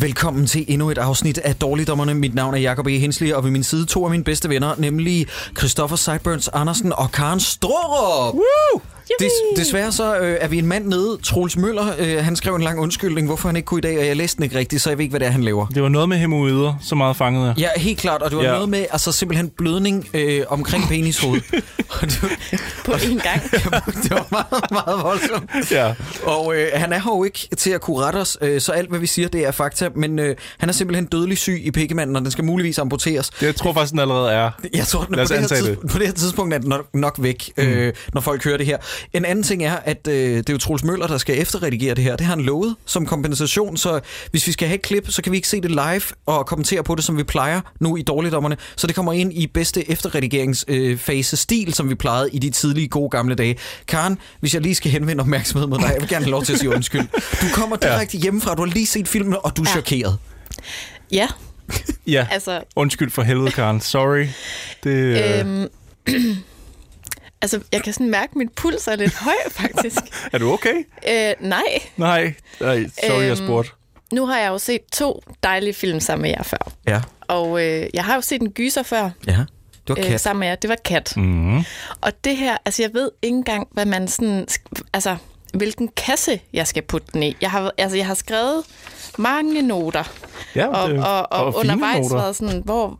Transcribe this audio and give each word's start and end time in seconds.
Velkommen 0.00 0.46
til 0.46 0.64
endnu 0.68 0.90
et 0.90 0.98
afsnit 0.98 1.38
af 1.38 1.54
Dårligdommerne. 1.54 2.14
Mit 2.14 2.34
navn 2.34 2.54
er 2.54 2.58
Jakob 2.58 2.86
E. 2.86 2.98
Hensley, 2.98 3.32
og 3.32 3.44
ved 3.44 3.50
min 3.50 3.64
side 3.64 3.86
to 3.86 4.04
af 4.04 4.10
mine 4.10 4.24
bedste 4.24 4.48
venner, 4.48 4.74
nemlig 4.78 5.26
Christoffer 5.58 5.96
Sideburns 5.96 6.48
Andersen 6.48 6.92
og 6.92 7.12
Karen 7.12 7.40
Strårup. 7.40 8.34
Woo! 8.34 8.80
Des, 9.20 9.32
desværre 9.56 9.92
så 9.92 10.18
øh, 10.18 10.38
er 10.40 10.48
vi 10.48 10.58
en 10.58 10.66
mand 10.66 10.86
nede, 10.86 11.18
Troels 11.22 11.56
Møller. 11.56 11.86
Øh, 11.98 12.24
han 12.24 12.36
skrev 12.36 12.54
en 12.54 12.62
lang 12.62 12.80
undskyldning, 12.80 13.26
hvorfor 13.26 13.48
han 13.48 13.56
ikke 13.56 13.66
kunne 13.66 13.78
i 13.78 13.80
dag, 13.80 13.98
og 13.98 14.06
jeg 14.06 14.16
læste 14.16 14.36
den 14.36 14.44
ikke 14.44 14.58
rigtigt, 14.58 14.82
så 14.82 14.90
jeg 14.90 14.98
ved 14.98 15.02
ikke, 15.02 15.12
hvad 15.12 15.20
det 15.20 15.26
er, 15.26 15.30
han 15.30 15.42
laver. 15.42 15.66
Det 15.66 15.82
var 15.82 15.88
noget 15.88 16.08
med 16.08 16.16
hemoider, 16.16 16.74
så 16.82 16.94
meget 16.94 17.16
fangede 17.16 17.46
jeg. 17.46 17.58
Ja, 17.58 17.68
helt 17.80 17.98
klart, 17.98 18.22
og 18.22 18.30
det 18.30 18.38
var 18.38 18.44
ja. 18.44 18.50
Noget 18.50 18.68
med 18.68 18.86
altså 18.90 19.12
simpelthen 19.12 19.48
blødning 19.48 20.08
øh, 20.14 20.42
omkring 20.48 20.84
penishoved. 20.88 21.40
Og 21.90 22.02
det, 22.02 22.20
på 22.84 22.92
en 23.10 23.18
gang. 23.18 23.42
det 24.02 24.10
var 24.10 24.26
meget, 24.30 24.70
meget 24.70 25.02
voldsomt. 25.02 25.70
Ja. 25.70 25.94
Og 26.22 26.56
øh, 26.56 26.68
han 26.74 26.92
er 26.92 26.98
her 26.98 27.10
jo 27.10 27.24
ikke 27.24 27.48
til 27.56 27.70
at 27.70 27.80
kunne 27.80 28.00
rette 28.00 28.16
os, 28.16 28.38
øh, 28.40 28.60
så 28.60 28.72
alt 28.72 28.88
hvad 28.88 28.98
vi 28.98 29.06
siger, 29.06 29.28
det 29.28 29.46
er 29.46 29.50
fakta. 29.50 29.88
Men 29.94 30.18
øh, 30.18 30.36
han 30.58 30.68
er 30.68 30.72
simpelthen 30.72 31.06
dødelig 31.06 31.38
syg 31.38 31.60
i 31.64 31.70
pikkemanden, 31.70 32.16
og 32.16 32.22
den 32.22 32.30
skal 32.30 32.44
muligvis 32.44 32.78
amputeres. 32.78 33.30
Det 33.30 33.46
jeg 33.46 33.56
tror 33.56 33.72
faktisk, 33.72 33.90
den 33.90 34.00
allerede 34.00 34.30
er. 34.30 34.50
Jeg 34.74 34.86
tror, 34.86 35.04
den, 35.04 35.14
på, 35.14 35.20
det 35.20 35.40
her 35.40 35.46
tids, 35.46 35.62
det. 35.62 35.78
på 35.90 35.98
det 35.98 36.06
her 36.06 36.14
tidspunkt 36.14 36.54
er 36.54 36.58
den 36.58 36.68
nok, 36.68 36.94
nok 36.94 37.16
væk, 37.18 37.52
mm. 37.56 37.62
øh, 37.62 37.92
når 38.12 38.20
folk 38.20 38.44
hører 38.44 38.56
det 38.56 38.66
her. 38.66 38.78
En 39.12 39.24
anden 39.24 39.42
ting 39.42 39.64
er, 39.64 39.76
at 39.76 40.06
øh, 40.08 40.36
det 40.36 40.48
er 40.48 40.52
jo 40.52 40.58
Troels 40.58 40.84
Møller, 40.84 41.06
der 41.06 41.18
skal 41.18 41.38
efterredigere 41.40 41.94
det 41.94 42.04
her. 42.04 42.16
Det 42.16 42.26
har 42.26 42.34
han 42.36 42.44
lovet 42.44 42.76
som 42.86 43.06
kompensation, 43.06 43.76
så 43.76 44.00
hvis 44.30 44.46
vi 44.46 44.52
skal 44.52 44.68
have 44.68 44.74
et 44.76 44.82
klip, 44.82 45.10
så 45.10 45.22
kan 45.22 45.32
vi 45.32 45.36
ikke 45.36 45.48
se 45.48 45.60
det 45.60 45.70
live 45.70 46.02
og 46.26 46.46
kommentere 46.46 46.82
på 46.84 46.94
det, 46.94 47.04
som 47.04 47.16
vi 47.16 47.22
plejer 47.22 47.60
nu 47.80 47.96
i 47.96 48.02
Dårligdommerne. 48.02 48.56
Så 48.76 48.86
det 48.86 48.94
kommer 48.94 49.12
ind 49.12 49.32
i 49.32 49.46
bedste 49.46 49.90
efterredigeringsfase-stil, 49.90 51.74
som 51.74 51.90
vi 51.90 51.94
plejede 51.94 52.30
i 52.32 52.38
de 52.38 52.50
tidlige 52.50 52.88
gode 52.88 53.10
gamle 53.10 53.34
dage. 53.34 53.56
Karen, 53.88 54.18
hvis 54.40 54.54
jeg 54.54 54.62
lige 54.62 54.74
skal 54.74 54.90
henvende 54.90 55.20
opmærksomhed 55.20 55.66
mod 55.68 55.78
dig, 55.78 55.90
jeg 55.94 56.00
vil 56.00 56.08
gerne 56.08 56.24
have 56.24 56.30
lov 56.30 56.42
til 56.44 56.52
at 56.52 56.58
sige 56.58 56.70
undskyld. 56.70 57.02
Du 57.40 57.46
kommer 57.54 57.76
direkte 57.76 58.18
hjemmefra, 58.18 58.54
du 58.54 58.62
har 58.66 58.72
lige 58.72 58.86
set 58.86 59.08
filmen, 59.08 59.36
og 59.44 59.56
du 59.56 59.62
er 59.62 59.66
Ja. 59.68 59.72
chokeret. 59.72 60.18
Ja, 61.12 61.28
Ja. 62.06 62.26
altså, 62.30 62.62
Undskyld 62.76 63.10
for 63.10 63.22
helvede, 63.22 63.50
Karen. 63.50 63.80
Sorry. 63.80 64.26
Det, 64.84 64.90
øh... 64.90 65.40
øhm, 65.40 65.68
altså, 67.54 67.68
jeg 67.72 67.82
kan 67.82 67.92
sådan 67.92 68.10
mærke, 68.10 68.30
at 68.30 68.36
min 68.36 68.48
puls 68.56 68.86
er 68.88 68.96
lidt 68.96 69.14
høj, 69.14 69.34
faktisk. 69.60 69.98
Er 70.32 70.38
du 70.38 70.52
okay? 70.52 70.74
øh, 71.08 71.32
nej, 71.40 71.62
Nej. 71.96 72.34
Nej, 72.60 72.86
sorry, 73.06 73.20
jeg 73.22 73.30
Øhm, 73.30 73.36
spurgte. 73.36 73.70
nu 74.12 74.26
har 74.26 74.38
jeg 74.38 74.48
jo 74.48 74.58
set 74.58 74.80
to 74.92 75.22
dejlige 75.42 75.74
film 75.74 76.00
sammen 76.00 76.22
med 76.22 76.30
jer 76.30 76.42
før. 76.42 76.72
Ja, 76.86 77.00
Og 77.28 77.64
øh, 77.64 77.86
jeg 77.94 78.04
har 78.04 78.14
jo 78.14 78.20
set 78.20 78.40
en 78.42 78.50
gyser 78.50 78.82
før 78.82 79.10
ja. 79.26 79.44
Det 79.88 79.96
var 79.96 80.04
øh, 80.04 80.10
kat. 80.10 80.20
sammen 80.20 80.40
med 80.40 80.48
jer. 80.48 80.54
Det 80.54 80.70
var 80.70 80.76
Kat. 80.84 81.12
Mm. 81.16 81.58
Og 82.00 82.24
det 82.24 82.36
her, 82.36 82.56
altså 82.64 82.82
jeg 82.82 82.90
ved 82.94 83.10
ikke 83.22 83.36
engang, 83.36 83.68
hvad 83.72 83.84
man 83.86 84.08
sådan, 84.08 84.46
altså 84.92 85.16
hvilken 85.54 85.88
kasse 85.88 86.40
jeg 86.52 86.66
skal 86.66 86.82
putte 86.82 87.06
den 87.12 87.22
i. 87.22 87.36
Jeg 87.40 87.50
har, 87.50 87.72
altså, 87.78 87.96
jeg 87.96 88.06
har 88.06 88.14
skrevet 88.14 88.64
mange 89.18 89.62
noter, 89.62 90.12
Ja, 90.54 90.66
og, 90.66 90.90
det, 90.90 91.04
og, 91.06 91.32
og, 91.32 91.52
fine 91.52 91.60
undervejs 91.72 92.02
noter. 92.02 92.16
været 92.16 92.36
sådan, 92.36 92.62
hvor... 92.64 92.98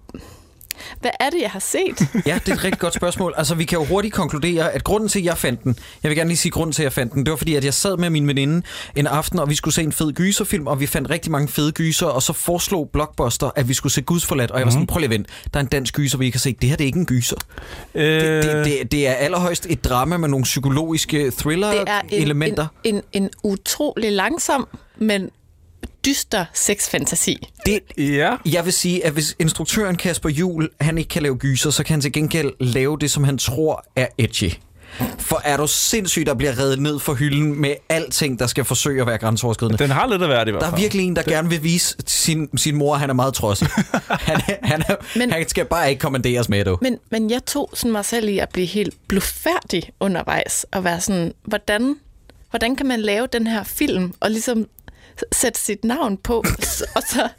Hvad 1.01 1.11
er 1.21 1.31
det, 1.31 1.41
jeg 1.41 1.51
har 1.51 1.59
set? 1.59 2.09
Ja, 2.27 2.39
det 2.45 2.49
er 2.49 2.53
et 2.57 2.65
rigtig 2.65 2.79
godt 2.81 2.95
spørgsmål. 2.95 3.35
Altså, 3.37 3.55
vi 3.55 3.65
kan 3.65 3.79
jo 3.79 3.85
hurtigt 3.85 4.15
konkludere, 4.15 4.73
at 4.73 4.85
grunden 4.85 5.09
til, 5.09 5.19
at 5.19 5.25
jeg 5.25 5.39
fandt 5.39 5.65
den, 5.65 5.77
jeg 6.03 6.09
vil 6.09 6.17
gerne 6.19 6.29
lige 6.29 6.37
sige 6.39 6.53
grunden 6.53 6.73
til, 6.73 6.83
at 6.83 6.85
jeg 6.85 6.93
fandt 6.93 7.13
den, 7.13 7.25
det 7.25 7.31
var 7.31 7.37
fordi, 7.37 7.55
at 7.55 7.65
jeg 7.65 7.75
sad 7.75 7.97
med 7.97 8.11
min 8.11 8.27
veninde 8.29 8.63
en 8.97 9.07
aften, 9.07 9.39
og 9.39 9.51
vi 9.51 9.55
skulle 9.55 9.75
se 9.75 9.83
en 9.83 9.93
fed 9.93 10.13
gyserfilm, 10.13 10.67
og 10.67 10.81
vi 10.81 10.87
fandt 10.87 11.11
rigtig 11.11 11.33
mange 11.33 11.49
fede 11.49 11.73
gyser, 11.73 12.07
og 12.07 12.23
så 12.23 12.33
foreslog 12.33 12.91
Blockbuster, 12.93 13.51
at 13.57 13.69
vi 13.69 13.75
skulle 13.75 13.93
se 13.93 14.03
Gudsforladt, 14.03 14.51
og 14.51 14.59
jeg 14.59 14.67
var 14.67 14.73
sådan, 14.73 14.87
prøv 14.87 14.99
lige 14.99 15.07
at 15.07 15.11
vente, 15.11 15.31
der 15.55 15.61
er 15.61 15.63
en 15.65 15.69
dansk 15.69 15.95
gyser, 15.95 16.19
vi 16.19 16.31
kan 16.31 16.41
se, 16.41 16.57
det 16.61 16.69
her 16.69 16.77
det 16.77 16.85
er 16.85 16.87
ikke 16.87 16.99
en 16.99 17.07
gyser. 17.07 17.37
Øh, 17.95 18.05
Det, 18.07 18.45
det, 18.45 18.65
det, 18.65 18.93
det 18.93 19.07
er 19.09 19.13
allerhøjst 19.13 19.67
et 19.71 19.85
drama 19.85 20.17
med 20.17 20.29
nogle 20.29 20.45
psykologiske 20.45 21.17
Det 21.17 21.23
er 21.23 21.27
en, 21.27 21.33
thriller-elementer. 21.33 22.67
en, 22.85 22.95
en, 22.95 23.03
en 23.13 23.31
utrolig 23.43 24.13
langsom, 24.13 24.69
men 24.99 25.31
dyster 26.07 26.45
sexfantasi. 26.55 27.49
Det, 27.67 27.81
Ja. 27.99 28.37
Jeg 28.47 28.65
vil 28.65 28.73
sige, 28.73 29.07
at 29.07 29.13
hvis 29.13 29.37
instruktøren 29.39 29.97
Kasper 29.97 30.29
Jul, 30.29 30.69
han 30.81 30.99
ikke 30.99 31.09
kan 31.09 31.23
lave 31.23 31.37
gyser, 31.37 31.71
så 31.71 31.85
kan 31.85 31.93
han 31.95 32.01
til 32.01 32.13
gengæld 32.13 32.51
lave 32.61 32.99
det, 32.99 33.11
som 33.11 33.25
han 33.25 33.39
tror 33.39 33.85
er 33.97 34.07
edgy. 34.19 34.53
For 35.19 35.41
er 35.45 35.57
du 35.57 35.67
sindssygt, 35.67 36.27
der 36.27 36.35
bliver 36.35 36.59
reddet 36.59 36.79
ned 36.83 36.99
for 36.99 37.15
hylden 37.15 37.61
med 37.61 37.75
alting, 37.89 38.39
der 38.39 38.47
skal 38.47 38.65
forsøge 38.65 39.01
at 39.01 39.07
være 39.07 39.19
grænseoverskridende. 39.19 39.79
Den 39.79 39.91
har 39.91 40.07
lidt 40.07 40.23
af 40.23 40.29
hvert 40.29 40.49
i 40.49 40.51
hvert 40.51 40.61
Der 40.63 40.69
fald. 40.71 40.79
er 40.79 40.83
virkelig 40.83 41.07
en, 41.07 41.17
der 41.17 41.23
gerne 41.23 41.49
vil 41.49 41.63
vise 41.63 41.97
sin, 42.07 42.49
sin 42.59 42.77
mor, 42.77 42.95
at 42.95 43.01
han 43.01 43.11
er 43.11 43.15
meget 43.15 43.35
trodsig. 43.35 43.69
han, 44.29 44.41
er, 44.49 44.57
han, 44.63 44.83
er, 44.89 44.95
Men- 45.17 45.31
han 45.31 45.49
skal 45.49 45.65
bare 45.65 45.91
ikke 45.91 46.01
kommanderes 46.01 46.49
med 46.49 46.65
det. 46.65 46.77
Men, 46.83 46.99
men 47.11 47.31
jeg 47.31 47.45
tog 47.47 47.71
sådan 47.75 47.93
mig 47.93 48.05
selv 48.05 48.29
i 48.29 48.39
at 48.39 48.49
blive 48.49 48.67
helt 48.67 48.95
blufærdig 49.09 49.83
undervejs, 50.01 50.67
og 50.73 50.85
være 50.85 51.01
sådan, 51.01 51.33
hvordan, 51.45 51.97
hvordan 52.51 52.77
kan 52.77 52.87
man 52.87 53.01
lave 53.01 53.27
den 53.33 53.47
her 53.47 53.65
film, 53.65 54.13
og 54.21 54.31
ligesom 54.31 54.67
sætte 55.33 55.61
sit 55.61 55.85
navn 55.85 56.17
på, 56.17 56.45
og 56.95 57.03
så... 57.03 57.29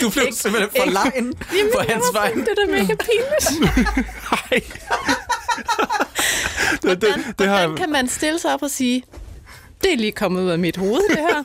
Du 0.00 0.10
blev 0.10 0.24
Ikke- 0.24 0.36
simpelthen 0.36 0.70
for 0.76 0.90
lejen 0.90 1.34
på 1.74 1.80
hans 1.88 2.04
vej. 2.12 2.32
Det 2.32 2.48
er 2.48 2.54
da 2.66 2.72
mega 2.72 2.94
pinligt. 2.94 3.76
Nej. 4.32 4.60
det, 6.82 6.82
det, 6.82 6.82
Hvordan, 6.82 7.34
det 7.38 7.48
har, 7.48 7.76
kan 7.76 7.90
man 7.92 8.08
stille 8.08 8.38
sig 8.38 8.54
op 8.54 8.62
og 8.62 8.70
sige, 8.70 9.02
det 9.84 9.92
er 9.92 9.96
lige 9.96 10.12
kommet 10.12 10.42
ud 10.42 10.48
af 10.50 10.58
mit 10.58 10.76
hoved, 10.76 11.08
det 11.08 11.18
her. 11.18 11.42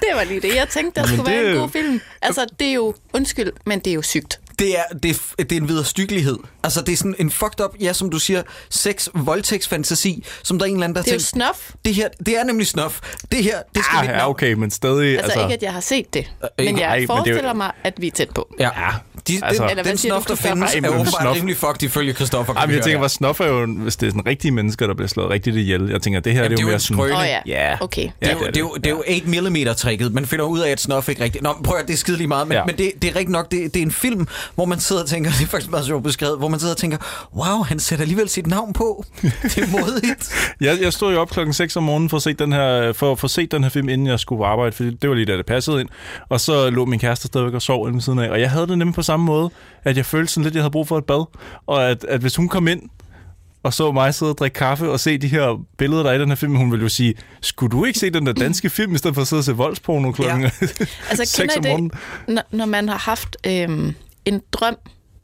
Det 0.00 0.08
var 0.14 0.24
lige 0.24 0.40
det, 0.40 0.54
jeg 0.54 0.68
tænkte, 0.68 1.00
der 1.00 1.06
skulle 1.06 1.26
være 1.30 1.44
det- 1.44 1.50
en 1.52 1.58
god 1.58 1.68
film. 1.68 2.00
Altså, 2.22 2.46
det 2.58 2.68
er 2.68 2.72
jo, 2.72 2.94
undskyld, 3.12 3.52
men 3.66 3.78
det 3.80 3.90
er 3.90 3.94
jo 3.94 4.02
sygt. 4.02 4.40
Det 4.60 4.78
er, 4.78 4.82
det, 5.02 5.10
er, 5.38 5.42
det 5.44 5.52
er 5.52 5.56
en 5.60 5.68
viderestykkelighed. 5.68 6.38
Altså, 6.64 6.80
det 6.80 6.92
er 6.92 6.96
sådan 6.96 7.14
en 7.18 7.30
fucked 7.30 7.64
up, 7.64 7.74
ja, 7.80 7.92
som 7.92 8.10
du 8.10 8.18
siger, 8.18 8.42
sex, 8.70 9.08
voldtægtsfantasi, 9.14 10.24
som 10.42 10.58
der 10.58 10.64
er 10.66 10.68
en 10.68 10.74
eller 10.74 10.84
anden, 10.84 10.96
der 10.96 11.02
Det 11.02 11.10
er 11.10 11.14
jo 11.14 11.18
tænkt, 11.18 11.28
snof. 11.28 11.70
det 11.84 11.94
her, 11.94 12.08
det 12.26 12.38
er 12.38 12.44
nemlig 12.44 12.66
snof. 12.66 13.00
Det 13.32 13.44
her, 13.44 13.62
det 13.74 13.84
skal 13.84 13.96
ah, 13.98 14.04
mit 14.04 14.10
ja, 14.10 14.28
okay, 14.28 14.52
men 14.52 14.70
stadig... 14.70 15.08
Altså, 15.18 15.24
altså 15.24 15.40
ikke, 15.42 15.54
at 15.54 15.62
jeg 15.62 15.72
har 15.72 15.80
set 15.80 16.14
det, 16.14 16.32
men 16.58 16.66
ikke- 16.68 16.80
jeg 16.80 16.88
ej, 16.88 16.98
men 16.98 17.00
det 17.00 17.10
er 17.10 17.14
jo- 17.14 17.16
forestiller 17.16 17.52
mig, 17.52 17.72
at 17.84 17.94
vi 17.96 18.06
er 18.06 18.10
tæt 18.10 18.30
på. 18.30 18.54
Ja, 18.58 18.70
Ja, 18.80 18.90
de, 19.28 19.32
altså- 19.32 19.46
altså, 19.46 19.62
den, 19.62 19.70
Eller 19.70 19.82
hvad 19.82 19.92
den 19.92 19.98
snof, 19.98 20.24
der 20.26 20.34
findes, 20.34 20.74
er 20.74 20.88
åbenbart 20.88 21.06
snof- 21.08 21.34
rimelig 21.34 21.56
fucked 21.56 21.82
ifølge 21.82 22.12
Christoffer. 22.12 22.54
Ej, 22.54 22.66
jeg 22.74 22.82
tænker, 22.82 22.98
hvad 22.98 23.08
snoffer 23.08 23.44
er 23.44 23.48
jo, 23.48 23.66
hvis 23.66 23.96
det 23.96 24.06
er 24.06 24.10
sådan 24.10 24.26
rigtige 24.26 24.52
mennesker, 24.52 24.86
der 24.86 24.94
bliver 24.94 25.08
slået 25.08 25.30
rigtigt 25.30 25.56
ihjel. 25.56 25.88
Jeg 25.90 26.02
tænker, 26.02 26.20
det 26.20 26.32
her 26.32 26.42
Jamen, 26.42 26.56
det 26.58 26.64
er 26.64 26.70
jo 26.70 26.76
det 26.76 26.90
er 26.90 26.90
jo 26.90 26.96
mere 26.96 27.04
en 27.04 27.10
sådan... 27.10 27.12
skrøne. 27.12 27.14
Åh 27.14 27.20
oh, 27.20 27.26
ja. 27.26 27.70
Ja. 27.70 27.76
okay. 27.80 28.08
Det 28.20 28.28
er, 28.28 28.32
jo, 28.32 28.38
det 28.38 28.46
er 28.46 28.50
det, 28.50 28.56
er 28.56 28.60
jo, 28.60 28.74
det. 28.74 28.86
er 28.86 28.90
jo 28.90 29.02
8 29.42 29.50
mm 29.50 29.74
tricket. 29.76 30.12
Man 30.14 30.26
finder 30.26 30.44
ud 30.44 30.58
af, 30.58 30.70
at 30.70 30.80
snof 30.80 31.08
ikke 31.08 31.24
rigtigt. 31.24 31.42
Nå, 31.44 31.56
prøv 31.64 31.76
at 31.78 31.86
det 31.86 31.92
er 31.92 31.96
skide 31.96 32.16
lige 32.16 32.28
meget, 32.28 32.48
men, 32.48 32.56
ja. 32.56 32.64
Men 32.64 32.78
det, 32.78 32.92
det 33.02 33.10
er 33.10 33.16
rigtigt 33.16 33.30
nok. 33.30 33.50
Det, 33.50 33.74
det 33.74 33.80
er 33.82 33.86
en 33.86 33.92
film, 33.92 34.26
hvor 34.54 34.64
man 34.64 34.80
sidder 34.80 35.02
og 35.02 35.08
tænker, 35.08 35.30
det 35.30 35.42
er 35.42 35.46
faktisk 35.46 35.70
meget 35.70 35.86
sjovt 35.86 36.04
beskrevet, 36.04 36.38
hvor 36.38 36.48
man 36.48 36.60
sidder 36.60 36.74
og 36.74 36.78
tænker, 36.78 36.96
wow, 37.36 37.62
han 37.62 37.80
sætter 37.80 38.02
alligevel 38.02 38.28
sit 38.28 38.46
navn 38.46 38.72
på. 38.72 39.04
Det 39.22 39.58
er 39.58 39.66
modigt. 39.80 40.54
Jeg, 40.60 40.78
jeg 40.80 40.92
stod 40.92 41.12
jo 41.12 41.20
op 41.20 41.30
klokken 41.30 41.52
6 41.52 41.76
om 41.76 41.82
morgenen 41.82 42.10
for 42.10 42.16
at 42.16 42.22
se 42.22 42.32
den 42.32 42.52
her, 42.52 42.92
for 42.92 43.12
at 43.12 43.18
få 43.18 43.28
set 43.28 43.52
den 43.52 43.62
her 43.62 43.70
film, 43.70 43.88
inden 43.88 44.06
jeg 44.06 44.20
skulle 44.20 44.46
arbejde, 44.46 44.72
for 44.72 44.84
det 44.84 45.08
var 45.08 45.14
lige 45.14 45.26
da 45.26 45.36
det 45.36 45.46
passede 45.46 45.80
ind. 45.80 45.88
Og 46.28 46.40
så 46.40 46.70
lå 46.70 46.84
min 46.84 46.98
kæreste 47.00 47.26
stadigvæk 47.26 47.54
og 47.54 47.62
sov 47.62 47.92
ved 47.92 48.00
siden 48.00 48.18
af. 48.18 48.28
Og 48.30 48.40
jeg 48.40 48.50
havde 48.50 48.66
det 48.66 48.78
nemlig 48.78 48.94
på 48.94 49.02
samme 49.10 49.26
måde, 49.26 49.50
at 49.84 49.96
jeg 49.96 50.06
følte 50.06 50.32
sådan 50.32 50.42
lidt, 50.44 50.52
at 50.52 50.56
jeg 50.56 50.62
havde 50.62 50.70
brug 50.72 50.88
for 50.88 50.98
et 50.98 51.04
bad. 51.04 51.24
Og 51.66 51.90
at, 51.90 52.04
at 52.04 52.20
hvis 52.20 52.36
hun 52.36 52.48
kom 52.48 52.68
ind 52.68 52.82
og 53.62 53.74
så 53.74 53.92
mig 53.92 54.14
sidde 54.14 54.32
og 54.32 54.38
drikke 54.38 54.54
kaffe 54.54 54.90
og 54.90 55.00
se 55.00 55.18
de 55.18 55.28
her 55.28 55.64
billeder, 55.78 56.02
der 56.02 56.10
er 56.10 56.14
i 56.14 56.18
den 56.18 56.28
her 56.28 56.34
film, 56.36 56.56
hun 56.56 56.70
ville 56.70 56.82
jo 56.82 56.88
sige, 56.88 57.14
skulle 57.40 57.70
du 57.70 57.84
ikke 57.84 57.98
se 57.98 58.10
den 58.10 58.26
der 58.26 58.32
danske 58.32 58.70
film, 58.78 58.94
i 58.94 58.98
stedet 58.98 59.14
for 59.14 59.22
at 59.22 59.28
sidde 59.28 59.40
og 59.40 59.44
se 59.44 59.52
voldsporno 59.52 60.12
klokken 60.12 60.42
Ja. 60.42 60.50
Altså, 61.10 61.24
6 61.24 61.36
kender 61.54 61.56
om 61.58 61.64
morgenen? 61.70 61.90
når, 62.28 62.42
når 62.50 62.66
man 62.66 62.88
har 62.88 62.98
haft 62.98 63.36
øhm, 63.46 63.94
en 64.24 64.42
drøm, 64.52 64.76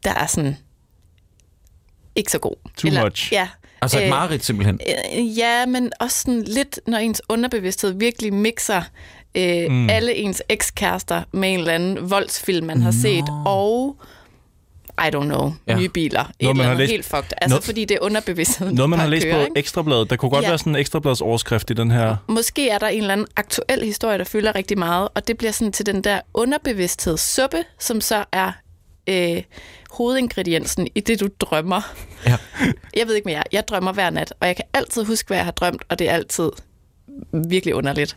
der 0.04 0.14
er 0.14 0.26
sådan 0.26 0.56
ikke 2.16 2.30
så 2.32 2.38
god? 2.38 2.56
Too 2.76 3.04
much. 3.04 3.32
Ja. 3.32 3.48
Altså 3.82 3.98
et 3.98 4.04
Øh, 4.04 4.10
mareridt 4.10 4.44
simpelthen. 4.44 4.80
Øh, 5.16 5.38
Ja, 5.38 5.66
men 5.66 5.92
også 6.00 6.20
sådan 6.20 6.42
lidt, 6.42 6.80
når 6.86 6.98
ens 6.98 7.22
underbevidsthed 7.28 7.92
virkelig 7.98 8.32
mixer 8.34 8.82
øh, 9.36 9.70
mm. 9.70 9.90
alle 9.90 10.14
ens 10.14 10.42
ekskærester 10.48 11.22
med 11.32 11.52
en 11.52 11.58
eller 11.58 11.72
anden 11.72 12.10
voldsfilm, 12.10 12.66
man 12.66 12.82
har 12.82 12.90
set, 12.90 13.24
og 13.46 13.96
I 14.98 15.08
don't 15.16 15.24
know, 15.24 15.52
Ja. 15.68 15.76
nye 15.78 15.88
biler. 15.88 16.20
Et 16.20 16.26
Noget, 16.26 16.34
eller 16.40 16.54
man 16.54 16.64
har 16.64 16.70
andet 16.72 16.78
læst- 16.78 16.90
helt 16.90 17.04
fucked. 17.06 17.30
Altså, 17.36 17.48
Noget- 17.48 17.64
fordi 17.64 17.84
det 17.84 17.94
er 17.94 17.98
underbevidstheden, 18.00 18.74
Noget, 18.74 18.90
man 18.90 18.98
har 18.98 19.06
læst 19.06 19.24
kører, 19.26 19.36
på 19.36 19.40
ikke? 19.44 19.58
Ekstrabladet. 19.58 20.10
Der 20.10 20.16
kunne 20.16 20.30
godt 20.30 20.42
Ja. 20.44 20.48
være 20.48 20.58
sådan 20.58 20.72
en 20.74 20.80
Ekstrabladets 20.80 21.20
overskrift 21.20 21.70
i 21.70 21.74
den 21.74 21.90
her. 21.90 22.16
Måske 22.28 22.68
er 22.68 22.78
der 22.78 22.86
en 22.88 23.00
eller 23.00 23.12
anden 23.12 23.26
aktuel 23.36 23.82
historie, 23.84 24.18
der 24.18 24.24
fylder 24.24 24.54
rigtig 24.54 24.78
meget, 24.78 25.08
og 25.14 25.28
det 25.28 25.38
bliver 25.38 25.52
sådan 25.52 25.72
til 25.72 25.86
den 25.86 26.04
der 26.04 26.20
underbevidsthedssuppe, 26.34 27.56
som 27.80 28.00
så 28.00 28.24
er 28.32 28.52
øh, 29.08 29.42
hovedingrediensen 29.90 30.88
i 30.94 31.00
det, 31.00 31.20
du 31.20 31.28
drømmer. 31.40 31.94
Ja. 32.26 32.36
Jeg 32.96 33.06
ved 33.06 33.14
ikke 33.14 33.26
mere. 33.28 33.42
Jeg 33.52 33.68
drømmer 33.68 33.92
hver 33.92 34.10
nat, 34.10 34.32
og 34.40 34.46
jeg 34.46 34.56
kan 34.56 34.64
altid 34.74 35.04
huske, 35.04 35.26
hvad 35.26 35.36
jeg 35.36 35.44
har 35.44 35.52
drømt, 35.52 35.82
og 35.88 35.98
det 35.98 36.08
er 36.08 36.12
altid 36.12 36.50
virkelig 37.48 37.74
underligt. 37.74 38.16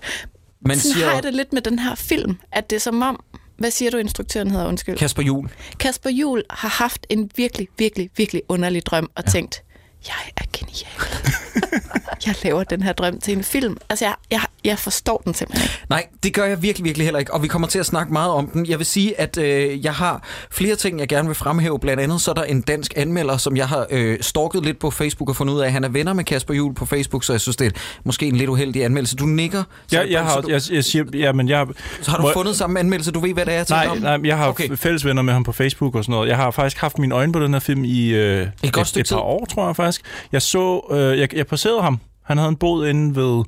Man 0.66 0.80
Sådan 0.80 0.94
siger, 0.94 1.06
har 1.06 1.14
jeg 1.14 1.24
det 1.24 1.34
lidt 1.34 1.54
med 1.54 1.62
den 1.62 1.80
her 1.80 1.96
film, 1.96 2.38
at 2.52 2.70
det 2.70 2.76
er 2.76 2.80
som 2.80 3.02
om, 3.02 3.24
Hvad 3.58 3.72
siger 3.72 3.92
du, 3.92 3.98
instruktøren 3.98 4.52
hedder? 4.52 4.68
Undskyld. 4.68 4.98
Kasper 4.98 5.24
Jul. 5.24 5.50
Kasper 5.80 6.10
Jul 6.10 6.44
har 6.50 6.70
haft 6.70 7.08
en 7.10 7.32
virkelig, 7.36 7.68
virkelig, 7.78 8.10
virkelig 8.18 8.42
underlig 8.50 8.86
drøm 8.86 9.12
og 9.16 9.24
ja. 9.26 9.32
tænkt, 9.32 9.64
jeg 10.08 10.32
er 10.38 10.44
genial. 10.58 11.22
jeg 12.26 12.36
laver 12.44 12.64
den 12.64 12.82
her 12.82 12.94
drøm 12.94 13.20
til 13.20 13.38
en 13.38 13.44
film. 13.44 13.78
Altså, 13.90 14.06
jeg, 14.06 14.16
jeg, 14.32 14.42
jeg 14.66 14.80
forstår 14.80 15.22
den 15.26 15.34
simpelthen 15.34 15.66
ikke. 15.66 15.86
Nej, 15.90 16.06
det 16.24 16.34
gør 16.34 16.46
jeg 16.46 16.62
virkelig, 16.62 16.86
virkelig 16.86 17.06
heller 17.06 17.20
ikke, 17.20 17.34
og 17.34 17.44
vi 17.44 17.48
kommer 17.48 17.68
til 17.68 17.80
at 17.80 17.86
snakke 17.86 18.14
meget 18.14 18.32
om 18.32 18.48
den. 18.48 18.66
Jeg 18.66 18.78
vil 18.78 18.86
sige, 18.86 19.20
at 19.20 19.38
øh, 19.38 19.86
jeg 19.86 19.94
har 19.94 20.24
flere 20.52 20.76
ting, 20.76 21.00
jeg 21.00 21.08
gerne 21.08 21.28
vil 21.28 21.36
fremhæve. 21.36 21.80
Blandt 21.80 22.02
andet 22.04 22.22
så 22.22 22.32
er 22.32 22.36
der 22.36 22.44
en 22.44 22.62
dansk 22.62 22.94
anmelder, 22.96 23.38
som 23.38 23.58
jeg 23.58 23.68
har 23.68 23.88
øh, 23.92 24.18
stalket 24.22 24.66
lidt 24.66 24.80
på 24.80 24.92
Facebook 24.92 25.30
og 25.30 25.36
fundet 25.36 25.54
ud 25.54 25.60
af, 25.60 25.66
at 25.66 25.72
han 25.72 25.84
er 25.84 25.90
venner 25.90 26.14
med 26.14 26.24
Kasper 26.24 26.54
Jul 26.54 26.74
på 26.74 26.86
Facebook, 26.86 27.24
så 27.24 27.34
jeg 27.34 27.42
synes, 27.42 27.56
det 27.56 27.68
er 27.68 27.72
måske 28.04 28.26
en 28.26 28.36
lidt 28.36 28.50
uheldig 28.50 28.86
anmeldelse. 28.86 29.16
Du 29.16 29.26
nikker. 29.26 29.64
Så, 29.88 29.98
Ja, 30.02 30.12
jeg 30.12 30.22
har, 30.24 30.34
så, 30.34 30.42
du, 30.42 30.50
jeg, 30.50 30.62
jeg 30.72 30.84
siger, 30.84 31.04
ja, 31.14 31.32
men 31.32 31.50
jeg, 31.50 31.68
så 32.02 32.12
har 32.12 32.18
du 32.18 32.24
må- 32.24 32.34
fundet 32.34 32.56
samme 32.56 32.80
anmeldelse, 32.80 33.12
du 33.12 33.20
ved, 33.20 33.34
hvad 33.34 33.46
det 33.46 33.54
er, 33.54 33.58
jeg 33.58 33.66
Nej, 33.70 33.88
om? 33.88 33.98
nej, 33.98 34.18
jeg 34.24 34.38
har 34.38 34.48
Okay. 34.48 34.76
fælles 34.78 35.06
venner 35.06 35.22
med 35.22 35.34
ham 35.34 35.44
på 35.44 35.52
Facebook 35.52 35.96
og 35.96 36.04
sådan 36.04 36.14
noget. 36.14 36.30
Jeg 36.30 36.36
har 36.38 36.52
faktisk 36.52 36.82
haft 36.82 37.00
mine 37.00 37.16
øjne 37.16 37.34
på 37.34 37.40
den 37.40 37.54
her 37.54 37.60
film 37.60 37.84
i 37.84 38.08
øh, 38.10 38.48
Et 38.64 38.74
godt 38.74 38.82
et, 38.84 38.88
stykke 38.88 39.06
et 39.06 39.10
par 39.10 39.16
tid. 39.18 39.24
år, 39.24 39.46
tror 39.46 39.66
jeg 39.66 39.76
faktisk. 39.76 40.02
Jeg 40.32 40.42
så, 40.42 40.88
øh, 40.92 41.20
jeg, 41.20 41.36
jeg 41.36 41.48
passerede 41.48 41.82
ham. 41.82 42.00
Han 42.26 42.38
havde 42.38 42.50
en 42.50 42.56
båd 42.56 42.88
inde 42.88 43.16
ved 43.16 43.44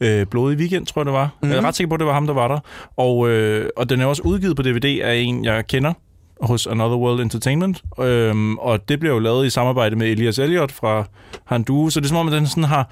øh, 0.00 0.26
Blodig 0.26 0.58
Weekend, 0.58 0.86
tror 0.86 1.00
jeg 1.00 1.06
det 1.06 1.12
var. 1.14 1.30
Mm. 1.42 1.48
Jeg 1.50 1.56
er 1.58 1.62
ret 1.62 1.76
sikker 1.76 1.88
på, 1.88 1.94
at 1.94 1.98
det 2.00 2.06
var 2.06 2.12
ham, 2.14 2.26
der 2.26 2.34
var 2.34 2.48
der. 2.48 2.58
Og, 2.96 3.28
øh, 3.30 3.68
og 3.76 3.88
den 3.90 4.00
er 4.00 4.06
også 4.06 4.22
udgivet 4.22 4.56
på 4.56 4.62
DVD 4.62 5.00
af 5.02 5.14
en, 5.14 5.44
jeg 5.44 5.66
kender 5.66 5.92
hos 6.40 6.66
Another 6.66 6.96
World 6.96 7.20
Entertainment. 7.20 7.82
Øhm, 8.00 8.58
og 8.58 8.88
det 8.88 9.00
blev 9.00 9.12
jo 9.12 9.18
lavet 9.18 9.46
i 9.46 9.50
samarbejde 9.50 9.96
med 9.96 10.06
Elias 10.08 10.38
Elliot 10.38 10.72
fra 10.72 11.04
Handu. 11.44 11.90
Så 11.90 12.00
det 12.00 12.06
er 12.06 12.08
som 12.08 12.16
om, 12.16 12.26
at 12.26 12.32
den 12.32 12.46
sådan 12.46 12.64
har... 12.64 12.90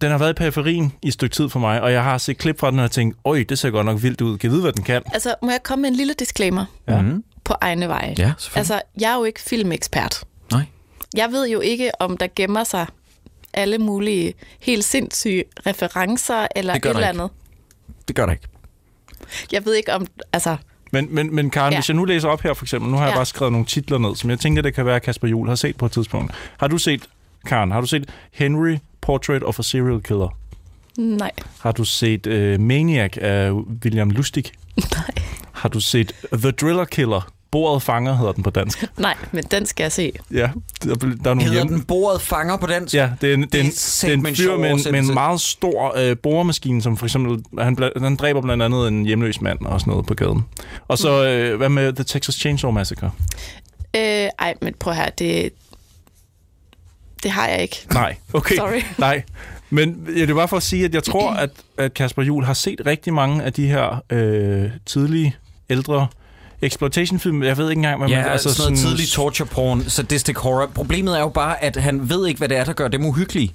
Den 0.00 0.10
har 0.10 0.18
været 0.18 0.30
i 0.30 0.34
periferien 0.34 0.92
i 1.02 1.06
et 1.08 1.12
stykke 1.12 1.34
tid 1.34 1.48
for 1.48 1.58
mig, 1.60 1.82
og 1.82 1.92
jeg 1.92 2.02
har 2.04 2.18
set 2.18 2.38
klip 2.38 2.60
fra 2.60 2.70
den 2.70 2.78
og 2.78 2.90
tænkt, 2.90 3.16
øj, 3.24 3.44
det 3.48 3.58
ser 3.58 3.70
godt 3.70 3.86
nok 3.86 4.02
vildt 4.02 4.20
ud. 4.20 4.38
Kan 4.38 4.48
jeg 4.48 4.52
vide, 4.52 4.62
hvad 4.62 4.72
den 4.72 4.84
kan? 4.84 5.02
Altså, 5.12 5.34
må 5.42 5.50
jeg 5.50 5.62
komme 5.62 5.82
med 5.82 5.90
en 5.90 5.96
lille 5.96 6.14
disclaimer 6.18 6.64
Ja. 6.88 7.02
Mhm. 7.02 7.24
på 7.44 7.54
egne 7.60 7.88
veje? 7.88 8.14
Ja, 8.18 8.32
selvfølgelig. 8.38 8.58
Altså, 8.58 8.80
jeg 9.00 9.12
er 9.12 9.16
jo 9.16 9.24
ikke 9.24 9.40
filmekspert. 9.40 10.24
Nej. 10.52 10.62
Jeg 11.16 11.28
ved 11.32 11.48
jo 11.48 11.60
ikke, 11.60 11.90
om 12.00 12.16
der 12.16 12.26
gemmer 12.36 12.64
sig 12.64 12.86
alle 13.56 13.78
mulige 13.78 14.34
helt 14.60 14.84
sindssyge 14.84 15.44
referencer 15.66 16.46
eller 16.56 16.72
Det 16.72 16.78
et 16.78 16.82
gør 16.82 16.90
der 16.92 16.98
eller 16.98 17.10
ikke. 17.10 17.20
andet. 17.22 17.36
Det 18.08 18.16
gør 18.16 18.26
det 18.26 18.32
ikke. 18.32 18.46
Jeg 19.52 19.64
ved 19.64 19.74
ikke 19.74 19.94
om... 19.94 20.06
Altså, 20.32 20.56
Men, 20.92 21.14
men, 21.14 21.34
men 21.34 21.50
Karen, 21.50 21.72
Ja. 21.72 21.78
hvis 21.78 21.88
jeg 21.88 21.96
nu 21.96 22.04
læser 22.04 22.28
op 22.28 22.40
her 22.42 22.54
for 22.54 22.64
eksempel, 22.64 22.90
nu 22.90 22.96
har 22.96 23.04
jeg 23.04 23.10
Ja. 23.12 23.16
bare 23.16 23.26
skrevet 23.26 23.52
nogle 23.52 23.66
titler 23.66 23.98
ned, 23.98 24.16
som 24.16 24.30
jeg 24.30 24.38
tænker, 24.40 24.62
det 24.62 24.74
kan 24.74 24.86
være, 24.86 24.96
at 24.96 25.02
Kasper 25.02 25.28
Juhl 25.28 25.48
har 25.48 25.54
set 25.54 25.76
på 25.76 25.86
et 25.86 25.92
tidspunkt. 25.92 26.32
Har 26.60 26.68
du 26.68 26.78
set, 26.78 27.02
Karen, 27.46 27.70
har 27.70 27.80
du 27.80 27.86
set 27.86 28.10
Henry, 28.32 28.76
Portrait 29.00 29.42
of 29.42 29.58
a 29.58 29.62
Serial 29.62 30.02
Killer? 30.02 30.38
nej. 30.98 31.30
Har 31.60 31.72
du 31.72 31.84
set 31.84 32.26
uh, 32.26 32.60
Maniac 32.60 33.10
af 33.20 33.50
William 33.52 34.10
Lustig? 34.10 34.44
Nej. 34.76 35.24
Har 35.52 35.68
du 35.68 35.80
set 35.80 36.12
The 36.32 36.50
Driller 36.50 36.84
Killer? 36.84 37.32
Bordet 37.50 37.82
fanger 37.82 38.16
hedder 38.16 38.32
den 38.32 38.42
på 38.42 38.50
dansk. 38.50 38.84
Nej, 38.98 39.16
men 39.32 39.44
den 39.44 39.66
skal 39.66 39.84
jeg 39.84 39.92
se. 39.92 40.12
Ja, 40.32 40.50
der, 40.84 40.94
der 40.94 41.06
er 41.06 41.16
nogle 41.24 41.42
Hedder 41.42 41.56
hjem... 41.56 41.68
den 41.68 41.82
bordet 41.82 42.22
fanger 42.22 42.56
på 42.56 42.66
dansk? 42.66 42.94
Ja, 42.94 43.10
det 43.20 43.30
er 43.30 43.34
en, 43.34 43.42
det 43.42 43.54
er 43.54 43.60
en, 43.60 43.66
er 43.66 43.70
det 44.00 44.08
er 44.08 44.12
en 44.12 44.26
en 44.26 44.36
fyr 44.36 44.56
med 44.56 44.70
en, 44.70 44.92
med 44.92 45.00
en 45.00 45.14
meget 45.14 45.40
stor 45.40 45.98
øh, 45.98 46.16
boremaskine, 46.16 46.82
som 46.82 46.96
for 46.96 47.06
eksempel, 47.06 47.44
han, 47.58 47.78
han 47.96 48.16
dræber 48.16 48.40
blandt 48.40 48.62
andet 48.62 48.88
en 48.88 49.04
hjemløs 49.04 49.40
mand 49.40 49.58
og 49.66 49.80
sådan 49.80 49.90
noget 49.90 50.06
på 50.06 50.14
gaden. 50.14 50.44
Og 50.88 50.98
så, 50.98 51.24
øh, 51.26 51.56
hvad 51.56 51.68
med 51.68 51.92
The 51.92 52.04
Texas 52.04 52.34
Chainsaw 52.34 52.70
Massacre? 52.70 53.10
Øh, 53.96 54.28
ej, 54.38 54.54
men 54.62 54.74
prøv 54.78 54.94
her, 54.94 55.10
det... 55.10 55.52
Det 57.22 57.30
har 57.30 57.48
jeg 57.48 57.62
ikke. 57.62 57.86
Nej, 57.92 58.16
okay. 58.32 58.56
Sorry. 58.56 58.82
Nej, 58.98 59.22
men 59.70 60.06
ja, 60.16 60.20
det 60.20 60.30
er 60.30 60.34
bare 60.34 60.48
for 60.48 60.56
at 60.56 60.62
sige, 60.62 60.84
at 60.84 60.94
jeg 60.94 61.02
tror, 61.02 61.30
at, 61.44 61.50
at 61.78 61.94
Kasper 61.94 62.22
Juhl 62.22 62.44
har 62.44 62.54
set 62.54 62.80
rigtig 62.86 63.14
mange 63.14 63.42
af 63.42 63.52
de 63.52 63.66
her 63.66 64.02
øh, 64.10 64.70
tidlige, 64.86 65.36
ældre 65.70 66.06
exploitation-film. 66.62 67.42
Jeg 67.42 67.56
ved 67.58 67.70
ikke 67.70 67.78
engang, 67.78 67.98
hvad 67.98 68.08
Ja, 68.08 68.22
man... 68.22 68.30
altså 68.32 68.54
sådan 68.54 68.72
noget 68.72 68.86
tidlig 68.86 69.08
torture 69.08 69.48
porn, 69.48 69.84
sadistic 69.88 70.36
horror. 70.36 70.66
Problemet 70.74 71.16
er 71.16 71.20
jo 71.20 71.28
bare, 71.28 71.64
at 71.64 71.76
han 71.76 72.08
ved 72.08 72.26
ikke, 72.26 72.38
hvad 72.38 72.48
det 72.48 72.56
er, 72.56 72.64
der 72.64 72.72
gør 72.72 72.88
dem 72.88 73.04
uhyggelige. 73.04 73.52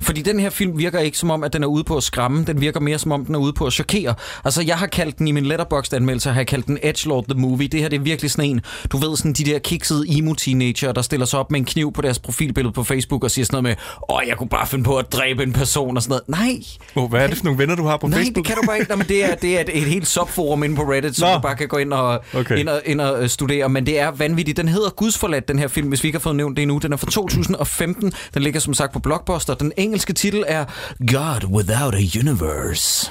Fordi 0.00 0.22
den 0.22 0.40
her 0.40 0.50
film 0.50 0.78
virker 0.78 0.98
ikke 0.98 1.18
som 1.18 1.30
om, 1.30 1.44
at 1.44 1.52
den 1.52 1.62
er 1.62 1.66
ude 1.66 1.84
på 1.84 1.96
at 1.96 2.02
skræmme. 2.02 2.44
Den 2.44 2.60
virker 2.60 2.80
mere 2.80 2.98
som 2.98 3.12
om, 3.12 3.24
den 3.24 3.34
er 3.34 3.38
ude 3.38 3.52
på 3.52 3.66
at 3.66 3.72
chokere. 3.72 4.14
Altså, 4.44 4.62
jeg 4.62 4.76
har 4.76 4.86
kaldt 4.86 5.18
den 5.18 5.28
i 5.28 5.32
min 5.32 5.46
letterboxd-anmeldelse, 5.46 6.30
har 6.30 6.40
jeg 6.40 6.46
kaldt 6.46 6.66
den 6.66 6.78
Edgelord 6.82 7.24
the 7.28 7.40
Movie. 7.40 7.68
Det 7.68 7.80
her 7.80 7.88
det 7.88 7.96
er 7.96 8.00
virkelig 8.00 8.30
sådan 8.30 8.50
en, 8.50 8.60
du 8.92 8.96
ved, 8.96 9.16
sådan 9.16 9.32
de 9.32 9.44
der 9.44 9.58
kiksede 9.58 10.04
emo-teenager, 10.08 10.92
der 10.92 11.02
stiller 11.02 11.26
sig 11.26 11.38
op 11.40 11.50
med 11.50 11.60
en 11.60 11.66
kniv 11.66 11.92
på 11.92 12.02
deres 12.02 12.18
profilbillede 12.18 12.72
på 12.72 12.84
Facebook 12.84 13.24
og 13.24 13.30
siger 13.30 13.44
sådan 13.44 13.62
noget 13.62 13.76
med, 14.08 14.14
åh, 14.16 14.28
jeg 14.28 14.36
kunne 14.36 14.48
bare 14.48 14.66
finde 14.66 14.84
på 14.84 14.96
at 14.96 15.12
dræbe 15.12 15.42
en 15.42 15.52
person 15.52 15.96
og 15.96 16.02
sådan 16.02 16.20
noget. 16.28 16.40
Nej, 16.40 16.62
Oh, 17.02 17.10
hvad 17.10 17.22
er 17.22 17.26
det 17.26 17.36
for 17.36 17.44
nogle 17.44 17.58
venner, 17.58 17.76
du 17.76 17.84
har 17.84 17.96
på 17.96 18.06
Nej, 18.06 18.18
Facebook? 18.18 18.36
det 18.36 18.44
kan 18.44 18.56
du 18.62 18.66
bare 18.66 18.78
ikke. 18.78 18.88
Nej, 18.88 18.96
men 18.96 19.08
det 19.08 19.24
er, 19.24 19.34
det 19.34 19.56
er 19.56 19.60
et, 19.60 19.70
et 19.78 19.82
helt 19.82 20.06
subforum 20.06 20.62
inde 20.64 20.76
på 20.76 20.82
Reddit, 20.82 21.16
som 21.16 21.28
Nå. 21.28 21.34
du 21.34 21.40
bare 21.40 21.56
kan 21.56 21.68
gå 21.68 21.76
ind 21.76 21.92
og, 21.92 22.12
okay. 22.14 22.40
Okay. 22.40 22.58
ind, 22.58 22.68
og, 22.68 22.82
ind 22.84 23.00
og 23.00 23.22
øh, 23.22 23.28
studere. 23.28 23.68
Men 23.68 23.86
det 23.86 23.98
er 23.98 24.10
vanvittigt. 24.10 24.56
Den 24.56 24.68
hedder 24.68 24.90
Gudsforladt, 24.90 25.48
den 25.48 25.58
her 25.58 25.68
film, 25.68 25.88
hvis 25.88 26.02
vi 26.02 26.08
ikke 26.08 26.16
har 26.16 26.20
fået 26.20 26.36
nævnt 26.36 26.56
det 26.56 26.62
endnu. 26.62 26.78
Den 26.78 26.92
er 26.92 26.96
fra 26.96 27.10
2015. 27.10 28.12
Den 28.34 28.42
ligger 28.42 28.60
som 28.60 28.74
sagt 28.74 28.92
på 28.92 28.98
Blockbuster. 28.98 29.54
Den 29.54 29.72
engelske 29.86 30.12
titel 30.12 30.44
er 30.46 30.64
God 31.12 31.44
Without 31.50 31.94
a 31.94 32.18
Universe. 32.20 33.10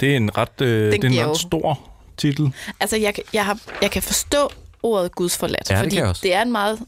Det 0.00 0.12
er 0.12 0.16
en 0.16 0.36
ret, 0.38 0.60
øh, 0.60 0.92
det 0.92 1.04
er 1.04 1.08
en 1.08 1.30
ret 1.30 1.36
stor 1.38 1.78
titel. 2.16 2.52
Altså, 2.80 2.96
jeg, 2.96 3.14
kan- 3.14 3.24
jeg, 3.32 3.44
har, 3.44 3.58
jeg 3.82 3.90
kan 3.90 4.02
forstå 4.02 4.50
ordet 4.82 5.14
gudsforladt, 5.14 5.70
Ja, 5.70 5.74
det 5.74 5.84
fordi 5.84 5.96
også. 5.96 6.20
det 6.22 6.34
er 6.34 6.42
en 6.42 6.52
meget 6.52 6.78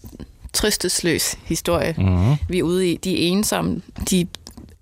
trøstesløs 0.53 1.35
historie, 1.45 1.95
Mhm. 1.99 2.09
mm-hmm. 2.09 2.37
vi 2.49 2.59
er 2.59 2.63
ude 2.63 2.91
i. 2.91 2.97
De 2.97 3.13
er 3.13 3.29
ensomme, 3.33 3.83
de 4.11 4.21
er 4.21 4.25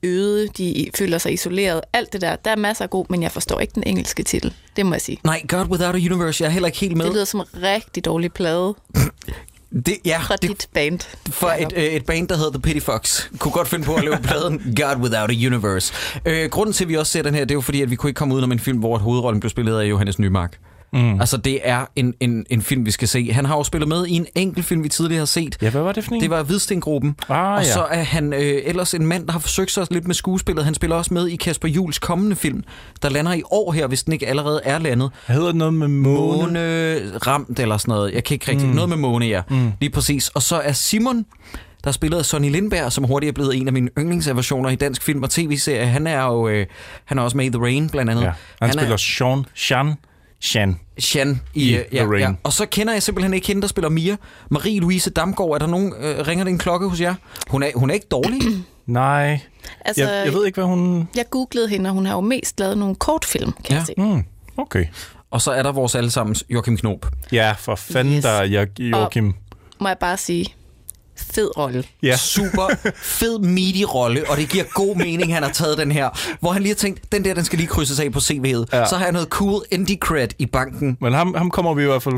øde, 0.02 0.48
de 0.48 0.90
føler 0.98 1.18
sig 1.18 1.32
isoleret, 1.32 1.80
alt 1.92 2.12
det 2.12 2.20
der. 2.20 2.36
Der 2.36 2.50
er 2.50 2.56
masser 2.56 2.84
af 2.84 2.90
god, 2.90 3.06
men 3.08 3.22
jeg 3.22 3.32
forstår 3.32 3.60
ikke 3.60 3.72
den 3.74 3.82
engelske 3.86 4.22
titel. 4.22 4.54
Det 4.76 4.86
må 4.86 4.92
jeg 4.94 5.00
sige. 5.00 5.18
Nej, 5.24 5.42
God 5.48 5.66
Without 5.66 5.94
a 5.94 5.98
Universe. 5.98 6.42
Jeg 6.44 6.48
er 6.48 6.52
heller 6.52 6.66
ikke 6.66 6.78
helt 6.78 6.96
med. 6.96 7.04
Det 7.06 7.14
lyder 7.14 7.24
som 7.24 7.40
en 7.40 7.62
rigtig 7.62 8.04
dårlig 8.04 8.32
plade 8.32 8.74
Det, 9.72 9.96
ja, 10.04 10.18
fra 10.18 10.36
det, 10.36 10.50
dit 10.50 10.68
band. 10.74 11.00
for 11.30 11.48
et, 11.48 11.72
øh, 11.76 11.82
et 11.82 12.06
band, 12.06 12.28
der 12.28 12.36
hedder 12.36 12.50
The 12.50 12.60
Pity 12.60 12.84
Fox, 12.84 13.22
kunne 13.38 13.52
godt 13.52 13.68
finde 13.68 13.84
på 13.84 13.94
at 13.94 14.04
lave 14.04 14.18
pladen 14.28 14.74
God 14.76 14.96
Without 14.96 15.30
a 15.30 15.46
Universe. 15.46 15.92
Øh, 16.26 16.50
grunden 16.50 16.72
til, 16.72 16.84
at 16.84 16.88
vi 16.88 16.96
også 16.96 17.12
ser 17.12 17.22
den 17.22 17.34
her, 17.34 17.40
det 17.40 17.50
er 17.50 17.54
jo 17.54 17.60
fordi, 17.60 17.82
at 17.82 17.90
vi 17.90 17.96
kunne 17.96 18.10
ikke 18.10 18.18
komme 18.18 18.34
ud 18.34 18.42
om 18.42 18.52
en 18.52 18.58
film, 18.58 18.78
hvor 18.78 18.98
hovedrollen 18.98 19.40
blev 19.40 19.50
spillet 19.50 19.80
af 19.80 19.84
Johannes 19.84 20.18
Nymark. 20.18 20.58
Mm. 20.92 21.20
Altså, 21.20 21.36
det 21.36 21.60
er 21.62 21.86
en, 21.96 22.14
en, 22.20 22.46
en 22.50 22.62
film, 22.62 22.86
vi 22.86 22.90
skal 22.90 23.08
se. 23.08 23.32
Han 23.32 23.44
har 23.44 23.56
jo 23.56 23.64
spillet 23.64 23.88
med 23.88 24.06
i 24.06 24.12
en 24.12 24.26
enkelt 24.34 24.66
film, 24.66 24.84
vi 24.84 24.88
tidligere 24.88 25.18
har 25.18 25.26
set. 25.26 25.56
Ja, 25.62 25.70
hvad 25.70 25.82
var 25.82 25.92
det 25.92 26.04
for 26.04 26.14
en? 26.14 26.20
Det 26.20 26.30
var 26.30 26.42
Hvidstengruppen. 26.42 27.16
Ah, 27.28 27.52
og 27.52 27.62
ja. 27.64 27.72
så 27.72 27.86
er 27.90 28.02
han 28.02 28.32
øh, 28.32 28.62
ellers 28.64 28.94
en 28.94 29.06
mand, 29.06 29.26
der 29.26 29.32
har 29.32 29.38
forsøgt 29.38 29.70
sig 29.70 29.86
lidt 29.90 30.06
med 30.06 30.14
skuespillet. 30.14 30.64
Han 30.64 30.74
spiller 30.74 30.96
også 30.96 31.14
med 31.14 31.28
i 31.28 31.36
Kasper 31.36 31.68
Jules 31.68 31.98
kommende 31.98 32.36
film, 32.36 32.64
der 33.02 33.08
lander 33.08 33.32
i 33.32 33.42
år 33.50 33.72
her, 33.72 33.86
hvis 33.86 34.02
den 34.02 34.12
ikke 34.12 34.28
allerede 34.28 34.60
er 34.64 34.78
landet. 34.78 35.10
Hvad 35.26 35.36
hedder 35.36 35.48
det 35.48 35.56
noget 35.56 35.74
med 35.74 35.88
måne? 35.88 36.42
Måne 36.42 37.18
ramt 37.26 37.60
eller 37.60 37.76
sådan 37.76 37.92
noget. 37.92 38.14
Jeg 38.14 38.24
kan 38.24 38.34
ikke 38.34 38.50
rigtig... 38.50 38.68
Mm. 38.68 38.74
Noget 38.74 38.88
med 38.88 38.96
måne, 38.96 39.26
ja. 39.26 39.42
Mm. 39.50 39.72
Lige 39.80 39.90
præcis. 39.90 40.28
Og 40.28 40.42
så 40.42 40.56
er 40.56 40.72
Simon, 40.72 41.26
der 41.84 41.92
spillede 41.92 42.24
Sonny 42.24 42.50
Lindberg, 42.50 42.92
som 42.92 43.04
hurtigt 43.04 43.28
er 43.28 43.32
blevet 43.32 43.56
en 43.56 43.66
af 43.66 43.72
mine 43.72 43.90
yndlingsaversioner 43.98 44.70
i 44.70 44.74
dansk 44.74 45.02
film 45.02 45.22
og 45.22 45.30
tv-serie. 45.30 45.86
Han 45.86 46.06
er 46.06 46.24
jo 46.24 46.48
øh, 46.48 46.66
han 47.04 47.18
er 47.18 47.22
også 47.22 47.36
med 47.36 47.44
i 47.44 47.50
The 47.50 47.62
Rain, 47.62 47.90
blandt 47.90 48.10
andet. 48.10 48.22
Ja, 48.22 48.32
han, 48.60 48.68
han 48.68 48.72
spiller 48.72 48.92
er 48.92 48.96
Sean, 48.96 49.44
Sean, 49.54 49.94
Sean. 50.40 50.80
Shan 50.98 51.40
i, 51.54 51.70
i 51.70 51.76
øh, 51.76 51.84
The 51.92 52.06
Rain. 52.06 52.38
Og 52.42 52.52
så 52.52 52.66
kender 52.66 52.92
jeg 52.92 53.02
simpelthen 53.02 53.34
ikke 53.34 53.46
hende, 53.46 53.62
der 53.62 53.68
spiller 53.68 53.88
Mia. 53.88 54.16
Marie-Louise 54.54 55.10
Damgaard, 55.10 55.50
er 55.50 55.58
der 55.58 55.66
nogen... 55.66 55.92
Øh, 56.00 56.26
ringer 56.26 56.44
det 56.44 56.50
en 56.50 56.58
klokke 56.58 56.88
hos 56.88 57.00
jer? 57.00 57.14
Hun 57.48 57.62
er, 57.62 57.70
hun 57.74 57.90
er 57.90 57.94
ikke 57.94 58.06
dårlig. 58.10 58.40
Nej, 58.86 59.40
Altså, 59.84 60.04
jeg, 60.04 60.22
jeg 60.24 60.32
ved 60.34 60.46
ikke, 60.46 60.56
hvad 60.56 60.64
hun... 60.64 61.08
jeg 61.16 61.24
googlede 61.30 61.68
hende, 61.68 61.90
og 61.90 61.94
hun 61.94 62.06
har 62.06 62.14
jo 62.14 62.20
mest 62.20 62.60
lavet 62.60 62.78
nogle 62.78 62.94
kortfilm, 62.94 63.52
kan 63.52 63.62
Ja. 63.70 63.74
jeg 63.76 63.86
se. 63.86 63.94
Hmm, 63.96 64.24
okay. 64.56 64.86
og 65.30 65.42
så 65.42 65.50
er 65.50 65.62
der 65.62 65.72
vores 65.72 65.94
allesammens 65.94 66.44
Joachim 66.50 66.76
Knob. 66.76 67.06
Ja, 67.32 67.52
for 67.58 67.74
fanden, 67.74 68.14
Yes. 68.16 68.22
der 68.24 68.30
er 68.30 68.44
Jo- 68.44 68.66
Joachim. 68.78 69.34
Må 69.80 69.88
jeg 69.88 69.96
bare 70.00 70.16
sige, 70.16 70.46
fed 71.32 71.58
rolle. 71.58 71.84
Ja. 72.02 72.16
super 72.16 72.90
fed 72.96 73.38
meaty 73.38 73.82
rolle, 73.94 74.30
og 74.30 74.36
det 74.36 74.48
giver 74.48 74.64
god 74.74 74.96
mening, 74.96 75.34
han 75.34 75.42
har 75.42 75.50
taget 75.50 75.78
den 75.78 75.92
her. 75.92 76.36
Hvor 76.40 76.52
han 76.52 76.62
lige 76.62 76.70
har 76.70 76.76
tænkt, 76.76 77.12
den 77.12 77.24
der, 77.24 77.34
den 77.34 77.44
skal 77.44 77.58
lige 77.58 77.68
krydses 77.68 78.00
af 78.00 78.12
på 78.12 78.18
CV'et. 78.18 78.64
Ja. 78.72 78.86
Så 78.86 78.96
har 78.96 79.04
jeg 79.04 79.12
noget 79.12 79.28
cool 79.28 79.62
indie 79.70 79.96
cred 79.96 80.28
i 80.38 80.46
banken. 80.46 80.96
Men 81.00 81.12
ham, 81.12 81.34
ham 81.34 81.50
kommer 81.50 81.74
vi 81.74 81.82
i 81.82 81.86
hvert 81.86 82.02
fald 82.02 82.14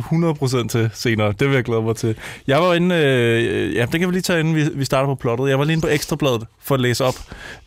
100% 0.65 0.69
til 0.69 0.91
senere. 0.95 1.33
Det 1.41 1.49
vil 1.49 1.55
jeg 1.55 1.65
glæde 1.65 1.83
mig 1.83 1.97
til. 1.97 2.15
Jeg 2.47 2.63
var 2.63 2.75
inde... 2.75 2.95
Øh, 2.95 3.75
ja, 3.75 3.87
det 3.93 4.01
kan 4.01 4.09
vi 4.09 4.13
lige 4.13 4.23
tage, 4.23 4.41
inden 4.41 4.55
vi, 4.55 4.69
vi 4.75 4.85
starter 4.85 5.07
på 5.07 5.15
plottet. 5.15 5.49
Jeg 5.49 5.59
var 5.59 5.65
lige 5.65 5.73
inde 5.73 5.83
på 5.83 5.89
Ekstrabladet 5.89 6.47
for 6.63 6.75
at 6.75 6.81
læse 6.81 7.05
op 7.05 7.15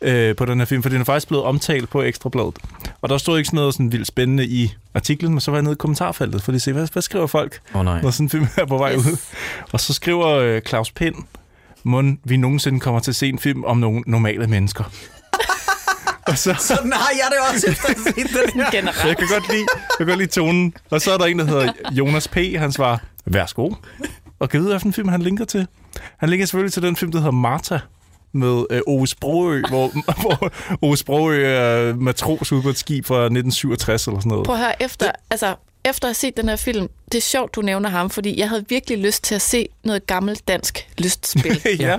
øh, 0.00 0.36
på 0.36 0.44
den 0.44 0.58
her 0.58 0.66
film, 0.66 0.82
for 0.82 0.90
den 0.90 1.00
er 1.00 1.04
faktisk 1.04 1.28
blevet 1.28 1.44
omtalt 1.44 1.90
på 1.90 2.02
Ekstrabladet. 2.02 2.54
Og 3.02 3.08
der 3.08 3.18
stod 3.18 3.38
ikke 3.38 3.46
sådan 3.46 3.56
noget 3.56 3.74
sådan 3.74 3.92
vildt 3.92 4.06
spændende 4.06 4.46
i 4.46 4.74
artiklen, 4.96 5.32
men 5.32 5.40
så 5.40 5.50
var 5.50 5.58
jeg 5.58 5.62
nede 5.62 5.72
i 5.72 5.76
kommentarfeltet 5.76 6.42
for 6.42 6.52
at 6.52 6.62
se, 6.62 6.72
hvad, 6.72 6.88
hvad 6.92 7.02
skriver 7.02 7.26
folk, 7.26 7.60
oh, 7.74 7.84
nej. 7.84 8.02
når 8.02 8.10
sådan 8.10 8.24
en 8.26 8.30
film 8.30 8.46
er 8.56 8.64
på 8.66 8.78
vej 8.78 8.92
Yes. 8.96 9.06
ud. 9.06 9.16
Og 9.72 9.80
så 9.80 9.92
skriver 9.94 10.26
øh, 10.28 10.62
Claus 10.68 10.90
Pind, 10.90 11.14
må 11.84 12.02
vi 12.24 12.36
nogensinde 12.36 12.80
kommer 12.80 13.00
til 13.00 13.10
at 13.10 13.16
se 13.16 13.28
en 13.28 13.38
film 13.38 13.64
om 13.64 13.76
nogle 13.76 14.02
normale 14.06 14.46
mennesker. 14.46 14.84
og 16.28 16.38
så, 16.38 16.54
Sådan 16.58 16.92
har 16.92 17.10
jeg 17.12 17.26
det 17.30 17.54
også 17.54 17.66
efter 17.70 17.88
at 17.88 17.96
set 17.96 18.16
den 18.16 18.60
her. 18.60 18.64
så 18.70 18.76
Generelt. 18.76 19.04
jeg 19.04 19.16
kan 19.16 19.26
godt 19.32 19.48
lide, 19.52 19.66
jeg 19.74 19.96
kan 19.98 20.06
godt 20.06 20.18
lide 20.18 20.30
tonen. 20.30 20.74
Og 20.90 21.00
så 21.00 21.12
er 21.12 21.18
der 21.18 21.24
en, 21.24 21.38
der 21.38 21.44
hedder 21.44 21.72
Jonas 21.92 22.28
P. 22.28 22.36
Han 22.36 22.72
svarer, 22.72 22.98
værsgo. 23.24 23.70
Og 24.38 24.48
kan 24.50 24.60
vide, 24.60 24.70
hvilken 24.70 24.92
film 24.92 25.08
han 25.08 25.22
linker 25.22 25.44
til? 25.44 25.66
Han 26.18 26.28
linker 26.28 26.46
selvfølgelig 26.46 26.72
til 26.72 26.82
den 26.82 26.96
film, 26.96 27.12
der 27.12 27.18
hedder 27.18 27.30
Martha 27.32 27.78
med 28.36 28.64
øh, 28.70 28.80
Ove 28.86 29.06
Sprogø, 29.06 29.62
hvor, 29.68 29.92
hvor 30.22 30.52
Ove 30.82 30.96
Sprogø 30.96 31.46
er 31.46 31.94
matros 31.94 32.52
ude 32.52 32.62
på 32.62 32.68
et 32.68 32.78
skib 32.78 33.06
fra 33.06 33.16
1967 33.16 34.06
eller 34.06 34.20
sådan 34.20 34.30
noget. 34.30 34.46
Prøv 34.46 34.54
at 34.54 34.60
høre, 34.60 34.82
efter, 34.82 35.12
altså, 35.30 35.54
efter 35.84 36.06
at 36.06 36.08
have 36.08 36.14
set 36.14 36.36
den 36.36 36.48
her 36.48 36.56
film, 36.56 36.88
det 37.12 37.18
er 37.18 37.22
sjovt, 37.22 37.54
du 37.54 37.60
nævner 37.60 37.88
ham, 37.88 38.10
fordi 38.10 38.38
jeg 38.40 38.48
havde 38.48 38.64
virkelig 38.68 38.98
lyst 38.98 39.24
til 39.24 39.34
at 39.34 39.42
se 39.42 39.68
noget 39.84 40.06
gammelt 40.06 40.48
dansk 40.48 40.88
lystspil. 40.98 41.60
ja. 41.80 41.98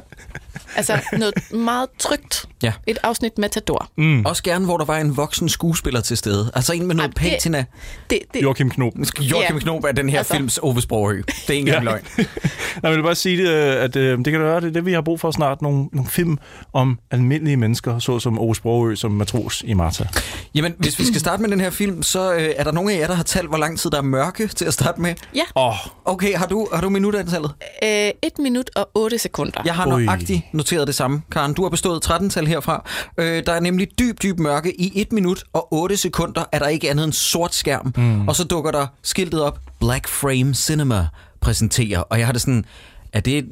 Altså 0.76 1.00
noget 1.18 1.34
meget 1.54 1.88
trygt. 2.00 2.46
Ja. 2.64 2.74
Et 2.88 2.98
afsnit 3.04 3.38
Matador. 3.38 3.90
Mm. 3.98 4.26
Også 4.26 4.44
gerne, 4.44 4.66
hvor 4.66 4.78
der 4.78 4.86
var 4.86 4.98
en 4.98 5.18
voksen 5.18 5.50
skuespiller 5.50 6.02
til 6.02 6.18
stede. 6.18 6.52
Altså 6.56 6.74
en 6.74 6.88
med 6.88 6.96
noget 6.96 7.10
Ej, 7.18 7.24
det- 7.24 7.32
patina. 7.32 7.66
Det, 8.10 8.20
det, 8.34 8.42
Joachim 8.44 8.70
Knob. 8.70 8.94
Joachim 9.20 9.56
Ja. 9.56 9.60
Knob 9.62 9.84
er 9.84 9.92
den 9.92 10.10
her 10.10 10.18
Altså. 10.18 10.34
films 10.34 10.58
Ove 10.62 10.82
Sprogø. 10.82 11.18
Det 11.28 11.50
er 11.50 11.54
ikke 11.54 11.60
engang 11.60 11.84
Ja. 11.86 11.92
løgn. 11.92 12.04
Jeg 12.84 12.92
vil 12.92 13.04
bare 13.04 13.16
sige, 13.16 13.38
det, 13.38 13.50
øh, 13.50 13.84
at 13.84 13.96
øh, 13.96 14.18
det 14.18 14.32
kan 14.32 14.44
være, 14.44 14.62
det 14.62 14.68
er 14.68 14.72
det, 14.72 14.86
vi 14.86 14.94
har 14.94 15.02
brug 15.02 15.20
for 15.20 15.32
snart. 15.32 15.62
Nogle, 15.62 15.86
nogle 15.94 16.10
film 16.10 16.38
om 16.74 17.00
almindelige 17.12 17.58
mennesker, 17.58 18.00
såsom 18.00 18.40
Ove 18.40 18.56
Sprogø 18.56 18.96
som 18.96 19.12
matros 19.12 19.64
i 19.66 19.74
Marta. 19.74 20.08
Jamen, 20.56 20.74
hvis 20.78 21.00
vi 21.00 21.06
skal 21.06 21.20
starte 21.20 21.42
med 21.42 21.50
den 21.52 21.60
her 21.62 21.70
film, 21.70 22.04
så 22.04 22.34
øh, 22.34 22.50
er 22.56 22.64
der 22.64 22.72
nogen 22.72 22.90
af 22.90 22.98
jer, 23.00 23.08
der 23.08 23.14
har 23.14 23.24
talt, 23.24 23.48
hvor 23.50 23.58
lang 23.58 23.80
tid 23.80 23.90
der 23.92 23.98
er 23.98 24.02
mørke 24.02 24.48
til 24.48 24.66
at 24.66 24.74
starte 24.74 25.02
med. 25.02 25.14
ja, 25.36 25.42
Åh, 25.56 25.68
oh, 25.70 25.76
Okay, 26.06 26.36
har 26.36 26.46
du, 26.46 26.68
har 26.74 26.82
du 26.82 26.90
minutantallet? 26.90 27.52
øh, 27.84 27.90
1 27.90 28.14
minut 28.40 28.70
og 28.76 28.90
8 28.96 29.18
sekunder. 29.18 29.62
Jeg 29.66 29.76
har 29.76 29.86
nøjagtigt 29.86 30.42
noteret 30.52 30.88
det 30.88 30.96
samme. 30.96 31.22
Karen, 31.32 31.54
du 31.54 31.62
har 31.64 31.70
bestået 31.70 32.06
13-tal 32.06 32.48
herfra. 32.48 32.84
Øh, 33.18 33.44
der 33.46 33.54
er 33.54 33.60
nemlig 33.60 33.88
dyb, 34.00 34.22
dyb 34.24 34.40
mørke. 34.40 34.82
I 34.82 34.92
1 35.02 35.12
minut 35.14 35.44
og 35.54 35.74
8 35.74 35.98
sekunder 35.98 36.44
er 36.52 36.60
der 36.60 36.68
ikke 36.68 36.90
andet 36.90 37.04
end 37.04 37.14
sort 37.14 37.56
skærm. 37.56 37.94
Mm. 37.98 38.28
Og 38.28 38.36
så 38.36 38.44
dukker 38.44 38.72
der 38.72 38.88
skiltet 39.04 39.42
op, 39.42 39.60
Black 39.80 40.08
Frame 40.08 40.54
Cinema 40.54 41.08
præsenterer. 41.42 42.00
Og 42.00 42.20
jeg 42.20 42.26
har 42.26 42.34
det 42.34 42.42
sådan, 42.42 42.66
er 43.14 43.20
det, 43.20 43.46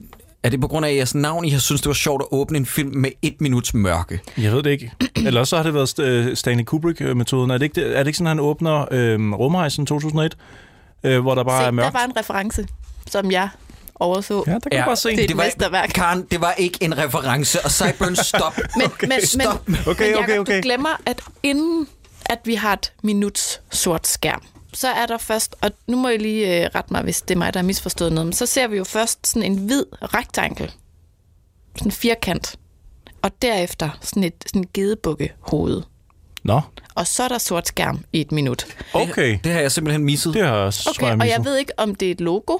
er 0.43 0.49
det 0.49 0.61
på 0.61 0.67
grund 0.67 0.85
af 0.85 0.95
jeres 0.95 1.15
navn, 1.15 1.45
I 1.45 1.49
har 1.49 1.59
synes 1.59 1.81
det 1.81 1.87
var 1.87 1.93
sjovt 1.93 2.21
at 2.21 2.27
åbne 2.31 2.57
en 2.57 2.65
film 2.65 2.91
med 2.97 3.09
1 3.21 3.41
minuts 3.41 3.73
mørke? 3.73 4.19
jeg 4.37 4.51
ved 4.51 4.63
det 4.63 4.69
ikke. 4.69 4.91
Eller 5.27 5.43
så 5.43 5.55
har 5.55 5.63
det 5.63 5.73
været 5.73 5.99
øh, 5.99 6.35
Stanley 6.35 6.63
Kubrick-metoden. 6.63 7.51
Er 7.51 7.57
det 7.57 7.65
ikke, 7.65 7.83
er 7.93 7.97
det 7.99 8.07
ikke 8.07 8.17
sådan, 8.17 8.27
han 8.27 8.39
åbner 8.39 8.85
øh, 8.91 9.33
Rumrejsen 9.33 9.85
2001? 9.85 10.37
Øh, 11.03 11.19
hvor 11.21 11.35
der 11.35 11.43
bare 11.43 11.61
Se, 11.61 11.67
er 11.67 11.71
mørkt? 11.71 11.93
der 11.93 11.99
var 11.99 12.05
en 12.05 12.17
reference, 12.17 12.67
som 13.07 13.31
jeg 13.31 13.49
overså. 13.99 14.43
Ja, 14.47 14.53
der 14.53 14.59
kan 14.59 14.71
ja, 14.71 14.85
bare 14.85 14.95
se. 14.95 15.09
det 15.09 15.19
er 15.19 15.23
et 15.23 15.37
var, 15.37 15.43
mesterværk. 15.43 15.89
Karen, 15.89 16.23
det 16.31 16.41
var 16.41 16.53
ikke 16.53 16.77
en 16.81 16.97
reference. 16.97 17.61
Og 17.65 17.71
Cyburn, 17.71 18.15
stop. 18.33 18.57
Men, 18.77 18.85
okay, 18.85 19.07
men, 19.07 19.25
stop. 19.27 19.67
men, 19.67 19.77
Okay, 19.87 20.05
men 20.11 20.15
okay, 20.17 20.29
Jacob, 20.29 20.39
okay. 20.39 20.57
du 20.57 20.61
glemmer, 20.61 21.01
at 21.05 21.21
inden 21.43 21.87
at 22.25 22.39
vi 22.45 22.55
har 22.55 22.73
et 22.73 22.93
minuts 23.03 23.61
sort 23.71 24.07
skærm, 24.07 24.41
så 24.73 24.87
er 24.87 25.05
der 25.05 25.17
først, 25.17 25.55
og 25.61 25.71
nu 25.87 25.97
må 25.97 26.07
I 26.09 26.17
lige 26.17 26.63
øh, 26.65 26.69
rette 26.75 26.93
mig, 26.93 27.01
hvis 27.03 27.21
det 27.21 27.35
er 27.35 27.37
mig, 27.37 27.53
der 27.53 27.59
har 27.59 27.65
misforstået 27.65 28.13
noget, 28.13 28.25
men 28.27 28.33
så 28.33 28.45
ser 28.45 28.67
vi 28.67 28.77
jo 28.77 28.83
først 28.83 29.27
sådan 29.27 29.51
en 29.51 29.57
hvid 29.57 29.83
rektangel, 30.01 30.71
sådan 31.75 31.87
en 31.87 31.91
firkant, 31.91 32.55
og 33.21 33.31
derefter 33.41 33.89
sådan 34.01 34.23
et 34.23 34.33
sådan 34.45 34.65
gedebukke 34.73 35.33
hoved. 35.39 35.81
Nå, 36.43 36.61
Og 36.95 37.07
så 37.07 37.23
er 37.23 37.27
der 37.27 37.37
sort 37.37 37.67
skærm 37.67 38.03
i 38.13 38.21
et 38.21 38.31
minut. 38.31 38.65
okay. 38.93 39.37
Det 39.43 39.51
har 39.51 39.59
jeg 39.59 39.71
simpelthen 39.71 40.03
misset. 40.03 40.33
Det 40.33 40.41
har 40.41 40.55
jeg 40.55 40.63
også 40.65 40.89
Okay, 40.89 41.05
og 41.05 41.27
jeg 41.27 41.39
misset. 41.39 41.45
ved 41.45 41.57
ikke, 41.57 41.71
om 41.77 41.95
det 41.95 42.07
er 42.07 42.11
et 42.11 42.21
logo 42.21 42.57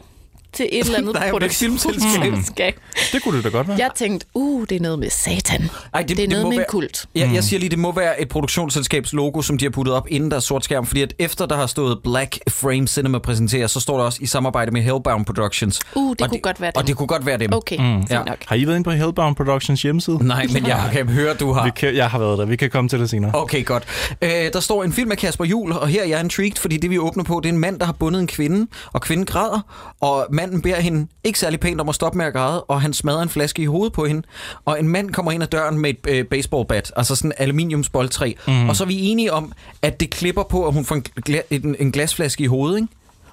til 0.56 0.70
et 0.72 0.86
eller 0.86 0.98
andet 0.98 1.16
det 1.16 1.22
er 1.24 1.30
produktionsselskab. 1.32 2.80
Det 3.14 3.24
kunne 3.24 3.38
det 3.38 3.44
da 3.44 3.50
godt 3.50 3.68
være. 3.68 3.78
Jeg 3.80 3.90
tænkte, 3.96 4.26
uh, 4.34 4.66
det 4.70 4.76
er 4.76 4.80
noget 4.80 5.00
med 5.00 5.10
satan. 5.10 5.70
Ej, 5.94 6.02
det, 6.02 6.18
det 6.18 6.24
er 6.24 6.30
noget 6.30 6.44
må 6.44 6.50
med 6.50 6.58
være- 6.58 6.66
en 6.66 6.70
kult. 6.72 7.06
Ja, 7.16 7.28
Mm. 7.28 7.34
jeg 7.34 7.44
siger 7.44 7.60
lige, 7.60 7.70
det 7.70 7.80
må 7.80 7.92
være 7.92 8.22
et 8.22 8.30
produktionsselskabs 8.30 9.14
logo, 9.14 9.42
som 9.42 9.58
de 9.58 9.66
har 9.66 9.70
puttet 9.70 9.94
op, 9.96 10.08
inden 10.10 10.32
der 10.32 10.36
er 10.38 10.42
sort 10.42 10.64
skærm. 10.64 10.86
Fordi 10.86 11.02
at 11.02 11.14
efter 11.20 11.46
der 11.46 11.56
har 11.56 11.68
stået 11.68 12.00
Black 12.04 12.40
Frame 12.50 12.88
Cinema 12.88 13.18
præsenterer, 13.20 13.68
så 13.68 13.80
står 13.80 13.98
der 13.98 14.04
også 14.04 14.20
i 14.22 14.26
samarbejde 14.26 14.72
med 14.72 14.82
Hellbound 14.82 15.26
Productions. 15.26 15.80
Uh, 15.96 16.12
det 16.12 16.22
og 16.22 16.30
kunne 16.30 16.40
godt 16.40 16.62
være 16.62 16.72
Og 16.76 16.82
dem. 16.82 16.86
det 16.88 16.96
kunne 16.98 17.08
godt 17.08 17.26
være 17.26 17.38
dem. 17.38 17.54
Okay, 17.54 17.78
mm. 17.78 18.04
Ja. 18.10 18.24
nok. 18.24 18.38
Har 18.48 18.56
I 18.56 18.66
været 18.68 18.76
inde 18.76 18.84
på 18.84 18.92
Hellbound 18.92 19.36
Productions 19.36 19.82
hjemmeside? 19.82 20.28
Nej, 20.28 20.46
men 20.54 20.68
jeg 20.68 20.90
kan 20.94 21.10
høre, 21.20 21.34
du 21.34 21.52
har. 21.54 21.64
Vi 21.66 21.72
kan, 21.76 21.96
jeg 21.96 22.10
har 22.10 22.20
været 22.20 22.38
der. 22.38 22.46
Vi 22.46 22.56
kan 22.56 22.70
komme 22.70 22.90
til 22.90 23.00
det 23.00 23.10
senere. 23.10 23.32
Okay, 23.36 23.66
godt. 23.66 23.84
Øh, 24.22 24.30
der 24.54 24.60
står 24.60 24.84
en 24.84 24.94
film 24.94 25.12
af 25.12 25.18
Kasper 25.18 25.46
Jul, 25.46 25.72
og 25.72 25.88
her 25.88 26.02
er 26.04 26.08
jeg 26.08 26.20
intrigued, 26.20 26.56
fordi 26.58 26.78
det 26.78 26.90
vi 26.90 26.98
åbner 27.00 27.24
på, 27.24 27.40
det 27.44 27.50
er 27.50 27.54
en 27.54 27.60
mand, 27.60 27.80
der 27.80 27.86
har 27.86 27.94
bundet 27.94 28.20
en 28.22 28.28
kvinde, 28.28 28.68
og 28.94 29.02
kvinden 29.02 29.26
græder, 29.26 29.60
og 30.02 30.28
manden 30.46 30.62
beder 30.62 30.80
hende 30.80 31.08
ikke 31.24 31.40
særlig 31.40 31.60
pænt 31.60 31.82
om 31.82 31.90
at 31.90 31.96
stoppe 31.96 32.18
med 32.18 32.26
at 32.26 32.34
græde, 32.34 32.64
og 32.64 32.82
han 32.82 32.94
smadrer 32.94 33.22
en 33.22 33.30
flaske 33.30 33.62
i 33.62 33.66
hovedet 33.66 33.94
på 33.94 34.06
hende, 34.06 34.22
og 34.66 34.80
en 34.80 34.88
mand 34.88 35.12
kommer 35.12 35.32
ind 35.32 35.44
ad 35.44 35.48
døren 35.48 35.78
med 35.80 35.90
et 35.90 35.98
øh, 36.08 36.26
baseballbat, 36.26 36.92
altså 36.96 37.16
sådan 37.16 37.32
en 37.32 37.34
aluminiumsboldtræ, 37.38 38.34
mm. 38.48 38.70
og 38.70 38.76
så 38.76 38.84
er 38.84 38.88
vi 38.88 39.02
enige 39.02 39.34
om, 39.34 39.52
at 39.82 40.00
det 40.00 40.10
klipper 40.10 40.44
på, 40.44 40.68
at 40.68 40.74
hun 40.74 40.86
får 40.86 40.96
en, 40.96 41.04
gla- 41.30 41.48
en, 41.50 41.76
en 41.80 41.92
glasflaske 41.92 42.44
i 42.44 42.48
hovedet, 42.48 42.78
ikke? 42.78 42.88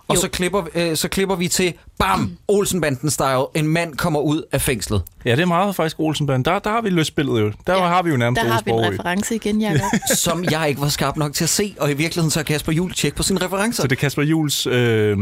Og 0.09 0.17
Jo. 0.17 0.21
så 0.21 0.29
klipper, 0.29 0.63
øh, 0.75 0.97
så 0.97 1.09
klipper 1.09 1.37
vi 1.37 1.49
til, 1.49 1.73
bam, 1.99 2.33
Olsenbanden-style, 2.49 3.51
en 3.55 3.69
mand 3.69 3.97
kommer 3.97 4.21
ud 4.21 4.43
af 4.53 4.61
fængslet. 4.61 5.03
Ja, 5.25 5.31
det 5.31 5.41
er 5.41 5.47
meget 5.47 5.77
faktisk 5.77 6.01
Olsenbanden. 6.01 6.45
Der, 6.45 6.59
der 6.59 6.71
har 6.71 6.81
vi 6.81 6.91
løsspillet 6.91 7.41
jo. 7.41 7.53
Der 7.67 7.75
ja, 7.77 7.87
har 7.87 8.03
vi 8.03 8.11
jo 8.11 8.17
nærmest 8.17 8.43
Der 8.43 8.49
har 8.49 8.63
vi 8.65 8.71
en 8.71 8.81
reference 8.81 9.35
igen, 9.35 9.61
Jacob. 9.61 9.81
som 10.17 10.45
jeg 10.51 10.69
ikke 10.69 10.81
var 10.81 10.89
skarp 10.89 11.17
nok 11.17 11.33
til 11.33 11.45
at 11.45 11.49
se, 11.51 11.75
og 11.81 11.91
i 11.91 11.95
virkeligheden 11.95 12.31
så 12.31 12.39
har 12.39 12.45
Kasper 12.45 12.73
Jul 12.73 12.93
tjek 12.93 13.15
på 13.15 13.23
sine 13.23 13.45
referencer. 13.45 13.83
Så 13.83 13.87
det 13.87 13.97
er 13.97 14.01
Kasper 14.01 14.23
Jules 14.23 14.67
øh, 14.67 15.19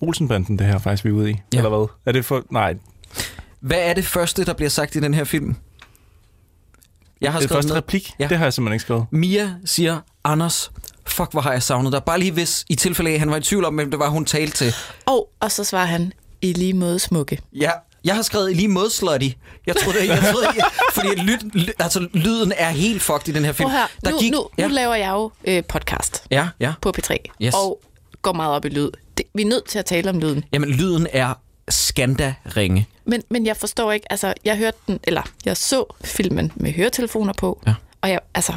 Olsenbanden, 0.00 0.58
det 0.58 0.66
her 0.66 0.78
faktisk, 0.78 1.04
vi 1.04 1.08
er 1.10 1.14
ude 1.14 1.30
i. 1.30 1.34
Ja. 1.52 1.56
Eller 1.58 1.68
hvad? 1.70 1.86
Er 2.06 2.12
det 2.12 2.24
for... 2.24 2.42
Nej, 2.50 2.74
Hvad 3.60 3.78
er 3.78 3.94
det 3.94 4.04
første, 4.04 4.44
der 4.44 4.52
bliver 4.52 4.68
sagt 4.70 4.96
i 4.96 5.00
den 5.00 5.14
her 5.14 5.24
film? 5.24 5.56
Jeg 7.20 7.32
har 7.32 7.38
det 7.40 7.48
skrevet 7.48 7.56
første 7.56 7.68
ned. 7.68 7.76
replik, 7.76 8.12
Ja. 8.18 8.26
det 8.28 8.38
har 8.38 8.44
jeg 8.44 8.52
simpelthen 8.52 8.74
ikke 8.74 8.82
skrevet. 8.82 9.06
Mia 9.10 9.54
siger, 9.64 10.00
Anders, 10.24 10.70
fuck, 11.06 11.32
hvor 11.32 11.40
har 11.40 11.52
jeg 11.52 11.62
savnet 11.62 11.92
dig. 11.92 12.04
Bare 12.04 12.18
lige 12.18 12.32
hvis, 12.32 12.64
i 12.68 12.74
tilfælde 12.74 13.10
af, 13.10 13.14
at 13.14 13.20
han 13.20 13.30
var 13.30 13.36
i 13.36 13.40
tvivl 13.40 13.64
om, 13.64 13.74
hvem 13.74 13.90
det 13.90 13.98
var, 14.00 14.08
hun 14.08 14.24
talte 14.24 14.56
til. 14.56 14.74
Og, 15.06 15.28
og 15.40 15.52
så 15.52 15.64
svarer 15.64 15.86
han, 15.86 16.12
i 16.42 16.52
lige 16.52 16.72
måde 16.74 16.98
smukke. 16.98 17.38
Ja, 17.52 17.70
jeg 18.04 18.14
har 18.14 18.22
skrevet 18.22 18.50
i 18.50 18.54
lige 18.54 18.68
måde 18.68 18.90
slutty. 18.90 19.28
Jeg 19.66 19.76
troede, 19.76 20.08
jeg 20.08 20.18
troede, 20.32 20.46
jeg, 20.56 20.64
fordi 20.94 21.08
lyd, 21.08 21.38
lyd, 21.52 21.68
altså, 21.78 22.08
lyden 22.14 22.52
er 22.56 22.70
helt 22.70 23.02
fucked 23.02 23.28
i 23.28 23.32
den 23.32 23.44
her 23.44 23.52
film. 23.52 23.68
Prøv 23.70 23.78
her, 23.78 24.10
nu, 24.12 24.18
gik, 24.18 24.32
nu, 24.32 24.46
ja, 24.58 24.68
nu 24.68 24.74
laver 24.74 24.94
jeg 24.94 25.10
jo 25.10 25.30
øh, 25.44 25.62
podcast 25.68 26.22
ja, 26.30 26.48
ja. 26.60 26.72
på 26.82 26.92
P3, 26.98 27.16
Yes. 27.42 27.54
og 27.54 27.80
går 28.22 28.32
meget 28.32 28.52
op 28.54 28.64
i 28.64 28.68
lyd. 28.68 28.88
Det, 29.20 29.26
vi 29.34 29.42
er 29.42 29.46
nødt 29.46 29.64
til 29.64 29.78
at 29.78 29.84
tale 29.84 30.10
om 30.10 30.18
lyden. 30.18 30.44
Jamen, 30.52 30.68
lyden 30.70 31.06
er 31.12 31.34
skanda-ringe. 31.70 32.86
Men, 33.04 33.22
men 33.30 33.46
jeg 33.46 33.56
forstår 33.56 33.92
ikke, 33.92 34.12
altså 34.12 34.34
jeg 34.44 34.56
hørte 34.58 34.78
den, 34.86 35.00
eller 35.04 35.22
jeg 35.44 35.56
så 35.56 35.84
filmen 36.04 36.52
med 36.56 36.72
høretelefoner 36.72 37.32
på, 37.32 37.62
Ja. 37.66 37.74
og 38.00 38.10
jeg, 38.10 38.20
altså, 38.34 38.52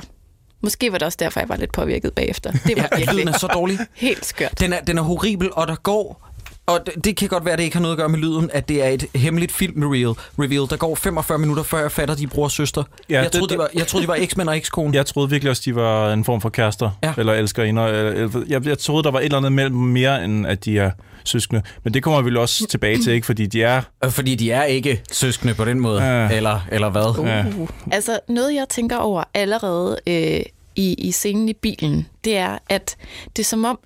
måske 0.61 0.91
var 0.91 0.97
det 0.97 1.05
også 1.05 1.17
derfor, 1.21 1.39
jeg 1.39 1.49
var 1.49 1.55
lidt 1.55 1.71
påvirket 1.71 2.13
bagefter. 2.13 2.51
Det 2.51 2.77
var 2.77 2.89
Ja, 2.91 2.97
virkelig 2.97 3.15
lyden 3.15 3.27
er 3.33 3.37
så 3.37 3.47
dårlig. 3.47 3.79
helt 3.93 4.25
skørt. 4.25 4.59
Den 4.59 4.73
er, 4.73 4.81
den 4.81 4.97
er 4.97 5.01
horribel, 5.01 5.49
og 5.53 5.67
der 5.67 5.75
går... 5.75 6.29
Og 6.65 6.79
det, 6.85 7.05
det 7.05 7.15
kan 7.17 7.27
godt 7.29 7.45
være, 7.45 7.51
at 7.53 7.57
det 7.57 7.63
ikke 7.65 7.75
har 7.75 7.81
noget 7.81 7.93
at 7.93 7.97
gøre 7.97 8.09
med 8.09 8.19
lyden, 8.19 8.49
at 8.53 8.69
det 8.69 8.83
er 8.83 8.89
et 8.89 9.05
hemmeligt 9.15 9.51
film-reveal. 9.51 10.07
Reveal. 10.39 10.69
Der 10.69 10.75
går 10.77 10.95
45 10.95 11.37
minutter, 11.39 11.63
før 11.63 11.79
jeg 11.79 11.91
fatter, 11.91 12.15
de 12.15 12.23
er 12.23 12.27
bror 12.27 12.43
og 12.43 12.51
søster. 12.51 12.83
Ja, 13.09 13.15
jeg, 13.15 13.23
det- 13.23 13.31
troede, 13.31 13.53
de 13.53 13.57
var, 13.57 13.69
jeg 13.73 13.87
troede, 13.87 14.03
de 14.03 14.07
var 14.07 14.15
eksmænd 14.15 14.49
og 14.49 14.57
ekskone. 14.57 14.95
Jeg 14.97 15.05
troede 15.05 15.29
virkelig 15.29 15.49
også, 15.49 15.61
de 15.65 15.75
var 15.75 16.13
en 16.13 16.23
form 16.25 16.41
for 16.41 16.49
kærester. 16.49 16.89
Ja. 17.03 17.13
Eller 17.17 17.33
elskerinder. 17.33 17.85
eller- 17.85 18.43
Jeg, 18.47 18.65
jeg 18.67 18.77
troede, 18.79 19.03
der 19.03 19.11
var 19.11 19.19
et 19.19 19.25
eller 19.25 19.37
andet 19.37 19.51
mellem 19.51 19.75
mere, 19.75 20.23
end 20.25 20.47
at 20.47 20.65
de 20.65 20.79
er 20.79 20.91
søskende. 21.23 21.61
Men 21.83 21.93
det 21.93 22.03
kommer 22.03 22.21
vi 22.21 22.25
vel 22.25 22.37
også 22.37 22.67
tilbage 22.67 22.97
til, 23.03 23.13
ikke? 23.13 23.25
Fordi 23.25 23.45
de 23.45 23.63
er... 23.63 23.81
Øh, 24.05 24.11
Fordi 24.11 24.35
de 24.35 24.51
er 24.51 24.63
ikke 24.63 25.01
søskende 25.11 25.53
på 25.53 25.65
den 25.65 25.79
måde. 25.79 26.03
Ja. 26.03 26.29
Eller, 26.35 26.59
eller 26.71 26.89
hvad? 26.89 27.25
Ja. 27.27 27.45
Uh. 27.57 27.69
Altså, 27.91 28.19
noget 28.29 28.55
jeg 28.55 28.65
tænker 28.69 28.97
over 28.97 29.23
allerede 29.33 29.99
øh, 30.07 30.41
i, 30.75 30.93
i 30.93 31.11
scenen 31.11 31.49
i 31.49 31.53
bilen, 31.53 32.07
det 32.23 32.37
er, 32.37 32.57
at 32.69 32.95
det 33.35 33.43
er 33.43 33.47
som 33.47 33.65
om 33.65 33.79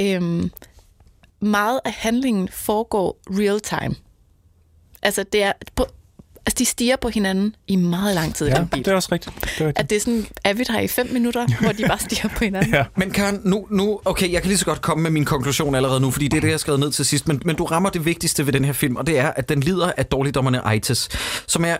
øh, 0.00 0.44
meget 1.40 1.80
af 1.84 1.92
handlingen 1.92 2.48
foregår 2.48 3.18
real 3.30 3.60
time. 3.60 3.94
Altså, 5.02 5.24
det 5.32 5.42
er 5.42 5.52
på, 5.74 5.86
altså, 6.46 6.58
de 6.58 6.64
stiger 6.64 6.96
på 6.96 7.08
hinanden 7.08 7.56
i 7.66 7.76
meget 7.76 8.14
lang 8.14 8.34
tid 8.34 8.46
i 8.46 8.50
Ja, 8.50 8.66
det 8.74 8.88
er 8.88 8.94
også 8.94 9.08
rigtigt. 9.12 9.34
Det 9.34 9.60
er 9.60 9.66
rigtigt. 9.66 9.78
At 9.78 9.90
det 9.90 9.96
er 9.96 10.00
sådan, 10.00 10.26
er 10.44 10.52
vi 10.52 10.64
her 10.68 10.80
i 10.80 10.88
fem 10.88 11.08
minutter, 11.12 11.46
hvor 11.60 11.72
de 11.72 11.84
bare 11.88 11.98
stiger 11.98 12.28
på 12.28 12.44
hinanden. 12.44 12.74
Ja. 12.74 12.84
Men 12.96 13.10
Karen, 13.10 13.40
nu, 13.44 13.66
nu, 13.70 14.00
okay, 14.04 14.32
jeg 14.32 14.42
kan 14.42 14.48
lige 14.48 14.58
så 14.58 14.64
godt 14.64 14.82
komme 14.82 15.02
med 15.02 15.10
min 15.10 15.24
konklusion 15.24 15.74
allerede 15.74 16.00
nu, 16.00 16.10
fordi 16.10 16.28
det 16.28 16.36
er 16.36 16.40
det, 16.40 16.48
jeg 16.48 16.54
har 16.54 16.58
skrevet 16.58 16.80
ned 16.80 16.90
til 16.90 17.04
sidst. 17.04 17.28
Men, 17.28 17.42
men 17.44 17.56
du 17.56 17.64
rammer 17.64 17.90
det 17.90 18.04
vigtigste 18.04 18.46
ved 18.46 18.52
den 18.52 18.64
her 18.64 18.72
film, 18.72 18.96
og 18.96 19.06
det 19.06 19.18
er, 19.18 19.30
at 19.36 19.48
den 19.48 19.60
lider 19.60 19.92
af 19.96 20.06
dårligdommerne 20.06 20.76
itis, 20.76 21.08
som 21.46 21.64
er 21.64 21.76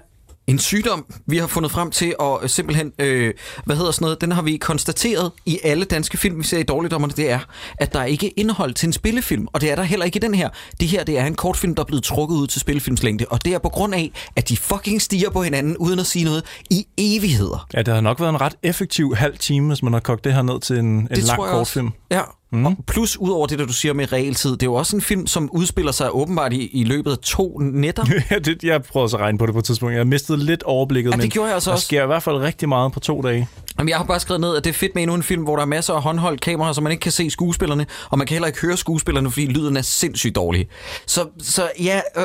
en 0.46 0.58
sygdom, 0.58 1.06
vi 1.26 1.38
har 1.38 1.46
fundet 1.46 1.72
frem 1.72 1.90
til, 1.90 2.14
og 2.18 2.50
simpelthen, 2.50 2.92
øh, 2.98 3.34
hvad 3.64 3.76
hedder 3.76 3.90
sådan 3.90 4.04
noget, 4.04 4.20
den 4.20 4.32
har 4.32 4.42
vi 4.42 4.56
konstateret 4.56 5.32
i 5.46 5.58
alle 5.64 5.84
danske 5.84 6.16
film, 6.16 6.38
vi 6.38 6.44
ser 6.44 6.58
i 6.58 6.62
dårligdommerne, 6.62 7.12
det 7.16 7.30
er, 7.30 7.38
at 7.78 7.92
der 7.92 8.00
er 8.00 8.04
ikke 8.04 8.28
indhold 8.28 8.74
til 8.74 8.86
en 8.86 8.92
spillefilm, 8.92 9.46
og 9.52 9.60
det 9.60 9.70
er 9.70 9.74
der 9.76 9.82
heller 9.82 10.06
ikke 10.06 10.16
i 10.16 10.20
den 10.20 10.34
her. 10.34 10.48
Det 10.80 10.88
her, 10.88 11.04
det 11.04 11.18
er 11.18 11.26
en 11.26 11.34
kortfilm, 11.34 11.74
der 11.74 11.82
er 11.82 11.86
blevet 11.86 12.04
trukket 12.04 12.36
ud 12.36 12.46
til 12.46 12.60
spillefilmslængde, 12.60 13.24
og 13.28 13.44
det 13.44 13.54
er 13.54 13.58
på 13.58 13.68
grund 13.68 13.94
af, 13.94 14.12
at 14.36 14.48
de 14.48 14.56
fucking 14.56 15.02
stiger 15.02 15.30
på 15.30 15.42
hinanden, 15.42 15.76
uden 15.76 15.98
at 15.98 16.06
sige 16.06 16.24
noget, 16.24 16.44
i 16.70 16.86
evigheder. 16.98 17.66
ja, 17.74 17.82
det 17.82 17.94
har 17.94 18.00
nok 18.00 18.20
været 18.20 18.30
en 18.30 18.40
ret 18.40 18.54
effektiv 18.62 19.14
halv 19.14 19.38
time, 19.38 19.68
hvis 19.68 19.82
man 19.82 19.92
har 19.92 20.00
kogt 20.00 20.24
det 20.24 20.34
her 20.34 20.42
ned 20.42 20.60
til 20.60 20.78
en, 20.78 20.86
en 20.86 21.08
Det 21.08 21.24
lang 21.24 21.40
kortfilm. 21.40 21.90
Ja, 22.10 22.20
mm. 22.52 22.66
og 22.66 22.76
plus 22.86 23.16
ud 23.16 23.30
over 23.30 23.46
det, 23.46 23.58
der 23.58 23.66
du 23.66 23.72
siger 23.72 23.92
med 23.94 24.12
realtid, 24.12 24.50
det 24.50 24.62
er 24.62 24.66
jo 24.66 24.74
også 24.74 24.96
en 24.96 25.02
film, 25.02 25.26
som 25.26 25.50
udspiller 25.52 25.92
sig 25.92 26.14
åbenbart 26.14 26.52
i, 26.52 26.66
i 26.66 26.84
løbet 26.84 27.10
af 27.10 27.18
to 27.18 27.58
nætter. 27.58 28.04
Ja, 28.30 28.38
det, 28.38 28.64
jeg 28.64 28.82
prøvede 28.82 29.08
så 29.10 29.16
at 29.16 29.20
regne 29.22 29.38
på 29.38 29.46
det 29.46 29.52
på 29.52 29.58
et 29.58 29.64
tidspunkt. 29.64 29.94
Jeg 29.94 30.06
mistede 30.06 30.44
lidt 30.44 30.62
overblikket, 30.62 31.10
Ja, 31.10 31.16
det 31.16 31.22
men 31.22 31.30
gjorde 31.30 31.46
jeg 31.46 31.54
altså 31.54 31.70
der 31.70 31.74
også. 31.74 31.86
sker 31.86 32.02
i 32.02 32.06
hvert 32.06 32.22
fald 32.22 32.36
rigtig 32.36 32.68
meget 32.68 32.92
på 32.92 33.00
to 33.00 33.22
dage. 33.22 33.48
Jamen, 33.78 33.88
jeg 33.88 33.96
har 33.96 34.04
bare 34.04 34.20
skrevet 34.20 34.40
ned, 34.40 34.56
at 34.56 34.64
det 34.64 34.70
er 34.70 34.74
fedt 34.74 34.94
med 34.94 35.02
endnu 35.02 35.14
en 35.14 35.22
film, 35.22 35.42
hvor 35.42 35.56
der 35.56 35.62
er 35.62 35.66
masser 35.66 35.94
af 35.94 36.02
håndholdt 36.02 36.40
kameraer, 36.40 36.72
så 36.72 36.80
man 36.80 36.92
ikke 36.92 37.02
kan 37.02 37.12
se 37.12 37.30
skuespillerne, 37.30 37.86
og 38.10 38.18
man 38.18 38.26
kan 38.26 38.34
heller 38.34 38.46
ikke 38.46 38.60
høre 38.60 38.76
skuespillerne, 38.76 39.30
fordi 39.30 39.46
lyden 39.46 39.76
er 39.76 39.82
sindssygt 39.82 40.34
dårlig. 40.34 40.68
Så, 41.06 41.26
så 41.42 41.68
ja, 41.80 42.00
øh, 42.16 42.22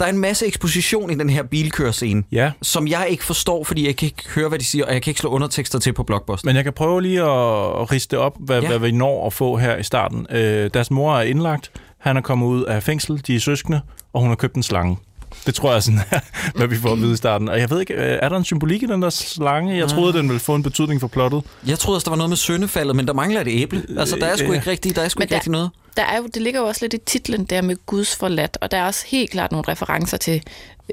der 0.00 0.06
er 0.06 0.10
en 0.10 0.18
masse 0.18 0.46
eksposition 0.46 1.10
i 1.10 1.14
den 1.14 1.30
her 1.30 1.42
bilkørscene, 1.42 2.22
Ja. 2.32 2.50
som 2.62 2.88
jeg 2.88 3.06
ikke 3.10 3.24
forstår, 3.24 3.64
fordi 3.64 3.86
jeg 3.86 3.96
kan 3.96 4.06
ikke 4.06 4.28
høre, 4.34 4.48
hvad 4.48 4.58
de 4.58 4.64
siger, 4.64 4.86
og 4.86 4.92
jeg 4.92 5.02
kan 5.02 5.10
ikke 5.10 5.20
slå 5.20 5.30
undertekster 5.30 5.78
til 5.78 5.92
på 5.92 6.02
Blockbuster. 6.02 6.48
Men 6.48 6.56
jeg 6.56 6.64
kan 6.64 6.72
prøve 6.72 7.02
lige 7.02 7.20
at, 7.22 7.92
riste 7.92 8.18
op, 8.18 8.32
hvad, 8.40 8.60
ja. 8.62 8.68
hvad 8.68 8.78
vi 8.78 8.90
når 8.92 9.25
at 9.26 9.32
få 9.32 9.56
her 9.56 9.76
i 9.76 9.82
starten. 9.82 10.26
Øh, 10.30 10.70
deres 10.74 10.90
mor 10.90 11.16
er 11.16 11.22
indlagt. 11.22 11.70
Han 11.98 12.16
er 12.16 12.20
kommet 12.20 12.46
ud 12.46 12.64
af 12.64 12.82
fængsel. 12.82 13.22
De 13.26 13.36
er 13.36 13.40
søskende, 13.40 13.80
og 14.12 14.20
hun 14.20 14.28
har 14.28 14.36
købt 14.36 14.54
en 14.54 14.62
slange. 14.62 14.98
Det 15.46 15.54
tror 15.54 15.72
jeg 15.72 15.82
sådan 15.82 16.00
er, 16.10 16.20
hvad 16.56 16.66
vi 16.66 16.76
får 16.76 16.92
at 16.92 16.98
vide 16.98 17.12
i 17.12 17.16
starten. 17.16 17.48
Og 17.48 17.58
jeg 17.60 17.70
ved 17.70 17.80
ikke, 17.80 17.94
øh, 17.94 18.18
er 18.22 18.28
der 18.28 18.36
en 18.36 18.44
symbolik 18.44 18.82
i 18.82 18.86
den 18.86 19.02
der 19.02 19.10
slange? 19.10 19.76
Jeg 19.76 19.88
troede, 19.88 20.12
den 20.12 20.28
ville 20.28 20.40
få 20.40 20.54
en 20.54 20.62
betydning 20.62 21.00
for 21.00 21.08
plottet. 21.08 21.42
Jeg 21.66 21.78
troede 21.78 21.96
også, 21.96 22.04
der 22.04 22.10
var 22.10 22.16
noget 22.16 22.28
med 22.30 22.36
søndefaldet, 22.36 22.96
men 22.96 23.06
der 23.06 23.12
mangler 23.12 23.40
et 23.40 23.46
æble. 23.50 23.82
Altså, 23.98 24.16
der 24.16 24.26
er 24.26 24.36
sgu 24.36 24.52
ikke 24.52 24.70
rigtig, 24.70 24.96
der 24.96 25.02
er 25.02 25.08
sgu 25.08 25.18
Men 25.18 25.22
ikke 25.22 25.30
der- 25.30 25.36
rigtig 25.36 25.52
noget. 25.52 25.70
Der 25.96 26.02
er 26.02 26.16
jo, 26.16 26.26
det 26.34 26.42
ligger 26.42 26.60
jo 26.60 26.66
også 26.66 26.84
lidt 26.84 26.94
i 26.94 26.98
titlen 26.98 27.44
der 27.44 27.62
med 27.62 27.76
Guds 27.86 28.16
forladt, 28.16 28.58
og 28.60 28.70
der 28.70 28.76
er 28.76 28.84
også 28.86 29.04
helt 29.08 29.30
klart 29.30 29.52
nogle 29.52 29.64
referencer 29.68 30.16
til 30.16 30.42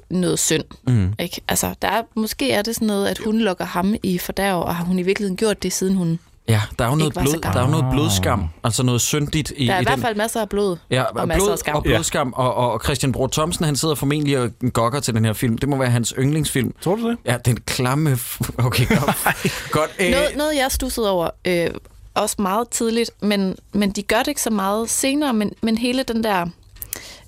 noget 0.10 0.40
synd. 0.40 0.64
Mm. 0.88 1.14
Ikke? 1.20 1.42
Altså, 1.48 1.74
der 1.82 1.88
er, 1.88 2.02
måske 2.16 2.52
er 2.52 2.62
det 2.62 2.76
sådan 2.76 2.88
noget, 2.88 3.08
at 3.08 3.18
hun 3.18 3.40
lukker 3.40 3.66
ham 3.66 3.96
i 4.04 4.18
fordærv, 4.18 4.60
og 4.62 4.76
har 4.76 4.86
hun 4.86 5.00
i 5.00 5.02
virkeligheden 5.02 5.38
gjort 5.38 5.64
det, 5.64 5.74
siden 5.74 5.96
hun... 5.96 6.20
Ja, 6.48 6.62
der 6.80 6.86
er 6.86 6.90
jo 6.90 6.96
noget, 6.96 7.14
blod, 7.14 7.42
der 7.44 7.50
er 7.60 7.62
jo 7.62 7.68
noget 7.72 7.86
blodskam, 7.92 8.44
altså 8.64 8.84
noget 8.84 9.02
syndigt 9.02 9.54
i, 9.58 9.68
Der 9.68 9.74
er 9.74 9.78
i 9.78 9.82
i 9.82 9.84
hvert 9.84 9.96
den. 9.96 10.04
fald 10.04 10.16
masser 10.16 10.42
af 10.42 10.50
blod 10.50 10.78
Ja, 10.90 11.04
og 11.04 11.28
masser 11.28 11.40
blod, 11.46 11.52
af 11.52 11.58
skam. 11.60 11.76
og 11.76 11.84
blodskam, 11.84 12.34
og, 12.36 12.54
og 12.56 12.82
Christian 12.84 13.12
Bror 13.12 13.28
Thomsen, 13.28 13.66
han 13.66 13.76
sidder 13.76 13.96
formentlig 13.96 14.40
og 14.40 14.50
gokker 14.74 15.00
til 15.00 15.14
den 15.14 15.26
her 15.26 15.34
film. 15.34 15.58
Det 15.58 15.70
må 15.70 15.76
være 15.78 15.90
hans 15.90 16.14
yndlingsfilm. 16.20 16.74
Tror 16.82 16.96
du 16.96 17.10
det? 17.10 17.18
Ja, 17.26 17.38
den 17.46 17.58
klamme... 17.58 18.18
Okay, 18.58 18.88
godt. 18.88 19.18
godt. 19.72 19.92
Øh, 20.00 20.12
Noget, 20.12 20.28
noget 20.38 20.56
jeg 20.56 20.68
stussede 20.72 21.10
over, 21.12 21.30
øh, 21.46 21.70
også 22.14 22.36
meget 22.40 22.70
tidligt, 22.70 23.12
men, 23.22 23.56
men 23.74 23.92
de 23.92 24.02
gør 24.04 24.18
det 24.20 24.28
ikke 24.28 24.42
så 24.42 24.50
meget 24.50 24.90
senere, 24.90 25.34
men, 25.34 25.52
men 25.62 25.78
hele 25.78 26.04
den 26.04 26.24
der 26.24 26.46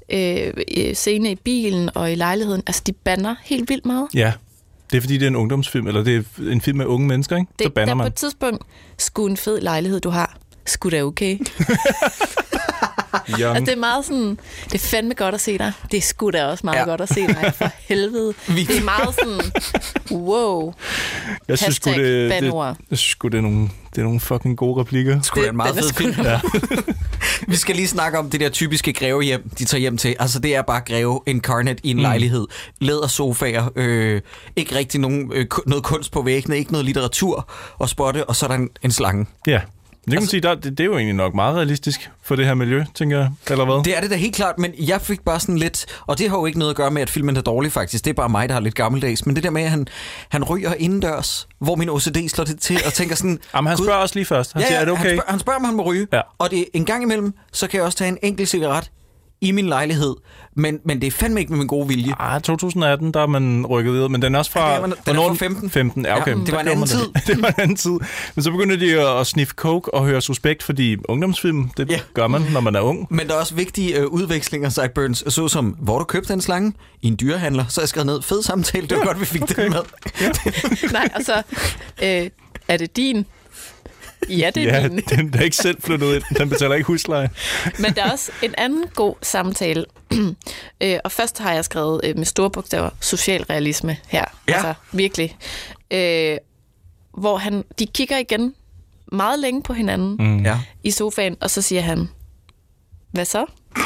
øh, 0.10 0.54
øh, 0.78 0.94
scene 0.96 1.32
i 1.32 1.36
bilen 1.36 1.90
og 1.96 2.12
i 2.12 2.16
lejligheden, 2.16 2.64
altså 2.68 2.82
de 2.88 2.94
banner 2.94 3.36
helt 3.44 3.70
vildt 3.70 3.86
meget. 3.86 4.08
Ja. 4.14 4.34
Det 4.96 5.00
er 5.00 5.02
fordi, 5.02 5.14
det 5.18 5.24
er 5.24 5.28
en 5.28 5.36
ungdomsfilm, 5.36 5.88
eller 5.88 6.04
det 6.04 6.16
er 6.16 6.52
en 6.52 6.62
film 6.62 6.78
med 6.78 6.86
unge 6.86 7.08
mennesker, 7.08 7.38
ikke? 7.38 7.48
Så 7.62 7.64
Det, 7.64 7.76
der 7.76 7.86
på 7.86 7.98
man. 7.98 8.08
et 8.08 8.14
tidspunkt, 8.16 8.64
sgu 8.98 9.26
en 9.28 9.38
fed 9.38 9.62
lejlighed, 9.62 10.00
du 10.00 10.10
har. 10.10 10.38
Sgu 10.66 10.90
da 10.90 11.04
okay. 11.04 11.38
Young. 13.40 13.56
Altså, 13.56 13.66
det 13.66 13.74
er 13.78 13.80
meget 13.80 14.06
sådan, 14.06 14.40
det 14.66 14.74
er 14.74 14.80
fandme 14.88 15.14
godt 15.14 15.36
at 15.36 15.42
se 15.42 15.58
dig. 15.58 15.72
Det 15.92 15.98
er 15.98 16.02
sgu 16.02 16.30
da 16.32 16.46
også 16.46 16.62
meget 16.64 16.78
Ja. 16.80 16.84
godt 16.86 17.02
at 17.02 17.10
se 17.10 17.28
dig, 17.28 17.54
for 17.58 17.72
helvede. 17.90 18.34
Vi- 18.48 18.64
Det 18.64 18.78
er 18.78 18.84
meget 18.84 19.16
sådan, 19.16 19.42
wow. 20.12 20.74
Jeg 21.48 21.58
synes 21.58 21.76
sgu, 21.76 21.90
det, 21.90 21.98
det, 22.00 22.30
bandeord. 22.32 22.76
jeg 22.90 22.98
synes 22.98 23.18
det 23.22 23.34
er 23.38 23.42
nogle, 23.42 23.70
det 23.90 23.98
er 23.98 24.04
nogle 24.04 24.20
fucking 24.20 24.58
gode 24.58 24.82
replikker. 24.82 25.22
Sgu 25.22 25.44
da 25.44 25.50
en 25.50 25.58
meget 25.58 25.78
er 25.78 25.82
fed 25.82 25.94
film. 25.94 26.16
Ja. 26.24 26.40
Vi 27.48 27.56
skal 27.56 27.76
lige 27.76 27.88
snakke 27.88 28.20
om 28.20 28.30
det 28.30 28.40
der 28.40 28.50
typiske 28.50 28.94
grevehjem, 28.94 29.50
de 29.60 29.66
tager 29.66 29.80
hjem 29.80 29.98
til. 29.98 30.16
Altså, 30.20 30.40
det 30.40 30.56
er 30.56 30.62
bare 30.62 30.82
greve 30.88 31.22
incarnate 31.28 31.80
i 31.86 31.90
en 31.90 31.96
mm. 31.98 32.02
lejlighed. 32.02 32.48
Lædersofaer, 32.82 33.70
øh, 33.76 34.22
ikke 34.56 34.76
rigtig 34.76 35.00
nogen, 35.00 35.32
øh, 35.34 35.46
noget 35.68 35.84
kunst 35.84 36.12
på 36.12 36.22
væggene, 36.22 36.58
ikke 36.58 36.72
noget 36.72 36.86
litteratur 36.86 37.50
og 37.78 37.90
spotte, 37.90 38.26
og 38.30 38.36
så 38.36 38.46
er 38.46 38.48
der 38.48 38.56
en, 38.56 38.70
en 38.84 38.92
slange. 38.92 39.26
Ja. 39.48 39.62
Det 40.06 40.12
kan 40.12 40.18
Altså- 40.22 40.26
man 40.26 40.30
sige, 40.30 40.42
der, 40.42 40.56
det, 40.56 40.64
det 40.78 40.80
er 40.80 40.86
jo 40.86 40.94
egentlig 40.98 41.16
nok 41.16 41.34
meget 41.36 41.56
realistisk 41.56 42.10
for 42.24 42.36
det 42.36 42.46
her 42.46 42.54
miljø, 42.54 42.84
tænker 42.96 43.18
jeg. 43.18 43.30
Eller 43.50 43.66
hvad? 43.66 43.84
Det 43.84 43.98
er 43.98 44.02
det 44.02 44.10
da 44.10 44.16
helt 44.16 44.36
klart, 44.36 44.60
men 44.60 44.74
jeg 44.80 45.02
fik 45.02 45.22
bare 45.26 45.40
sådan 45.40 45.58
lidt, 45.58 45.86
og 46.08 46.18
det 46.20 46.30
har 46.30 46.38
jo 46.38 46.46
ikke 46.46 46.60
noget 46.60 46.70
at 46.72 46.78
gøre 46.78 46.92
med, 46.92 47.02
at 47.02 47.10
filmen 47.10 47.38
er 47.38 47.42
dårlig 47.42 47.72
faktisk, 47.72 48.04
det 48.06 48.10
er 48.10 48.14
bare 48.16 48.30
mig, 48.30 48.50
der 48.50 48.54
har 48.56 48.62
lidt 48.62 48.76
gammeldags, 48.76 49.26
men 49.26 49.36
det 49.36 49.44
der 49.44 49.50
med, 49.50 49.62
at 49.62 49.70
han, 49.70 49.88
han 50.30 50.44
ryger 50.44 50.74
indendørs, 50.74 51.48
hvor 51.60 51.76
min 51.76 51.90
OCD 51.90 52.18
slår 52.30 52.46
det 52.46 52.60
til, 52.60 52.78
og 52.86 52.94
tænker 52.94 53.16
sådan... 53.16 53.40
Jamen, 53.56 53.68
han 53.68 53.78
"Gud, 53.78 53.86
spørger 53.86 54.00
også 54.02 54.16
lige 54.16 54.26
først. 54.26 54.54
Han 54.54 54.62
siger, 54.62 54.78
er 54.80 54.86
det 54.86 54.94
okay? 54.94 55.02
Han 55.04 55.10
spørger, 55.18 55.32
han 55.32 55.40
spørger, 55.40 55.60
om 55.60 55.66
han 55.66 55.76
må 55.76 55.84
ryge, 55.84 56.08
Ja. 56.14 56.22
og 56.38 56.52
det 56.52 56.66
en 56.74 56.86
gang 56.86 57.04
imellem, 57.04 57.34
så 57.54 57.68
kan 57.68 57.78
jeg 57.78 57.86
også 57.86 57.98
tage 57.98 58.08
en 58.08 58.18
enkelt 58.24 58.50
cigaret 58.50 58.92
i 59.42 59.52
min 59.52 59.66
lejlighed, 59.68 60.16
men, 60.56 60.80
men 60.86 61.02
det 61.02 61.08
er 61.08 61.12
fandme 61.12 61.40
ikke 61.40 61.52
med 61.52 61.58
min 61.58 61.68
gode 61.68 61.88
vilje. 61.88 62.14
Ah, 62.20 62.42
2018, 62.42 63.12
der 63.14 63.20
er 63.22 63.28
man 63.28 63.66
rykket 63.66 63.94
videre, 63.94 64.10
men 64.10 64.22
den 64.22 64.36
er 64.36 64.40
også 64.40 64.52
fra... 64.52 64.72
Ja, 64.74 64.82
den 64.82 64.92
er- 64.92 64.96
den 65.06 65.16
er 65.16 65.28
fra 65.28 65.34
15. 65.34 65.70
15, 65.70 66.06
ja, 66.06 66.22
okay. 66.22 66.32
Ja, 66.32 66.38
det 66.38 66.48
Så 66.48 66.54
var 66.54 66.62
en 66.62 66.68
anden 66.68 66.80
man 66.80 67.14
Det. 67.16 67.28
det 67.28 67.42
var 67.42 67.48
en 67.48 67.54
anden 67.58 67.76
tid. 67.78 68.00
Men 68.36 68.44
så 68.44 68.52
begynder 68.52 68.76
de 68.76 69.02
at, 69.02 69.20
at 69.20 69.28
sniffe 69.28 69.54
coke 69.56 69.94
og 69.94 70.06
høre 70.06 70.22
suspekt, 70.22 70.64
fordi 70.64 70.98
ungdomsfilm, 71.10 71.70
det 71.78 71.90
Ja. 71.90 71.94
ja. 71.94 72.00
gør 72.14 72.28
man, 72.28 72.42
når 72.42 72.60
man 72.60 72.76
er 72.76 72.80
ung. 72.82 73.08
Men 73.10 73.28
der 73.28 73.34
er 73.34 73.40
også 73.40 73.56
vigtige 73.56 74.00
øh, 74.00 74.06
udvekslinger, 74.08 74.70
sideburns, 74.70 75.24
såsom, 75.34 75.66
hvor 75.80 76.00
du 76.00 76.06
købte 76.06 76.34
den 76.34 76.42
slange? 76.42 76.74
I 77.02 77.08
en 77.08 77.18
dyrehandler. 77.22 77.66
Så 77.70 77.82
jeg 77.82 77.88
skrevet 77.90 78.06
ned, 78.08 78.22
fed 78.22 78.44
samtale, 78.44 78.88
det 78.88 78.98
var 78.98 79.04
godt, 79.06 79.20
vi 79.20 79.26
fik 79.26 79.42
okay. 79.42 79.64
den 79.64 79.72
med. 79.72 79.82
Nej, 80.92 81.10
altså, 81.14 81.34
øh, 82.04 82.30
er 82.68 82.78
det 82.78 82.98
din? 82.98 83.26
Ja, 84.30 84.52
det 84.56 84.64
er 84.64 84.82
Ja, 84.82 84.90
min. 84.90 85.04
den 85.10 85.34
der 85.34 85.40
er 85.40 85.44
ikke 85.44 85.56
selv 85.56 85.82
flyttet 85.82 86.16
ind. 86.16 86.24
Den 86.38 86.50
betaler 86.50 86.76
ikke 86.76 86.88
husleje. 86.88 87.30
Men 87.80 87.94
der 87.94 88.04
er 88.04 88.12
også 88.12 88.32
en 88.42 88.54
anden 88.58 88.84
god 88.96 89.16
samtale. 89.22 89.86
øh, 90.82 90.98
og 91.04 91.12
først 91.12 91.40
har 91.40 91.54
jeg 91.54 91.66
skrevet 91.66 92.02
øh, 92.04 92.18
med 92.18 92.26
store 92.26 92.52
bogstaver 92.52 92.90
socialrealisme 93.02 93.98
her. 94.08 94.26
Ja. 94.48 94.54
Altså 94.54 94.74
virkelig. 94.92 95.38
Øh, 95.92 96.38
hvor 97.18 97.38
han, 97.38 97.64
de 97.80 97.86
kigger 97.86 98.18
igen 98.18 98.54
meget 99.12 99.40
længe 99.40 99.64
på 99.64 99.74
hinanden 99.74 100.16
mm. 100.20 100.44
Ja. 100.44 100.60
i 100.84 100.92
sofaen, 100.92 101.38
og 101.42 101.50
så 101.50 101.62
siger 101.62 101.82
han, 101.82 102.10
hvad 103.12 103.26
så? 103.26 103.46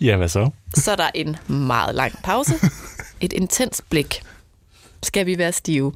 Ja, 0.00 0.16
hvad 0.16 0.28
så? 0.28 0.50
Så 0.74 0.92
er 0.92 0.96
der 0.96 1.10
en 1.14 1.36
meget 1.46 1.94
lang 1.94 2.12
pause. 2.22 2.54
Et 3.20 3.32
intens 3.32 3.82
blik. 3.90 4.22
Skal 5.02 5.26
vi 5.26 5.38
være 5.38 5.52
stive? 5.52 5.92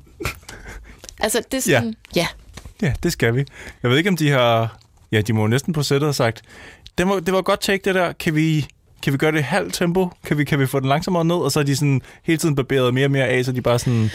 Altså, 1.21 1.43
det 1.53 1.57
er 1.57 1.61
sådan, 1.63 1.95
ja. 2.17 2.21
ja. 2.21 2.27
Ja, 2.85 2.92
det 3.03 3.12
skal 3.12 3.35
vi. 3.35 3.44
Jeg 3.83 3.90
ved 3.90 3.99
ikke, 3.99 4.11
om 4.11 4.16
de 4.16 4.31
har... 4.31 4.77
Ja, 5.12 5.20
de 5.20 5.33
må 5.33 5.47
næsten 5.47 5.73
på 5.73 5.83
sættet 5.83 6.07
have 6.07 6.14
sagt, 6.14 6.42
det 6.99 7.09
var, 7.09 7.20
det 7.20 7.35
var 7.35 7.42
godt 7.42 7.61
take, 7.61 7.83
det 7.85 7.94
der. 7.94 8.12
Kan 8.12 8.35
vi, 8.35 8.66
kan 9.03 9.12
vi 9.12 9.18
gøre 9.18 9.33
det 9.33 9.38
i 9.38 9.42
halvt 9.42 9.75
tempo? 9.75 10.11
Kan 10.27 10.38
vi, 10.38 10.44
kan 10.44 10.59
vi 10.59 10.66
få 10.66 10.81
den 10.81 10.88
langsommere 10.88 11.25
ned? 11.25 11.37
Og 11.37 11.53
så 11.53 11.61
er 11.61 11.64
de 11.64 11.77
sådan 11.77 12.03
hele 12.23 12.38
tiden 12.38 12.57
barberet 12.57 12.94
mere 12.94 13.07
og 13.07 13.11
mere 13.11 13.27
af, 13.27 13.44
så 13.44 13.53
de 13.53 13.62
bare 13.62 13.79
sådan... 13.79 14.11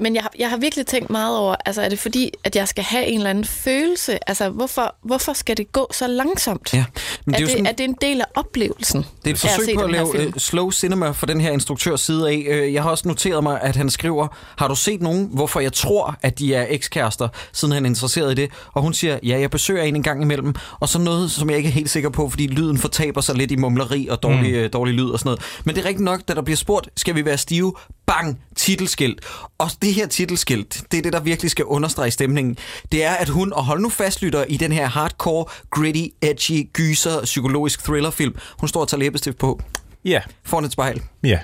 Men 0.00 0.14
jeg 0.14 0.22
har, 0.22 0.32
jeg 0.38 0.50
har 0.50 0.56
virkelig 0.56 0.86
tænkt 0.86 1.10
meget 1.10 1.38
over, 1.38 1.54
altså 1.66 1.82
er 1.82 1.88
det 1.88 1.98
fordi, 1.98 2.30
at 2.44 2.56
jeg 2.56 2.68
skal 2.68 2.84
have 2.84 3.06
en 3.06 3.16
eller 3.18 3.30
anden 3.30 3.44
følelse? 3.44 4.28
Altså, 4.28 4.48
hvorfor, 4.50 4.94
hvorfor 5.04 5.32
skal 5.32 5.56
det 5.56 5.72
gå 5.72 5.88
så 5.92 6.06
langsomt? 6.06 6.74
Ja, 6.74 6.84
men 7.24 7.34
er, 7.34 7.38
det 7.38 7.38
er 7.38 7.40
jo 7.40 7.46
det, 7.46 7.50
sådan- 7.52 7.66
er 7.66 7.72
det 7.72 7.84
en 7.84 7.96
del 8.00 8.20
af 8.20 8.24
oplevelsen? 8.34 9.04
Det 9.24 9.30
er 9.30 9.34
et 9.34 9.40
forsøg 9.40 9.74
på 9.74 9.80
at 9.80 9.90
lave 9.90 10.08
film? 10.12 10.26
øh, 10.26 10.32
slow 10.36 10.70
cinema 10.70 11.10
fra 11.10 11.26
den 11.26 11.40
her 11.40 11.50
instruktørs 11.50 12.00
side 12.00 12.28
af. 12.30 12.44
Øh, 12.48 12.74
Jeg 12.74 12.82
har 12.82 12.90
også 12.90 13.08
noteret 13.08 13.42
mig, 13.42 13.60
at 13.62 13.76
han 13.76 13.90
skriver, 13.90 14.28
har 14.58 14.68
du 14.68 14.74
set 14.74 15.02
nogen, 15.02 15.28
hvorfor 15.32 15.60
jeg 15.60 15.72
tror, 15.72 16.16
at 16.22 16.38
de 16.38 16.54
er 16.54 16.66
ekskærester, 16.68 17.28
siden 17.52 17.74
han 17.74 17.84
er 17.84 17.88
interesseret 17.88 18.32
i 18.32 18.34
det? 18.42 18.50
Og 18.74 18.82
hun 18.82 18.94
siger, 18.94 19.18
ja, 19.22 19.40
jeg 19.40 19.50
besøger 19.50 19.82
en 19.82 19.96
en 19.96 20.02
gang 20.02 20.22
imellem. 20.22 20.54
Og 20.80 20.88
så 20.88 20.98
noget, 20.98 21.30
som 21.30 21.50
jeg 21.50 21.56
ikke 21.56 21.68
er 21.68 21.72
helt 21.72 21.90
sikker 21.90 22.10
på, 22.10 22.28
fordi 22.30 22.46
lyden 22.46 22.78
fortaber 22.78 23.20
sig 23.20 23.34
lidt 23.34 23.50
i 23.50 23.56
mumleri 23.56 24.06
og 24.10 24.22
dårlig, 24.22 24.62
mm. 24.62 24.70
dårlig 24.70 24.94
lyd 24.94 25.08
og 25.10 25.18
sådan 25.18 25.28
noget. 25.28 25.42
Men 25.64 25.74
det 25.74 25.80
er 25.82 25.86
rigtigt 25.88 26.04
nok, 26.04 26.20
da 26.28 26.34
der 26.34 26.42
bliver 26.42 26.56
spurgt, 26.56 26.88
skal 26.96 27.14
vi 27.14 27.24
være 27.24 27.38
stive? 27.38 27.72
Bang! 28.08 28.38
Titelskilt. 28.56 29.20
Og 29.58 29.70
det 29.82 29.94
her 29.94 30.06
titelskilt, 30.06 30.82
det 30.92 30.98
er 30.98 31.02
det, 31.02 31.12
der 31.12 31.20
virkelig 31.20 31.50
skal 31.50 31.64
understrege 31.64 32.10
stemningen. 32.10 32.56
Det 32.92 33.04
er, 33.04 33.10
at 33.12 33.28
hun, 33.28 33.52
og 33.52 33.64
hold 33.64 33.80
nu 33.80 33.88
fastlytter 33.88 34.44
i 34.48 34.56
den 34.56 34.72
her 34.72 34.86
hardcore, 34.86 35.44
gritty, 35.70 36.04
edgy, 36.22 36.68
gyser, 36.72 37.22
psykologisk 37.24 37.84
thrillerfilm. 37.84 38.34
Hun 38.58 38.68
står 38.68 38.80
og 38.80 38.88
tager 38.88 38.98
læbestift 38.98 39.38
på 39.38 39.60
Ja, 40.04 40.20
foran 40.44 40.64
et 40.64 40.72
spejl. 40.72 41.02
ja. 41.24 41.38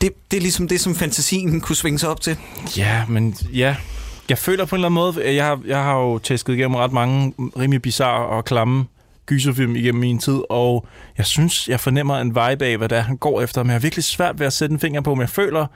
Det, 0.00 0.10
det 0.30 0.36
er 0.36 0.40
ligesom 0.40 0.68
det, 0.68 0.80
som 0.80 0.94
fantasien 0.94 1.60
kunne 1.60 1.76
svinge 1.76 1.98
sig 1.98 2.08
op 2.08 2.20
til. 2.20 2.36
Ja, 2.76 3.04
men 3.08 3.36
ja. 3.54 3.76
Jeg 4.28 4.38
føler 4.38 4.64
på 4.64 4.74
en 4.76 4.78
eller 4.78 4.88
anden 4.88 4.94
måde, 4.94 5.34
jeg 5.36 5.46
har, 5.46 5.60
jeg 5.66 5.82
har 5.82 5.96
jo 5.96 6.18
tæsket 6.18 6.52
igennem 6.54 6.74
ret 6.74 6.92
mange 6.92 7.34
rimelig 7.58 7.82
bizarre 7.82 8.26
og 8.26 8.44
klamme 8.44 8.84
gyserfilm 9.30 9.76
igennem 9.76 10.00
min 10.00 10.18
tid, 10.18 10.40
og 10.50 10.86
jeg 11.18 11.26
synes, 11.26 11.68
jeg 11.68 11.80
fornemmer 11.80 12.16
en 12.18 12.28
vibe 12.28 12.64
af, 12.64 12.76
hvad 12.78 12.88
det 12.88 12.98
er, 12.98 13.02
han 13.02 13.16
går 13.16 13.40
efter, 13.42 13.62
men 13.62 13.68
jeg 13.70 13.74
har 13.74 13.80
virkelig 13.80 14.04
svært 14.04 14.38
ved 14.40 14.46
at 14.46 14.52
sætte 14.52 14.72
en 14.72 14.78
finger 14.80 15.00
på, 15.00 15.14
men 15.14 15.20
jeg 15.20 15.28
føler, 15.28 15.66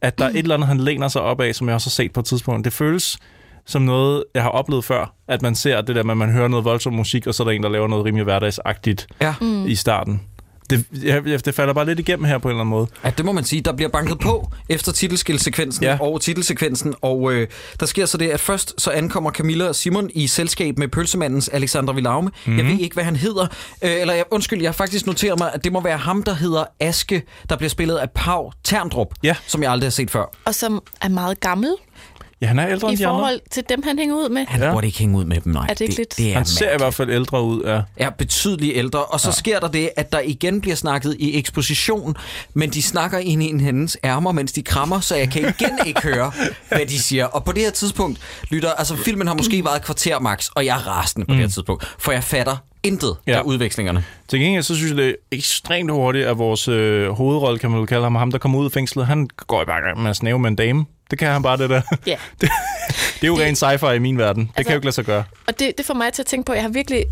at 0.00 0.18
der 0.18 0.24
er 0.24 0.28
et 0.28 0.36
eller 0.36 0.54
andet, 0.54 0.68
han 0.68 0.80
læner 0.80 1.08
sig 1.08 1.22
op 1.22 1.40
af, 1.40 1.54
som 1.54 1.66
jeg 1.68 1.74
også 1.74 1.86
har 1.86 1.90
set 2.04 2.12
på 2.12 2.20
et 2.20 2.26
tidspunkt. 2.26 2.64
Det 2.64 2.72
føles 2.72 3.18
som 3.66 3.82
noget, 3.82 4.24
jeg 4.34 4.42
har 4.42 4.50
oplevet 4.50 4.84
før, 4.84 5.14
at 5.28 5.42
man 5.42 5.54
ser 5.54 5.80
det 5.80 5.96
der 5.96 6.02
med, 6.02 6.10
at 6.12 6.16
man 6.18 6.30
hører 6.32 6.48
noget 6.48 6.64
voldsom 6.64 6.92
musik, 6.92 7.26
og 7.26 7.34
så 7.34 7.42
er 7.42 7.44
der 7.44 7.52
en, 7.52 7.62
der 7.62 7.68
laver 7.68 7.88
noget 7.88 8.04
rimelig 8.04 8.24
hverdagsagtigt 8.24 9.06
Ja. 9.20 9.34
mm. 9.40 9.66
i 9.66 9.74
starten. 9.74 10.20
Det, 10.70 10.84
jeg, 11.04 11.26
jeg- 11.26 11.44
det 11.44 11.54
falder 11.54 11.74
bare 11.74 11.84
lidt 11.86 11.98
igennem 11.98 12.24
her 12.24 12.38
på 12.38 12.48
en 12.48 12.52
eller 12.52 12.60
anden 12.60 12.70
måde. 12.70 12.86
ja, 13.04 13.10
det 13.10 13.24
må 13.24 13.32
man 13.32 13.44
sige. 13.44 13.62
Der 13.62 13.72
bliver 13.72 13.88
banket 13.88 14.18
på 14.18 14.50
efter 14.68 14.92
titelskilsekvensen 14.92 15.84
Ja. 15.84 15.98
og 16.00 16.20
titelsekvensen, 16.20 16.94
og 17.02 17.32
øh, 17.32 17.48
der 17.80 17.86
sker 17.86 18.06
så 18.06 18.18
det, 18.18 18.28
at 18.30 18.40
først 18.40 18.74
så 18.78 18.90
ankommer 18.90 19.30
Camilla 19.30 19.68
og 19.68 19.74
Simon 19.74 20.10
i 20.14 20.26
selskab 20.26 20.78
med 20.78 20.88
pølsemandens 20.88 21.48
Alexander 21.48 21.92
Villaume. 21.92 22.30
Mm-hmm. 22.46 22.58
Jeg 22.58 22.66
ved 22.66 22.78
ikke, 22.80 22.94
hvad 22.94 23.04
han 23.04 23.16
hedder. 23.16 23.46
Øh, 23.84 23.90
eller 24.00 24.14
jeg, 24.14 24.24
undskyld, 24.30 24.60
jeg 24.62 24.68
har 24.68 24.72
faktisk 24.72 25.06
noteret 25.06 25.38
mig, 25.38 25.50
at 25.54 25.64
det 25.64 25.72
må 25.72 25.80
være 25.80 25.98
ham, 25.98 26.22
der 26.22 26.34
hedder 26.34 26.64
Aske, 26.80 27.22
der 27.48 27.56
bliver 27.56 27.70
spillet 27.70 27.96
af 27.96 28.10
Pau 28.10 28.50
Terndrup, 28.64 29.08
Ja. 29.22 29.36
som 29.46 29.62
jeg 29.62 29.72
aldrig 29.72 29.86
har 29.86 29.90
set 29.90 30.10
før. 30.10 30.24
Og 30.44 30.54
som 30.54 30.82
er 31.00 31.08
meget 31.08 31.40
gammel. 31.40 31.74
Ja, 32.42 32.46
han 32.46 32.58
er 32.58 32.68
ældre 32.68 32.88
I 32.88 32.90
end 32.90 32.98
de 32.98 33.06
andre. 33.06 33.18
forhold 33.20 33.40
til 33.50 33.64
dem, 33.68 33.82
han 33.82 33.98
hænger 33.98 34.14
ud 34.16 34.28
med? 34.28 34.44
Han 34.48 34.60
Ja. 34.60 34.72
burde 34.72 34.86
ikke 34.86 34.98
hænge 34.98 35.18
ud 35.18 35.24
med 35.24 35.40
dem, 35.40 35.52
nej. 35.52 35.66
Er 35.68 35.74
det 35.74 35.80
ikke 35.80 35.96
lidt- 35.96 36.16
det 36.18 36.30
er 36.30 36.34
Han 36.34 36.44
ser 36.46 36.64
i 36.64 36.66
mærkeligt. 36.66 36.82
hvert 36.82 36.94
fald 36.94 37.10
ældre 37.10 37.42
ud, 37.44 37.62
ja. 37.64 37.80
er 37.96 38.10
betydeligt 38.10 38.76
ældre. 38.76 39.04
Og 39.04 39.20
så 39.20 39.28
ja. 39.28 39.32
sker 39.32 39.60
der 39.60 39.68
det, 39.68 39.90
at 39.96 40.12
der 40.12 40.20
igen 40.20 40.60
bliver 40.60 40.76
snakket 40.76 41.16
i 41.18 41.38
eksposition, 41.38 42.16
men 42.54 42.70
de 42.70 42.82
snakker 42.82 43.18
ind 43.18 43.42
i 43.42 43.46
en 43.46 43.60
hendes 43.60 43.96
ærmer, 44.04 44.32
mens 44.32 44.52
de 44.52 44.62
krammer, 44.62 45.00
så 45.00 45.16
jeg 45.16 45.30
kan 45.30 45.42
igen 45.60 45.78
ikke 45.86 46.00
høre, 46.02 46.32
hvad 46.68 46.86
de 46.86 46.98
siger. 47.02 47.24
Og 47.26 47.44
på 47.44 47.52
det 47.52 47.62
her 47.62 47.70
tidspunkt, 47.70 48.18
lytter, 48.50 48.70
altså 48.72 48.96
filmen 48.96 49.26
har 49.26 49.34
måske 49.34 49.64
været 49.64 49.76
et 49.76 49.82
kvarter 49.84 50.18
max, 50.18 50.48
og 50.54 50.64
jeg 50.66 50.76
er 50.76 50.86
rasende 50.88 51.26
på 51.26 51.32
mm. 51.32 51.36
det 51.38 51.46
her 51.46 51.52
tidspunkt, 51.54 51.94
for 51.98 52.12
jeg 52.12 52.24
fatter 52.24 52.56
intet 52.82 53.16
ja. 53.26 53.38
Af 53.38 53.42
udvekslingerne. 53.42 54.04
Til 54.28 54.40
gengæld, 54.40 54.62
så 54.62 54.74
synes 54.76 54.90
jeg, 54.90 54.96
det 54.98 55.08
er 55.08 55.14
ekstremt 55.32 55.90
hurtigt, 55.90 56.26
at 56.26 56.38
vores 56.38 56.68
øh, 56.68 57.10
hovedrolle, 57.10 57.58
kan 57.58 57.70
man 57.70 57.86
kalde 57.86 58.02
ham, 58.02 58.14
ham 58.14 58.30
der 58.30 58.38
kommer 58.38 58.58
ud 58.58 58.64
af 58.64 58.72
fængslet, 58.72 59.06
han 59.06 59.28
går 59.36 59.62
i 59.62 59.64
bare 59.64 60.02
med 60.02 60.10
at 60.10 60.16
snæve 60.16 60.38
med 60.38 60.50
en 60.50 60.56
dame. 60.56 60.84
Det 61.10 61.18
kan 61.18 61.28
han 61.28 61.42
bare, 61.42 61.56
det 61.56 61.70
der. 61.70 61.82
Ja. 62.06 62.16
Det 62.40 62.48
er 63.22 63.26
jo 63.26 63.36
Det- 63.36 63.44
rent 63.44 63.62
sci-fi 63.62 63.92
i 63.94 63.98
min 63.98 64.18
verden. 64.18 64.42
Det 64.42 64.48
Altså- 64.56 64.62
kan 64.68 64.72
jo 64.72 64.76
ikke 64.78 64.86
lade 64.86 64.94
sig 64.94 65.04
gøre. 65.04 65.24
Og 65.46 65.58
det, 65.58 65.72
det 65.78 65.86
får 65.86 65.94
mig 65.94 66.12
til 66.12 66.22
at 66.22 66.26
tænke 66.26 66.46
på, 66.46 66.52
at 66.52 66.56
jeg 66.56 66.64
har 66.64 66.70
virkelig 66.70 67.04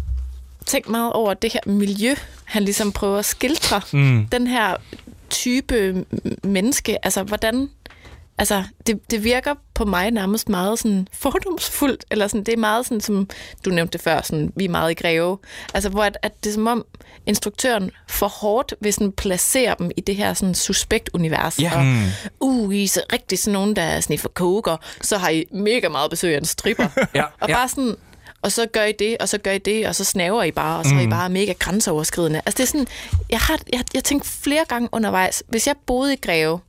tænkt 0.66 0.88
meget 0.88 1.12
over 1.12 1.34
det 1.34 1.52
her 1.52 1.60
miljø, 1.66 2.14
han 2.44 2.62
ligesom 2.62 2.92
prøver 2.92 3.18
at 3.18 3.24
skildre. 3.24 3.80
Mm. 3.92 4.26
Den 4.32 4.46
her 4.46 4.74
type 5.30 6.04
menneske, 6.44 7.04
altså 7.04 7.22
hvordan... 7.22 7.68
Altså, 8.38 8.64
det, 8.86 9.10
det 9.10 9.24
virker 9.24 9.54
på 9.74 9.84
mig 9.84 10.10
nærmest 10.10 10.48
meget 10.48 10.78
sådan 10.78 11.08
fordomsfuldt, 11.12 12.04
eller 12.10 12.26
sådan, 12.28 12.44
det 12.44 12.54
er 12.54 12.58
meget 12.58 12.84
sådan, 12.86 13.00
som 13.00 13.28
du 13.64 13.70
nævnte 13.70 13.92
det 13.92 14.00
før, 14.00 14.22
sådan, 14.22 14.52
vi 14.56 14.64
er 14.64 14.68
meget 14.68 14.90
i 14.90 14.94
greve. 14.94 15.38
Altså, 15.74 15.88
hvor 15.90 16.04
at, 16.04 16.18
at 16.22 16.44
det 16.44 16.50
er 16.50 16.54
som 16.54 16.66
om 16.66 16.84
instruktøren 17.26 17.90
for 18.08 18.28
hårdt 18.28 18.74
vil 18.80 18.92
sådan 18.92 19.12
placere 19.12 19.74
dem 19.78 19.90
i 19.96 20.00
det 20.00 20.16
her 20.16 20.34
sådan 20.34 20.54
suspekt-univers. 20.54 21.58
Ja. 21.58 21.72
Og, 21.78 21.84
Mm. 21.84 22.04
uh, 22.40 22.74
I 22.74 22.84
er 22.84 22.88
så 22.88 23.02
rigtig 23.12 23.38
sådan 23.38 23.52
nogen, 23.52 23.76
der 23.76 24.00
sniffer 24.00 24.28
koker, 24.28 24.76
så 25.02 25.18
har 25.18 25.28
I 25.28 25.44
mega 25.52 25.88
meget 25.88 26.10
besøg 26.10 26.34
af 26.34 26.38
en 26.38 26.44
stripper. 26.44 26.88
Ja, 27.14 27.24
Og 27.40 27.48
ja. 27.48 27.54
bare 27.54 27.68
sådan, 27.68 27.94
og 28.42 28.52
så 28.52 28.66
gør 28.72 28.84
I 28.84 28.92
det, 28.98 29.16
og 29.20 29.28
så 29.28 29.38
gør 29.38 29.50
I 29.52 29.58
det, 29.58 29.86
og 29.86 29.94
så 29.94 30.04
snaver 30.04 30.42
I 30.42 30.50
bare, 30.50 30.78
og 30.78 30.84
så 30.84 30.94
er 30.94 31.00
I 31.00 31.06
bare 31.06 31.30
mega 31.30 31.52
grænseoverskridende. 31.58 32.40
Altså 32.46 32.56
det 32.56 32.62
er 32.62 32.66
sådan, 32.66 32.86
jeg 33.30 33.38
har 33.38 33.58
jeg, 33.72 33.84
jeg 33.94 34.04
tænkt 34.04 34.26
flere 34.26 34.64
gange 34.68 34.88
undervejs, 34.92 35.42
hvis 35.48 35.66
jeg 35.66 35.74
boede 35.86 36.12
i 36.12 36.16
Greve, 36.16 36.60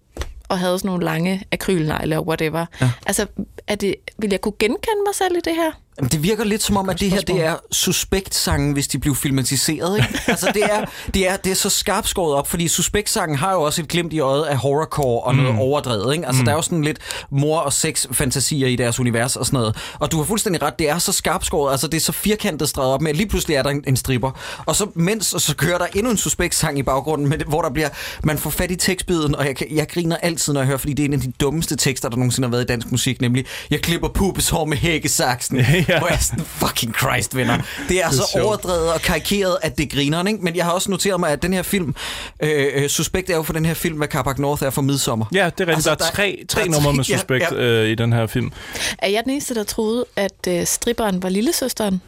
og 0.49 0.59
havde 0.59 0.79
sådan 0.79 0.89
nogle 0.89 1.05
lange 1.05 1.43
akrylnegle 1.51 2.01
eller 2.03 2.19
whatever, 2.19 2.65
ja. 2.81 2.91
altså 3.05 3.25
er 3.67 3.75
det, 3.75 3.95
vil 4.17 4.29
jeg 4.29 4.41
kunne 4.41 4.53
genkende 4.59 5.03
mig 5.05 5.15
selv 5.15 5.37
i 5.37 5.41
det 5.41 5.55
her? 5.55 5.71
Jamen, 5.99 6.09
Det 6.11 6.23
virker 6.23 6.43
lidt 6.43 6.63
som 6.63 6.77
om, 6.77 6.89
at 6.89 6.99
det 6.99 7.11
her 7.11 7.21
det 7.21 7.45
er 7.45 7.55
suspekt-sangen, 7.71 8.73
hvis 8.73 8.87
de 8.87 8.99
blev 8.99 9.15
filmatiseret. 9.15 9.97
Ikke? 9.97 10.09
Altså, 10.27 10.51
det 10.53 10.63
er, 10.63 10.85
det, 11.13 11.29
er, 11.29 11.37
det 11.37 11.51
er 11.51 11.55
så 11.55 11.69
skarpt 11.69 12.07
skåret 12.09 12.35
op, 12.35 12.47
fordi 12.47 12.67
suspekt-sangen 12.67 13.37
har 13.37 13.53
jo 13.53 13.61
også 13.61 13.81
et 13.81 13.87
glimt 13.87 14.13
i 14.13 14.19
øjet 14.19 14.43
af 14.43 14.57
horrorcore 14.57 15.23
og 15.23 15.35
noget 15.35 15.55
overdrevet. 15.59 16.13
Ikke? 16.15 16.27
Altså, 16.27 16.43
der 16.43 16.51
er 16.51 16.55
jo 16.55 16.61
sådan 16.61 16.83
lidt 16.83 16.97
mor- 17.31 17.59
og 17.59 17.73
sex-fantasier 17.73 18.67
i 18.67 18.75
deres 18.75 18.99
univers 18.99 19.35
og 19.35 19.45
sådan 19.45 19.57
noget. 19.59 19.75
Og 19.99 20.11
du 20.11 20.17
har 20.17 20.23
fuldstændig 20.23 20.61
ret, 20.61 20.79
det 20.79 20.89
er 20.89 20.97
så 20.97 21.11
skarpt 21.11 21.45
skåret. 21.45 21.71
Altså, 21.71 21.87
det 21.87 21.97
er 21.97 22.01
så 22.01 22.11
firkantet 22.11 22.69
streget 22.69 22.93
op 22.93 23.01
med, 23.01 23.09
at 23.09 23.17
lige 23.17 23.27
pludselig 23.29 23.55
er 23.55 23.63
der 23.63 23.69
en, 23.69 23.83
en 23.87 23.95
stripper. 23.95 24.31
Og 24.65 24.75
så 24.75 24.87
mens, 24.95 25.33
og 25.33 25.41
så 25.41 25.55
kører 25.55 25.77
der 25.77 25.85
endnu 25.95 26.11
en 26.11 26.17
suspekt-sang 26.17 26.79
i 26.79 26.83
baggrunden, 26.83 27.27
med, 27.29 27.37
det- 27.37 27.47
hvor 27.47 27.61
der 27.61 27.69
bliver, 27.69 27.89
man 28.23 28.37
får 28.37 28.49
fat 28.49 28.71
i 28.71 28.75
tekstbiden, 28.75 29.35
og 29.35 29.45
jeg, 29.45 29.55
jeg 29.71 29.87
griner 29.89 30.17
altid, 30.17 30.53
når 30.53 30.61
jeg 30.61 30.67
hører, 30.67 30.77
fordi 30.77 30.93
det 30.93 31.03
er 31.03 31.07
en 31.07 31.13
af 31.13 31.21
de 31.21 31.31
dummeste 31.41 31.75
tekster, 31.75 32.09
der 32.09 32.17
nogensinde 32.17 32.47
har 32.47 32.51
været 32.51 32.63
i 32.63 32.67
dansk 32.67 32.91
musik, 32.91 33.21
nemlig, 33.21 33.45
jeg 33.69 33.81
klipper 33.81 34.07
pubeshår 34.07 34.65
med 34.65 34.77
hækkesaksen. 34.77 35.57
Ja. 35.89 35.99
Hvor 35.99 36.07
jeg 36.07 36.15
er 36.15 36.19
sådan, 36.19 36.45
fucking 36.45 36.95
Christ, 36.95 37.35
venner. 37.35 37.57
Det 37.57 37.63
er, 37.65 37.87
Det 37.87 38.01
er 38.01 38.09
så 38.11 38.29
sjovt. 38.33 38.45
overdrevet 38.45 38.93
og 38.93 39.01
karikeret, 39.01 39.57
at 39.61 39.77
det 39.77 39.91
griner, 39.91 40.25
ikke? 40.27 40.39
Men 40.43 40.55
jeg 40.55 40.65
har 40.65 40.71
også 40.71 40.91
noteret 40.91 41.19
mig, 41.19 41.29
at 41.31 41.41
den 41.41 41.53
her 41.53 41.61
film, 41.61 41.95
øh, 42.43 42.65
øh, 42.75 42.89
Suspekt 42.89 43.29
er 43.29 43.35
jo 43.35 43.43
for 43.43 43.53
den 43.53 43.65
her 43.65 43.73
film, 43.73 43.97
hvad 43.97 44.07
Carpac 44.07 44.37
North 44.37 44.63
er 44.63 44.69
for 44.69 44.81
Midsommer. 44.81 45.25
Ja, 45.33 45.37
det 45.37 45.43
er 45.43 45.47
rigtigt. 45.47 45.69
Altså, 45.69 45.89
Altså, 45.89 45.89
der 45.89 46.05
er 46.05 46.09
der- 46.09 46.15
tre, 46.15 46.45
tre 46.49 46.59
der 46.61 46.67
er 46.67 46.71
numre 46.71 46.93
med 46.93 47.03
tre- 47.03 47.11
ja, 47.11 47.17
suspekt 47.17 47.45
ja. 47.51 47.55
Øh, 47.57 47.89
i 47.89 47.95
den 47.95 48.13
her 48.13 48.27
film. 48.27 48.51
Er 48.99 49.07
jeg 49.09 49.23
den 49.23 49.31
eneste, 49.31 49.55
der 49.55 49.63
troede, 49.63 50.05
at 50.15 50.47
øh, 50.47 50.65
stripperen 50.65 51.23
var 51.23 51.29
lillesøsteren, 51.29 52.01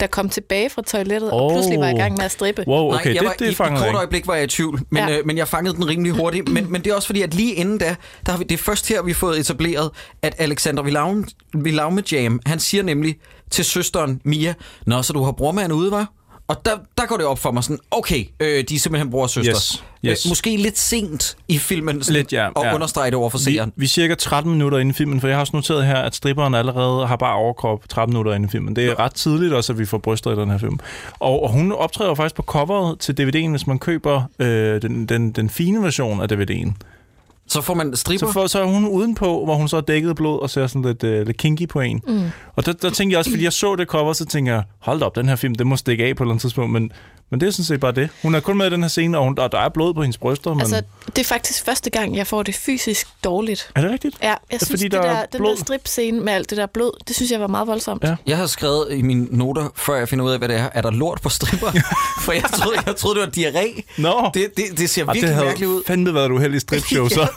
der 0.00 0.06
kom 0.06 0.28
tilbage 0.28 0.70
fra 0.70 0.82
toilettet 0.82 1.32
oh. 1.32 1.42
og 1.42 1.52
pludselig 1.52 1.78
var 1.80 1.88
i 1.88 1.92
gang 1.94 2.12
med 2.12 2.24
at 2.24 2.30
strippe? 2.30 2.64
Wow, 2.66 2.94
okay, 2.94 3.04
Nej, 3.04 3.14
jeg 3.14 3.20
det, 3.20 3.28
var, 3.28 3.34
det 3.38 3.46
i, 3.46 3.50
i 3.50 3.54
fanger 3.54 3.80
kort 3.80 3.94
øjeblik 3.94 4.26
var 4.26 4.34
jeg 4.34 4.44
i 4.44 4.46
tvivl, 4.46 4.80
men, 4.90 5.02
Ja. 5.02 5.08
ja. 5.12 5.18
øh, 5.18 5.26
men 5.26 5.38
jeg 5.38 5.48
fangede 5.48 5.74
den 5.74 5.88
rimelig 5.88 6.12
hurtigt. 6.12 6.48
Men, 6.48 6.72
men 6.72 6.84
det 6.84 6.90
er 6.90 6.94
også 6.94 7.06
fordi, 7.08 7.22
at 7.22 7.34
lige 7.34 7.54
inden 7.54 7.78
da, 7.78 7.96
der 8.26 8.32
har 8.32 8.38
vi, 8.38 8.44
det 8.44 8.52
er 8.54 8.58
først 8.58 8.88
her, 8.88 9.02
vi 9.02 9.10
har 9.10 9.14
fået 9.16 9.38
etableret, 9.40 9.90
at 10.22 10.34
Alexander 10.38 10.82
Vilaume, 10.82 11.24
Vilaume 11.54 12.02
Jam, 12.12 12.40
han 12.46 12.58
siger 12.58 12.82
nemlig 12.82 13.16
til 13.50 13.64
søsteren 13.64 14.20
Mia, 14.24 14.54
Nå, 14.86 15.02
så 15.02 15.12
du 15.12 15.22
har 15.22 15.32
brormand 15.32 15.72
ude, 15.72 15.90
var? 15.90 16.12
Og 16.48 16.56
der, 16.64 16.70
der 16.98 17.06
går 17.06 17.16
det 17.16 17.26
op 17.26 17.38
for 17.38 17.50
mig 17.50 17.64
sådan, 17.64 17.78
okay, 17.90 18.24
øh, 18.40 18.64
de 18.68 18.74
er 18.74 18.78
simpelthen 18.78 19.10
bror 19.10 19.22
og 19.22 19.30
søster. 19.30 19.52
Yes, 19.52 19.84
yes. 20.04 20.26
Øh, 20.26 20.28
måske 20.30 20.56
lidt 20.56 20.78
sent 20.78 21.36
i 21.48 21.58
filmen 21.58 22.02
sådan, 22.02 22.16
Lidt, 22.16 22.32
ja, 22.32 22.46
at 22.46 22.52
ja. 22.64 22.74
understrege 22.74 23.06
det 23.06 23.14
over 23.14 23.30
for 23.30 23.38
Vi, 23.38 23.44
seeren. 23.44 23.72
vi 23.76 23.84
er 23.84 23.88
cirka 23.88 24.14
13 24.14 24.52
minutter 24.52 24.78
inde 24.78 24.90
i 24.90 24.92
filmen, 24.92 25.20
for 25.20 25.28
jeg 25.28 25.36
har 25.36 25.40
også 25.40 25.56
noteret 25.56 25.86
her, 25.86 25.96
at 25.96 26.14
stripperen 26.14 26.54
allerede 26.54 27.06
har 27.06 27.16
bare 27.16 27.34
overkrop 27.34 27.88
13 27.88 28.12
minutter 28.12 28.34
inde 28.34 28.46
i 28.46 28.50
filmen. 28.50 28.76
Det 28.76 28.86
er 28.86 28.98
ret 28.98 29.14
tidligt 29.14 29.54
også, 29.54 29.72
at 29.72 29.78
vi 29.78 29.86
får 29.86 29.98
bryster 29.98 30.32
i 30.32 30.36
den 30.36 30.50
her 30.50 30.58
film. 30.58 30.78
Og, 31.18 31.42
og 31.42 31.50
hun 31.52 31.72
optræder 31.72 32.14
faktisk 32.14 32.34
på 32.34 32.42
coveret 32.42 32.98
til 32.98 33.12
DVD'en, 33.20 33.50
hvis 33.50 33.66
man 33.66 33.78
køber 33.78 34.22
øh, 34.38 34.82
den, 34.82 35.06
den, 35.06 35.32
den 35.32 35.50
fine 35.50 35.82
version 35.82 36.20
af 36.20 36.32
DVD'en. 36.32 36.72
Så 37.48 37.60
får 37.60 37.74
man 37.74 37.96
stripper. 37.96 38.26
Så, 38.26 38.32
for, 38.32 38.46
så 38.46 38.60
er 38.60 38.64
hun 38.64 38.88
udenpå, 38.88 39.44
hvor 39.44 39.54
hun 39.54 39.68
så 39.68 39.76
er 39.76 39.80
dækket 39.80 40.16
blod 40.16 40.40
og 40.40 40.50
ser 40.50 40.66
sådan 40.66 40.82
lidt, 40.82 41.04
øh, 41.04 41.26
lidt 41.26 41.36
kinky 41.36 41.68
på 41.68 41.80
en. 41.80 42.02
Mm. 42.06 42.22
Og 42.56 42.66
der, 42.66 42.72
der 42.72 42.90
tænkte 42.90 43.12
jeg 43.12 43.18
også, 43.18 43.30
fordi 43.30 43.44
jeg 43.44 43.52
så 43.52 43.76
det 43.76 43.88
cover, 43.88 44.12
så 44.12 44.24
tænker 44.24 44.52
jeg, 44.52 44.62
hold 44.78 45.02
op, 45.02 45.16
den 45.16 45.28
her 45.28 45.36
film, 45.36 45.54
det 45.54 45.66
må 45.66 45.76
stikke 45.76 46.04
af 46.04 46.16
på 46.16 46.22
et 46.22 46.26
eller 46.26 46.32
andet 46.32 46.40
tidspunkt. 46.40 46.72
Men, 46.72 46.92
men 47.30 47.40
det 47.40 47.46
er 47.46 47.50
sådan 47.50 47.64
set 47.64 47.80
bare 47.80 47.92
det. 47.92 48.08
Hun 48.22 48.34
er 48.34 48.40
kun 48.40 48.56
med 48.58 48.66
i 48.66 48.70
den 48.70 48.82
her 48.82 48.88
scene, 48.88 49.18
og, 49.18 49.24
hun, 49.24 49.38
og 49.38 49.52
der 49.52 49.58
er 49.58 49.68
blod 49.68 49.94
på 49.94 50.02
hendes 50.02 50.18
bryster. 50.18 50.50
Men... 50.50 50.60
Altså, 50.60 50.82
det 51.06 51.18
er 51.18 51.24
faktisk 51.24 51.64
første 51.64 51.90
gang, 51.90 52.16
jeg 52.16 52.26
får 52.26 52.42
det 52.42 52.54
fysisk 52.54 53.08
dårligt. 53.24 53.70
er 53.74 53.80
det 53.80 53.90
rigtigt? 53.90 54.16
Ja, 54.22 54.26
jeg 54.28 54.36
er 54.50 54.58
synes, 54.58 54.68
fordi, 54.70 54.82
det 54.84 54.92
der 54.92 55.00
er 55.00 55.12
der, 55.20 55.26
den 55.26 55.38
blod. 55.38 55.56
der 55.56 55.62
strip-scene 55.64 56.20
med 56.20 56.32
alt 56.32 56.50
det 56.50 56.58
der 56.58 56.66
blod, 56.66 56.90
det 57.08 57.16
synes 57.16 57.30
jeg 57.32 57.40
var 57.40 57.46
meget 57.46 57.66
voldsomt. 57.66 58.04
Ja. 58.04 58.16
Jeg 58.26 58.36
har 58.36 58.46
skrevet 58.46 58.86
i 58.90 59.02
mine 59.02 59.26
noter, 59.30 59.68
før 59.76 59.94
jeg 59.96 60.08
finder 60.08 60.24
ud 60.24 60.30
af, 60.30 60.38
hvad 60.38 60.48
det 60.48 60.56
er. 60.56 60.68
Er 60.74 60.82
der 60.82 60.90
lort 60.90 61.20
på 61.22 61.28
stripper? 61.28 61.70
For 62.24 62.32
jeg 62.32 62.42
troede, 62.42 62.78
jeg 62.86 62.96
troede 62.96 63.20
det 63.20 63.26
var 63.26 63.60
diarré. 63.60 63.82
Nå. 63.98 64.30
Det, 64.34 64.46
det, 64.56 64.64
det 64.78 64.90
ser 64.90 65.02
Og 65.04 65.14
virkelig 65.14 65.22
det 65.28 65.34
havde 65.34 65.46
mærkeligt 65.46 65.70
ud. 65.70 65.82
fandme 65.86 66.14
været 66.14 66.26
et 66.26 66.32
uheldigt 66.32 66.62
stripshow, 66.62 67.08
så. 67.18 67.28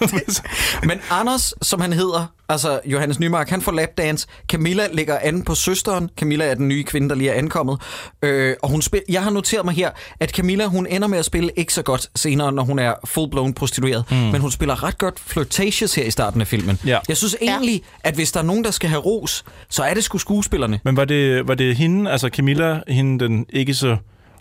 Men 0.84 1.02
Anders, 1.10 1.54
som 1.62 1.82
han 1.82 1.94
hedder, 1.94 2.26
altså 2.52 2.80
Johannes 2.86 3.20
Nymark, 3.20 3.50
han 3.50 3.62
får 3.62 3.72
lapdance. 3.72 4.28
Camilla 4.48 4.88
ligger 4.94 5.18
an 5.22 5.42
på 5.44 5.56
søsteren. 5.56 6.10
Camilla 6.18 6.46
er 6.46 6.54
den 6.54 6.68
nye 6.68 6.84
kvinde, 6.84 7.10
der 7.10 7.16
lige 7.16 7.30
er 7.30 7.34
ankommet. 7.38 7.82
Øh, 8.24 8.56
og 8.64 8.70
hun 8.70 8.82
spil- 8.82 9.02
jeg 9.10 9.24
har 9.24 9.30
noteret 9.32 9.66
mig 9.66 9.74
her, 9.74 9.90
at 10.20 10.30
Camilla, 10.30 10.66
hun 10.66 10.88
ender 10.88 11.08
med 11.08 11.18
at 11.20 11.26
spille 11.26 11.52
ikke 11.58 11.74
så 11.74 11.82
godt 11.82 12.08
senere, 12.16 12.52
når 12.52 12.64
hun 12.64 12.80
er 12.80 12.94
full-blown 13.08 13.54
prostitueret. 13.54 14.04
Mm. 14.12 14.18
Men 14.18 14.42
hun 14.42 14.52
spiller 14.52 14.84
ret 14.84 14.98
godt 14.98 15.20
flirtatious 15.20 15.96
her 15.96 16.04
i 16.04 16.12
starten 16.12 16.42
af 16.42 16.48
filmen. 16.48 16.80
Ja. 16.86 17.00
Jeg 17.08 17.18
synes 17.18 17.36
egentlig, 17.42 17.82
at 18.04 18.16
hvis 18.16 18.32
der 18.32 18.40
er 18.40 18.44
nogen, 18.44 18.64
der 18.64 18.72
skal 18.72 18.90
have 18.90 19.02
ros, 19.02 19.44
så 19.70 19.84
er 19.84 19.94
det 19.94 20.04
sgu 20.04 20.18
skuespillerne. 20.18 20.80
Men 20.86 20.98
var 20.98 21.06
det, 21.06 21.48
var 21.48 21.56
det 21.56 21.76
hende, 21.76 22.12
altså 22.12 22.30
Camilla, 22.30 22.80
hende 22.88 23.26
den 23.26 23.46
ikke 23.50 23.74
så 23.74 23.98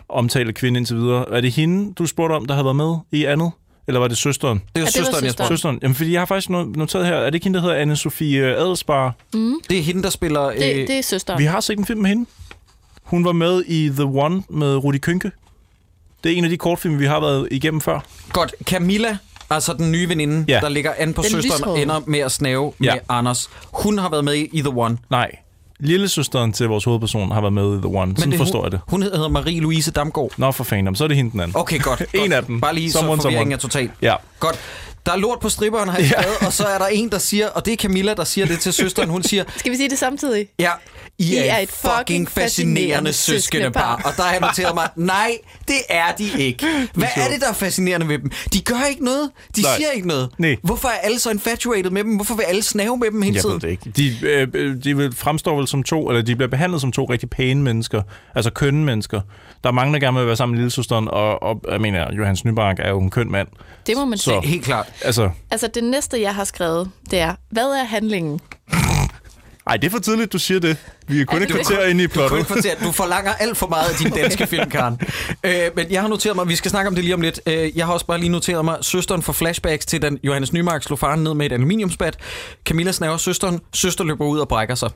omtalte 0.09 0.53
kvinde 0.53 0.77
indtil 0.77 0.95
videre, 0.97 1.25
er 1.31 1.41
det 1.41 1.51
hende, 1.51 1.93
du 1.93 2.05
spurgte 2.05 2.33
om, 2.33 2.45
der 2.45 2.53
havde 2.53 2.65
været 2.65 2.75
med 2.75 2.95
i 3.11 3.25
andet? 3.25 3.51
Eller 3.87 3.99
var 3.99 4.07
det 4.07 4.17
søsteren? 4.17 4.57
Det 4.57 4.65
er 4.65 4.69
Ja, 4.75 4.79
det 4.79 4.85
var 4.85 4.91
søsteren, 4.91 5.23
jeg 5.23 5.31
søsteren. 5.31 5.47
Søsteren. 5.49 5.79
Jamen, 5.81 5.95
fordi 5.95 6.11
jeg 6.11 6.21
har 6.21 6.25
faktisk 6.25 6.49
no- 6.49 6.77
noteret 6.77 7.05
her, 7.05 7.13
er 7.15 7.25
det 7.25 7.33
ikke 7.33 7.43
hende, 7.45 7.59
der 7.59 7.63
hedder 7.75 7.85
Anne-Sophie 7.95 8.59
Adelsbar? 8.61 9.13
Det 9.69 9.77
er 9.79 9.81
hende, 9.81 10.03
der 10.03 10.09
spiller... 10.09 10.41
Det, 10.41 10.55
øh, 10.81 10.87
det 10.87 10.89
er 10.97 11.01
søsteren. 11.01 11.39
Vi 11.39 11.45
har 11.45 11.59
set 11.59 11.77
en 11.79 11.85
film 11.85 11.99
med 12.01 12.09
hende. 12.09 12.25
Hun 13.03 13.25
var 13.25 13.31
med 13.31 13.63
i 13.67 13.89
The 13.89 14.03
One 14.03 14.43
med 14.49 14.75
Rudi 14.77 14.97
Kynke. 14.97 15.31
Det 16.23 16.31
er 16.31 16.35
en 16.37 16.43
af 16.43 16.49
de 16.49 16.57
kortfilm, 16.57 16.99
vi 16.99 17.05
har 17.05 17.19
været 17.19 17.47
igennem 17.51 17.81
før. 17.81 17.99
Godt. 18.33 18.53
Camilla, 18.63 19.17
altså 19.49 19.73
den 19.73 19.91
nye 19.91 20.09
veninde, 20.09 20.45
Ja. 20.47 20.59
der 20.59 20.69
ligger 20.69 20.93
an 20.97 21.13
på 21.13 21.21
Den 21.21 21.31
søsteren, 21.31 21.59
lyshårede. 21.61 21.81
ender 21.81 22.01
med 22.07 22.19
at 22.19 22.31
snave 22.31 22.73
Ja. 22.83 22.93
med 22.93 23.01
Anders. 23.09 23.49
Hun 23.73 23.97
har 23.97 24.09
været 24.09 24.25
med 24.25 24.33
i 24.35 24.49
i 24.53 24.59
The 24.61 24.69
One. 24.69 24.97
Nej, 25.09 25.31
lillesøsteren 25.81 26.53
til 26.53 26.67
vores 26.67 26.83
hovedperson 26.83 27.31
har 27.31 27.41
været 27.41 27.53
med 27.53 27.77
i 27.77 27.81
The 27.81 27.87
One. 27.97 28.13
Sådan 28.17 28.31
det, 28.31 28.39
forstår 28.39 28.59
hun, 28.59 28.65
jeg 28.65 28.71
det. 28.71 28.79
Hun 28.87 29.03
hedder 29.03 29.29
Marie-Louise 29.29 29.91
Damgaard. 29.91 30.31
Nå, 30.37 30.51
for 30.51 30.63
fanden, 30.63 30.95
så 30.95 31.03
er 31.03 31.07
det 31.07 31.17
hende 31.17 31.31
den 31.31 31.39
anden. 31.39 31.57
Okay, 31.57 31.79
godt. 31.79 32.01
En 32.13 32.19
godt. 32.19 32.33
af 32.33 32.43
dem. 32.43 32.61
Bare 32.61 32.75
lige 32.75 32.91
Someone, 32.91 33.21
så 33.21 33.27
forvirringen 33.27 33.59
someone. 33.59 33.85
er 33.85 33.87
total. 33.87 33.89
Ja. 34.01 34.15
Godt. 34.39 34.59
Der 35.05 35.11
er 35.11 35.17
lort 35.17 35.39
på 35.39 35.49
stripperen, 35.49 35.89
har 35.89 35.97
jeg 35.97 36.07
skrevet, 36.07 36.37
og 36.45 36.53
så 36.53 36.63
er 36.65 36.77
der 36.77 36.85
en, 36.87 37.09
der 37.11 37.17
siger, 37.17 37.47
og 37.47 37.65
det 37.65 37.71
er 37.73 37.77
Camilla, 37.77 38.13
der 38.13 38.23
siger 38.23 38.47
det 38.47 38.59
til 38.59 38.73
søsteren. 38.73 39.09
Hun 39.09 39.23
siger, 39.23 39.43
Skal 39.57 39.71
vi 39.71 39.77
sige 39.77 39.89
det 39.89 39.97
samtidig? 39.97 40.47
ja, 40.59 40.69
I, 41.17 41.35
er, 41.35 41.57
et 41.57 41.69
fucking 41.71 42.29
fascinerende 42.29 43.13
søskendepar. 43.13 44.01
Og 44.05 44.11
der 44.17 44.23
har 44.23 44.31
jeg 44.31 44.41
noteret 44.41 44.75
mig, 44.75 44.89
nej, 44.95 45.31
det 45.67 45.75
er 45.89 46.11
de 46.17 46.29
ikke. 46.39 46.65
Hvad 46.93 47.07
er 47.15 47.29
det, 47.31 47.41
der 47.41 47.49
er 47.49 47.53
fascinerende 47.53 48.07
ved 48.07 48.19
dem? 48.19 48.31
De 48.53 48.61
gør 48.61 48.85
ikke 48.89 49.03
noget. 49.05 49.29
De 49.55 49.61
Nej. 49.61 49.75
siger 49.77 49.89
ikke 49.89 50.07
noget. 50.07 50.29
Nej. 50.37 50.55
Hvorfor 50.63 50.87
er 50.87 50.97
alle 51.03 51.19
så 51.19 51.29
infatuated 51.29 51.89
med 51.91 52.03
dem? 52.03 52.15
Hvorfor 52.15 52.35
vil 52.35 52.43
alle 52.43 52.61
snave 52.61 52.97
med 52.97 53.11
dem 53.11 53.21
hele 53.21 53.35
Jeg 53.35 53.41
tiden? 53.41 53.53
ved 53.53 53.61
det 53.61 53.69
ikke. 53.69 53.89
De, 54.21 54.27
øh, 54.27 54.47
øh, 54.53 54.83
de 54.83 54.97
vil 54.97 55.15
fremstår 55.15 55.57
vel 55.57 55.67
som 55.67 55.83
to, 55.83 56.09
eller 56.09 56.21
de 56.21 56.35
bliver 56.35 56.49
behandlet 56.49 56.81
som 56.81 56.91
to 56.91 57.05
rigtig 57.05 57.29
pæne 57.29 57.61
mennesker. 57.63 58.01
Altså 58.35 58.51
kønne 58.51 58.85
mennesker. 58.85 59.21
Der 59.63 59.69
er 59.69 59.73
mange, 59.73 59.93
der 59.93 59.99
gerne 59.99 60.17
vil 60.17 60.27
være 60.27 60.35
sammen 60.35 60.53
med 60.55 60.59
lillesøsteren, 60.59 61.07
og, 61.07 61.43
og 61.43 61.61
jeg 61.71 61.81
mener, 61.81 62.13
Johannes 62.17 62.45
Nybark 62.45 62.75
er 62.79 62.89
jo 62.89 62.99
en 62.99 63.09
køn 63.09 63.31
mand. 63.31 63.47
Det 63.87 63.97
må 63.97 64.05
man 64.05 64.17
Så- 64.17 64.23
sige. 64.41 64.47
Helt 64.51 64.65
klart. 64.65 64.90
Altså, 65.01 65.29
Altså, 65.51 65.67
det 65.73 65.83
næste, 65.83 66.21
jeg 66.21 66.35
har 66.35 66.43
skrevet, 66.43 66.89
det 67.11 67.19
er, 67.19 67.35
hvad 67.49 67.63
er 67.63 67.83
handlingen? 67.83 68.39
Ej, 69.67 69.77
det 69.77 69.87
er 69.87 69.91
for 69.91 69.99
tidligt, 69.99 70.33
du 70.33 70.39
siger 70.39 70.59
det. 70.59 70.77
Vi 71.07 71.21
er 71.21 71.25
kun 71.25 71.41
et 71.41 71.49
kvarter 71.49 71.85
inde 71.85 72.03
i 72.03 72.07
Du, 72.07 72.13
plottet. 72.13 72.37
ikke 72.37 72.47
fortælle, 72.53 72.85
du 72.85 72.91
forlanger 72.91 73.33
alt 73.33 73.57
for 73.57 73.67
meget 73.67 73.89
af 73.89 73.95
din 73.95 74.11
danske 74.11 74.47
film, 74.47 74.69
Karen. 74.69 74.99
Øh, 75.43 75.53
men 75.75 75.85
jeg 75.91 76.01
har 76.01 76.07
noteret 76.07 76.35
mig, 76.35 76.47
vi 76.47 76.55
skal 76.55 76.71
snakke 76.71 76.87
om 76.87 76.95
det 76.95 77.03
lige 77.03 77.13
om 77.13 77.21
lidt. 77.21 77.41
Øh, 77.45 77.77
jeg 77.77 77.85
har 77.85 77.93
også 77.93 78.05
bare 78.05 78.19
lige 78.19 78.29
noteret 78.29 78.65
mig, 78.65 78.77
søsteren 78.81 79.21
får 79.21 79.33
flashbacks 79.33 79.85
til, 79.85 80.01
da 80.01 80.09
Johannes 80.23 80.53
Nymark 80.53 80.83
slog 80.83 80.99
faren 80.99 81.23
ned 81.23 81.33
med 81.33 81.45
et 81.45 81.51
aluminiumsbat. 81.51 82.17
Camilla 82.65 82.91
snaver 82.91 83.17
søsteren. 83.17 83.59
Søster 83.73 84.03
løber 84.03 84.25
ud 84.25 84.39
og 84.39 84.47
brækker 84.47 84.75
sig. 84.75 84.89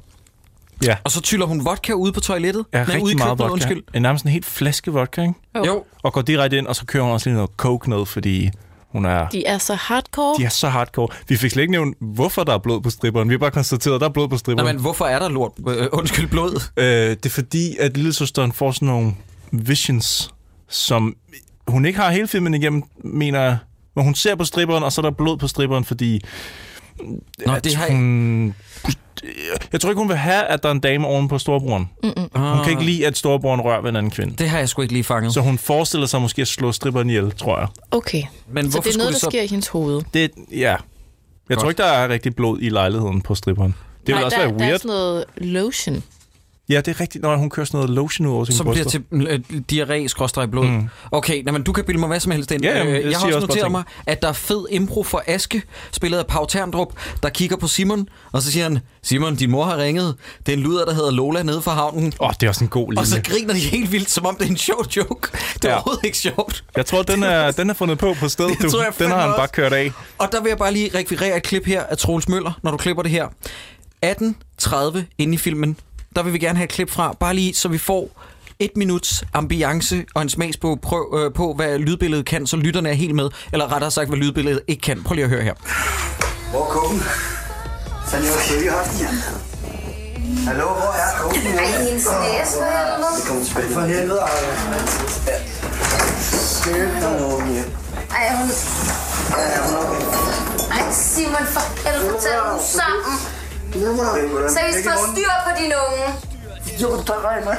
Ja, 0.84 0.96
Og 1.04 1.12
så 1.12 1.22
tyller 1.22 1.46
hun 1.46 1.66
vodka 1.66 1.94
ude 1.94 2.12
på 2.12 2.20
toilettet. 2.20 2.66
ja 2.74 2.84
Nej, 2.84 2.88
ude 2.88 2.92
i 2.98 3.02
rigtig 3.04 3.18
meget 3.18 3.30
køkkenet, 3.30 3.40
vodka. 3.40 3.54
Undskyld. 3.54 3.84
En 3.94 4.02
nærmest 4.02 4.26
en 4.26 4.32
helt 4.32 4.46
flaske 4.46 4.92
vodka, 4.92 5.22
ikke? 5.22 5.34
Jo. 5.68 5.84
Og 6.04 6.14
går 6.14 6.22
direkte 6.22 6.58
ind, 6.58 6.68
og 6.68 6.76
så 6.76 6.86
kører 6.86 7.04
hun 7.04 7.14
også 7.14 7.30
lige 7.30 7.36
noget 7.36 7.52
coke 7.58 7.90
ned, 7.90 8.06
fordi 8.06 8.50
hun 8.96 9.06
er... 9.06 9.30
De 9.30 9.46
er 9.46 9.58
så 9.58 9.76
hardcore. 9.76 10.40
De 10.40 10.46
er 10.46 10.50
så 10.50 10.70
hardcore. 10.70 11.08
Vi 11.28 11.38
fik 11.38 11.52
slet 11.52 11.62
ikke 11.62 11.72
nævnt, 11.72 11.98
hvorfor 12.00 12.44
der 12.44 12.54
er 12.54 12.58
blod 12.58 12.82
på 12.82 12.90
stripperen. 12.90 13.30
Vi 13.30 13.34
har 13.34 13.40
bare 13.40 13.52
konstateret, 13.52 13.96
at 13.96 14.02
der 14.02 14.08
er 14.08 14.12
blod 14.12 14.28
på 14.28 14.38
stripperen. 14.38 14.76
men 14.76 14.82
hvorfor 14.82 15.06
er 15.06 15.20
der 15.20 15.30
lort? 15.30 15.52
Øh, 15.68 15.88
undskyld, 15.92 16.28
blod. 16.28 16.62
Øh, 16.78 16.86
det 17.10 17.26
er 17.26 17.30
fordi, 17.30 17.78
at 17.78 17.98
lillesøsteren 17.98 18.52
får 18.52 18.72
sådan 18.72 18.88
nogle 18.88 19.14
visions, 19.52 20.34
som 20.70 21.16
hun 21.68 21.86
ikke 21.86 22.00
har 22.00 22.12
hele 22.12 22.28
filmen 22.28 22.54
igennem, 22.54 22.84
mener 23.04 23.42
jeg. 23.42 23.58
Men 23.96 24.06
hun 24.06 24.16
ser 24.16 24.36
på 24.36 24.44
stripperen, 24.44 24.84
og 24.84 24.92
så 24.92 25.02
er 25.02 25.04
der 25.04 25.12
blod 25.12 25.38
på 25.38 25.48
stripperen, 25.48 25.86
fordi... 25.86 26.22
Nå, 27.46 27.54
at 27.54 27.64
det 27.64 27.76
har 27.76 27.92
hun, 27.92 28.56
Jeg 29.72 29.82
tror 29.82 29.90
ikke, 29.90 30.00
hun 30.00 30.10
vil 30.10 30.18
have, 30.18 30.44
at 30.44 30.64
der 30.64 30.70
er 30.70 30.74
en 30.74 30.80
dame 30.80 31.08
oven 31.08 31.28
på 31.28 31.38
storebroren. 31.38 31.90
Hun 32.36 32.60
kan 32.64 32.70
ikke 32.70 32.84
lide, 32.84 33.08
at 33.08 33.18
storebroren 33.18 33.62
rører 33.62 33.82
ved 33.82 33.90
en 33.90 33.96
anden 33.96 34.12
kvinde. 34.12 34.34
Det 34.38 34.50
har 34.50 34.58
jeg 34.60 34.70
sgu 34.70 34.82
ikke 34.82 34.94
lige 34.94 35.04
fanget. 35.04 35.34
Så 35.34 35.42
hun 35.42 35.58
forestiller 35.58 36.08
sig 36.08 36.22
måske 36.22 36.42
at 36.42 36.48
slå 36.48 36.72
stripperen 36.72 37.10
ihjel, 37.10 37.32
tror 37.32 37.60
jeg. 37.60 37.68
Okay, 37.92 38.24
Men 38.52 38.66
så 38.66 38.72
hvorfor 38.72 38.90
det 38.90 38.94
er 38.96 38.98
noget, 38.98 38.98
skulle 38.98 39.04
der 39.08 39.12
det 39.12 39.20
så... 39.22 39.30
sker 39.30 39.42
i 39.42 39.48
hendes 39.48 39.68
hoved. 39.68 40.02
Det, 40.14 40.32
ja. 40.52 40.58
Jeg 40.70 40.78
Godt. 41.50 41.60
tror 41.60 41.70
ikke, 41.70 41.82
der 41.82 41.90
er 41.90 42.10
rigtig 42.10 42.36
blod 42.36 42.58
i 42.62 42.70
lejligheden 42.70 43.22
på 43.22 43.36
stripperen. 43.36 43.76
Det 44.00 44.08
vil 44.08 44.16
Nej, 44.16 44.24
også 44.24 44.38
der, 44.38 44.44
være 44.48 44.58
der 44.58 44.64
er 44.64 44.68
weird. 44.68 44.80
sådan 44.80 44.90
noget 44.96 45.26
lotion. 45.38 46.04
Ja, 46.70 46.78
det 46.78 46.88
er 46.88 47.02
rigtigt, 47.02 47.22
når 47.22 47.36
hun 47.38 47.50
kører 47.50 47.66
sådan 47.66 47.78
noget 47.78 47.90
lotion 47.90 48.28
ud 48.28 48.34
over 48.34 48.46
sine 48.46 48.56
som 48.58 48.66
bliver 48.72 48.84
bryster. 48.84 49.02
til 49.10 49.28
øh, 49.28 49.84
diarré 49.84 50.08
skråstrej 50.08 50.46
blod. 50.46 50.68
Mm. 50.68 50.90
Okay, 51.12 51.44
nej, 51.44 51.52
men 51.52 51.64
du 51.64 51.72
kan 51.72 51.84
bilde 51.84 52.00
mig 52.00 52.08
hvad 52.08 52.20
som 52.20 52.32
helst 52.32 52.52
ind. 52.52 52.64
Ja, 52.64 52.78
jamen, 52.78 52.94
Øh, 52.94 53.02
jeg 53.04 53.12
jeg 53.12 53.20
har 53.20 53.26
også 53.26 53.40
noteret 53.40 53.72
mig, 53.72 53.84
at 54.08 54.22
der 54.22 54.28
er 54.28 54.34
fed 54.34 54.66
impro 54.72 55.04
for 55.04 55.24
Aske, 55.28 55.62
spillet 55.92 56.18
af 56.18 56.28
Pau 56.28 56.46
Terndrup, 56.46 56.94
der 57.24 57.30
kigger 57.30 57.58
på 57.58 57.68
Simon, 57.68 58.10
og 58.32 58.42
så 58.42 58.52
siger 58.52 58.64
han, 58.64 58.80
Simon, 59.04 59.36
din 59.36 59.52
mor 59.52 59.64
har 59.66 59.78
ringet. 59.78 60.16
Det 60.46 60.54
er 60.54 60.58
en 60.58 60.64
luder, 60.64 60.86
der 60.86 60.94
hedder 60.94 61.12
Lola 61.12 61.44
nede 61.44 61.62
fra 61.62 61.74
havnen. 61.74 62.14
Åh, 62.20 62.28
oh, 62.28 62.34
det 62.40 62.44
er 62.44 62.50
også 62.50 62.64
en 62.64 62.70
god 62.70 62.92
linje. 62.92 63.02
Og 63.02 63.08
så 63.08 63.22
griner 63.24 63.54
de 63.54 63.60
helt 63.60 63.92
vildt, 63.92 64.10
som 64.10 64.26
om 64.26 64.36
det 64.36 64.46
er 64.46 64.50
en 64.50 64.58
sjov 64.58 64.86
joke. 64.98 65.30
Det 65.54 65.66
er 65.66 65.70
Ja. 65.70 65.74
overhovedet 65.74 66.04
ikke 66.06 66.18
sjovt. 66.18 66.64
Jeg 66.78 66.86
tror, 66.86 67.04
den 67.04 67.24
er, 67.24 67.52
den 67.52 67.70
er 67.70 67.74
fundet 67.74 67.98
på 67.98 68.14
på 68.20 68.28
stedet. 68.28 68.52
Det 68.52 68.62
Du. 68.62 68.70
tror 68.70 68.84
jeg 68.84 68.94
den 69.00 69.08
har 69.12 69.22
han 69.22 69.34
bare 69.38 69.48
kørt 69.48 69.74
af. 69.74 69.92
Og 70.18 70.30
der 70.32 70.42
vil 70.42 70.50
jeg 70.50 70.58
bare 70.58 70.74
lige 70.74 70.90
rekvirere 70.96 71.38
et 71.38 71.44
klip 71.44 71.66
her 71.66 71.84
af 71.84 71.98
Troels 71.98 72.28
Møller, 72.30 72.60
når 72.64 72.72
du 72.72 72.78
klipper 72.78 73.04
det 73.04 73.12
her. 73.12 73.28
18.30 74.06 75.00
inde 75.18 75.34
i 75.34 75.38
filmen. 75.38 75.78
Der 76.16 76.24
vil 76.24 76.34
vi 76.34 76.38
gerne 76.38 76.58
have 76.58 76.64
et 76.64 76.72
klip 76.72 76.90
fra, 76.90 77.16
bare 77.20 77.34
lige 77.34 77.54
så 77.54 77.68
vi 77.68 77.78
får 77.78 78.10
et 78.60 78.72
minuts 78.76 79.24
ambiance 79.34 80.06
og 80.16 80.22
en 80.22 80.30
smagsbog 80.30 80.82
prøv, 80.82 81.20
øh, 81.20 81.34
på, 81.34 81.54
hvad 81.54 81.80
lydbilledet 81.80 82.26
kan, 82.26 82.48
så 82.48 82.58
lytterne 82.58 82.90
er 82.90 82.94
helt 82.94 83.16
med. 83.16 83.30
Eller 83.52 83.74
rettere 83.74 83.92
sagt, 83.92 84.10
hvad 84.10 84.18
lydbilledet 84.18 84.62
ikke 84.68 84.82
kan. 84.82 85.04
Prøv 85.04 85.16
lige 85.16 85.24
at 85.24 85.30
høre 85.30 85.44
her. 85.44 85.54
Hvor 86.52 86.62
er 86.62 86.96
har 88.12 88.22
du 88.50 88.60
ikke 88.60 88.72
haft 88.72 89.00
den? 89.00 89.08
Hallo, 90.48 90.68
hvor 90.68 90.94
er 91.04 91.12
kogen? 91.20 91.42
Ej, 91.42 91.66
hendes 91.84 92.06
næse, 92.06 92.58
hvad 92.58 92.68
er 92.68 92.98
det 92.98 93.06
Det 93.18 93.28
kommer 93.28 93.46
tilbage. 93.46 93.74
For 93.74 93.82
helvede, 93.82 94.20
Ej. 94.20 94.30
Ej, 98.18 98.36
hun... 98.38 98.50
Ja, 99.32 99.62
hun 99.66 99.74
er 99.76 99.82
okay. 99.86 100.02
Ej, 100.72 100.92
Simon, 100.92 101.46
for 101.56 101.90
helvede, 101.90 102.18
tag 102.24 102.38
nu 102.54 102.60
sammen. 102.78 103.14
Seriøst, 103.76 104.90
få 104.90 105.12
styr 105.12 105.32
på 105.46 105.52
din 105.60 105.74
unge. 105.88 106.08
Jo, 106.82 106.90
der 107.08 107.26
regner. 107.26 107.52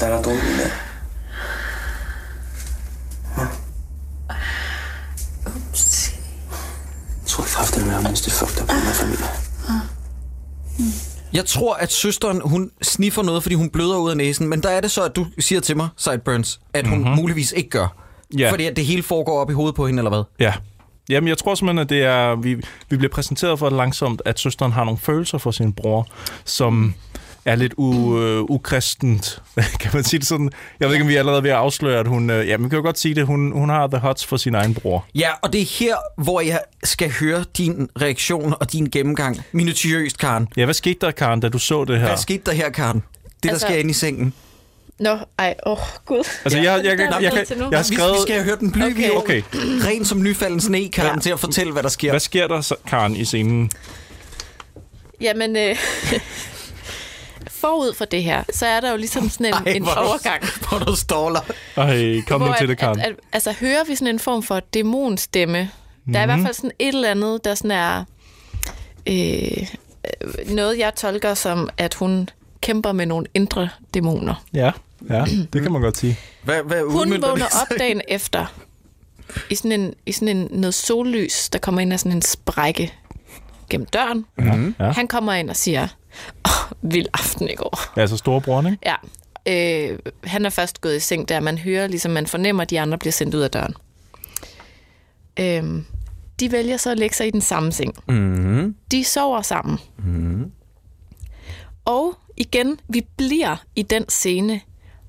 Der 0.00 0.06
er 0.06 0.16
der 0.16 0.22
dårligt 0.22 0.58
der. 0.58 0.70
Jeg 7.22 7.26
tror 7.26 7.44
kraftigt, 7.44 7.86
at 7.86 7.92
jeg 7.92 8.10
miste 8.10 8.30
fucked 8.30 8.62
up 8.62 8.70
i 8.70 8.74
min 8.74 8.94
familie. 8.94 9.26
Jeg 11.34 11.44
tror, 11.44 11.74
at 11.74 11.92
søsteren, 11.92 12.40
hun 12.44 12.70
sniffer 12.82 13.22
noget, 13.22 13.42
fordi 13.42 13.54
hun 13.54 13.70
bløder 13.70 13.96
ud 13.96 14.10
af 14.10 14.16
næsen. 14.16 14.48
Men 14.48 14.62
der 14.62 14.68
er 14.68 14.80
det 14.80 14.90
så, 14.90 15.04
at 15.04 15.16
du 15.16 15.26
siger 15.38 15.60
til 15.60 15.76
mig, 15.76 15.88
Sideburns, 15.96 16.60
at 16.74 16.86
hun 16.86 16.98
mm-hmm. 16.98 17.14
muligvis 17.14 17.52
ikke 17.52 17.70
gør. 17.70 17.96
Ja. 18.38 18.50
Fordi 18.50 18.64
at 18.64 18.76
det 18.76 18.86
hele 18.86 19.02
foregår 19.02 19.40
op 19.40 19.50
i 19.50 19.52
hovedet 19.52 19.74
på 19.74 19.86
hende, 19.86 20.00
eller 20.00 20.10
hvad? 20.10 20.22
Ja. 20.40 20.54
Jamen, 21.08 21.28
jeg 21.28 21.38
tror 21.38 21.54
simpelthen, 21.54 21.78
at 21.78 21.90
det 21.90 22.02
er, 22.02 22.36
vi, 22.36 22.54
vi 22.90 22.96
bliver 22.96 23.10
præsenteret 23.12 23.58
for 23.58 23.70
langsomt, 23.70 24.22
at 24.24 24.38
søsteren 24.38 24.72
har 24.72 24.84
nogle 24.84 24.98
følelser 24.98 25.38
for 25.38 25.50
sin 25.50 25.72
bror, 25.72 26.06
som 26.44 26.94
er 27.44 27.54
lidt 27.56 27.74
u, 27.76 28.18
øh, 28.20 28.40
ukristent, 28.42 29.42
kan 29.80 29.90
man 29.94 30.04
sige 30.04 30.20
det 30.20 30.28
sådan. 30.28 30.50
Jeg 30.80 30.88
ved 30.88 30.94
ikke, 30.94 31.02
om 31.02 31.08
vi 31.08 31.14
er 31.14 31.18
allerede 31.18 31.42
ved 31.42 31.50
at 31.50 31.56
afsløre, 31.56 32.00
at 32.00 32.06
hun, 32.06 32.30
øh, 32.30 32.48
ja, 32.48 32.56
man 32.56 32.70
kan 32.70 32.76
jo 32.76 32.82
godt 32.82 32.98
sige 32.98 33.14
det, 33.14 33.26
hun, 33.26 33.52
hun 33.52 33.68
har 33.68 33.86
the 33.86 33.98
hots 33.98 34.24
for 34.26 34.36
sin 34.36 34.54
egen 34.54 34.74
bror. 34.74 35.06
Ja, 35.14 35.28
og 35.42 35.52
det 35.52 35.60
er 35.60 35.66
her, 35.78 35.96
hvor 36.22 36.40
jeg 36.40 36.60
skal 36.84 37.12
høre 37.20 37.44
din 37.58 37.88
reaktion 38.00 38.54
og 38.60 38.72
din 38.72 38.88
gennemgang. 38.92 39.40
Minutiøst, 39.52 40.18
Karen. 40.18 40.48
Ja, 40.56 40.64
hvad 40.64 40.74
skete 40.74 40.98
der, 41.00 41.10
Karen, 41.10 41.40
da 41.40 41.48
du 41.48 41.58
så 41.58 41.84
det 41.84 41.98
her? 41.98 42.06
Hvad 42.06 42.16
skete 42.16 42.42
der 42.46 42.52
her, 42.52 42.70
Karen? 42.70 43.02
Det, 43.24 43.42
der 43.42 43.48
Altså- 43.50 43.66
sker 43.66 43.76
inde 43.76 43.90
i 43.90 43.94
sengen. 43.94 44.34
Nå, 45.00 45.18
ej, 45.38 45.54
åh, 45.66 45.72
oh, 45.72 45.78
gud. 46.06 46.24
Altså, 46.44 46.58
jeg, 46.58 46.64
jeg, 46.64 46.84
jeg, 46.84 46.98
jeg, 46.98 47.08
jeg, 47.22 47.22
jeg 47.22 47.56
har 47.78 47.88
Vi, 47.88 47.94
skrevet... 47.94 48.12
vi 48.12 48.18
skal 48.22 48.34
have 48.34 48.44
hørt 48.44 48.60
den 48.60 48.72
bly 48.72 48.82
Okay. 48.82 49.10
Okay, 49.10 49.42
Ren 49.54 50.04
som 50.04 50.22
nyfalden 50.22 50.60
sne, 50.60 50.88
Karen, 50.88 51.14
Ja. 51.16 51.20
til 51.20 51.30
at 51.30 51.40
fortælle, 51.40 51.72
hvad 51.72 51.82
der 51.82 51.88
sker. 51.88 52.10
hvad 52.10 52.20
sker 52.20 52.46
der, 52.46 52.60
så, 52.60 52.74
Karen, 52.86 53.16
i 53.16 53.24
scenen? 53.24 53.70
Jamen, 55.20 55.56
øh, 55.56 55.76
forud 57.62 57.94
for 57.94 58.04
det 58.04 58.22
her, 58.22 58.42
så 58.52 58.66
er 58.66 58.80
der 58.80 58.90
jo 58.90 58.96
ligesom 58.96 59.28
sådan 59.28 59.46
en, 59.46 59.52
Ej, 59.54 59.72
en 59.72 59.82
hvor 59.82 59.92
du- 59.92 60.00
overgang. 60.00 60.42
Hvor 60.68 60.78
du 60.78 60.96
ståler. 60.96 61.40
Ej, 61.76 62.20
kom 62.28 62.40
nu 62.40 62.46
hvor 62.46 62.54
til 62.54 62.64
at- 62.64 62.68
det, 62.68 62.78
Karen. 62.78 63.00
At, 63.00 63.06
at, 63.06 63.14
altså, 63.32 63.52
hører 63.60 63.84
vi 63.88 63.94
sådan 63.94 64.14
en 64.14 64.18
form 64.18 64.42
for 64.42 64.60
dæmonstemme? 64.60 65.58
Der 65.58 65.68
Mhm. 66.04 66.14
er 66.14 66.22
i 66.22 66.26
hvert 66.26 66.40
fald 66.42 66.54
sådan 66.54 66.70
et 66.78 66.88
eller 66.94 67.10
andet, 67.10 67.44
der 67.44 67.54
sådan 67.54 67.70
er... 67.70 68.04
Øh, 69.06 69.66
noget, 70.46 70.78
jeg 70.78 70.94
tolker 70.94 71.34
som, 71.34 71.68
at 71.78 71.94
hun 71.94 72.28
kæmper 72.60 72.92
med 72.92 73.06
nogle 73.06 73.26
indre 73.34 73.68
dæmoner. 73.94 74.44
Ja, 74.54 74.70
ja, 75.10 75.24
det 75.52 75.62
kan 75.62 75.72
man 75.72 75.82
godt 75.82 75.96
sige. 75.96 76.18
Hvad, 76.42 76.62
hvad 76.62 76.82
Hun 76.82 77.22
vågner 77.22 77.46
op 77.62 77.78
dagen 77.78 78.00
efter 78.08 78.46
i 79.50 79.54
sådan 79.54 79.72
en, 79.80 79.94
i 80.06 80.12
sådan 80.12 80.36
en 80.36 80.48
noget 80.50 80.74
sollys, 80.74 81.48
der 81.48 81.58
kommer 81.58 81.80
ind 81.80 81.92
af 81.92 82.00
sådan 82.00 82.12
en 82.12 82.22
sprække 82.22 82.94
gennem 83.70 83.86
døren. 83.86 84.24
Mm. 84.38 84.74
Ja. 84.80 84.90
Han 84.90 85.08
kommer 85.08 85.32
ind 85.32 85.50
og 85.50 85.56
siger, 85.56 85.88
oh, 86.44 86.90
vild 86.92 87.06
aften 87.14 87.50
i 87.50 87.54
går. 87.54 87.78
Ja, 87.96 88.00
altså 88.00 88.16
storebroren, 88.16 88.66
ikke? 88.66 88.78
Ja. 88.86 88.94
Øh, 89.46 89.98
han 90.24 90.46
er 90.46 90.50
først 90.50 90.80
gået 90.80 90.96
i 90.96 91.00
seng, 91.00 91.28
der 91.28 91.40
man 91.40 91.58
hører, 91.58 91.86
ligesom 91.86 92.12
man 92.12 92.26
fornemmer, 92.26 92.62
at 92.62 92.70
de 92.70 92.80
andre 92.80 92.98
bliver 92.98 93.12
sendt 93.12 93.34
ud 93.34 93.40
af 93.40 93.50
døren. 93.50 93.74
Øh, 95.40 95.82
de 96.40 96.52
vælger 96.52 96.76
så 96.76 96.90
at 96.90 96.98
lægge 96.98 97.16
sig 97.16 97.26
i 97.26 97.30
den 97.30 97.40
samme 97.40 97.72
seng. 97.72 97.94
Mhm. 98.08 98.74
De 98.90 99.04
sover 99.04 99.42
sammen. 99.42 99.78
Mhm. 99.98 100.52
Og 101.84 102.18
igen, 102.36 102.78
vi 102.88 103.06
bliver 103.16 103.56
i 103.76 103.82
den 103.82 104.08
scene 104.08 104.60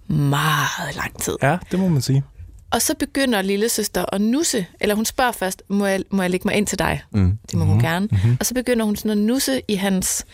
meget 0.07 0.95
lang 0.95 1.21
tid. 1.21 1.35
Ja, 1.41 1.57
det 1.71 1.79
må 1.79 1.87
man 1.87 2.01
sige. 2.01 2.23
Og 2.71 2.81
så 2.81 2.95
begynder 2.99 3.41
lille 3.41 3.69
søster 3.69 4.05
at 4.13 4.21
nusse, 4.21 4.65
eller 4.79 4.95
hun 4.95 5.05
spørger 5.05 5.31
først, 5.31 5.63
må 5.67 5.85
jeg, 5.85 5.99
må 6.09 6.21
jeg 6.21 6.31
lægge 6.31 6.47
mig 6.47 6.55
ind 6.55 6.67
til 6.67 6.79
dig? 6.79 7.03
Mm. 7.11 7.37
Det 7.51 7.59
må 7.59 7.65
hun 7.65 7.79
gerne. 7.79 8.07
Mm-hmm. 8.11 8.37
Og 8.39 8.45
så 8.45 8.53
begynder 8.53 8.85
hun 8.85 8.95
sådan 8.95 9.11
at 9.11 9.17
nusse 9.17 9.61
i 9.67 9.75
hans, 9.75 10.25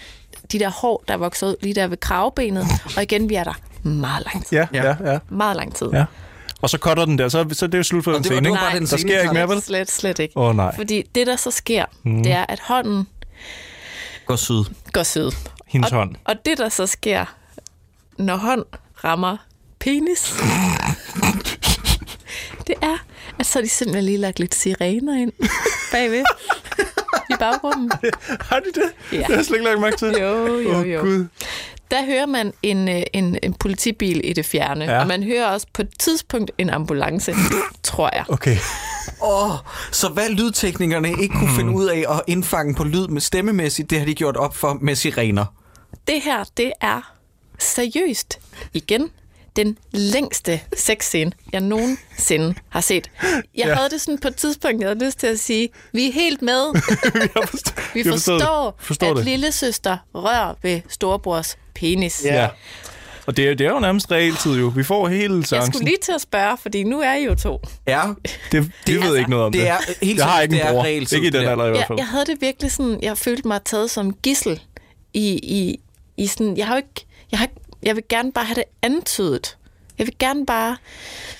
de 0.51 0.59
der 0.59 0.69
hår, 0.69 1.03
der 1.07 1.17
vokser 1.17 1.47
ud 1.47 1.55
lige 1.61 1.73
der 1.75 1.87
ved 1.87 1.97
kravbenet. 1.97 2.65
Og 2.97 3.03
igen, 3.03 3.29
vi 3.29 3.35
er 3.35 3.43
der 3.43 3.53
meget 3.83 4.25
lang 4.33 4.45
tid. 4.45 4.57
Ja, 4.57 4.67
Ja. 4.73 4.95
ja. 5.11 5.19
Meget 5.29 5.55
lang 5.57 5.75
tid. 5.75 5.87
ja. 5.93 6.05
Og 6.61 6.69
så 6.69 6.77
cutter 6.77 7.05
den 7.05 7.17
der, 7.17 7.29
så, 7.29 7.45
så 7.51 7.67
det 7.67 7.73
er 7.73 7.77
jo 7.79 7.83
slut 7.83 8.03
for 8.03 8.11
Og 8.11 8.15
den 8.17 8.23
scene, 8.23 8.49
ikke? 8.49 8.59
bare 8.59 8.75
den 8.75 8.85
Der 8.85 8.97
sker 8.97 9.21
ikke 9.21 9.33
mere, 9.33 9.49
vel? 9.49 9.61
Slet, 9.61 9.91
slet 9.91 10.19
ikke. 10.19 10.37
Åh, 10.37 10.49
oh, 10.49 10.55
nej. 10.55 10.75
Fordi 10.75 11.03
det, 11.15 11.27
der 11.27 11.35
så 11.35 11.51
sker, 11.51 11.85
mm. 12.03 12.23
det 12.23 12.31
er, 12.31 12.45
at 12.49 12.59
hånden 12.63 13.07
Går 14.25 14.35
syd. 14.35 14.63
går 14.93 15.03
syd. 15.03 15.31
Hendes 15.67 15.91
og, 15.91 15.97
hånd. 15.97 16.15
Og 16.25 16.35
det, 16.45 16.57
der 16.57 16.69
så 16.69 16.87
sker, 16.87 17.25
når 18.17 18.35
hånd 18.35 18.65
rammer 19.03 19.37
penis, 19.79 20.33
det 22.67 22.75
er, 22.81 22.97
at 23.39 23.45
så 23.45 23.59
har 23.59 23.63
de 23.63 23.69
simpelthen 23.69 24.05
lige 24.05 24.17
lagt 24.17 24.39
lidt 24.39 24.55
sirener 24.55 25.17
ind 25.21 25.31
bagved 25.91 26.23
i 27.29 27.33
baggrunden. 27.39 27.91
Har 28.49 28.59
de 28.59 28.65
det? 28.81 28.91
Ja. 29.11 29.17
Det 29.17 29.25
har 29.25 29.33
jeg 29.35 29.45
slet 29.45 29.57
ikke 29.57 29.69
lagt 29.69 29.81
mærke 29.81 29.97
til. 29.97 30.07
Jo, 30.21 30.57
jo, 30.57 30.79
Åh, 30.79 30.91
jo. 30.91 31.01
Gud. 31.01 31.27
Der 31.91 32.05
hører 32.05 32.25
man 32.25 32.53
en, 32.63 32.89
øh, 32.89 33.01
en, 33.13 33.37
en 33.43 33.53
politibil 33.53 34.21
i 34.23 34.33
det 34.33 34.45
fjerne, 34.45 34.85
Ja. 34.85 34.91
ja. 34.93 34.99
og 35.01 35.07
man 35.07 35.23
hører 35.23 35.45
også 35.45 35.67
på 35.73 35.81
et 35.81 35.89
tidspunkt 35.99 36.51
en 36.57 36.69
ambulance, 36.69 37.33
tror 37.83 38.09
jeg. 38.13 38.25
Okay. 38.29 38.57
Åh, 39.23 39.51
oh, 39.51 39.57
så 39.91 40.09
hvad 40.09 40.29
lydteknikerne 40.29 41.09
ikke 41.21 41.35
kunne 41.39 41.55
finde 41.55 41.73
ud 41.73 41.85
af 41.85 42.05
at 42.09 42.21
indfange 42.27 42.75
på 42.75 42.83
lyd 42.83 43.07
med 43.07 43.21
stemmemæssigt, 43.21 43.89
det 43.89 43.99
har 43.99 44.05
de 44.05 44.15
gjort 44.15 44.37
op 44.37 44.55
for 44.55 44.77
med 44.81 44.95
sirener. 44.95 45.45
Det 46.07 46.21
her, 46.21 46.43
det 46.57 46.71
er 46.81 47.13
seriøst. 47.59 48.39
Igen, 48.73 49.09
den 49.63 49.77
længste 49.91 50.61
sexscene, 50.77 51.31
jeg 51.53 51.61
nogensinde 51.61 52.55
har 52.69 52.81
set. 52.81 53.09
Jeg 53.23 53.41
Ja. 53.57 53.67
ja. 53.67 53.73
havde 53.75 53.89
det 53.89 54.01
sådan 54.01 54.17
på 54.19 54.27
et 54.27 54.35
tidspunkt, 54.35 54.81
jeg 54.81 54.89
havde 54.89 55.05
lyst 55.05 55.19
til 55.19 55.27
at 55.27 55.39
sige, 55.39 55.69
vi 55.93 56.07
er 56.07 56.11
helt 56.13 56.41
med. 56.41 56.63
Jeg 57.35 57.47
forstår, 57.49 57.73
Vi 57.93 57.99
jeg 58.05 58.11
forstår 58.13 58.65
det. 58.65 58.73
forstår, 58.85 59.11
at 59.11 59.15
det. 59.17 59.25
lille 59.25 59.51
søster 59.51 59.97
rører 60.15 60.53
ved 60.61 60.81
storebrors 60.89 61.57
penis. 61.75 62.21
Ja. 62.25 62.47
Og 63.25 63.37
det 63.37 63.47
er, 63.49 63.53
det 63.53 63.67
er 63.67 63.71
jo 63.71 63.79
nærmest 63.79 64.11
realtid 64.11 64.59
jo. 64.59 64.67
Vi 64.75 64.83
får 64.83 65.07
hele 65.07 65.35
Jeg 65.35 65.43
chancen. 65.45 65.73
skulle 65.73 65.85
lige 65.85 65.97
til 66.01 66.11
at 66.11 66.21
spørge, 66.21 66.57
fordi 66.61 66.83
nu 66.83 66.99
er 67.01 67.13
I 67.13 67.23
jo 67.25 67.35
to. 67.35 67.61
Ja, 67.87 68.01
Det, 68.51 68.63
vi 68.87 68.93
ved 68.93 69.01
altså, 69.01 69.13
ikke 69.13 69.29
noget 69.29 69.45
om 69.45 69.51
det. 69.51 69.61
det 69.61 69.69
er 69.69 69.77
helt 70.01 70.17
jeg 70.17 70.25
har 70.25 70.41
ikke 70.41 70.55
det 70.55 70.61
en 70.61 70.67
bror. 70.73 70.83
realtid, 70.83 71.17
Ikke 71.17 71.27
i 71.27 71.29
den 71.31 71.39
det 71.39 71.45
der. 71.45 71.51
alder 71.51 71.65
i 71.65 71.69
hvert 71.69 71.79
Jeg, 71.79 71.87
fald. 71.87 71.99
jeg 71.99 72.07
havde 72.07 72.25
det 72.25 72.37
virkelig 72.41 72.71
sådan, 72.71 72.99
jeg 73.01 73.17
følte 73.17 73.47
mig 73.47 73.59
taget 73.65 73.91
som 73.91 74.13
gissel 74.13 74.61
i, 75.13 75.29
i, 75.29 75.79
i 76.17 76.27
sådan, 76.27 76.57
jeg 76.57 76.67
har 76.67 76.73
jo 76.73 76.77
ikke, 76.77 77.05
jeg, 77.31 77.39
har, 77.39 77.45
ikke- 77.45 77.55
jeg 77.83 77.95
vil 77.95 78.03
gerne 78.09 78.31
bare 78.31 78.45
have 78.45 78.55
det 78.55 78.63
antydet. 78.81 79.55
Jeg 79.97 80.07
vil 80.07 80.15
gerne 80.19 80.45
bare, 80.45 80.77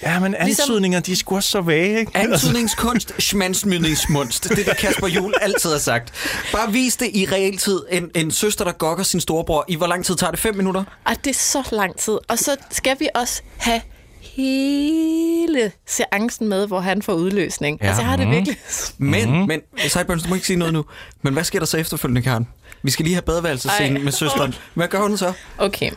Ja, 0.02 0.20
men 0.20 0.36
Ligesom- 0.44 0.64
antydninger, 0.64 1.00
de 1.00 1.12
er 1.12 1.16
sgu 1.16 1.36
også 1.36 1.50
så 1.52 1.62
vage, 1.62 2.00
ikke? 2.00 2.12
Antydningskunst, 2.18 3.14
schmansmydningsmunst. 3.20 4.44
Det 4.44 4.52
er 4.60 4.64
det, 4.64 4.78
Kasper 4.78 5.08
Jul 5.08 5.34
altid 5.42 5.72
har 5.72 5.78
sagt. 5.78 6.14
Bare 6.52 6.72
vis 6.72 6.98
det 6.98 7.10
i 7.14 7.26
realtid. 7.26 7.80
En, 7.92 8.10
en 8.16 8.32
søster, 8.32 8.66
der 8.66 8.72
gokker 8.72 9.04
sin 9.04 9.20
storebror. 9.22 9.66
I 9.68 9.76
hvor 9.76 9.88
lang 9.88 10.06
tid 10.06 10.16
tager 10.16 10.32
det? 10.32 10.40
Fem 10.40 10.56
minutter? 10.56 10.84
at 11.06 11.18
det 11.24 11.30
er 11.30 11.34
så 11.34 11.70
lang 11.72 11.96
tid. 11.98 12.18
Og 12.28 12.38
så 12.38 12.56
skal 12.72 12.96
vi 13.00 13.10
også 13.16 13.42
have 13.58 13.82
hele 14.22 15.72
seancen 15.88 16.48
med, 16.48 16.68
hvor 16.68 16.80
han 16.80 17.02
får 17.02 17.14
udløsning. 17.14 17.78
Ja. 17.82 17.86
Ja. 17.86 17.90
Altså, 17.90 18.02
jeg 18.02 18.10
har 18.10 18.18
det 18.18 18.30
virkelig... 18.30 18.58
Men, 18.98 19.30
mm-hmm. 19.30 19.48
men, 19.48 19.62
Sideburns, 19.88 20.24
du 20.24 20.30
må 20.30 20.36
ikke 20.36 20.48
sige 20.48 20.58
noget 20.58 20.74
nu. 20.74 20.86
Men 21.22 21.34
hvad 21.34 21.44
sker 21.44 21.60
der 21.60 21.66
så 21.66 21.78
efterfølgende, 21.78 22.22
Karen? 22.22 22.48
Vi 22.84 22.92
skal 22.92 23.04
lige 23.06 23.14
have 23.14 23.22
badeværelsescenen 23.22 24.04
med 24.04 24.12
søsteren. 24.12 24.56
Hvad 24.74 24.88
gør 24.88 25.02
hun 25.02 25.18
så? 25.18 25.34
Okay. 25.58 25.92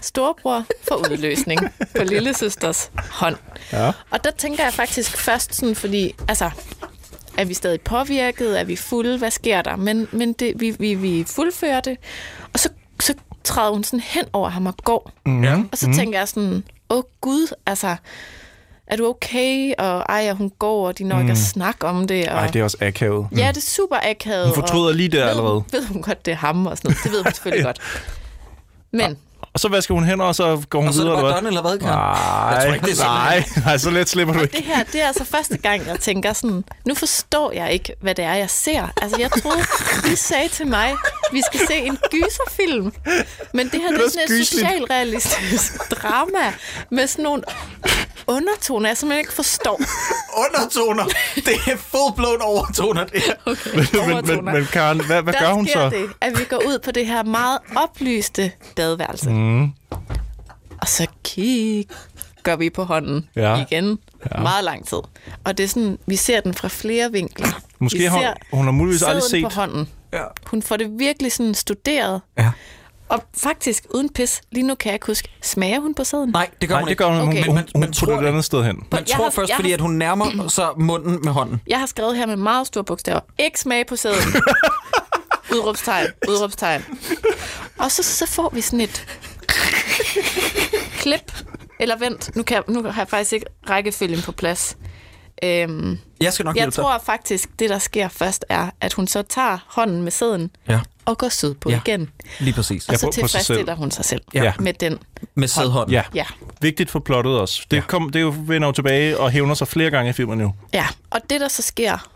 Storbror 0.00 0.64
får 0.88 0.96
udløsning 0.96 1.60
på 1.96 2.04
lille 2.04 2.34
søsters 2.34 2.90
hånd. 3.10 3.36
Ja. 3.72 3.92
Og 4.10 4.24
der 4.24 4.30
tænker 4.30 4.64
jeg 4.64 4.72
faktisk 4.72 5.16
først 5.16 5.54
sådan, 5.54 5.74
fordi, 5.74 6.14
altså, 6.28 6.50
er 7.38 7.44
vi 7.44 7.54
stadig 7.54 7.80
påvirket? 7.80 8.60
Er 8.60 8.64
vi 8.64 8.76
fulde? 8.76 9.18
Hvad 9.18 9.30
sker 9.30 9.62
der? 9.62 9.76
Men, 9.76 10.08
men 10.12 10.32
det, 10.32 10.52
vi, 10.56 10.70
vi, 10.78 10.94
vi 10.94 11.24
fuldfører 11.26 11.80
det. 11.80 11.96
Og 12.52 12.58
så, 12.58 12.68
så 13.00 13.14
træder 13.44 13.70
hun 13.70 13.84
sådan 13.84 14.00
hen 14.00 14.24
over 14.32 14.48
ham 14.48 14.66
og 14.66 14.76
går. 14.84 15.12
Ja. 15.26 15.62
Og 15.72 15.78
så 15.78 15.86
mm. 15.86 15.92
tænker 15.92 16.18
jeg 16.18 16.28
sådan, 16.28 16.64
åh 16.90 17.02
gud, 17.20 17.54
altså, 17.66 17.96
er 18.90 18.96
du 18.96 19.06
okay? 19.06 19.72
Og 19.78 20.04
ej, 20.08 20.26
og 20.30 20.36
hun 20.36 20.52
går, 20.58 20.86
og 20.86 20.98
de 20.98 21.04
når 21.04 21.20
ikke 21.20 21.32
at 21.32 21.38
snakke 21.38 21.86
om 21.86 22.06
det. 22.06 22.28
Og... 22.28 22.34
Ej, 22.38 22.46
det 22.46 22.60
er 22.60 22.64
også 22.64 22.76
akavet. 22.80 23.26
Ja, 23.36 23.48
det 23.48 23.56
er 23.56 23.60
super 23.60 23.96
akavet. 24.10 24.46
Hun 24.46 24.54
fortryder 24.54 24.86
og 24.86 24.94
lige 24.94 25.08
der 25.08 25.20
ved, 25.22 25.28
allerede. 25.30 25.62
Ved 25.72 25.86
hun 25.86 26.02
godt, 26.02 26.26
det 26.26 26.32
er 26.32 26.36
ham 26.36 26.66
og 26.66 26.76
sådan 26.76 26.88
noget. 26.88 27.04
Det 27.04 27.12
ved 27.12 27.22
hun 27.22 27.32
selvfølgelig 27.34 27.64
godt. 27.70 27.78
Men 28.92 29.18
Og 29.52 29.60
så 29.60 29.68
vasker 29.68 29.94
hun 29.94 30.04
hænder, 30.04 30.24
og 30.24 30.34
så 30.34 30.62
går 30.70 30.78
hun 30.78 30.88
Og 30.88 30.94
så 30.94 31.00
er 31.00 31.04
videre, 31.04 31.16
det 31.16 31.18
eller 31.24 31.32
bare 31.32 31.40
hvad? 31.40 31.40
done, 31.40 31.48
eller 31.48 31.62
hvad, 31.62 31.78
Karen? 31.78 31.98
Nej, 31.98 32.54
Jeg 32.54 32.64
tror 32.66 32.74
ikke, 32.74 32.86
det 32.86 33.00
er 33.00 33.04
nej, 33.04 33.44
nej, 33.64 33.76
så 33.78 33.90
let 33.90 34.08
slipper 34.08 34.34
du 34.34 34.40
ikke. 34.40 34.56
det 34.56 34.64
her, 34.64 34.82
det 34.84 35.02
er 35.02 35.06
altså 35.06 35.24
første 35.24 35.56
gang, 35.58 35.86
jeg 35.86 36.00
tænker 36.00 36.32
sådan, 36.32 36.64
nu 36.86 36.94
forstår 36.94 37.52
jeg 37.52 37.72
ikke, 37.72 37.94
hvad 38.00 38.14
det 38.14 38.24
er, 38.24 38.34
jeg 38.34 38.50
ser. 38.50 38.92
Altså, 39.02 39.16
jeg 39.20 39.30
troede, 39.42 39.58
de 40.10 40.16
sagde 40.16 40.48
til 40.48 40.66
mig, 40.66 40.92
vi 41.32 41.42
skal 41.52 41.60
se 41.66 41.74
en 41.74 41.98
gyserfilm. 42.10 42.92
Men 43.54 43.68
det 43.68 43.80
her, 43.80 43.88
det 43.90 44.04
er 44.04 44.08
sådan 44.10 44.38
et 44.40 44.46
socialrealistisk 44.46 45.90
drama 45.90 46.52
med 46.90 47.06
sådan 47.06 47.22
nogle 47.22 47.42
undertoner, 48.26 48.88
jeg 48.88 48.96
simpelthen 48.96 49.20
ikke 49.20 49.32
forstår. 49.32 49.80
Undertoner. 50.36 51.04
Det 51.34 51.54
er 51.66 51.76
full-blown 51.76 52.42
overtoner, 52.42 53.04
det 53.04 53.22
her. 53.22 53.34
Okay, 53.46 53.70
Men, 53.74 53.86
men, 53.92 54.12
overtoner. 54.12 54.52
men 54.52 54.66
Karen, 54.66 55.04
hvad, 55.06 55.22
hvad 55.22 55.32
der 55.32 55.40
gør 55.40 55.52
hun 55.52 55.66
så? 55.66 55.90
det, 55.90 56.10
at 56.20 56.38
vi 56.38 56.44
går 56.44 56.56
ud 56.56 56.78
på 56.84 56.90
det 56.90 57.06
her 57.06 57.22
meget 57.22 57.58
oplyste 57.76 58.52
badeværelse. 58.76 59.30
Mm. 59.30 59.62
Og 60.82 60.88
så 60.88 61.06
kigger 61.24 61.94
vi 62.58 62.70
på 62.70 62.84
hånden 62.84 63.28
Ja. 63.36 63.56
igen 63.70 63.98
ja. 64.34 64.40
meget 64.40 64.64
lang 64.64 64.86
tid. 64.86 64.98
Og 65.44 65.58
det 65.58 65.64
er 65.64 65.68
sådan, 65.68 65.98
vi 66.06 66.16
ser 66.16 66.40
den 66.40 66.54
fra 66.54 66.68
flere 66.68 67.12
vinkler. 67.12 67.60
Måske 67.78 67.98
vi 67.98 68.04
har 68.04 68.16
hun- 68.16 68.58
hun 68.58 68.64
har 68.64 68.72
muligvis 68.72 69.02
aldrig 69.02 69.22
set- 69.30 69.42
på 69.44 69.48
hånden. 69.50 69.88
Ja. 70.12 70.22
Hun 70.46 70.62
får 70.62 70.76
det 70.76 70.88
virkelig 70.98 71.32
sådan 71.32 71.54
studeret. 71.54 72.20
ja. 72.38 72.50
Og 73.08 73.24
faktisk, 73.38 73.84
uden 73.94 74.08
pis, 74.08 74.40
lige 74.52 74.66
nu 74.66 74.74
kan 74.74 74.88
jeg 74.88 74.94
ikke 74.94 75.06
huske, 75.06 75.28
smager 75.42 75.80
hun 75.80 75.94
på 75.94 76.04
sæden? 76.04 76.30
Nej, 76.30 76.48
det 76.60 76.68
gør 76.68 76.74
Nej, 76.74 76.80
hun 76.82 76.86
det 76.86 76.90
ikke. 76.92 77.04
gør 77.04 77.10
hun. 77.10 77.28
Okay. 77.28 77.44
Hun, 77.44 77.56
hun, 77.56 77.64
Men- 77.74 77.82
hun 77.84 77.92
tror 77.92 78.06
det 78.06 78.18
det- 78.18 78.24
et 78.24 78.28
andet 78.28 78.44
sted 78.44 78.64
hen. 78.64 78.76
Man 78.76 78.86
Jeg 79.00 79.06
tror 79.06 79.24
har- 79.24 79.30
først, 79.30 79.48
jeg 79.48 79.56
fordi 79.56 79.68
har- 79.68 79.74
at 79.76 79.80
hun 79.80 79.90
nærmer 79.92 80.48
sig 80.58 80.68
munden 80.76 81.18
med 81.24 81.32
hånden. 81.32 81.60
Jeg 81.66 81.78
har 81.78 81.86
skrevet 81.86 82.16
her 82.16 82.26
med 82.26 82.36
meget 82.36 82.66
store 82.66 82.84
bogstaver. 82.84 83.20
Ikke 83.38 83.60
smage 83.60 83.84
på 83.84 83.96
sæden. 83.96 84.34
udråbstegn, 85.54 86.06
udråbstegn. 86.28 86.84
Og 87.78 87.90
så, 87.90 88.02
så 88.02 88.26
får 88.26 88.50
vi 88.54 88.60
sådan 88.60 88.80
et 88.80 89.06
klip. 90.98 91.32
Eller 91.80 91.98
vent, 91.98 92.36
nu, 92.36 92.42
kan 92.42 92.54
jeg, 92.54 92.64
nu 92.74 92.82
har 92.90 93.00
jeg 93.02 93.08
faktisk 93.08 93.32
ikke 93.32 93.46
rækkefølgen 93.70 94.22
på 94.22 94.32
plads. 94.32 94.76
Øhm, 95.42 95.98
Jeg 96.20 96.32
skal 96.32 96.44
nok 96.44 96.56
jeg 96.56 96.64
dig. 96.66 96.72
tror 96.74 96.98
faktisk, 97.04 97.48
det 97.58 97.70
der 97.70 97.78
sker 97.78 98.08
først 98.08 98.44
er, 98.48 98.70
at 98.80 98.92
hun 98.92 99.06
så 99.06 99.22
tager 99.22 99.58
hånden 99.66 100.02
med 100.02 100.10
sæden 100.12 100.50
Ja, 100.68 100.80
og 101.04 101.18
går 101.18 101.28
sydpå 101.28 101.70
Ja. 101.70 101.80
ja. 101.86 101.92
igen. 101.92 102.10
lige 102.40 102.54
præcis. 102.54 102.88
Og 102.88 102.92
Ja, 102.92 102.98
så 102.98 103.06
på- 103.06 103.10
på 103.10 103.12
tilfredsstiller 103.12 103.74
hun 103.74 103.90
sig 103.90 104.04
selv 104.04 104.22
Ja. 104.34 104.52
med 104.60 104.72
den. 104.72 104.98
Med 105.34 105.48
sædhånden. 105.48 105.92
Ja. 105.92 106.02
Ja. 106.14 106.24
Vigtigt 106.60 106.90
for 106.90 106.98
plottet 106.98 107.38
også. 107.40 107.66
Det, 107.70 107.86
kom, 107.86 108.10
det 108.10 108.20
jo 108.20 108.34
vender 108.38 108.68
jo 108.68 108.72
tilbage 108.72 109.18
og 109.18 109.30
hævner 109.30 109.54
sig 109.54 109.68
flere 109.68 109.90
gange 109.90 110.10
i 110.10 110.12
filmen 110.12 110.40
jo. 110.40 110.52
Ja, 110.72 110.86
og 111.10 111.20
det 111.30 111.40
der 111.40 111.48
så 111.48 111.62
sker, 111.62 112.08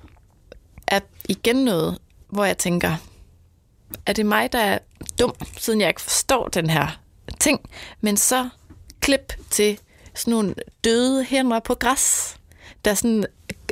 er 0.89 1.01
igen 1.29 1.57
noget, 1.57 1.99
hvor 2.29 2.45
jeg 2.45 2.59
tænker, 2.59 2.97
er 4.07 4.13
det 4.13 4.27
mig, 4.27 4.53
der 4.53 4.59
er 4.59 4.79
dum, 5.19 5.35
siden 5.59 5.81
jeg 5.81 5.89
ikke 5.89 6.01
forstår 6.01 6.49
den 6.49 6.71
her 6.71 6.87
ting, 7.41 7.61
men 8.01 8.17
så 8.17 8.49
klip 9.05 9.33
til 9.51 9.79
sådan 10.15 10.33
nogle 10.33 10.55
døde 10.85 11.25
hænder 11.25 11.59
på 11.59 11.75
græs, 11.75 12.37
der 12.85 12.95
sådan 12.95 13.25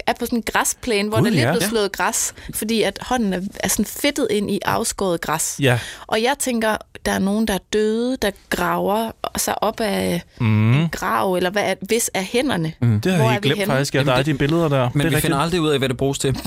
er 0.06 0.12
på 0.12 0.26
sådan 0.26 0.38
en 0.38 0.42
græsplæne, 0.52 1.08
hvor 1.08 1.18
Gud, 1.18 1.24
der 1.24 1.30
lige 1.30 1.42
er 1.42 1.46
ja. 1.46 1.52
blevet 1.52 1.68
slået 1.70 1.92
græs, 1.92 2.34
fordi 2.54 2.82
at 2.82 2.98
hånden 3.00 3.32
er, 3.32 3.40
er 3.60 3.68
sådan 3.68 3.84
fedtet 3.84 4.28
ind 4.30 4.50
i 4.50 4.60
afskåret 4.64 5.20
græs. 5.20 5.56
Ja. 5.60 5.78
Og 6.06 6.22
jeg 6.22 6.34
tænker, 6.38 6.76
der 7.06 7.12
er 7.12 7.18
nogen, 7.18 7.48
der 7.48 7.54
er 7.54 7.58
døde, 7.72 8.16
der 8.22 8.30
graver 8.50 9.10
sig 9.36 9.62
op 9.62 9.80
af 9.80 10.22
mm. 10.40 10.72
en 10.72 10.88
grav, 10.88 11.34
eller 11.34 11.50
hvad 11.50 11.62
er, 11.62 11.74
hvis 11.80 12.10
er 12.14 12.22
hænderne. 12.22 12.72
Mm. 12.80 13.00
Det 13.00 13.12
har 13.12 13.18
Hvor 13.18 13.24
jeg 13.24 13.28
er 13.28 13.32
helt 13.32 13.42
glemt 13.42 13.58
henne? 13.58 13.72
faktisk. 13.72 13.94
Ja, 13.94 14.02
der 14.02 14.12
er 14.12 14.22
de 14.22 14.34
billeder 14.34 14.68
der. 14.68 14.78
Men 14.78 14.92
det 14.92 14.94
vi 14.94 15.04
rigtigt. 15.04 15.22
finder 15.22 15.38
aldrig 15.38 15.60
ud 15.60 15.68
af, 15.68 15.78
hvad 15.78 15.88
det 15.88 15.96
bruges 15.96 16.18
til. 16.18 16.32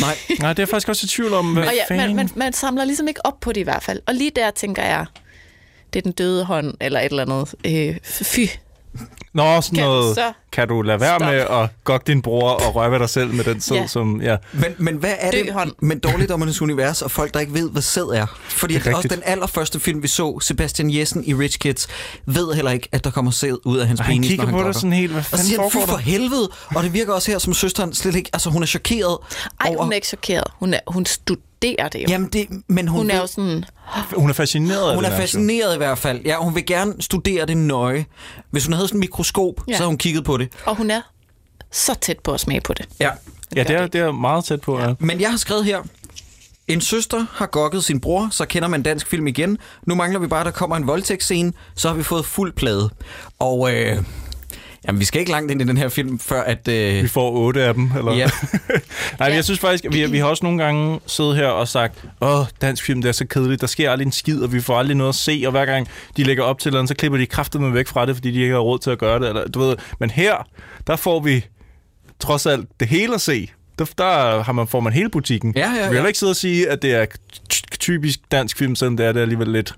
Nej. 0.00 0.16
Nej, 0.40 0.52
det 0.52 0.62
er 0.62 0.66
faktisk 0.66 0.88
også 0.88 1.04
i 1.04 1.08
tvivl 1.08 1.34
om. 1.34 1.52
Hvad 1.52 1.66
Og 1.66 1.72
ja, 1.90 1.96
man, 1.96 2.16
man, 2.16 2.30
man 2.34 2.52
samler 2.52 2.84
ligesom 2.84 3.08
ikke 3.08 3.26
op 3.26 3.40
på 3.40 3.52
det 3.52 3.60
i 3.60 3.64
hvert 3.64 3.82
fald. 3.82 4.00
Og 4.06 4.14
lige 4.14 4.30
der 4.36 4.50
tænker 4.50 4.82
jeg, 4.82 5.06
det 5.92 5.98
er 5.98 6.02
den 6.02 6.12
døde 6.12 6.44
hånd, 6.44 6.74
eller 6.80 7.00
et 7.00 7.10
eller 7.10 7.22
andet. 7.22 7.54
Øh, 7.90 7.96
fy. 8.04 8.40
Nå, 9.32 9.60
sådan 9.60 9.76
Kan 9.76 9.84
noget. 9.84 10.14
så 10.14 10.32
Kan 10.52 10.68
du 10.68 10.82
lade 10.82 11.00
være 11.00 11.10
stoppe? 11.18 11.26
med 11.26 11.40
at 11.62 11.68
gokke 11.84 12.04
din 12.12 12.22
bror 12.22 12.50
og 12.50 12.74
røre 12.74 12.90
ved 12.90 12.98
dig 12.98 13.08
selv 13.10 13.34
med 13.34 13.44
den 13.44 13.60
sæd, 13.60 13.76
Ja. 13.76 13.86
som... 13.86 14.22
Ja. 14.22 14.36
Men, 14.52 14.74
men 14.78 14.96
hvad 14.96 15.14
er 15.18 15.30
Dø 15.30 15.38
det 15.38 15.52
hånd. 15.52 15.72
med 15.82 15.96
dårligdommernes 15.96 16.62
univers 16.62 17.02
og 17.02 17.10
folk, 17.10 17.34
der 17.34 17.40
ikke 17.40 17.54
ved, 17.54 17.70
hvad 17.70 17.82
sæd 17.82 18.02
er? 18.02 18.26
Fordi 18.48 18.74
Det 18.74 18.86
er 18.86 18.94
også 18.96 19.08
den 19.08 19.22
allerførste 19.24 19.80
film, 19.80 20.02
vi 20.02 20.08
så, 20.08 20.38
Sebastian 20.40 20.94
Jessen 20.94 21.24
i 21.24 21.34
Rich 21.34 21.58
Kids, 21.58 21.88
ved 22.26 22.54
heller 22.54 22.70
ikke, 22.70 22.88
at 22.92 23.04
der 23.04 23.10
kommer 23.10 23.30
sæd 23.30 23.56
ud 23.64 23.78
af 23.78 23.86
hans 23.88 24.00
Og 24.00 24.06
han 24.06 24.14
penis, 24.14 24.28
kigger 24.28 24.44
når 24.46 24.52
han 24.52 24.60
på 24.62 24.66
dig 24.66 24.74
sådan 24.74 24.92
helt, 24.92 25.10
hvad 25.12 25.20
Og 25.20 25.24
fanden 25.24 25.46
siger 25.46 25.60
han, 25.60 25.70
fy 25.70 25.72
foregår 25.72 25.86
for 25.92 25.96
helvede. 25.96 26.50
Og 26.74 26.82
det 26.84 26.92
virker 26.92 27.12
også 27.12 27.30
her, 27.30 27.38
som 27.38 27.54
søsteren 27.54 27.94
slet 27.94 28.14
ikke... 28.14 28.30
Altså, 28.32 28.50
hun 28.50 28.62
er 28.62 28.66
chokeret 28.66 29.18
Ej, 29.60 29.68
over... 29.68 29.82
hun 29.82 29.92
er 29.92 29.94
ikke 29.94 30.06
chokeret. 30.06 30.44
Hun, 30.58 30.74
er, 30.74 30.80
hun 30.88 31.06
studerer 31.58 31.88
det 31.88 31.98
jo. 32.02 32.06
Jamen, 32.08 32.28
det, 32.28 32.46
men 32.68 32.88
hun, 32.88 32.98
hun 33.00 33.10
er 33.10 33.14
ved- 33.14 33.20
jo 33.20 33.26
sådan, 33.26 33.64
Hun 34.16 34.30
er 34.30 34.34
fascineret 34.34 34.88
af 34.90 34.94
Hun 34.94 35.04
det 35.04 35.12
er 35.12 35.16
fascineret 35.16 35.74
i 35.74 35.76
hvert 35.76 35.98
fald. 35.98 36.20
Ja, 36.24 36.36
hun 36.36 36.54
vil 36.54 36.66
gerne 36.66 36.94
studere 37.00 37.46
det 37.46 37.56
nøje. 37.56 38.06
Hvis 38.50 38.64
hun 38.64 38.72
havde 38.72 38.88
sådan 38.88 38.96
en 38.96 39.00
mikroskop, 39.00 39.54
ja. 39.58 39.62
Ja. 39.72 39.76
så 39.76 39.78
havde 39.82 39.88
hun 39.88 39.98
kigget 39.98 40.24
på 40.24 40.36
det. 40.36 40.48
og 40.66 40.76
hun 40.76 40.90
er 40.90 41.00
så 41.72 41.94
tæt 42.00 42.18
på 42.18 42.32
at 42.32 42.40
smage 42.40 42.60
på 42.60 42.74
det. 42.74 42.86
Ja. 43.00 43.10
Ja, 43.56 43.62
det 43.62 43.76
er, 43.76 43.86
det 43.86 44.00
er 44.00 44.12
meget 44.12 44.44
tæt 44.44 44.60
på. 44.60 44.80
Ja. 44.80 44.94
Men 45.00 45.20
jeg 45.20 45.30
har 45.30 45.36
skrevet 45.36 45.64
her, 45.64 45.82
en 46.68 46.80
søster 46.80 47.26
har 47.32 47.46
gokket 47.46 47.84
sin 47.84 48.00
bror, 48.00 48.28
så 48.30 48.44
kender 48.46 48.68
man 48.68 48.82
dansk 48.82 49.06
film 49.06 49.26
igen. 49.26 49.58
Nu 49.86 49.94
mangler 49.94 50.20
vi 50.20 50.26
bare, 50.26 50.40
at 50.40 50.46
der 50.46 50.52
kommer 50.52 50.76
en 50.76 50.86
voldtægtsscene, 50.86 51.52
så 51.74 51.88
har 51.88 51.94
vi 51.94 52.02
fået 52.02 52.26
fuld 52.26 52.52
plade. 52.52 52.90
Og 53.38 53.74
øh, 53.74 54.02
jamen, 54.88 55.00
vi 55.00 55.04
skal 55.04 55.20
ikke 55.20 55.30
langt 55.32 55.50
ind 55.52 55.60
i 55.62 55.64
den 55.64 55.76
her 55.76 55.88
film, 55.88 56.18
før 56.18 56.42
at... 56.42 56.68
Øh, 56.68 57.02
Vi 57.02 57.08
får 57.08 57.30
otte 57.30 57.62
af 57.62 57.74
dem, 57.74 57.90
eller? 57.98 58.12
Ja. 58.12 58.30
Nej, 59.18 59.28
men 59.28 59.36
jeg 59.36 59.44
synes 59.44 59.60
faktisk, 59.60 59.84
at 59.84 59.92
vi, 59.94 60.06
vi 60.06 60.18
har 60.18 60.26
også 60.26 60.44
nogle 60.44 60.64
gange 60.64 61.00
siddet 61.06 61.36
her 61.36 61.46
og 61.46 61.68
sagt, 61.68 62.04
åh, 62.20 62.44
dansk 62.62 62.84
film, 62.84 63.02
det 63.02 63.08
er 63.08 63.12
så 63.12 63.26
kedeligt, 63.26 63.60
der 63.60 63.66
sker 63.66 63.90
aldrig 63.90 64.06
en 64.06 64.12
skid, 64.12 64.40
og 64.42 64.52
vi 64.52 64.60
får 64.60 64.78
aldrig 64.78 64.96
noget 64.96 65.08
at 65.08 65.14
se, 65.14 65.42
og 65.46 65.50
hver 65.50 65.64
gang 65.66 65.88
de 66.16 66.24
lægger 66.24 66.44
op 66.44 66.58
til 66.58 66.72
noget, 66.72 66.88
så 66.88 66.94
klipper 66.94 67.18
de 67.18 67.26
kraftedeme 67.26 67.74
væk 67.74 67.86
fra 67.88 68.06
det, 68.06 68.16
fordi 68.16 68.30
de 68.30 68.40
ikke 68.40 68.52
har 68.54 68.60
råd 68.60 68.78
til 68.78 68.90
at 68.90 68.98
gøre 68.98 69.20
det, 69.20 69.28
eller 69.28 69.48
du 69.48 69.58
ved. 69.60 69.76
Men 70.00 70.10
her, 70.10 70.34
der 70.86 70.96
får 70.96 71.20
vi 71.20 71.44
trods 72.20 72.46
alt 72.46 72.68
det 72.80 72.88
hele 72.88 73.14
at 73.14 73.20
se. 73.20 73.48
Der, 73.78 73.84
der 73.98 74.42
har 74.42 74.52
man, 74.52 74.68
får 74.68 74.80
man 74.80 74.92
hele 74.92 75.08
butikken. 75.08 75.52
Ja, 75.56 75.72
ja, 75.72 75.86
Du 75.88 75.92
kan 75.92 76.06
ikke 76.06 76.18
sidde 76.18 76.30
og 76.30 76.36
sige, 76.36 76.70
at 76.70 76.82
det 76.82 76.92
er 76.94 77.06
ty- 77.48 77.62
typisk 77.80 78.18
dansk 78.32 78.58
film, 78.58 78.76
selvom 78.76 78.96
det 78.96 79.06
er 79.06 79.12
det 79.12 79.20
alligevel 79.20 79.48
lidt. 79.48 79.74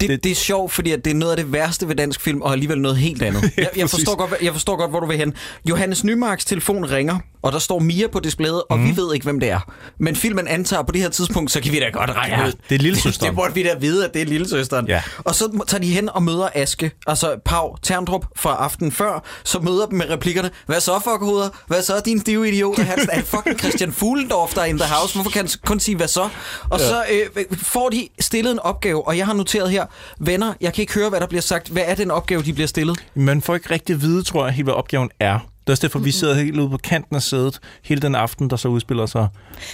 Det, 0.00 0.08
det, 0.08 0.24
det 0.24 0.30
er 0.32 0.36
sjovt, 0.36 0.72
fordi 0.72 0.90
at 0.92 1.04
det 1.04 1.10
er 1.10 1.14
noget 1.14 1.30
af 1.32 1.36
det 1.36 1.52
værste 1.52 1.88
ved 1.88 1.94
dansk 1.96 2.20
film, 2.20 2.42
og 2.42 2.52
alligevel 2.52 2.78
noget 2.80 2.96
helt 2.96 3.22
andet. 3.22 3.42
Jeg, 3.56 3.68
jeg, 3.76 3.90
forstår, 3.90 4.14
godt, 4.16 4.34
jeg 4.42 4.52
forstår 4.52 4.76
godt, 4.76 4.90
hvor 4.90 5.00
du 5.00 5.06
vil 5.06 5.16
hen. 5.16 5.34
Johannes 5.68 6.04
Nymarks 6.04 6.44
telefon 6.44 6.84
ringer, 6.90 7.18
og 7.42 7.52
der 7.52 7.58
står 7.58 7.78
Mia 7.78 8.06
på 8.08 8.20
displayet, 8.20 8.62
og 8.70 8.78
mm. 8.78 8.84
vi 8.88 8.96
ved 8.96 9.14
ikke, 9.14 9.24
hvem 9.24 9.40
det 9.40 9.50
er. 9.50 9.72
Men 9.98 10.16
filmen 10.16 10.48
antager 10.48 10.82
på 10.82 10.92
det 10.92 11.00
her 11.02 11.08
tidspunkt, 11.08 11.50
så 11.50 11.60
kan 11.60 11.72
vi 11.72 11.80
da 11.80 11.88
godt 11.88 12.10
regne 12.10 12.36
Ja, 12.36 12.46
ud. 12.46 12.52
det 12.68 12.74
er 12.74 12.78
lillesøsteren. 12.78 13.12
Det, 13.20 13.30
det 13.30 13.36
burde 13.36 13.54
vi 13.54 13.62
da 13.62 13.74
vide, 13.80 14.04
at 14.04 14.14
det 14.14 14.22
er 14.22 14.26
lillesøsteren. 14.26 14.86
Ja. 14.88 15.02
Og 15.18 15.34
så 15.34 15.64
tager 15.66 15.80
de 15.80 15.86
hen 15.88 16.08
og 16.08 16.22
møder 16.22 16.48
Aske, 16.54 16.90
altså 17.06 17.36
Pau 17.44 17.76
Terndrup 17.82 18.24
fra 18.36 18.56
aftenen 18.56 18.92
før, 18.92 19.24
så 19.44 19.58
møder 19.60 19.86
dem 19.86 19.98
med 19.98 20.10
replikkerne, 20.10 20.50
hvad 20.66 20.80
så 20.80 20.98
fuckhoveder? 21.04 21.48
Hvad 21.66 21.82
så 21.82 21.92
din 22.04 22.20
stive 22.20 22.48
idiot? 22.48 22.78
Han 22.92 22.98
er 23.12 23.22
fucking 23.36 23.58
Christian 23.58 23.92
Fuglendorf, 23.92 24.54
der 24.54 24.60
er 24.60 24.64
in 24.64 24.78
the 24.78 24.94
house. 24.94 25.14
Hvorfor 25.14 25.30
kan 25.30 25.40
han 25.40 25.48
kun 25.64 25.80
sige, 25.80 25.96
hvad 25.96 26.08
så? 26.08 26.28
Og 26.70 26.78
ja. 26.80 26.88
så 26.88 27.04
øh, 27.12 27.44
får 27.58 27.88
de 27.88 28.08
stillet 28.20 28.52
en 28.52 28.58
opgave, 28.58 29.06
og 29.06 29.18
jeg 29.18 29.26
har 29.26 29.34
noteret 29.34 29.70
her, 29.70 29.86
venner, 30.18 30.54
jeg 30.60 30.74
kan 30.74 30.82
ikke 30.82 30.94
høre, 30.94 31.08
hvad 31.08 31.20
der 31.20 31.26
bliver 31.26 31.42
sagt. 31.42 31.68
Hvad 31.68 31.82
er 31.86 31.94
den 31.94 32.10
opgave, 32.10 32.42
de 32.42 32.52
bliver 32.52 32.66
stillet? 32.66 33.04
Man 33.14 33.42
får 33.42 33.54
ikke 33.54 33.70
rigtig 33.70 33.94
at 33.94 34.02
vide, 34.02 34.22
tror 34.22 34.44
jeg, 34.44 34.54
helt 34.54 34.66
hvad 34.66 34.74
opgaven 34.74 35.10
er. 35.20 35.38
Det 35.38 35.70
er 35.70 35.72
også 35.72 35.86
derfor, 35.86 35.98
vi 35.98 36.10
sidder 36.10 36.34
helt 36.34 36.58
ude 36.58 36.70
på 36.70 36.76
kanten 36.76 37.16
af 37.16 37.22
sædet 37.22 37.60
hele 37.84 38.02
den 38.02 38.14
aften, 38.14 38.50
der 38.50 38.56
så 38.56 38.68
udspiller 38.68 39.06
sig 39.06 39.28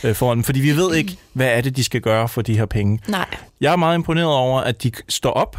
øh, 0.05 0.15
foran 0.15 0.37
dem. 0.37 0.45
Fordi 0.45 0.61
vi 0.61 0.77
ved 0.77 0.95
ikke, 0.95 1.17
hvad 1.33 1.47
er 1.47 1.61
det, 1.61 1.77
de 1.77 1.85
skal 1.85 2.01
gøre 2.01 2.29
for 2.29 2.43
de 2.43 2.57
her 2.57 2.67
penge. 2.67 3.01
Nej. 3.09 3.27
Jeg 3.61 3.73
er 3.73 3.77
meget 3.77 3.95
imponeret 3.95 4.29
over, 4.29 4.61
at 4.61 4.83
de 4.83 4.93
står 5.09 5.31
op 5.31 5.57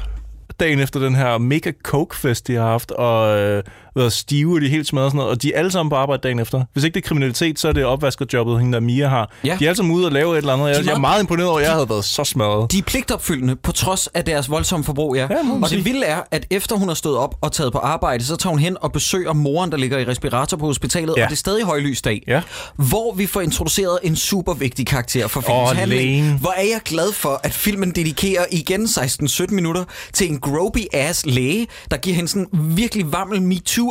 dagen 0.60 0.80
efter 0.80 1.00
den 1.00 1.16
her 1.16 1.38
mega 1.38 1.72
coke-fest, 1.84 2.48
de 2.48 2.56
har 2.56 2.66
haft, 2.66 2.92
og 2.92 3.40
øh, 3.40 3.64
været 3.96 4.14
stive, 4.14 4.56
og 4.58 4.62
de 4.62 4.66
er 4.66 4.70
helt 4.70 4.88
smadret 4.88 5.06
og 5.06 5.12
sådan 5.12 5.18
noget, 5.18 5.32
og 5.32 5.42
de 5.42 5.54
er 5.54 5.60
alle 5.60 5.72
sammen 5.72 5.90
på 5.90 5.96
arbejde 5.96 6.22
dagen 6.22 6.40
efter. 6.40 6.64
Hvis 6.74 6.84
ikke 6.84 6.94
det 6.96 7.04
er 7.04 7.08
kriminalitet, 7.08 7.60
så 7.60 7.68
er 7.68 7.72
det 7.72 7.86
opvaskerjobbet, 7.86 8.60
hende 8.60 8.74
der 8.74 8.80
Mia 8.80 9.08
har. 9.08 9.32
Ja. 9.44 9.58
De 9.60 9.66
er 9.66 9.70
alle 9.70 9.76
sammen 9.78 9.96
ude 9.96 10.06
og 10.06 10.12
lave 10.12 10.32
et 10.34 10.38
eller 10.38 10.54
andet. 10.54 10.66
Jeg, 10.66 10.72
er 10.76 10.78
jeg 10.80 10.82
er 10.82 10.86
meget- 10.86 11.02
meget 11.02 11.22
imponeret 11.22 11.50
over, 11.50 11.60
at 11.60 11.66
jeg 11.66 11.74
havde 11.74 11.90
været 11.90 12.06
så 12.06 12.24
smadret. 12.24 12.72
De 12.72 12.78
er 12.78 12.82
pligtopfyldende, 12.82 13.56
på 13.56 13.72
trods 13.72 14.08
af 14.08 14.26
deres 14.26 14.50
voldsomme 14.50 14.84
forbrug, 14.84 15.16
ja. 15.16 15.22
Ja, 15.22 15.38
og 15.64 15.70
det 15.70 15.86
vilde 15.86 16.06
er, 16.06 16.22
at 16.32 16.46
efter 16.50 16.76
hun 16.76 16.88
har 16.88 16.96
stået 16.96 17.18
op 17.18 17.36
og 17.42 17.52
taget 17.52 17.72
på 17.72 17.78
arbejde, 17.80 18.24
så 18.26 18.36
tager 18.36 18.52
hun 18.52 18.60
hen 18.60 18.78
og 18.82 18.92
besøger 18.92 19.34
moren, 19.34 19.72
der 19.72 19.78
ligger 19.78 19.98
i 19.98 20.04
respirator 20.08 20.58
på 20.58 20.66
hospitalet, 20.66 21.14
Ja. 21.18 21.24
og 21.24 21.30
det 21.30 21.36
er 21.36 21.40
stadig 21.40 21.64
højlysdag. 21.64 22.24
Ja. 22.28 22.42
Hvor 22.76 23.14
vi 23.14 23.26
får 23.26 23.42
introduceret 23.42 24.00
en 24.04 24.16
super 24.16 24.54
vigtig 24.54 24.88
karakter 24.88 25.28
for 25.28 25.42
filmens 25.42 25.72
Åh, 25.72 25.78
handling. 25.78 26.26
Lane. 26.26 26.38
Hvor 26.40 26.54
er 26.58 26.62
jeg 26.64 26.80
glad 26.86 27.12
for, 27.14 27.40
at 27.44 27.54
filmen 27.54 27.92
dedikerer 27.92 28.46
igen 28.52 28.86
16-17 28.86 29.46
minutter 29.56 29.84
til 30.14 30.30
en 30.32 30.40
gropey-ass 30.48 31.22
læge, 31.26 31.68
der 31.92 31.98
giver 31.98 32.16
hende 32.16 32.30
sådan 32.30 32.48
virkelig 32.54 33.14
vammel 33.14 33.42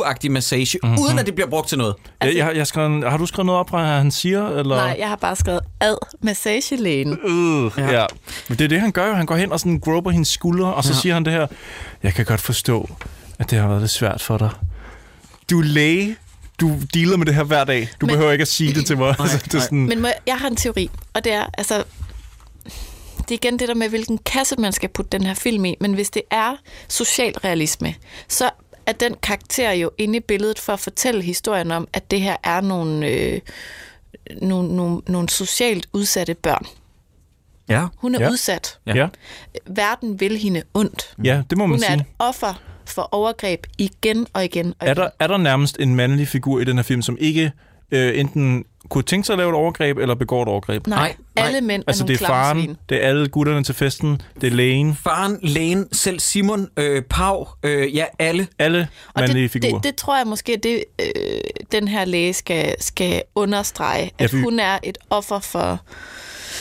MeToo-agtig 0.01 0.29
massage, 0.31 0.77
Mhm. 0.83 0.89
mm-hmm. 0.91 1.03
uden 1.05 1.19
at 1.19 1.25
det 1.25 1.35
bliver 1.35 1.49
brugt 1.49 1.69
til 1.69 1.77
noget. 1.77 1.95
Jeg, 2.23 2.35
jeg, 2.35 2.55
jeg 2.55 2.67
skrev, 2.67 3.03
har 3.09 3.17
du 3.17 3.25
skrevet 3.25 3.45
noget 3.45 3.59
op 3.59 3.69
fra, 3.69 3.77
hvad 3.85 3.97
han 3.97 4.11
siger? 4.11 4.47
Eller? 4.49 4.75
Nej, 4.75 4.95
jeg 4.99 5.07
har 5.09 5.15
bare 5.15 5.35
skrevet 5.35 5.59
ad 5.81 5.95
massagelægen. 6.21 7.11
Øh, 7.23 7.71
ja. 7.77 7.91
ja. 7.99 8.05
Men 8.49 8.57
det 8.57 8.63
er 8.65 8.69
det, 8.69 8.81
han 8.81 8.91
gør 8.91 9.07
jo. 9.07 9.13
Han 9.13 9.25
går 9.25 9.35
hen 9.35 9.51
og 9.51 9.59
sådan 9.59 9.79
grober 9.79 10.11
hendes 10.11 10.27
skuldre, 10.27 10.73
og 10.73 10.83
så 10.83 10.93
ja. 10.93 10.99
siger 10.99 11.13
han 11.13 11.25
det 11.25 11.33
her. 11.33 11.47
Jeg 12.03 12.13
kan 12.13 12.25
godt 12.25 12.41
forstå, 12.41 12.89
at 13.39 13.51
det 13.51 13.59
har 13.59 13.67
været 13.67 13.81
lidt 13.81 13.91
svært 13.91 14.21
for 14.21 14.37
dig. 14.37 14.49
Du 15.49 15.59
er 15.59 15.63
læge. 15.63 16.15
Du 16.59 16.71
dealer 16.93 17.17
med 17.17 17.25
det 17.25 17.35
her 17.35 17.43
hver 17.43 17.63
dag. 17.63 17.79
Du 17.81 17.85
Men- 17.85 18.07
Men... 18.07 18.09
behøver 18.15 18.31
ikke 18.31 18.41
at 18.41 18.47
sige 18.47 18.73
det 18.73 18.85
til 18.85 18.97
mig. 18.97 19.15
Nej, 19.19 19.27
det 19.45 19.53
er 19.53 19.59
sådan, 19.59 19.85
Men 19.85 20.01
må 20.01 20.07
jeg, 20.07 20.15
jeg 20.27 20.35
har 20.37 20.47
en 20.47 20.55
teori, 20.55 20.89
og 21.13 21.23
det 21.23 21.33
er, 21.33 21.45
altså, 21.57 21.83
det 23.17 23.31
er 23.31 23.33
igen 23.47 23.59
det 23.59 23.67
der 23.67 23.73
med, 23.75 23.89
hvilken 23.89 24.17
kasse 24.17 24.55
man 24.59 24.73
skal 24.73 24.89
putte 24.89 25.17
den 25.17 25.27
her 25.27 25.33
film 25.33 25.65
i, 25.65 25.75
men 25.81 25.93
hvis 25.93 26.09
det 26.09 26.21
er 26.31 26.55
socialrealisme, 26.89 27.95
så 28.27 28.49
er 28.85 28.91
den 28.91 29.15
karakter 29.23 29.71
jo 29.71 29.91
inde 29.97 30.17
i 30.17 30.19
billedet 30.19 30.59
for 30.59 30.73
at 30.73 30.79
fortælle 30.79 31.21
historien 31.21 31.71
om, 31.71 31.87
at 31.93 32.11
det 32.11 32.21
her 32.21 32.35
er 32.43 32.61
nogle, 32.61 33.07
øh, 33.07 33.39
nogle, 34.41 34.75
nogle, 34.75 35.01
nogle 35.07 35.29
socialt 35.29 35.87
udsatte 35.93 36.33
børn. 36.33 36.65
Ja. 37.69 37.85
Hun 37.97 38.15
er 38.15 38.19
Ja. 38.19 38.29
udsat. 38.29 38.79
ja. 38.87 39.07
Verden 39.67 40.19
vil 40.19 40.37
hende 40.37 40.63
ondt. 40.73 41.15
ja, 41.23 41.43
det 41.49 41.57
må 41.57 41.65
man 41.65 41.75
Hun 41.75 41.83
er 41.83 41.87
sige. 41.87 41.95
et 41.99 42.05
offer 42.19 42.61
for 42.85 43.09
overgreb 43.11 43.67
igen 43.77 44.27
og 44.33 44.45
igen. 44.45 44.67
Og 44.79 44.87
Er 44.87 44.91
igen. 44.91 44.97
der, 44.97 45.09
er 45.19 45.27
der 45.27 45.37
nærmest 45.37 45.77
en 45.79 45.95
mandlig 45.95 46.27
figur 46.27 46.59
i 46.59 46.63
den 46.63 46.75
her 46.77 46.83
film, 46.83 47.01
som 47.01 47.17
ikke 47.19 47.51
øh, 47.91 48.19
enten 48.19 48.65
kunne 48.89 49.03
tænke 49.03 49.25
sig 49.25 49.33
at 49.33 49.37
lave 49.37 49.49
et 49.49 49.55
overgreb, 49.55 49.97
eller 49.97 50.15
begår 50.15 50.41
et 50.43 50.47
overgreb? 50.49 50.87
Nej, 50.87 51.15
Nej, 51.35 51.45
alle 51.45 51.61
mænd 51.61 51.83
Altså, 51.87 52.03
er 52.03 52.07
det 52.07 52.21
nogle 52.21 52.33
er 52.33 52.33
faren, 52.33 52.57
klammesvin. 52.57 52.77
det 52.89 53.03
er 53.03 53.09
alle 53.09 53.27
gutterne 53.27 53.63
til 53.63 53.75
festen, 53.75 54.21
det 54.41 54.47
er 54.47 54.51
lægen, 54.55 54.95
Faren, 55.03 55.39
lægen, 55.41 55.93
selv 55.93 56.19
Simon, 56.19 56.67
øh, 56.77 57.01
Pau, 57.01 57.47
øh, 57.63 57.95
ja, 57.95 58.05
alle. 58.19 58.47
alle 58.59 58.87
Og 59.07 59.19
mandlige 59.21 59.43
det, 59.43 59.51
figurer. 59.51 59.73
det, 59.73 59.83
det 59.83 59.95
tror 59.95 60.17
jeg 60.17 60.27
måske, 60.27 60.59
det 60.63 60.83
øh, 61.01 61.07
den 61.71 61.87
her 61.87 62.05
læge 62.05 62.33
skal, 62.33 62.75
skal 62.79 63.23
understrege, 63.35 64.11
Ja, 64.19 64.23
at 64.23 64.29
for- 64.29 64.37
hun 64.37 64.59
er 64.59 64.79
et 64.83 64.97
offer 65.09 65.39
for, 65.39 65.79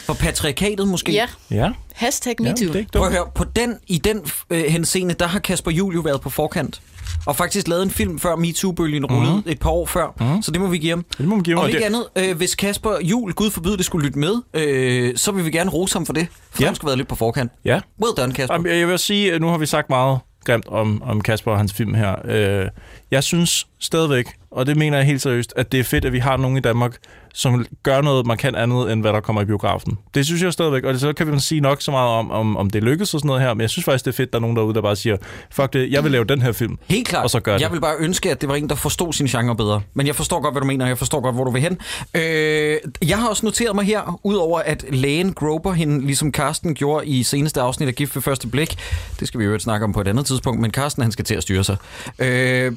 For 0.05 0.14
patriarkatet 0.14 0.89
måske. 0.89 1.12
ja, 1.12 1.27
Ja, 1.51 1.70
hashtag 1.95 2.35
ja 2.41 2.49
det 2.49 2.61
MeToo. 2.61 2.75
er 2.75 2.79
ikke 2.79 2.93
Prøv 2.93 3.03
dumt. 3.05 3.12
at 3.14 3.18
høre, 3.18 3.31
på 3.35 3.45
den, 3.45 3.79
i 3.87 3.99
den 3.99 4.20
øh, 4.51 4.64
henseende, 4.64 5.14
der 5.14 5.27
har 5.27 5.39
Kasper 5.39 5.70
Juhl 5.70 5.95
jo 5.95 6.01
været 6.01 6.20
på 6.20 6.31
forkant. 6.31 6.81
Og 7.27 7.37
faktisk 7.37 7.69
lavet 7.69 7.83
en 7.83 7.91
film 7.91 8.19
før 8.19 8.37
MeToo-bølgen 8.37 9.07
rullede 9.07 9.35
mm. 9.47 9.51
et 9.53 9.59
par 9.61 9.71
år 9.71 9.87
før. 9.87 10.15
Mm. 10.35 10.43
Så 10.43 10.51
det 10.51 10.61
må 10.61 10.67
vi 10.67 10.79
give 10.79 10.91
ham. 10.91 11.05
Det 11.19 11.27
må 11.29 11.35
man 11.35 11.43
give. 11.45 11.57
Om 11.57 11.63
Og 11.63 11.69
ikke 11.69 11.79
det- 11.79 11.85
andet, 11.87 12.05
øh, 12.17 12.37
hvis 12.37 12.55
Kasper 12.55 12.91
Jul, 13.03 13.33
Gud 13.33 13.51
forbyde 13.51 13.77
det, 13.77 13.85
skulle 13.85 14.07
lytte 14.07 14.19
med, 14.19 14.35
øh, 14.55 15.17
så 15.17 15.33
vil 15.33 15.45
vi 15.45 15.51
gerne 15.51 15.71
rose 15.71 15.95
ham 15.95 16.07
for 16.07 16.13
det. 16.13 16.27
For 16.51 16.63
Ja. 16.63 16.67
han 16.67 16.75
skulle 16.75 16.89
være 16.89 16.97
lidt 16.97 17.09
på 17.09 17.15
forkant. 17.15 17.53
Ja, 17.65 17.81
Well 18.05 18.13
done, 18.17 18.33
Kasper. 18.35 18.55
Jamen, 18.55 18.79
Jeg 18.79 18.89
vil 18.89 18.99
sige, 18.99 19.33
at 19.35 19.41
nu 19.41 19.49
har 19.49 19.59
vi 19.59 19.67
sagt 19.67 19.91
meget 19.91 20.19
grimt 20.45 20.69
om, 20.69 21.03
om 21.03 21.21
Kasper 21.21 21.51
og 21.53 21.57
hans 21.59 21.73
film 21.73 21.95
her. 21.95 22.15
Øh, 22.25 22.67
Jeg 23.13 23.25
synes 23.25 23.67
stadigvæk, 23.79 24.27
og 24.51 24.67
det 24.67 24.77
mener 24.77 24.97
jeg 24.97 25.07
helt 25.07 25.23
seriøst, 25.23 25.53
at 25.57 25.73
det 25.73 25.81
er 25.81 25.85
fedt, 25.85 26.05
at 26.05 26.13
vi 26.13 26.19
har 26.19 26.37
nogen 26.37 26.57
i 26.57 26.61
Danmark, 26.61 26.97
som 27.35 27.67
gør 27.83 28.01
noget 28.01 28.27
markant 28.27 28.57
andet, 28.57 28.93
end 28.93 29.01
hvad 29.01 29.13
der 29.13 29.21
kommer 29.21 29.43
i 29.43 29.45
biografen. 29.45 29.99
Det 30.15 30.27
synes 30.27 30.43
jeg 30.43 30.53
stadigvæk, 30.53 30.85
og 30.85 30.93
det, 30.93 31.01
så 31.01 31.13
kan 31.13 31.33
vi 31.33 31.41
sige 31.41 31.61
nok 31.61 31.83
så 31.83 31.91
meget 31.91 32.09
om, 32.09 32.31
om, 32.31 32.57
om 32.57 32.71
det 32.71 32.83
lykkes 32.83 33.15
og 33.15 33.21
sådan 33.21 33.27
noget 33.27 33.43
her, 33.43 33.55
men 33.55 33.61
jeg 33.61 33.71
synes 33.71 33.85
faktisk, 33.85 34.05
det 34.05 34.13
er 34.13 34.17
fedt, 34.17 34.27
at 34.27 34.33
der 34.33 34.39
er 34.39 34.41
nogen 34.41 34.57
derude, 34.57 34.75
der 34.75 34.83
bare 34.83 34.97
siger, 34.97 35.17
fuck 35.51 35.73
det, 35.73 35.91
jeg 35.91 36.05
vil 36.05 36.13
lave 36.13 36.25
den 36.25 36.43
her 36.43 36.53
film. 36.53 36.79
Helt 36.87 37.09
klart. 37.09 37.25
Og 37.25 37.31
så 37.31 37.41
gør 37.41 37.53
det. 37.53 37.61
Jeg 37.61 37.73
vil 37.73 37.81
bare 37.81 37.95
ønske, 37.99 38.31
at 38.31 38.41
det 38.41 38.49
var 38.49 38.55
en, 38.55 38.69
der 38.69 38.75
forstod 38.75 39.13
sin 39.13 39.27
genre 39.27 39.57
bedre. 39.57 39.81
Men 39.95 40.07
jeg 40.07 40.15
forstår 40.15 40.41
godt, 40.41 40.55
hvad 40.55 40.61
du 40.61 40.67
mener, 40.67 40.85
og 40.85 40.89
jeg 40.89 40.99
forstår 40.99 41.21
godt, 41.21 41.35
hvor 41.35 41.45
du 41.45 41.51
vil 41.51 41.63
hen. 41.63 41.79
Øh, 42.15 42.79
jeg 43.09 43.19
har 43.19 43.29
også 43.29 43.47
noteret 43.47 43.75
mig 43.75 43.85
her, 43.85 44.21
udover 44.23 44.61
at 44.61 44.85
lægen 44.91 45.33
grober 45.33 45.73
hende, 45.73 46.07
ligesom 46.07 46.33
Karsten 46.33 46.75
gjorde 46.75 47.07
i 47.07 47.23
seneste 47.23 47.61
afsnit 47.61 47.89
af 47.89 47.95
Gift 47.95 48.15
ved 48.15 48.23
første 48.23 48.49
blik. 48.49 48.79
Det 49.21 49.29
skal 49.29 49.41
vi 49.41 49.45
jo 49.45 49.59
snakke 49.59 49.85
om 49.85 49.93
på 49.93 50.01
et 50.01 50.09
andet 50.09 50.27
tidspunkt, 50.27 50.61
men 50.61 50.71
Karsten, 50.71 51.03
han 51.03 51.13
skal 51.13 51.25
til 51.25 51.35
at 51.35 51.43
styre 51.43 51.65
sig. 51.65 51.77
Øh, 52.19 52.73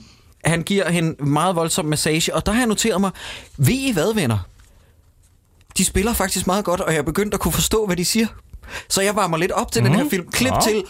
han 0.45 0.63
giver 0.63 0.89
hende 0.89 1.23
meget 1.23 1.55
voldsom 1.55 1.85
massage, 1.85 2.35
og 2.35 2.45
der 2.45 2.51
har 2.51 2.59
jeg 2.59 2.67
noteret 2.67 3.01
mig, 3.01 3.11
ved 3.57 3.73
I 3.73 3.91
hvad, 3.91 4.13
venner? 4.13 4.37
De 5.77 5.85
spiller 5.85 6.13
faktisk 6.13 6.47
meget 6.47 6.65
godt, 6.65 6.81
og 6.81 6.91
jeg 6.91 6.97
er 6.97 7.03
begyndt 7.03 7.33
at 7.33 7.39
kunne 7.39 7.51
forstå, 7.51 7.85
hvad 7.85 7.95
de 7.95 8.05
siger. 8.05 8.27
Så 8.89 9.01
jeg 9.01 9.15
varmer 9.15 9.37
lidt 9.37 9.51
op 9.51 9.71
til 9.71 9.83
mm. 9.83 9.89
den 9.89 9.99
her 9.99 10.09
film. 10.09 10.31
Klip 10.31 10.51
Nå. 10.51 10.61
til... 10.61 10.83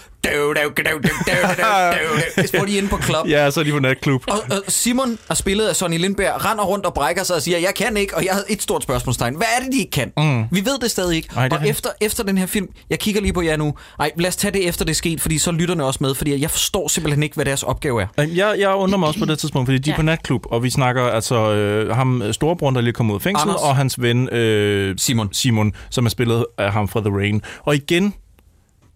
Det 2.36 2.52
Hvor 2.56 2.66
de 2.66 2.74
er 2.74 2.78
inde 2.78 2.90
på 2.90 2.98
klub. 2.98 3.28
Ja, 3.28 3.52
så 3.52 3.60
er 3.60 3.64
de 3.64 3.72
på 3.72 3.80
natklub. 3.80 4.24
Og, 4.28 4.38
og 4.52 4.64
Simon 4.68 5.18
er 5.30 5.34
spillet 5.34 5.68
af 5.68 5.76
Sonny 5.76 5.98
Lindberg, 5.98 6.46
render 6.46 6.64
rundt 6.64 6.86
og 6.86 6.94
brækker 6.94 7.24
sig 7.24 7.36
og 7.36 7.42
siger, 7.42 7.58
jeg 7.58 7.74
kan 7.76 7.98
ikke, 7.98 8.16
og 8.18 8.26
jeg 8.26 8.34
havde 8.34 8.46
et 8.50 8.62
stort 8.62 8.84
spørgsmålstegn. 8.84 9.36
Hvad 9.36 9.48
er 9.60 9.64
det, 9.64 9.74
de 9.74 9.78
ikke 9.80 9.92
kan? 9.92 10.12
Mm. 10.18 10.44
Vi 10.52 10.66
ved 10.66 10.80
det 10.82 10.92
stadig 10.92 11.16
ikke. 11.16 11.30
Ej, 11.36 11.48
det 11.48 11.58
og 11.58 11.68
efter, 11.68 11.90
efter 12.02 12.24
den 12.24 12.38
her 12.38 12.46
film, 12.46 12.68
jeg 12.90 13.00
kigger 13.00 13.22
lige 13.22 13.34
på 13.34 13.42
jer 13.42 13.58
nu. 13.58 13.74
Ej, 14.00 14.12
lad 14.18 14.28
os 14.28 14.36
tage 14.36 14.52
det 14.52 14.68
efter 14.68 14.86
det 14.86 14.92
er 14.92 14.96
sket, 14.96 15.22
fordi 15.22 15.38
så 15.38 15.52
lytterne 15.52 15.86
også 15.86 15.98
med, 16.02 16.16
fordi 16.16 16.42
jeg 16.42 16.52
forstår 16.52 16.88
simpelthen 16.88 17.24
ikke, 17.24 17.36
hvad 17.36 17.46
deres 17.46 17.64
opgave 17.64 18.02
er. 18.02 18.08
Jeg, 18.18 18.56
jeg 18.60 18.76
undrer 18.76 18.98
mig 18.98 19.08
også 19.08 19.20
på 19.20 19.26
det 19.26 19.40
tidspunkt, 19.40 19.68
fordi 19.68 19.78
de 19.78 19.90
er 19.90 19.94
Ja. 19.94 19.98
på 19.98 20.02
natklub, 20.02 20.46
og 20.46 20.64
vi 20.64 20.70
snakker 20.70 21.04
altså 21.04 21.52
øh, 21.54 21.96
ham 21.96 22.22
øh, 22.22 22.34
storebror, 22.34 22.70
der 22.72 22.82
lige 22.82 22.94
kom 22.94 23.10
ud 23.12 23.16
af 23.16 23.22
fængsel, 23.22 23.50
Anders. 23.50 23.62
og 23.62 23.76
hans 23.76 24.02
ven 24.02 24.30
øh, 24.30 24.96
Simon. 24.98 25.34
Simon, 25.34 25.74
som 25.90 26.06
er 26.06 26.10
spillet 26.10 26.46
af 26.58 26.72
ham 26.72 26.88
fra 26.88 27.00
The 27.00 27.10
Rain. 27.18 27.42
Og 27.64 27.76
igen, 27.76 28.14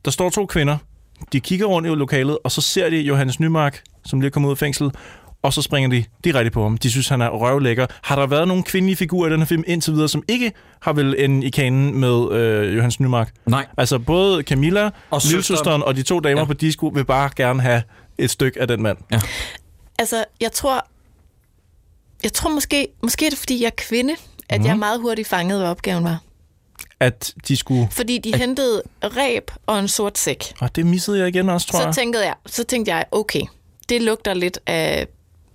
der 0.05 0.11
står 0.11 0.30
to 0.30 0.45
kvinder, 0.45 0.77
de 1.34 1.39
kigger 1.39 1.65
rundt 1.65 1.88
i 1.88 1.91
lokalet, 1.91 2.38
og 2.43 2.51
så 2.51 2.61
ser 2.61 2.89
de 2.89 2.97
Johannes 2.97 3.39
Nymark, 3.39 3.82
som 4.05 4.20
lige 4.22 4.28
er 4.28 4.32
kommet 4.32 4.47
ud 4.49 4.53
af 4.53 4.57
fængsel, 4.57 4.91
og 5.43 5.53
så 5.53 5.61
springer 5.61 5.89
de 5.89 6.03
direkte 6.24 6.51
på 6.51 6.63
ham. 6.63 6.78
De 6.78 6.91
synes, 6.91 7.07
han 7.07 7.22
er 7.22 7.30
røvlækker. 7.30 7.86
Har 8.03 8.15
der 8.15 8.28
været 8.28 8.47
nogle 8.47 8.63
kvindelige 8.63 8.95
figurer 8.95 9.28
i 9.30 9.32
den 9.32 9.39
her 9.39 9.45
film 9.45 9.63
indtil 9.67 9.93
videre, 9.93 10.07
som 10.09 10.24
ikke 10.28 10.51
har 10.82 10.93
vel 10.93 11.15
en 11.17 11.43
i 11.43 11.49
kanen 11.49 11.95
med 11.99 12.32
øh, 12.32 12.76
Johannes 12.76 12.99
Nymark? 12.99 13.34
Nej. 13.45 13.65
Altså 13.78 13.99
både 13.99 14.43
Camilla, 14.43 14.86
Og 14.86 14.91
og 15.09 15.22
søsteren. 15.22 15.32
lillesøsteren 15.34 15.84
og 15.84 15.95
de 15.95 16.03
to 16.03 16.20
damer 16.20 16.36
Ja. 16.36 16.41
ja. 16.41 16.45
på 16.45 16.53
disco 16.53 16.88
vil 16.88 17.05
bare 17.05 17.30
gerne 17.36 17.61
have 17.61 17.84
et 18.17 18.30
stykke 18.30 18.61
af 18.61 18.67
den 18.67 18.82
mand. 18.84 18.97
Altså, 19.99 20.26
jeg 20.41 20.51
tror, 20.51 20.86
jeg 22.24 22.34
tror 22.34 22.49
måske, 22.49 22.88
måske 23.03 23.26
er 23.26 23.30
det, 23.30 23.39
fordi 23.39 23.59
jeg 23.61 23.67
er 23.67 23.76
kvinde, 23.78 24.15
at 24.49 24.59
Mhm. 24.59 24.67
jeg 24.67 24.78
meget 24.80 25.01
hurtigt 25.01 25.28
fangede, 25.28 25.59
hvad 25.59 25.70
opgaven 25.70 26.03
var. 26.03 26.17
At 27.00 27.34
de 27.47 27.56
skulle... 27.58 27.88
Fordi 27.91 28.18
de 28.18 28.38
hentede 28.38 28.82
ræb 29.04 29.52
og 29.66 29.80
en 29.80 29.88
sort 29.88 30.18
sæk. 30.18 30.54
Og 30.62 30.76
det 30.76 30.86
missede 30.86 31.20
jeg 31.20 31.28
igen 31.28 31.50
også, 31.50 31.68
tror 31.68 31.80
Så 31.80 31.86
jeg. 31.86 31.95
tænkte 31.95 32.20
jeg, 32.20 32.36
så 32.45 32.64
tænkte 32.64 32.91
jeg, 32.95 33.06
okay, 33.12 33.41
det 33.89 34.02
lugter 34.02 34.34
lidt 34.34 34.60
af... 34.66 35.08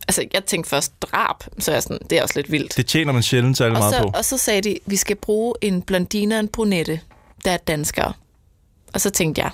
Altså, 0.08 0.24
jeg 0.34 0.44
tænkte 0.44 0.70
først 0.70 1.02
drab, 1.02 1.36
så 1.58 1.70
er 1.70 1.74
jeg 1.74 1.82
sådan, 1.82 1.98
det 2.10 2.18
er 2.18 2.22
også 2.22 2.38
lidt 2.38 2.50
vildt. 2.52 2.76
Det 2.76 2.86
tjener 2.86 3.12
man 3.12 3.22
sjældent 3.22 3.56
særlig 3.58 3.76
Og 3.76 3.80
meget 3.80 3.94
så, 3.94 4.02
på. 4.02 4.10
og 4.18 4.24
så 4.24 4.38
sagde 4.38 4.60
de, 4.60 4.78
vi 4.86 4.96
skal 4.96 5.16
bruge 5.16 5.54
en 5.60 5.82
blondine 5.82 6.34
og 6.34 6.40
en 6.40 6.48
brunette, 6.48 7.00
der 7.44 7.50
er 7.50 7.56
danskere. 7.56 8.12
Og 8.94 9.00
så 9.00 9.10
tænkte 9.10 9.42
jeg, 9.42 9.50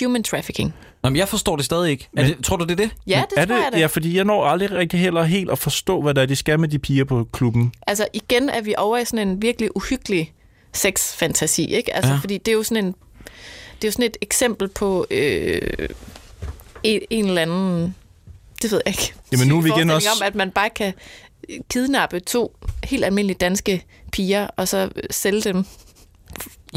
human 0.00 0.22
trafficking. 0.22 0.74
Nå, 1.02 1.10
men 1.10 1.16
jeg 1.16 1.28
forstår 1.28 1.56
det 1.56 1.64
stadig 1.64 1.90
ikke. 1.90 2.08
Er 2.16 2.22
Men- 2.22 2.30
det, 2.36 2.44
tror 2.44 2.56
du, 2.56 2.64
det 2.64 2.70
er 2.70 2.76
det? 2.76 2.90
Ja, 3.06 3.22
det 3.30 3.38
er 3.38 3.46
tror 3.46 3.54
jeg 3.54 3.70
da. 3.72 3.78
Ja, 3.78 3.86
fordi 3.86 4.16
jeg 4.16 4.24
når 4.24 4.44
aldrig 4.44 4.70
rigtig 4.72 5.00
heller 5.00 5.22
helt 5.22 5.50
at 5.50 5.58
forstå, 5.58 6.02
hvad 6.02 6.14
der 6.14 6.22
er, 6.22 6.26
de 6.26 6.36
skal 6.36 6.60
med 6.60 6.68
de 6.68 6.78
piger 6.78 7.04
på 7.04 7.28
klubben. 7.32 7.72
Altså 7.86 8.06
igen 8.12 8.48
er 8.48 8.60
vi 8.60 8.74
over 8.78 8.98
i 8.98 9.04
sådan 9.04 9.28
en 9.28 9.42
virkelig 9.42 9.76
uhyggelig 9.76 10.32
sexfantasi, 10.74 11.64
ikke? 11.74 11.94
Altså, 11.96 12.12
Ja. 12.12 12.18
fordi 12.20 12.38
det 12.38 12.48
er 12.48 12.56
jo 12.56 12.62
sådan 12.62 12.84
en 12.84 12.94
det 13.76 13.84
er 13.84 13.88
jo 13.88 13.92
sådan 13.92 14.04
et 14.06 14.16
eksempel 14.20 14.68
på 14.68 15.06
øh, 15.10 15.88
en, 16.82 17.00
en 17.10 17.26
eller 17.26 17.42
anden 17.42 17.94
det 18.62 18.72
ved 18.72 18.80
jeg 18.86 18.94
ikke. 18.94 19.14
Jamen, 19.32 19.48
nu 19.48 19.56
er 19.58 19.62
vi 19.62 19.68
igen 19.76 19.90
også- 19.90 20.08
om, 20.10 20.22
at 20.26 20.34
man 20.34 20.50
bare 20.50 20.70
kan 20.70 20.92
kidnappe 21.70 22.20
to 22.20 22.56
helt 22.84 23.04
almindelige 23.04 23.38
danske 23.38 23.84
piger, 24.12 24.46
og 24.56 24.68
så 24.68 24.88
sælge 25.10 25.40
dem 25.40 25.64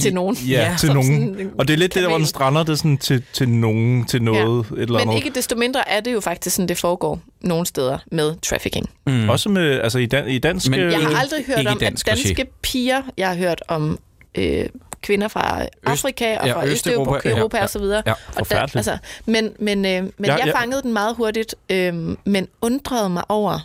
til 0.01 0.13
nogen. 0.13 0.35
Ja, 0.35 0.69
ja 0.69 0.75
til 0.79 0.89
nogen. 0.93 1.35
sådan 1.35 1.51
Og 1.57 1.67
det 1.67 1.73
er 1.73 1.77
lidt 1.77 1.93
det, 1.93 2.03
der, 2.03 2.09
hvor 2.09 2.17
den 2.17 2.27
strander, 2.27 2.63
det 2.63 2.69
er 2.71 2.75
sådan 2.75 2.97
til, 2.97 3.23
til 3.33 3.49
nogen, 3.49 4.05
til 4.05 4.21
noget, 4.21 4.59
et 4.65 4.71
eller 4.81 4.93
Men 4.93 5.01
andet. 5.01 5.15
ikke 5.15 5.29
desto 5.35 5.55
mindre 5.55 5.89
er 5.89 5.99
det 5.99 6.13
jo 6.13 6.19
faktisk 6.19 6.55
sådan, 6.55 6.69
det 6.69 6.77
foregår 6.77 7.19
nogle 7.41 7.65
steder 7.65 7.97
med 8.11 8.35
trafficking. 8.41 8.89
Mm. 9.07 9.29
Også 9.29 9.49
med, 9.49 9.79
altså 9.81 9.99
i, 9.99 10.05
dan, 10.05 10.27
i 10.27 10.39
dansk... 10.39 10.69
Men- 10.69 10.79
øh, 10.79 10.91
Jeg 10.91 10.99
har 11.01 11.19
aldrig 11.19 11.45
hørt 11.45 11.67
om 11.67 11.77
dansk 11.79 12.07
at 12.07 12.17
danske 12.17 12.45
piger. 12.61 13.01
Jeg 13.17 13.27
har 13.27 13.35
hørt 13.35 13.61
om 13.67 13.99
øh, 14.35 14.65
kvinder 15.01 15.27
fra 15.27 15.65
Afrika 15.85 16.37
og 16.37 16.47
ja, 16.47 16.53
fra 16.53 16.65
Østeuropa, 16.65 16.71
Østeuropa 17.15 17.29
ja, 17.29 17.37
Europa 17.37 17.57
ja, 17.57 17.63
og 17.63 17.69
så 17.69 17.79
videre. 17.79 18.03
ja. 18.05 18.11
Og 18.11 18.17
Forfærdeligt. 18.37 18.75
altså, 18.75 18.97
men 19.25 19.49
men, 19.59 19.85
øh, 19.85 19.91
men 20.03 20.11
Ja, 20.25 20.35
jeg 20.35 20.45
ja. 20.45 20.59
fangede 20.61 20.81
den 20.81 20.93
meget 20.93 21.15
hurtigt, 21.15 21.55
øh, 21.69 21.93
men 22.25 22.47
undrede 22.61 23.09
mig 23.09 23.23
over, 23.29 23.59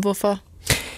hvorfor. 0.00 0.40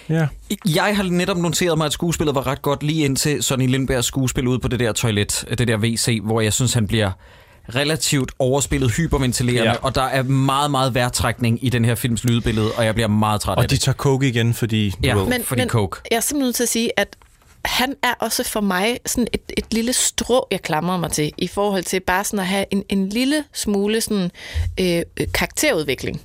Ja. 0.09 0.27
Jeg 0.75 0.95
har 0.95 1.03
netop 1.03 1.37
noteret 1.37 1.77
mig, 1.77 1.85
at 1.85 1.93
skuespillet 1.93 2.35
var 2.35 2.47
ret 2.47 2.61
godt 2.61 2.83
lige 2.83 3.05
indtil 3.05 3.43
Sonny 3.43 3.67
Lindbergs 3.67 4.05
skuespil 4.07 4.47
ude 4.47 4.59
på 4.59 4.67
det 4.67 4.79
der 4.79 4.91
toilet, 4.91 5.45
det 5.57 5.67
der 5.67 5.77
WC, 5.77 6.19
hvor 6.23 6.41
jeg 6.41 6.53
synes, 6.53 6.73
han 6.73 6.87
bliver 6.87 7.11
relativt 7.75 8.31
overspillet, 8.39 8.91
hyperventilerende, 8.91 9.71
Ja. 9.71 9.75
og 9.81 9.95
der 9.95 10.01
er 10.03 10.23
meget, 10.23 10.71
meget 10.71 10.93
værtrækning 10.95 11.65
i 11.65 11.69
den 11.69 11.85
her 11.85 11.95
films 11.95 12.23
lydbillede, 12.23 12.71
og 12.77 12.85
jeg 12.85 12.93
bliver 12.93 13.07
meget 13.07 13.41
træt 13.41 13.57
af 13.57 13.63
Og 13.63 13.69
de 13.69 13.75
det. 13.75 13.81
tager 13.81 13.95
coke 13.95 14.27
igen, 14.27 14.53
fordi... 14.53 14.93
Ja. 15.03 15.13
ved, 15.15 15.25
Men- 15.27 15.43
fordi 15.43 15.67
coke. 15.67 16.01
jeg 16.11 16.17
er 16.17 16.21
simpelthen 16.21 16.45
nødt 16.47 16.55
til 16.55 16.63
at 16.63 16.69
sige, 16.69 16.99
at 16.99 17.15
han 17.65 17.95
er 18.03 18.13
også 18.19 18.43
for 18.43 18.61
mig 18.61 18.97
sådan 19.05 19.27
et, 19.33 19.41
et 19.57 19.65
lille 19.73 19.93
strå, 19.93 20.47
jeg 20.51 20.61
klamrer 20.61 20.97
mig 20.97 21.11
til, 21.11 21.31
i 21.37 21.47
forhold 21.47 21.83
til 21.83 21.99
bare 21.99 22.23
sådan 22.23 22.39
at 22.39 22.47
have 22.47 22.65
en, 22.71 22.83
en 22.89 23.09
lille 23.09 23.43
smule 23.53 24.01
sådan, 24.01 24.31
øh, 24.79 25.01
øh, 25.19 25.27
karakterudvikling. 25.33 26.21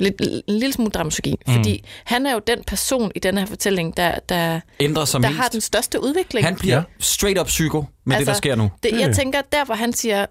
Lidt, 0.00 0.14
en 0.20 0.42
lille 0.58 0.72
smule 0.72 0.90
dramaturgi. 0.90 1.34
Mm. 1.46 1.52
Fordi 1.54 1.84
han 2.04 2.26
er 2.26 2.32
jo 2.32 2.40
den 2.46 2.58
person 2.66 3.12
i 3.14 3.18
den 3.18 3.38
her 3.38 3.46
fortælling, 3.46 3.96
der, 3.96 4.14
der, 4.28 4.60
Ændrer 4.80 5.04
sig 5.04 5.22
der 5.22 5.28
mest. 5.28 5.40
har 5.40 5.48
den 5.48 5.60
største 5.60 6.02
udvikling. 6.02 6.46
Han 6.46 6.56
bliver 6.56 6.76
Ja. 6.76 6.82
straight 6.98 7.40
up 7.40 7.46
psyko 7.46 7.84
med 8.04 8.16
altså, 8.16 8.20
det, 8.20 8.26
der 8.26 8.34
sker 8.38 8.54
nu. 8.56 8.70
Det, 8.82 8.90
jeg 9.00 9.14
tænker, 9.16 9.40
der 9.52 9.64
hvor 9.64 9.74
han 9.74 9.92
siger, 9.92 10.26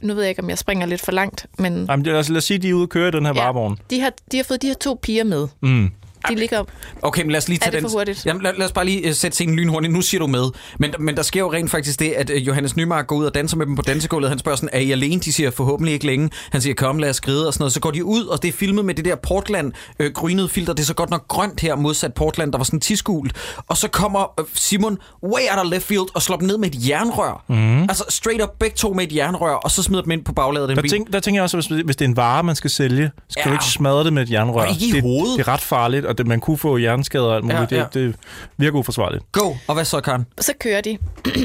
nu 0.00 0.14
ved 0.14 0.22
jeg 0.22 0.28
ikke, 0.30 0.42
om 0.42 0.50
jeg 0.50 0.58
springer 0.58 0.86
lidt 0.86 1.00
for 1.00 1.12
langt, 1.12 1.46
men 1.58 1.86
Jamen, 1.90 2.04
det, 2.04 2.14
altså, 2.14 2.32
lad 2.32 2.38
os 2.38 2.44
sige, 2.44 2.58
de 2.58 2.68
er 2.68 2.74
ude 2.74 2.82
og 2.84 2.88
køre 2.88 3.08
i 3.08 3.10
den 3.10 3.26
her 3.26 3.32
ja. 3.36 3.42
varevogn. 3.42 3.78
de, 3.90 4.00
har, 4.00 4.12
de 4.32 4.36
har 4.36 4.44
fået 4.44 4.62
de 4.62 4.66
her 4.66 4.74
to 4.74 4.98
piger 5.02 5.24
med. 5.24 5.48
Mm. 5.62 5.90
De 6.28 6.34
ligger 6.34 6.64
Okay, 7.02 7.22
men 7.22 7.30
lad 7.30 7.38
os 7.38 7.48
lige 7.48 7.56
Er 7.56 7.64
tage 7.64 7.72
det 7.72 7.82
den. 7.82 7.90
for 7.90 7.98
hurtigt? 7.98 8.26
Jamen, 8.26 8.42
lad, 8.42 8.52
lad 8.56 8.66
os 8.66 8.72
bare 8.72 8.84
lige 8.84 9.08
uh, 9.08 9.14
sætte 9.14 9.34
scenen 9.34 9.56
lynhurtigt. 9.56 9.92
Nu 9.92 10.00
siger 10.00 10.18
du 10.18 10.26
med. 10.26 10.44
Men, 10.78 10.94
men 10.98 11.16
der 11.16 11.22
sker 11.22 11.40
jo 11.40 11.52
rent 11.52 11.70
faktisk 11.70 12.00
det, 12.00 12.10
at 12.12 12.30
uh, 12.30 12.46
Johannes 12.46 12.76
Nymark 12.76 13.06
går 13.06 13.16
ud 13.16 13.24
og 13.24 13.34
danser 13.34 13.56
med 13.56 13.66
dem 13.66 13.76
på 13.76 13.82
dansegulvet. 13.82 14.28
Han 14.30 14.38
spørger 14.38 14.56
sådan, 14.56 14.68
er 14.72 14.78
I 14.78 14.90
alene? 14.92 15.20
De 15.20 15.32
siger 15.32 15.50
forhåbentlig 15.50 15.94
ikke 15.94 16.06
længe. 16.06 16.30
Han 16.52 16.60
siger, 16.60 16.74
kom, 16.74 16.98
lad 16.98 17.10
os 17.10 17.16
skride 17.16 17.46
og 17.46 17.52
sådan 17.54 17.62
noget. 17.62 17.72
Så 17.72 17.80
går 17.80 17.90
de 17.90 18.04
ud, 18.04 18.24
og 18.26 18.42
det 18.42 18.48
er 18.48 18.52
filmet 18.52 18.84
med 18.84 18.94
det 18.94 19.04
der 19.04 19.14
Portland 19.16 19.72
øh, 19.98 20.12
grynede 20.12 20.48
filter. 20.48 20.72
Det 20.72 20.82
er 20.82 20.86
så 20.86 20.94
godt 20.94 21.10
nok 21.10 21.28
grønt 21.28 21.60
her, 21.60 21.76
modsat 21.76 22.14
Portland, 22.14 22.52
der 22.52 22.58
var 22.58 22.64
sådan 22.64 22.80
tisgult. 22.80 23.32
Og 23.68 23.76
så 23.76 23.88
kommer 23.88 24.40
Simon 24.54 24.98
way 25.24 25.40
out 25.50 25.64
of 25.66 25.70
left 25.72 25.84
field 25.86 26.14
og 26.14 26.22
slår 26.22 26.36
dem 26.36 26.46
ned 26.46 26.58
med 26.58 26.68
et 26.74 26.88
jernrør. 26.88 27.44
Mm. 27.48 27.82
Altså 27.82 28.04
straight 28.08 28.42
up 28.42 28.48
begge 28.58 28.76
to 28.76 28.92
med 28.92 29.04
et 29.04 29.16
jernrør, 29.16 29.54
og 29.54 29.70
så 29.70 29.82
smider 29.82 30.02
dem 30.02 30.10
ind 30.10 30.24
på 30.24 30.32
bagladet 30.32 30.68
af 30.70 30.74
den 30.76 30.84
Der, 30.84 30.90
tænk, 30.90 31.12
der 31.12 31.20
tænker 31.20 31.36
jeg 31.38 31.42
også, 31.42 31.56
hvis, 31.56 31.66
hvis 31.84 31.96
det 31.96 32.04
er 32.04 32.08
en 32.08 32.16
vare, 32.16 32.42
man 32.42 32.56
skal 32.56 32.70
sælge, 32.70 33.10
skal 33.28 33.40
ja. 33.40 33.48
Ja. 33.50 33.50
du 33.50 33.54
ikke 33.54 33.64
smadre 33.64 34.04
det 34.04 34.12
med 34.12 34.22
et 34.22 34.30
jernrør. 34.30 34.60
Og 34.60 34.70
ikke 34.70 34.86
i 34.86 34.92
det, 34.92 35.02
hovedet. 35.02 35.38
Det 35.38 35.48
er 35.48 35.52
ret 35.52 35.60
farligt, 35.60 36.06
og 36.06 36.17
det, 36.18 36.26
man 36.26 36.40
kunne 36.40 36.58
få 36.58 36.76
hjerneskader 36.76 37.24
og 37.24 37.36
alt 37.36 37.44
muligt. 37.44 37.72
Ja, 37.72 37.76
ja. 37.76 37.82
Det, 37.82 37.94
det 37.94 38.14
virker 38.56 38.78
uforsvarligt. 38.78 39.32
Go! 39.32 39.54
Og 39.66 39.74
hvad 39.74 39.84
så, 39.84 40.00
Karen? 40.00 40.26
så 40.40 40.52
kører 40.60 40.80
de. 40.80 40.98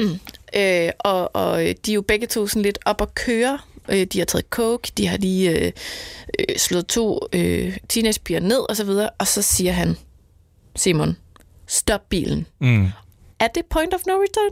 øh, 0.58 0.90
og, 0.98 1.36
og 1.36 1.58
de 1.58 1.90
er 1.90 1.94
jo 1.94 2.02
begge 2.02 2.26
to 2.26 2.46
sådan 2.46 2.62
lidt 2.62 2.78
op 2.84 3.00
at 3.02 3.14
køre. 3.14 3.58
Øh, 3.88 4.06
de 4.06 4.18
har 4.18 4.24
taget 4.24 4.44
coke, 4.50 4.92
de 4.96 5.06
har 5.06 5.16
lige 5.16 5.50
øh, 5.50 5.72
øh, 6.38 6.56
slået 6.56 6.86
to 6.86 7.20
øh, 7.32 7.76
teenagepiger 7.88 8.40
ned 8.40 8.68
og 8.68 8.76
så 8.76 8.84
videre. 8.84 9.10
Og 9.18 9.26
så 9.26 9.42
siger 9.42 9.72
han, 9.72 9.96
Simon, 10.76 11.16
stop 11.66 12.00
bilen. 12.08 12.46
Mm. 12.60 12.88
Er 13.40 13.48
det 13.54 13.62
point 13.70 13.94
of 13.94 14.00
no 14.06 14.12
return? 14.12 14.50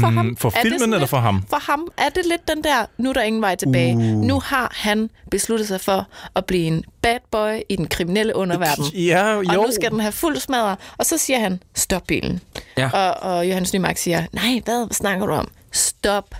For, 0.00 0.06
ham? 0.06 0.26
Mm, 0.26 0.36
for 0.36 0.48
Er 0.48 0.52
det 0.52 0.62
filmen 0.62 0.82
eller 0.82 0.98
lidt- 0.98 1.10
for 1.10 1.16
ham? 1.18 1.44
For 1.50 1.56
ham 1.72 1.88
er 1.96 2.08
det 2.08 2.26
lidt 2.26 2.48
den 2.48 2.64
der, 2.64 2.86
nu 2.98 3.08
er 3.08 3.12
der 3.12 3.22
ingen 3.22 3.42
vej 3.42 3.54
tilbage. 3.56 3.94
Uh. 3.96 4.00
Nu 4.02 4.40
har 4.40 4.72
han 4.74 5.10
besluttet 5.30 5.68
sig 5.68 5.80
for 5.80 6.06
at 6.34 6.44
blive 6.44 6.66
en 6.66 6.84
bad 7.02 7.18
boy 7.30 7.60
i 7.68 7.76
den 7.76 7.86
kriminelle 7.88 8.36
underverden. 8.36 8.84
Ja, 8.84 9.30
jo. 9.32 9.38
Og 9.38 9.54
nu 9.54 9.66
skal 9.72 9.90
den 9.90 10.00
have 10.00 10.12
fuld 10.12 10.36
smadre. 10.36 10.76
Og 10.98 11.06
så 11.06 11.18
siger 11.18 11.38
han, 11.38 11.62
stop 11.74 12.02
bilen. 12.06 12.40
Ja. 12.78 12.90
Og, 12.92 13.36
og 13.36 13.48
Johannes 13.48 13.72
Nymark 13.74 13.96
siger, 13.96 14.26
nej, 14.32 14.60
hvad 14.64 14.94
snakker 14.94 15.26
du 15.26 15.32
om? 15.32 15.48
Stop 15.72 16.34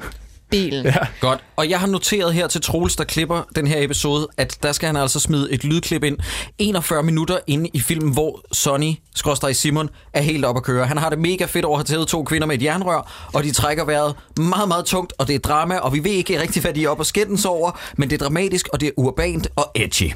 bilen. 0.51 0.87
Ja. 0.87 0.97
Godt. 1.21 1.45
Og 1.57 1.71
jeg 1.71 1.81
har 1.81 1.87
noteret 1.87 2.35
her 2.35 2.47
til 2.49 2.61
Troels, 2.61 2.97
der 2.97 3.05
klipper 3.05 3.43
den 3.57 3.67
her 3.67 3.85
episode, 3.85 4.29
at 4.37 4.59
der 4.63 4.73
skal 4.73 4.87
han 4.87 4.97
altså 4.97 5.21
smide 5.21 5.53
et 5.53 5.65
lydklip 5.65 6.05
ind 6.05 6.19
41 6.59 7.03
minutter 7.03 7.39
inde 7.47 7.71
i 7.73 7.81
filmen, 7.81 8.13
hvor 8.13 8.41
Sonny, 8.53 8.95
skråstrej 9.15 9.53
Simon, 9.53 9.89
er 10.13 10.21
helt 10.23 10.45
op 10.45 10.57
at 10.57 10.63
køre. 10.63 10.87
Han 10.87 10.97
har 10.97 11.11
det 11.11 11.19
mega 11.19 11.45
fedt 11.45 11.65
over 11.65 11.79
at 11.79 11.89
have 11.89 11.97
taget 11.97 12.09
to 12.09 12.25
kvinder 12.25 12.47
med 12.47 12.57
et 12.57 12.63
jernrør, 12.63 13.29
og 13.33 13.45
de 13.45 13.53
trækker 13.53 13.85
vejret 13.85 14.15
meget, 14.37 14.69
meget 14.69 14.85
tungt, 14.85 15.13
og 15.19 15.27
det 15.29 15.35
er 15.35 15.39
drama, 15.39 15.77
og 15.77 15.93
vi 15.93 16.05
ved 16.05 16.11
ikke 16.11 16.41
rigtig, 16.41 16.63
hvad 16.63 16.75
de 16.75 16.85
er 16.85 16.89
op 16.89 16.99
og 16.99 17.07
skændes 17.07 17.45
over, 17.45 17.81
men 17.97 18.11
det 18.11 18.21
er 18.21 18.25
dramatisk, 18.25 18.69
og 18.73 18.81
det 18.81 18.87
er 18.87 18.93
urbant 18.97 19.49
og 19.57 19.71
edgy. 19.75 20.13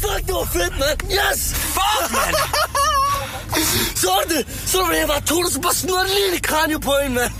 Fuck, 0.00 0.26
det 0.26 0.34
var 0.34 0.48
fedt, 0.52 0.78
mand! 0.78 1.12
Yes! 1.12 1.54
Fuck, 1.54 2.12
mand! 2.12 2.36
Så 3.94 4.06
var 4.06 4.22
det, 4.28 4.46
så 4.66 4.82
var 4.82 4.90
det, 4.90 4.98
jeg 4.98 5.08
bare 5.08 5.20
tog 5.20 5.44
det, 5.44 5.52
så 5.52 5.60
bare 5.60 5.74
snurrede 5.74 6.08
det 6.08 6.14
lige 6.14 6.36
i 6.36 6.40
kranio 6.40 6.78
på 6.78 6.92
en, 7.06 7.14
mand! 7.14 7.32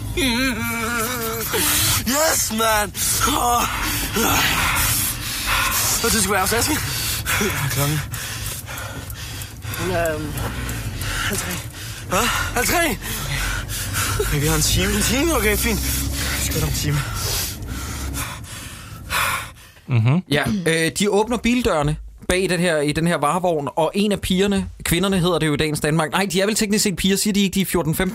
Yes, 2.08 2.52
mand! 2.52 2.92
Oh. 3.28 3.62
Og 6.04 6.10
det 6.12 6.20
skal 6.22 6.30
være 6.32 6.40
afsasken. 6.40 6.76
Klokken. 7.70 8.00
Øhm, 9.80 10.32
halv 11.28 11.38
tre. 11.38 11.52
Hvad? 12.08 12.26
Halv 12.54 12.66
tre? 12.66 12.96
Okay, 14.20 14.40
vi 14.40 14.46
har 14.46 14.56
en 14.56 14.62
time. 14.62 14.92
En 14.92 15.02
time? 15.02 15.36
Okay, 15.36 15.56
fint. 15.56 15.80
Vi 15.80 16.44
skal 16.44 16.62
om 16.62 16.68
en 16.68 16.74
time. 16.74 16.98
Ja, 20.30 20.44
øh, 20.66 20.92
de 20.98 21.10
åbner 21.10 21.36
bildørene 21.36 21.96
bag 22.30 22.50
den 22.50 22.60
her, 22.60 22.76
i 22.80 22.92
den 22.92 23.06
her 23.06 23.16
varevogn, 23.16 23.68
og 23.76 23.90
en 23.94 24.12
af 24.12 24.20
pigerne, 24.20 24.68
kvinderne 24.82 25.18
hedder 25.18 25.38
det 25.38 25.46
jo 25.46 25.54
i 25.54 25.56
dagens 25.56 25.80
Danmark. 25.80 26.10
Nej, 26.12 26.26
de 26.32 26.40
er 26.40 26.46
vel 26.46 26.54
teknisk 26.54 26.82
set 26.82 26.96
piger, 26.96 27.16
siger 27.16 27.32
de 27.34 27.40
ikke, 27.40 27.54
de 27.54 27.60
er 27.60 27.64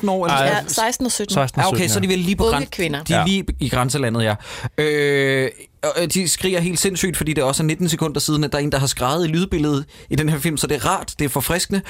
14-15 0.03 0.09
år? 0.09 0.25
Eller 0.25 0.43
Ja, 0.43 0.57
16 0.67 1.05
og 1.05 1.11
17. 1.11 1.33
16 1.33 1.61
Ja, 1.61 1.67
okay, 1.67 1.87
så 1.87 1.99
er 1.99 2.01
de 2.01 2.07
vel 2.09 2.19
lige 2.19 2.35
på 2.35 2.43
Unge 2.45 2.57
græn- 2.57 2.65
kvinder. 2.69 3.03
De 3.03 3.13
er 3.13 3.17
Ja. 3.19 3.25
lige 3.25 3.45
i 3.59 3.69
grænselandet, 3.69 4.23
ja. 4.23 4.35
Øh, 4.77 5.49
og 5.83 5.89
øh, 6.01 6.07
de 6.07 6.27
skriger 6.27 6.59
helt 6.59 6.79
sindssygt, 6.79 7.17
fordi 7.17 7.33
det 7.33 7.43
også 7.43 7.63
er 7.63 7.65
19 7.65 7.89
sekunder 7.89 8.19
siden, 8.19 8.43
at 8.43 8.51
der 8.51 8.57
er 8.57 8.61
en, 8.63 8.71
der 8.71 8.77
har 8.79 8.87
skrevet 8.87 9.25
i 9.27 9.31
lydbilledet 9.31 9.85
i 10.09 10.15
den 10.15 10.29
her 10.29 10.39
film, 10.39 10.57
så 10.57 10.67
det 10.67 10.75
er 10.75 10.85
rart, 10.85 11.13
det 11.19 11.25
er 11.25 11.29
forfriskende. 11.29 11.81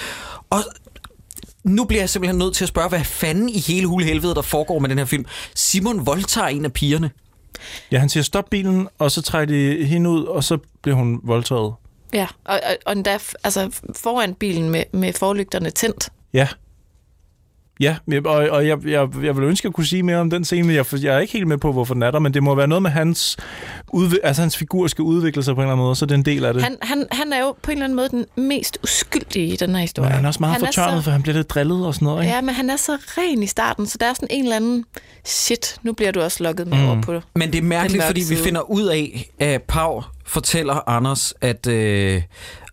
Og 0.50 0.60
nu 1.64 1.84
bliver 1.86 2.02
jeg 2.02 2.10
simpelthen 2.10 2.38
nødt 2.40 2.56
til 2.56 2.66
at 2.66 2.70
spørge, 2.70 2.90
hvad 2.90 3.04
fanden 3.04 3.50
i 3.50 3.60
hele 3.60 3.88
hulhelvede, 3.88 4.36
der 4.36 4.42
foregår 4.42 4.80
med 4.80 4.90
den 4.90 4.98
her 4.98 5.06
film. 5.06 5.26
Simon 5.56 6.06
voldtager 6.06 6.48
en 6.48 6.66
af 6.66 6.74
pigerne. 6.74 7.12
Ja, 7.92 8.00
han 8.00 8.10
siger 8.10 8.24
stop 8.24 8.46
bilen, 8.52 8.88
og 9.00 9.12
så 9.12 9.22
trækker 9.22 9.56
de 9.56 9.86
hende 9.86 10.10
ud, 10.10 10.24
og 10.24 10.44
så 10.44 10.58
bliver 10.82 10.96
hun 10.96 11.20
voldtaget. 11.24 11.74
Ja, 12.14 12.28
og, 12.44 12.60
og, 12.64 12.78
og 12.86 12.92
endda 12.94 13.20
altså, 13.44 13.82
foran 13.96 14.34
bilen 14.36 14.70
med, 14.70 14.84
med 14.94 15.14
forlygterne 15.14 15.70
tændt. 15.70 16.10
Ja. 16.34 16.48
Ja, 17.80 17.96
men- 18.06 18.26
og, 18.28 18.34
og 18.36 18.68
jeg, 18.68 18.86
jeg, 18.86 19.08
jeg 19.24 19.36
vil 19.38 19.44
ønske, 19.44 19.66
at 19.66 19.70
jeg 19.70 19.74
kunne 19.74 19.86
sige 19.86 20.04
mere 20.04 20.18
om 20.18 20.30
den 20.30 20.46
scene, 20.46 20.64
men 20.68 20.76
jeg, 20.76 20.86
jeg 21.04 21.16
er 21.16 21.20
ikke 21.20 21.34
helt 21.34 21.48
med 21.48 21.58
på, 21.58 21.72
hvorfor 21.72 21.94
den 21.94 22.04
er 22.04 22.12
der, 22.12 22.20
men 22.20 22.34
det 22.34 22.44
må 22.44 22.56
være 22.56 22.68
noget 22.68 22.82
med 22.82 22.92
hans, 22.92 23.38
udvi- 23.94 24.20
altså 24.24 24.42
hans 24.42 24.58
figur 24.58 24.88
skal 24.88 25.02
udvikle 25.02 25.44
sig 25.44 25.56
på 25.56 25.62
en 25.62 25.64
eller 25.64 25.74
anden 25.74 25.86
måde, 25.86 25.96
så 25.96 26.06
det 26.06 26.12
er 26.12 26.16
en 26.18 26.26
del 26.26 26.46
af 26.46 26.54
det. 26.54 26.64
Han, 26.64 26.78
han, 26.82 27.06
han 27.12 27.34
er 27.34 27.40
jo 27.40 27.56
på 27.62 27.72
en 27.72 27.78
eller 27.78 27.86
anden 27.86 27.96
måde 27.96 28.10
den 28.10 28.26
mest 28.48 28.78
uskyldige 28.84 29.48
i 29.48 29.56
den 29.56 29.70
her 29.76 29.82
historie. 29.82 30.10
men 30.10 30.16
han 30.16 30.26
er 30.26 30.28
også 30.30 30.40
meget 30.40 30.54
han 30.54 30.66
fortørnet, 30.66 30.98
så, 30.98 31.04
for 31.04 31.12
han 31.12 31.22
bliver 31.22 31.36
lidt 31.36 31.50
drillet 31.50 31.86
og 31.86 31.94
sådan 31.94 32.06
noget, 32.06 32.24
ikke? 32.24 32.36
Ja, 32.36 32.42
men 32.42 32.56
han 32.56 32.70
er 32.70 32.76
så 32.78 32.98
ren 33.18 33.44
i 33.44 33.48
starten, 33.48 33.88
så 33.88 33.98
der 34.00 34.06
er 34.06 34.14
sådan 34.14 34.28
en 34.32 34.44
eller 34.44 34.56
anden, 34.56 34.86
shit, 35.26 35.78
nu 35.84 35.94
bliver 35.94 36.12
du 36.12 36.22
også 36.22 36.44
lukket 36.44 36.68
med 36.68 36.78
mm. 36.78 36.88
over 36.90 37.02
på 37.02 37.22
Men 37.36 37.52
det 37.52 37.58
er 37.58 37.62
mærkeligt, 37.64 38.04
fordi 38.04 38.22
vi 38.30 38.36
finder 38.36 38.72
ud 38.72 38.84
af, 38.86 39.30
at 39.40 39.62
Pau 39.64 40.04
fortæller 40.26 40.90
Anders, 40.90 41.34
at... 41.42 41.68
Øh, 41.68 42.22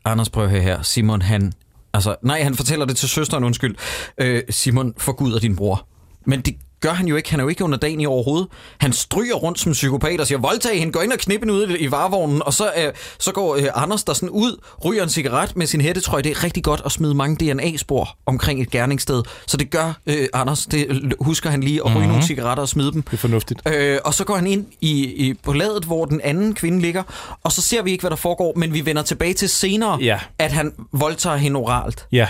Anders, 0.04 0.30
prøv 0.30 0.44
at 0.44 0.50
høre 0.50 0.60
her. 0.62 0.82
Simon, 0.82 1.22
han... 1.22 1.52
Altså, 1.94 2.16
nej, 2.22 2.42
han 2.42 2.54
fortæller 2.54 2.86
det 2.86 2.96
til 2.96 3.08
søsteren, 3.08 3.44
undskyld. 3.44 3.76
Øh, 4.18 4.42
Simon, 4.50 4.94
forguder 4.98 5.38
din 5.38 5.56
bror. 5.56 5.88
Men 6.26 6.40
det 6.40 6.56
gør 6.82 6.92
han 6.92 7.06
jo 7.06 7.16
ikke. 7.16 7.30
Han 7.30 7.40
er 7.40 7.44
jo 7.44 7.48
ikke 7.48 7.64
under 7.64 7.78
dagen 7.78 8.00
i 8.00 8.06
overhovedet. 8.06 8.48
Han 8.78 8.92
stryger 8.92 9.34
rundt 9.34 9.60
som 9.60 9.72
psykopat 9.72 10.20
og 10.20 10.26
siger, 10.26 10.38
voldtag 10.38 10.78
hende, 10.78 10.92
går 10.92 11.02
ind 11.02 11.12
og 11.12 11.18
knip 11.18 11.40
hende 11.40 11.54
ud 11.54 11.68
i, 11.68 11.76
i 11.76 11.90
varevognen, 11.90 12.42
og 12.42 12.54
så, 12.54 12.72
øh, 12.78 12.92
så 13.18 13.32
går 13.32 13.56
øh, 13.56 13.64
Anders 13.74 14.04
der 14.04 14.12
sådan 14.12 14.30
ud, 14.30 14.56
ryger 14.84 15.02
en 15.02 15.08
cigaret 15.08 15.56
med 15.56 15.66
sin 15.66 15.80
hættetrøje. 15.80 16.22
Det 16.22 16.30
er 16.30 16.44
rigtig 16.44 16.64
godt 16.64 16.82
at 16.84 16.92
smide 16.92 17.14
mange 17.14 17.36
DNA-spor 17.52 18.16
omkring 18.26 18.62
et 18.62 18.70
gerningssted. 18.70 19.22
Så 19.46 19.56
det 19.56 19.70
gør 19.70 19.92
øh, 20.06 20.28
Anders. 20.32 20.66
Det 20.66 21.12
husker 21.20 21.50
han 21.50 21.60
lige 21.62 21.78
at 21.80 21.84
ryge 21.86 21.94
mm-hmm. 21.94 22.08
nogle 22.08 22.24
cigaretter 22.24 22.62
og 22.62 22.68
smide 22.68 22.92
dem. 22.92 23.02
Det 23.02 23.12
er 23.12 23.16
fornuftigt. 23.16 23.60
Øh, 23.68 23.98
og 24.04 24.14
så 24.14 24.24
går 24.24 24.34
han 24.36 24.46
ind 24.46 24.66
i, 24.80 25.04
i, 25.04 25.34
på 25.34 25.52
ladet, 25.52 25.84
hvor 25.84 26.04
den 26.04 26.20
anden 26.24 26.54
kvinde 26.54 26.80
ligger, 26.80 27.02
og 27.44 27.52
så 27.52 27.62
ser 27.62 27.82
vi 27.82 27.90
ikke, 27.90 28.02
hvad 28.02 28.10
der 28.10 28.16
foregår, 28.16 28.52
men 28.56 28.74
vi 28.74 28.86
vender 28.86 29.02
tilbage 29.02 29.34
til 29.34 29.48
senere, 29.48 29.98
Ja. 30.00 30.18
at 30.38 30.52
han 30.52 30.72
voldtager 30.92 31.36
hende 31.36 31.56
oralt. 31.58 32.06
Ja, 32.12 32.26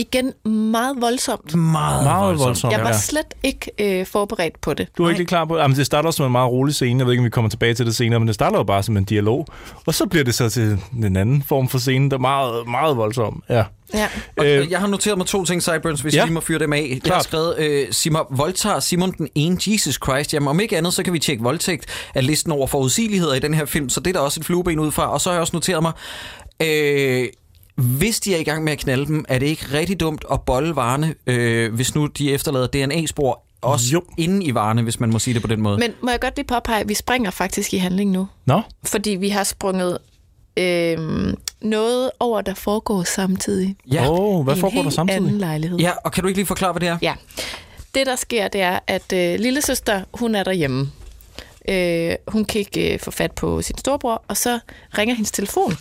Igen, 0.00 0.32
meget 0.72 1.00
voldsomt. 1.00 1.54
Meget, 1.54 2.04
meget 2.04 2.38
voldsomt. 2.38 2.72
Jeg 2.72 2.84
var 2.84 2.92
slet 2.92 3.34
ikke 3.42 3.70
øh, 3.78 4.06
forberedt 4.06 4.60
på 4.60 4.74
det. 4.74 4.88
Du 4.98 5.04
er 5.04 5.10
ikke 5.10 5.24
klar 5.24 5.44
på 5.44 5.54
det? 5.56 5.62
Jamen, 5.62 5.76
det 5.76 5.86
starter 5.86 6.06
også 6.06 6.16
som 6.16 6.26
en 6.26 6.32
meget 6.32 6.50
rolig 6.50 6.74
scene. 6.74 6.98
Jeg 6.98 7.06
ved 7.06 7.12
ikke, 7.12 7.20
om 7.20 7.24
vi 7.24 7.30
kommer 7.30 7.48
tilbage 7.50 7.74
til 7.74 7.86
det 7.86 7.96
senere, 7.96 8.20
men 8.20 8.26
det 8.26 8.34
starter 8.34 8.56
jo 8.58 8.62
bare 8.62 8.82
som 8.82 8.96
en 8.96 9.04
dialog. 9.04 9.46
Og 9.86 9.94
så 9.94 10.06
bliver 10.06 10.24
det 10.24 10.34
så 10.34 10.48
til 10.48 10.78
en 11.04 11.16
anden 11.16 11.42
form 11.48 11.68
for 11.68 11.78
scene, 11.78 12.10
der 12.10 12.16
er 12.16 12.20
meget, 12.20 12.68
meget 12.68 12.96
voldsom. 12.96 13.42
Ja. 13.48 13.64
Ja. 13.94 14.08
Og 14.38 14.46
Øh, 14.46 14.70
jeg 14.70 14.80
har 14.80 14.86
noteret 14.86 15.18
mig 15.18 15.26
to 15.26 15.44
ting, 15.44 15.62
Sideburns, 15.62 16.00
hvis 16.00 16.14
ja. 16.14 16.24
lige 16.24 16.32
må 16.34 16.40
fyre 16.40 16.58
dem 16.58 16.72
af. 16.72 16.78
Jeg 16.88 16.94
har 16.94 17.00
Klart. 17.00 17.24
skrevet, 17.24 17.58
øh, 17.58 17.86
Simon, 17.90 18.24
voldtager 18.30 18.80
Simon 18.80 19.12
den 19.18 19.28
ene 19.34 19.56
Jesus 19.66 19.98
Christ. 20.04 20.34
Jamen 20.34 20.48
om 20.48 20.60
ikke 20.60 20.76
andet, 20.78 20.94
så 20.94 21.02
kan 21.02 21.12
vi 21.12 21.18
tjekke 21.18 21.42
voldtægt 21.42 21.86
af 22.14 22.26
listen 22.26 22.52
over 22.52 22.66
forudsigeligheder 22.66 23.34
i 23.34 23.38
den 23.38 23.54
her 23.54 23.64
film, 23.64 23.88
så 23.88 24.00
det 24.00 24.06
er 24.06 24.12
der 24.12 24.20
også 24.20 24.40
et 24.40 24.46
flueben 24.46 24.78
ud 24.78 24.90
fra. 24.90 25.12
Og 25.12 25.20
så 25.20 25.28
har 25.28 25.34
jeg 25.34 25.40
også 25.40 25.56
noteret 25.56 25.82
mig, 25.82 25.92
øh, 26.62 27.28
hvis 27.80 28.20
de 28.20 28.34
er 28.34 28.38
i 28.38 28.42
gang 28.44 28.64
med 28.64 28.72
at 28.72 28.78
knalde 28.78 29.06
dem, 29.06 29.24
er 29.28 29.38
det 29.38 29.46
ikke 29.46 29.66
rigtig 29.72 30.00
dumt 30.00 30.24
at 30.32 30.40
bolle 30.42 30.76
varerne, 30.76 31.14
øh, 31.26 31.74
hvis 31.74 31.94
nu 31.94 32.06
de 32.06 32.32
efterlader 32.32 32.66
DNA-spor 32.66 33.42
også 33.62 33.86
Jo. 33.92 34.02
inde 34.18 34.46
i 34.46 34.54
varerne, 34.54 34.82
hvis 34.82 35.00
man 35.00 35.10
må 35.10 35.18
sige 35.18 35.34
det 35.34 35.42
på 35.42 35.48
den 35.48 35.60
måde. 35.60 35.78
Men 35.78 35.92
må 36.02 36.10
jeg 36.10 36.20
godt 36.20 36.36
lige 36.36 36.46
påpege, 36.46 36.80
at 36.80 36.88
vi 36.88 36.94
springer 36.94 37.30
faktisk 37.30 37.74
i 37.74 37.76
handling 37.76 38.10
nu. 38.10 38.28
Nå, 38.46 38.62
Fordi 38.84 39.10
vi 39.10 39.28
har 39.28 39.44
sprunget 39.44 39.98
øh, 40.56 40.98
noget 41.60 42.10
over, 42.20 42.40
der 42.40 42.54
foregår 42.54 43.02
samtidig. 43.02 43.76
ja. 43.92 44.10
oh, 44.10 44.44
hvad 44.44 44.56
foregår 44.56 44.76
der 44.76 44.82
helt 44.82 44.94
samtidig? 44.94 45.18
anden 45.22 45.38
lejlighed. 45.38 45.78
ja, 45.78 45.90
og 46.04 46.12
kan 46.12 46.22
du 46.22 46.28
ikke 46.28 46.38
lige 46.38 46.46
forklare, 46.46 46.72
hvad 46.72 46.80
det 46.80 46.88
er? 46.88 46.98
Ja. 47.02 47.14
Det, 47.94 48.06
der 48.06 48.16
sker, 48.16 48.48
det 48.48 48.60
er, 48.60 48.78
at 48.86 49.12
øh, 49.12 49.40
lille 49.40 49.62
søster, 49.62 50.02
hun 50.14 50.34
er 50.34 50.42
derhjemme. 50.42 50.90
Øh, 51.68 52.14
hun 52.28 52.44
kan 52.44 52.58
ikke 52.58 52.92
øh, 52.94 53.00
få 53.00 53.10
fat 53.10 53.32
på 53.32 53.62
sin 53.62 53.78
storebror, 53.78 54.22
og 54.28 54.36
så 54.36 54.58
ringer 54.98 55.14
hendes 55.14 55.30
telefon. 55.32 55.76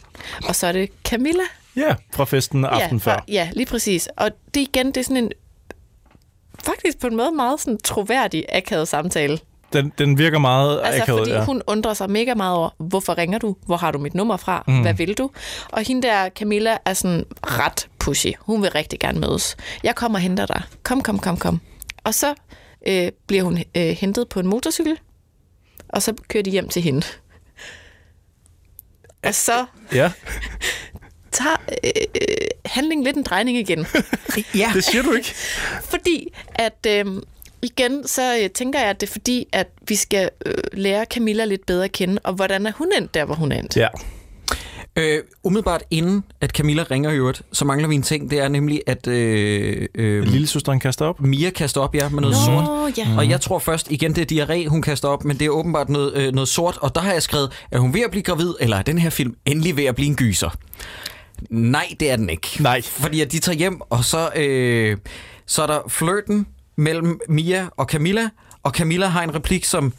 Og 0.47 0.55
så 0.55 0.67
er 0.67 0.71
det 0.71 0.89
Camilla. 1.03 1.43
Ja, 1.79 1.95
fra 2.13 2.25
festen 2.25 2.65
aften 2.65 2.97
ja, 3.05 3.11
før. 3.11 3.23
Ja, 3.27 3.49
lige 3.53 3.65
præcis. 3.65 4.07
Og 4.17 4.31
det 4.53 4.61
igen, 4.61 4.87
det 4.87 4.97
er 4.97 5.03
sådan 5.03 5.17
en 5.23 5.31
faktisk 6.65 6.99
på 6.99 7.07
en 7.07 7.15
måde 7.15 7.31
meget 7.31 7.59
sådan 7.59 7.77
troværdig 7.83 8.45
akavet 8.49 8.87
samtale. 8.87 9.39
Den, 9.73 9.93
den 9.97 10.17
virker 10.17 10.39
meget 10.39 10.81
Altså, 10.83 11.01
akavet, 11.01 11.19
fordi 11.19 11.31
ja. 11.31 11.45
hun 11.45 11.61
undrer 11.67 11.93
sig 11.93 12.09
mega 12.09 12.33
meget 12.33 12.55
over, 12.55 12.69
hvorfor 12.77 13.17
ringer 13.17 13.39
du? 13.39 13.55
Hvor 13.65 13.77
har 13.77 13.91
du 13.91 13.99
mit 13.99 14.13
nummer 14.13 14.37
fra? 14.37 14.63
Mm. 14.67 14.81
Hvad 14.81 14.93
vil 14.93 15.17
du? 15.17 15.29
Og 15.69 15.81
hende 15.81 16.07
der, 16.07 16.29
Camilla, 16.29 16.77
er 16.85 16.93
sådan 16.93 17.25
ret 17.43 17.87
pushy. 17.99 18.27
Hun 18.39 18.61
vil 18.61 18.71
rigtig 18.71 18.99
gerne 18.99 19.19
mødes. 19.19 19.57
Jeg 19.83 19.95
kommer 19.95 20.17
og 20.17 20.21
henter 20.21 20.45
dig. 20.45 20.61
Kom, 20.83 21.01
kom, 21.01 21.19
kom, 21.19 21.37
kom. 21.37 21.61
Og 22.03 22.13
så 22.13 22.33
øh, 22.87 23.11
bliver 23.27 23.43
hun 23.43 23.57
øh, 23.77 23.83
hentet 23.83 24.29
på 24.29 24.39
en 24.39 24.47
motorcykel, 24.47 24.99
og 25.89 26.01
så 26.01 26.13
kører 26.27 26.43
de 26.43 26.51
hjem 26.51 26.69
til 26.69 26.81
hende. 26.81 27.05
Og 29.23 29.35
så 29.35 29.65
Ja, 29.93 30.11
tager 31.31 31.55
øh, 31.83 31.91
handlingen 32.65 33.03
lidt 33.05 33.17
en 33.17 33.23
drejning 33.23 33.57
igen. 33.57 33.87
Ja, 34.55 34.71
det 34.73 34.83
siger 34.83 35.03
du 35.03 35.11
ikke. 35.13 35.33
Fordi 35.83 36.33
at 36.55 36.85
øh, 36.87 37.05
igen, 37.61 38.07
så 38.07 38.37
øh, 38.43 38.49
tænker 38.49 38.79
jeg, 38.79 38.89
at 38.89 39.01
det 39.01 39.07
er 39.07 39.11
fordi, 39.11 39.47
at 39.53 39.67
vi 39.87 39.95
skal 39.95 40.29
øh, 40.45 40.53
lære 40.73 41.05
Camilla 41.13 41.45
lidt 41.45 41.65
bedre 41.65 41.83
at 41.83 41.91
kende, 41.91 42.19
og 42.23 42.33
hvordan 42.33 42.65
er 42.65 42.71
hun 42.71 42.87
endt 42.97 43.13
der, 43.13 43.25
hvor 43.25 43.35
hun 43.35 43.51
er 43.51 43.59
endt. 43.59 43.77
Ja. 43.77 43.87
Øh, 44.95 45.23
umiddelbart 45.43 45.83
inden, 45.91 46.23
at 46.41 46.49
Camilla 46.49 46.83
ringer 46.91 47.11
i 47.11 47.15
øvrigt, 47.15 47.41
så 47.53 47.65
mangler 47.65 47.87
vi 47.87 47.95
en 47.95 48.01
ting. 48.01 48.31
Det 48.31 48.39
er 48.39 48.47
nemlig, 48.47 48.81
at 48.87 49.07
øh, 49.07 49.87
øh, 49.95 50.23
Lille 50.23 50.47
søsteren 50.47 50.79
kaster 50.79 51.05
op. 51.05 51.21
Mia 51.21 51.49
kaster 51.49 51.81
op, 51.81 51.95
ja, 51.95 52.09
med 52.09 52.21
noget 52.21 52.37
Nå, 52.37 52.45
sort. 52.45 52.97
ja. 52.97 53.07
Og 53.17 53.29
jeg 53.29 53.41
tror 53.41 53.59
først, 53.59 53.91
igen, 53.91 54.15
det 54.15 54.31
er 54.31 54.45
diarré, 54.45 54.67
hun 54.67 54.81
kaster 54.81 55.07
op, 55.07 55.25
men 55.25 55.37
det 55.39 55.45
er 55.45 55.49
åbenbart 55.49 55.89
noget, 55.89 56.13
øh, 56.13 56.33
noget 56.33 56.47
sort. 56.47 56.77
Og 56.81 56.95
der 56.95 57.01
har 57.01 57.13
jeg 57.13 57.23
skrevet, 57.23 57.51
er 57.71 57.79
hun 57.79 57.93
ved 57.93 58.01
at 58.01 58.11
blive 58.11 58.23
gravid, 58.23 58.53
eller 58.59 58.77
er 58.77 58.81
den 58.81 58.97
her 58.97 59.09
film 59.09 59.35
endelig 59.45 59.77
ved 59.77 59.85
at 59.85 59.95
blive 59.95 60.07
en 60.07 60.15
gyser? 60.15 60.49
Nej, 61.49 61.93
det 61.99 62.11
er 62.11 62.15
den 62.15 62.29
ikke. 62.29 62.47
Nej. 62.59 62.81
Fordi 62.81 63.21
at 63.21 63.31
de 63.31 63.39
tager 63.39 63.57
hjem, 63.57 63.81
og 63.81 64.05
så, 64.05 64.29
øh, 64.35 64.97
så 65.45 65.63
er 65.63 65.67
der 65.67 65.79
flirten 65.87 66.47
mellem 66.75 67.19
Mia 67.29 67.67
og 67.77 67.85
Camilla, 67.85 68.29
og 68.63 68.71
Camilla 68.71 69.07
har 69.07 69.23
en 69.23 69.35
replik, 69.35 69.65
som... 69.65 69.93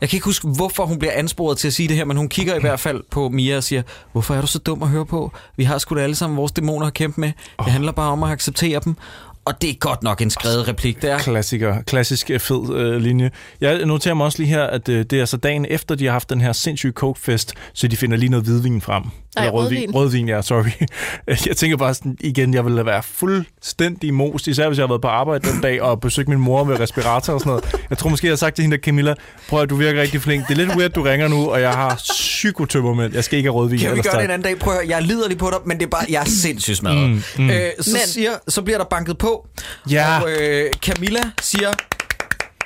Jeg 0.00 0.08
kan 0.08 0.16
ikke 0.16 0.24
huske, 0.24 0.48
hvorfor 0.48 0.86
hun 0.86 0.98
bliver 0.98 1.12
ansporet 1.12 1.58
til 1.58 1.66
at 1.68 1.74
sige 1.74 1.88
det 1.88 1.96
her, 1.96 2.04
men 2.04 2.16
hun 2.16 2.28
kigger 2.28 2.54
i 2.54 2.60
hvert 2.60 2.80
fald 2.80 3.02
på 3.10 3.28
Mia 3.28 3.56
og 3.56 3.64
siger, 3.64 3.82
hvorfor 4.12 4.34
er 4.34 4.40
du 4.40 4.46
så 4.46 4.58
dum 4.58 4.82
at 4.82 4.88
høre 4.88 5.06
på? 5.06 5.32
Vi 5.56 5.64
har 5.64 5.78
sgu 5.78 5.94
da 5.94 6.00
alle 6.00 6.14
sammen 6.14 6.36
vores 6.36 6.52
dæmoner 6.52 6.86
at 6.86 6.94
kæmpe 6.94 7.20
med. 7.20 7.32
Det 7.64 7.72
handler 7.72 7.92
bare 7.92 8.10
om 8.10 8.22
at 8.22 8.30
acceptere 8.30 8.80
dem. 8.84 8.96
Og 9.44 9.62
det 9.62 9.70
er 9.70 9.74
godt 9.74 10.02
nok 10.02 10.20
en 10.20 10.30
skrevet 10.30 10.68
replik, 10.68 11.02
der. 11.02 11.18
Klassiker. 11.18 11.82
Klassisk 11.82 12.30
øh, 12.30 12.40
fed 12.40 12.74
øh, 12.74 12.96
linje. 13.00 13.30
Jeg 13.60 13.86
noterer 13.86 14.14
mig 14.14 14.26
også 14.26 14.38
lige 14.38 14.48
her, 14.48 14.64
at 14.64 14.88
øh, 14.88 15.04
det 15.04 15.20
er 15.20 15.24
så 15.24 15.36
dagen 15.36 15.66
efter, 15.70 15.94
de 15.94 16.04
har 16.04 16.12
haft 16.12 16.30
den 16.30 16.40
her 16.40 16.52
sindssyge 16.52 16.92
coke-fest, 16.92 17.54
så 17.72 17.88
de 17.88 17.96
finder 17.96 18.16
lige 18.16 18.30
noget 18.30 18.44
hvidvin 18.44 18.80
frem. 18.80 19.02
Nej, 19.36 19.48
rødvin. 19.48 19.78
rødvin. 19.78 19.94
Rødvin, 19.94 20.28
ja, 20.28 20.42
sorry. 20.42 20.86
Jeg 21.48 21.56
tænker 21.56 21.76
bare 21.76 21.94
sådan, 21.94 22.16
igen, 22.20 22.54
jeg 22.54 22.64
ville 22.64 22.86
være 22.86 23.02
fuldstændig 23.02 24.14
most, 24.14 24.46
især 24.46 24.68
hvis 24.68 24.78
jeg 24.78 24.82
har 24.82 24.88
været 24.88 25.00
på 25.02 25.08
arbejde 25.08 25.50
den 25.52 25.60
dag 25.60 25.82
og 25.82 26.00
besøgt 26.00 26.28
min 26.28 26.38
mor 26.38 26.64
ved 26.64 26.80
respirator 26.80 27.32
og 27.32 27.40
sådan 27.40 27.50
noget. 27.50 27.74
Jeg 27.90 27.98
tror 27.98 28.10
måske, 28.10 28.26
jeg 28.26 28.32
har 28.32 28.36
sagt 28.36 28.56
til 28.56 28.62
hende, 28.62 28.76
der, 28.76 28.82
Camilla, 28.82 29.14
prøv 29.48 29.60
at 29.62 29.70
du 29.70 29.76
virker 29.76 30.00
rigtig 30.00 30.20
flink. 30.22 30.48
Det 30.48 30.52
er 30.58 30.64
lidt 30.66 30.76
weird, 30.76 30.90
du 30.90 31.02
ringer 31.02 31.28
nu, 31.28 31.50
og 31.50 31.60
jeg 31.60 31.70
har 31.72 31.94
psykotømmermænd. 31.94 33.14
Jeg 33.14 33.24
skal 33.24 33.36
ikke 33.36 33.46
have 33.50 33.54
rødvin. 33.60 33.78
Kan 33.78 33.96
vi 33.96 34.00
gøre 34.02 34.14
det 34.16 34.24
en 34.24 34.30
anden 34.30 34.42
dag? 34.42 34.58
Prøv 34.58 34.72
at 34.74 34.78
høre, 34.80 34.88
jeg 34.88 35.02
lider 35.02 35.28
lige 35.28 35.38
på 35.38 35.50
dig, 35.50 35.58
men 35.66 35.78
det 35.78 35.86
er 35.86 35.90
bare, 35.90 36.04
jeg 36.08 36.20
er 36.20 36.24
sindssygt 36.26 36.76
smadret. 36.76 37.10
Mm, 37.10 37.22
mm. 37.38 37.50
Øh, 37.50 37.70
så, 37.80 37.90
Men- 37.92 38.00
siger, 38.06 38.30
så 38.48 38.62
bliver 38.62 38.78
der 38.78 38.84
banket 38.84 39.18
på, 39.18 39.46
Ja. 39.90 40.20
og 40.22 40.28
øh, 40.40 40.70
Camilla 40.82 41.20
siger, 41.42 41.70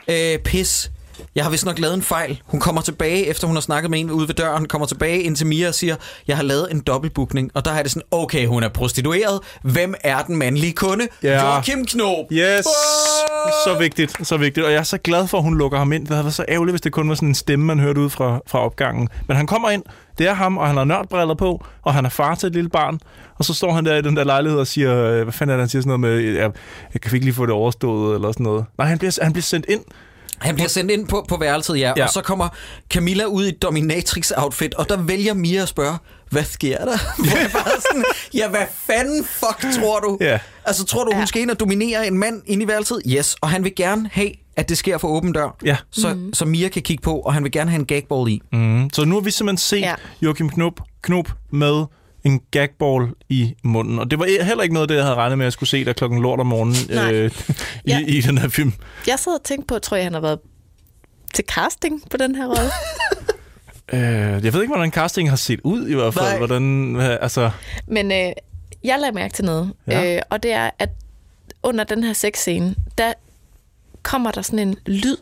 øh, 0.08 0.38
pis, 0.38 0.90
jeg 1.34 1.44
har 1.44 1.50
vist 1.50 1.64
nok 1.64 1.78
lavet 1.78 1.94
en 1.94 2.02
fejl. 2.02 2.42
Hun 2.44 2.60
kommer 2.60 2.80
tilbage, 2.80 3.26
efter 3.26 3.46
hun 3.46 3.56
har 3.56 3.60
snakket 3.60 3.90
med 3.90 4.00
en 4.00 4.10
ude 4.10 4.28
ved 4.28 4.34
døren, 4.34 4.68
kommer 4.68 4.86
tilbage 4.86 5.22
ind 5.22 5.36
til 5.36 5.46
Mia 5.46 5.68
og 5.68 5.74
siger, 5.74 5.96
jeg 6.28 6.36
har 6.36 6.44
lavet 6.44 6.68
en 6.70 6.80
dobbeltbookning. 6.80 7.50
Og 7.54 7.64
der 7.64 7.70
er 7.70 7.82
det 7.82 7.90
sådan, 7.90 8.06
okay, 8.10 8.46
hun 8.46 8.62
er 8.62 8.68
prostitueret. 8.68 9.40
Hvem 9.62 9.94
er 10.04 10.22
den 10.22 10.36
mandlige 10.36 10.72
kunde? 10.72 11.08
Ja. 11.22 11.54
Joachim 11.54 11.86
Knob. 11.86 12.32
Yes, 12.32 12.64
så 13.64 13.76
vigtigt, 13.78 14.26
så 14.26 14.36
vigtigt. 14.36 14.66
Og 14.66 14.72
jeg 14.72 14.78
er 14.78 14.82
så 14.82 14.98
glad 14.98 15.26
for, 15.26 15.38
at 15.38 15.44
hun 15.44 15.58
lukker 15.58 15.78
ham 15.78 15.92
ind. 15.92 16.02
Det 16.02 16.10
havde 16.10 16.24
været 16.24 16.34
så 16.34 16.44
ærgerligt, 16.48 16.72
hvis 16.72 16.80
det 16.80 16.92
kun 16.92 17.08
var 17.08 17.14
sådan 17.14 17.28
en 17.28 17.34
stemme, 17.34 17.66
man 17.66 17.78
hørte 17.78 18.00
ud 18.00 18.10
fra, 18.10 18.40
fra 18.46 18.64
opgangen. 18.64 19.08
Men 19.26 19.36
han 19.36 19.46
kommer 19.46 19.70
ind, 19.70 19.82
det 20.18 20.28
er 20.28 20.34
ham, 20.34 20.58
og 20.58 20.66
han 20.66 20.76
har 20.76 20.84
nørdbriller 20.84 21.34
på, 21.34 21.64
og 21.82 21.94
han 21.94 22.04
er 22.04 22.08
far 22.08 22.34
til 22.34 22.46
et 22.46 22.52
lille 22.52 22.70
barn. 22.70 23.00
Og 23.34 23.44
så 23.44 23.54
står 23.54 23.72
han 23.72 23.84
der 23.84 23.96
i 23.96 24.02
den 24.02 24.16
der 24.16 24.24
lejlighed 24.24 24.58
og 24.58 24.66
siger, 24.66 25.04
øh, 25.04 25.22
hvad 25.22 25.32
fanden 25.32 25.52
er 25.52 25.56
det, 25.56 25.62
han 25.62 25.68
siger 25.68 25.82
sådan 25.82 26.00
noget 26.00 26.22
med, 26.24 26.32
jeg, 26.32 26.50
jeg 26.94 27.00
kan 27.00 27.14
ikke 27.14 27.26
lige 27.26 27.34
få 27.34 27.46
det 27.46 27.54
overstået, 27.54 28.14
eller 28.14 28.32
sådan 28.32 28.44
noget. 28.44 28.64
Nej, 28.78 28.86
han 28.86 28.98
bliver, 28.98 29.18
han 29.22 29.32
bliver 29.32 29.42
sendt 29.42 29.66
ind. 29.68 29.80
Han 30.41 30.55
bliver 30.55 30.68
sendt 30.68 30.91
ind 30.91 31.09
på, 31.09 31.24
på 31.28 31.36
værelset, 31.36 31.78
ja, 31.78 31.93
Ja. 31.97 32.05
Og 32.05 32.11
så 32.11 32.20
kommer 32.22 32.49
Camilla 32.91 33.24
ud 33.24 33.47
i 33.47 33.53
dominatrix-outfit, 33.64 34.74
og 34.78 34.89
der 34.89 34.97
vælger 34.97 35.34
Mia 35.34 35.62
at 35.62 35.68
spørge, 35.68 35.97
hvad 36.30 36.45
sker 36.45 36.78
der? 36.78 36.99
Hvor 37.24 37.39
jeg 37.39 37.51
bare 37.53 37.80
sådan, 37.91 38.05
ja, 38.34 38.49
hvad 38.49 38.64
fanden 38.86 39.24
fuck 39.24 39.80
tror 39.80 40.01
du? 40.01 40.18
Ja. 40.20 40.39
Altså, 40.64 40.84
tror 40.84 41.05
du, 41.05 41.12
hun 41.14 41.26
skal 41.26 41.43
ind 41.43 41.51
og 41.51 41.61
dominere 41.61 42.07
en 42.07 42.18
mand 42.18 42.43
ind 42.47 42.62
i 42.62 42.68
værelset? 42.68 43.03
Yes, 43.07 43.36
og 43.41 43.49
han 43.51 43.64
vil 43.64 43.74
gerne 43.74 44.11
have, 44.12 44.30
at 44.57 44.68
det 44.68 44.78
sker 44.78 44.99
for 44.99 45.09
åben 45.09 45.32
dør, 45.32 45.57
Ja. 45.64 45.76
så, 45.91 46.14
mm. 46.14 46.34
så 46.34 46.45
Mia 46.45 46.68
kan 46.68 46.82
kigge 46.82 47.03
på, 47.03 47.18
og 47.18 47.34
han 47.34 47.45
vil 47.45 47.53
gerne 47.53 47.70
have 47.70 47.78
en 47.80 47.86
gagball 47.86 48.30
i. 48.30 48.41
Mm. 48.53 48.91
Så 48.93 49.05
nu 49.05 49.14
har 49.14 49.20
vi 49.20 49.30
simpelthen 49.30 49.59
set. 49.59 49.80
Ja. 49.80 49.95
Joachim 50.22 50.51
Knop, 50.51 50.72
Knop 51.03 51.28
med 51.53 51.84
en 52.28 52.40
gagball 52.50 53.08
i 53.28 53.54
munden. 53.62 53.98
Og 53.98 54.10
det 54.10 54.18
var 54.18 54.44
heller 54.44 54.62
ikke 54.62 54.74
noget, 54.74 54.88
det 54.88 54.94
jeg 54.94 55.02
havde 55.04 55.16
regnet 55.16 55.38
med, 55.38 55.44
at 55.44 55.46
jeg 55.46 55.52
skulle 55.52 55.68
se 55.68 55.84
der 55.84 55.92
klokken 55.92 56.22
lort 56.22 56.40
om 56.40 56.46
morgenen 56.46 56.76
Nej. 56.94 57.12
øh, 57.12 57.30
i, 57.84 57.90
Ja. 57.90 58.00
i 58.06 58.20
den 58.20 58.38
her 58.38 58.48
film. 58.48 58.72
Jeg 59.06 59.18
sad 59.18 59.32
og 59.32 59.44
tænkte 59.44 59.66
på, 59.66 59.78
tror 59.78 59.96
jeg, 59.96 60.06
han 60.06 60.12
har 60.12 60.20
været 60.20 60.38
til 61.34 61.44
casting 61.48 62.10
på 62.10 62.16
den 62.16 62.34
her 62.34 62.46
rolle. 62.46 62.70
Øh, 63.92 64.00
jeg 64.44 64.52
ved 64.52 64.62
ikke, 64.62 64.74
hvordan 64.74 64.90
casting 64.92 65.28
har 65.30 65.36
set 65.36 65.60
ud 65.64 65.88
i 65.88 65.94
hvert 65.94 66.14
fald. 66.14 66.24
Nej. 66.24 66.38
Hvordan, 66.38 66.96
øh, 66.96 67.16
altså, 67.20 67.50
Men 67.86 68.12
øh, 68.12 68.32
jeg 68.84 68.98
lagde 69.00 69.14
mærke 69.14 69.34
til 69.34 69.44
noget, 69.44 69.72
Ja. 69.86 70.16
øh, 70.16 70.22
og 70.30 70.42
det 70.42 70.52
er, 70.52 70.70
at 70.78 70.88
under 71.62 71.84
den 71.84 72.02
her 72.04 72.12
sexscene, 72.12 72.74
der 72.98 73.12
kommer 74.02 74.30
der 74.30 74.42
sådan 74.42 74.58
en 74.58 74.76
lyd. 74.86 75.16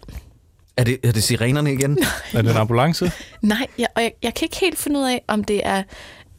Er 0.76 0.84
det, 0.84 0.98
er 1.04 1.12
det 1.12 1.22
sirenerne 1.22 1.72
igen? 1.72 1.98
er 2.34 2.42
det 2.42 2.50
en 2.50 2.56
ambulance? 2.56 3.12
Nej, 3.42 3.66
jeg, 3.78 3.86
og 3.96 4.02
jeg, 4.02 4.12
jeg 4.22 4.34
kan 4.34 4.46
ikke 4.46 4.56
helt 4.60 4.78
finde 4.78 5.00
ud 5.00 5.04
af, 5.04 5.22
om 5.28 5.44
det 5.44 5.60
er, 5.66 5.82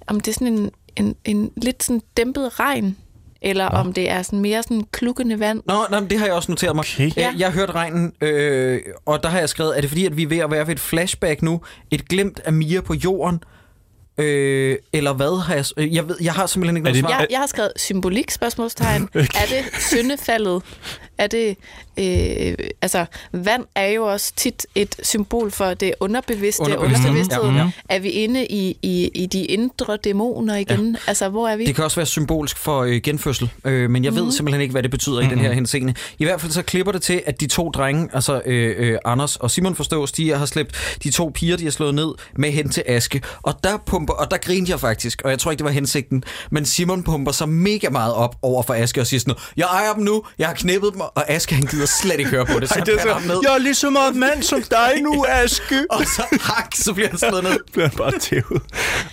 om 0.08 0.20
det 0.20 0.28
er 0.32 0.34
sådan 0.34 0.48
en, 0.54 0.72
en, 0.96 1.16
en 1.26 1.52
lidt 1.58 1.84
sådan 1.84 2.02
dæmpet 2.18 2.60
regn, 2.60 2.98
eller 3.42 3.64
ja. 3.64 3.70
om 3.80 3.94
det 3.94 4.10
er 4.10 4.22
sådan 4.22 4.40
mere 4.40 4.64
sådan 4.64 4.84
klukkende 4.92 5.40
vand. 5.40 5.62
Nå, 5.68 5.74
nej, 5.90 6.00
men 6.00 6.10
det 6.10 6.20
har 6.20 6.26
jeg 6.26 6.36
også 6.36 6.52
noteret 6.52 6.76
mig. 6.76 6.86
Okay. 6.96 7.06
Øh, 7.06 7.12
Ja. 7.18 7.34
Jeg 7.38 7.48
har 7.48 7.54
hørt 7.54 7.70
regnen, 7.76 8.14
øh, 8.22 8.80
og 9.06 9.24
der 9.24 9.30
har 9.30 9.40
jeg 9.40 9.50
skrevet, 9.50 9.78
er 9.78 9.82
det 9.82 9.90
fordi, 9.90 10.06
at 10.06 10.18
vi 10.18 10.24
er 10.24 10.28
ved 10.28 10.38
at 10.38 10.52
være 10.52 10.68
ved 10.68 10.74
et 10.74 10.80
flashback 10.80 11.42
nu? 11.42 11.62
Et 11.92 12.08
glimt 12.10 12.40
af 12.46 12.54
Mia 12.54 12.82
på 12.82 12.94
jorden? 12.94 13.40
Øh, 14.20 14.78
eller 14.94 15.14
hvad 15.14 15.42
har 15.44 15.56
jeg... 15.56 15.66
øh, 15.78 15.96
Jeg, 15.96 16.08
ved, 16.10 16.16
jeg 16.22 16.34
har 16.34 16.46
simpelthen 16.46 16.78
ikke 16.78 16.84
noget 16.84 17.00
svar. 17.00 17.10
Jeg, 17.20 17.28
jeg 17.30 17.40
har 17.40 17.48
skrevet 17.48 17.72
symbolik, 17.76 18.32
spørgsmålstegn. 18.32 19.04
Okay. 19.16 19.20
Er 19.22 19.46
det 19.50 19.82
syndefaldet 19.82 20.64
Er 21.18 21.28
det, 21.28 21.58
øh, 22.00 22.56
altså, 22.82 23.06
vand 23.34 23.64
er 23.76 23.86
jo 23.88 24.06
også 24.06 24.34
tit 24.36 24.66
et 24.76 24.96
symbol 25.04 25.52
for 25.52 25.74
det 25.74 25.94
underbevidste, 26.00 26.62
Underbevidste, 26.62 27.00
underbevidsthed. 27.08 27.44
ja. 27.52 27.72
Er 27.90 28.00
vi 28.00 28.10
inde 28.10 28.46
i, 28.48 28.78
i, 28.82 29.10
i 29.14 29.26
de 29.26 29.46
indre 29.46 29.98
dæmoner 30.04 30.56
igen? 30.56 30.92
Ja. 30.92 31.00
Altså, 31.08 31.30
hvor 31.30 31.48
er 31.48 31.56
vi? 31.58 31.66
Det 31.66 31.76
kan 31.76 31.84
også 31.84 31.96
være 31.96 32.06
symbolsk 32.06 32.58
for 32.58 32.82
øh, 32.82 33.02
genfødsel, 33.04 33.50
øh, 33.66 33.90
men 33.90 34.04
jeg 34.04 34.14
Mhm. 34.14 34.26
ved 34.26 34.32
simpelthen 34.32 34.62
ikke, 34.62 34.72
hvad 34.72 34.84
det 34.84 34.92
betyder 34.92 35.16
mm-hmm. 35.22 35.32
i 35.32 35.36
den 35.36 35.46
her 35.46 35.52
henseende. 35.54 35.94
I 36.20 36.24
hvert 36.24 36.42
fald 36.42 36.52
så 36.52 36.62
klipper 36.62 36.92
det 36.92 37.02
til, 37.02 37.22
at 37.26 37.40
de 37.42 37.48
to 37.48 37.70
drenge, 37.70 38.10
altså 38.14 38.42
øh, 38.46 38.76
øh, 38.78 38.98
Anders 39.06 39.36
og 39.36 39.52
Simon 39.52 39.76
forstås, 39.76 40.12
de 40.12 40.30
har 40.30 40.46
slæbt 40.46 40.98
de 41.04 41.12
to 41.12 41.32
piger, 41.36 41.58
de 41.58 41.64
har 41.64 41.72
slået 41.72 41.96
ned 41.96 42.10
med 42.36 42.52
hen 42.52 42.70
til 42.70 42.84
Aske. 42.88 43.22
Og 43.42 43.54
der 43.64 43.78
pumper, 43.86 44.14
og 44.14 44.32
der 44.32 44.38
grinte 44.38 44.72
jeg 44.72 44.80
faktisk, 44.80 45.22
og 45.24 45.30
jeg 45.30 45.40
tror 45.40 45.52
ikke, 45.52 45.60
det 45.60 45.66
var 45.66 45.72
hensigten, 45.72 46.24
men 46.52 46.66
Simon 46.66 47.04
pumper 47.04 47.32
sig 47.32 47.50
mega 47.50 47.90
meget 47.90 48.14
op 48.14 48.36
over 48.42 48.64
for 48.64 48.74
Aske 48.74 49.02
og 49.02 49.08
siger 49.08 49.20
sådan 49.20 49.30
noget, 49.32 49.44
jeg 49.58 49.66
ejer 49.66 49.94
dem 49.94 50.04
nu, 50.04 50.24
jeg 50.40 50.48
har 50.48 50.54
knippet 50.56 50.94
dem, 50.94 51.02
og 51.02 51.30
Aske 51.32 51.56
han 51.56 51.64
gider 51.66 51.86
slet 51.88 52.20
ikke 52.20 52.32
høre 52.32 52.46
på 52.46 52.60
det, 52.60 52.70
så 52.70 52.76
Ej, 52.76 52.84
det 52.86 52.94
er 52.94 53.00
så, 53.02 53.28
ned. 53.28 53.40
jeg 53.44 53.54
er 53.54 53.58
lige 53.58 53.76
så 53.76 53.90
meget 53.90 54.16
mand 54.16 54.44
som 54.44 54.64
dig 54.64 55.02
nu, 55.02 55.26
Aske. 55.44 55.86
Og 55.90 56.06
så 56.06 56.40
hak, 56.42 56.76
så 56.76 56.94
bliver 56.94 57.10
han 57.10 57.18
slået 57.18 57.44
ned. 57.44 57.58
bliver 57.74 57.88
han 57.88 57.98
bare 57.98 58.20
tævet. 58.20 58.62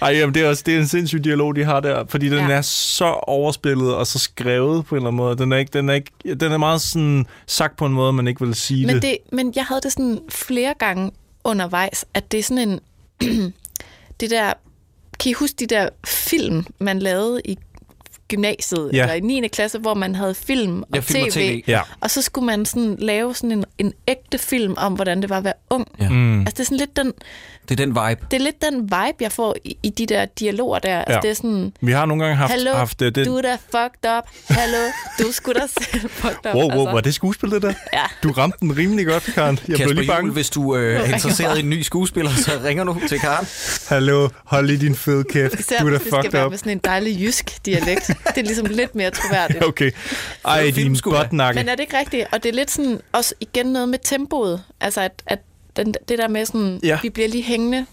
Ej, 0.03 0.11
jamen, 0.11 0.35
det 0.35 0.43
er 0.43 0.49
også 0.49 0.63
det 0.67 0.75
er 0.75 0.79
en 0.79 0.89
sindssyg 0.89 1.25
dialog, 1.25 1.57
de 1.57 1.65
har 1.65 1.81
der, 1.81 2.05
fordi 2.09 2.29
den 2.29 2.49
ja. 2.49 2.55
er 2.55 2.63
så 2.63 3.05
overspillet 3.05 3.95
og 3.95 4.07
så 4.07 4.19
skrevet 4.19 4.87
på 4.87 4.95
en 4.95 4.97
eller 4.97 5.09
anden 5.09 5.17
måde. 5.17 5.37
Den 5.37 5.53
er, 5.53 5.57
ikke, 5.57 5.71
den 5.73 5.89
er, 5.89 5.95
ikke, 5.95 6.11
den 6.41 6.53
er 6.53 6.59
meget 6.59 6.81
sådan 6.81 7.27
sagt 7.47 7.77
på 7.77 7.87
en 7.87 7.93
måde, 7.93 8.13
man 8.13 8.29
ikke 8.29 8.47
vil 8.47 8.55
sige 8.55 8.87
Men, 8.87 8.95
det. 8.95 9.03
det, 9.03 9.17
men 9.33 9.53
jeg 9.57 9.65
havde 9.65 9.81
det 9.81 9.93
sådan 9.93 10.19
flere 10.29 10.75
gange 10.79 11.11
undervejs, 11.45 12.05
at 12.15 12.33
det 12.33 12.39
er 12.39 12.43
sådan 12.43 12.69
en... 12.69 12.81
det 14.21 14.31
der... 14.31 14.53
Kan 15.21 15.31
I 15.31 15.33
huske 15.33 15.57
de 15.59 15.67
der 15.67 15.89
film, 16.07 16.67
man 16.79 16.99
lavede 16.99 17.41
i 17.45 17.59
gymnasiet, 18.29 18.91
Ja. 18.93 19.03
eller 19.03 19.15
i 19.15 19.21
9. 19.21 19.49
klasse, 19.49 19.79
hvor 19.79 19.95
man 19.95 20.15
havde 20.15 20.35
film 20.35 20.83
og 20.83 20.89
Ja, 20.95 21.01
film 21.01 21.25
tv, 21.25 21.27
og 21.27 21.33
TV. 21.33 21.63
Ja. 21.69 21.81
og 22.01 22.11
så 22.11 22.23
skulle 22.23 22.47
man 22.47 22.65
sådan 22.67 22.97
lave 22.99 23.35
sådan 23.35 23.53
en, 23.53 23.65
en 23.79 23.93
ægte 24.09 24.39
film 24.39 24.75
om, 24.77 24.93
hvordan 24.93 25.23
det 25.23 25.31
var 25.31 25.37
at 25.39 25.45
være 25.45 25.53
ung. 25.71 25.87
Ja. 26.01 26.09
Mm. 26.09 26.41
Altså 26.41 26.53
det 26.53 26.61
er 26.61 26.65
sådan 26.65 26.79
lidt 26.79 26.97
den, 26.97 27.13
Det 27.69 27.81
er 27.81 27.87
den 27.87 27.89
vibe. 27.89 28.27
det 28.31 28.37
er 28.41 28.45
lidt 28.45 28.63
den 28.63 28.83
vibe, 28.83 29.17
jeg 29.21 29.33
får 29.33 29.57
i, 29.65 29.77
i 29.83 29.91
de 29.91 30.07
der 30.07 30.25
dialoger 30.25 30.79
der. 30.79 30.99
Altså 30.99 31.13
Ja. 31.15 31.21
det 31.21 31.31
er 31.31 31.35
sådan, 31.35 31.73
Vi 31.81 31.93
har 31.93 32.07
nogle 32.07 32.23
gange 32.25 32.37
haft, 32.37 32.53
hallo, 32.53 32.73
haft 32.73 33.03
øh, 33.03 33.15
den... 33.15 33.27
du 33.27 33.37
er 33.37 33.43
da 33.43 33.53
fucked 33.55 34.11
up. 34.19 34.25
Hallo, 34.49 34.79
du 35.19 35.33
skulle 35.33 35.61
da 35.61 35.67
selv 35.67 36.11
fucked 36.11 36.47
up. 36.51 36.55
Wow, 36.55 36.63
wow, 36.63 36.71
altså. 36.71 36.93
var 36.93 37.01
det 37.01 37.15
skuespil, 37.15 37.51
det 37.51 37.63
der? 37.63 37.73
Ja. 37.93 38.03
Du 38.23 38.31
ramte 38.33 38.59
den 38.61 38.77
rimelig 38.77 39.07
godt, 39.07 39.23
Karen. 39.35 39.57
Jeg 39.57 39.65
blev 39.67 39.77
Kasper 39.79 39.95
lige 39.95 40.07
bange. 40.07 40.21
Juhl, 40.27 40.33
hvis 40.33 40.51
du 40.51 40.77
øh, 40.77 41.01
er 41.01 41.05
interesseret 41.15 41.57
i 41.59 41.61
en 41.61 41.71
ny 41.71 41.83
skuespiller, 41.83 42.31
så 42.31 42.51
ringer 42.65 42.85
du 42.85 42.97
til 43.09 43.19
Karen. 43.21 43.47
Hallo, 43.89 44.29
hold 44.45 44.67
lige 44.67 44.79
din 44.81 44.95
fede 44.95 45.25
kæft. 45.25 45.61
Især 45.61 45.79
du 45.81 45.87
er 45.87 45.91
da 45.91 45.97
hvis 45.97 46.03
det 46.03 46.09
skal 46.09 46.23
fucked 46.23 46.33
være 46.33 46.47
up. 46.47 46.51
med 46.51 46.59
sådan 46.59 46.73
en 46.73 46.79
dejlig 46.85 47.21
jysk 47.21 47.67
dialekt. 47.67 48.11
Det 48.29 48.39
er 48.39 48.43
ligesom 48.43 48.67
lidt 48.67 48.95
mere 48.95 49.11
troværdigt. 49.11 49.65
Okay. 49.75 49.91
Ej, 50.45 50.73
din 50.77 50.97
botnakke. 51.05 51.61
Men 51.61 51.69
er 51.69 51.75
det 51.75 51.81
ikke 51.81 51.99
rigtigt? 51.99 52.27
Og 52.33 52.43
det 52.43 52.49
er 52.49 52.53
lidt 52.55 52.71
sådan 52.71 53.01
også 53.13 53.35
igen 53.41 53.67
noget 53.67 53.89
med 53.89 53.99
tempoet. 54.05 54.63
Altså 54.81 55.01
at, 55.01 55.23
at 55.27 55.39
den, 55.77 55.95
det 56.09 56.19
der 56.19 56.29
med 56.29 56.47
sådan, 56.47 56.81
Ja. 56.83 56.99
vi 57.03 57.09
bliver 57.11 57.29
lige 57.29 57.43
hængende, 57.45 57.87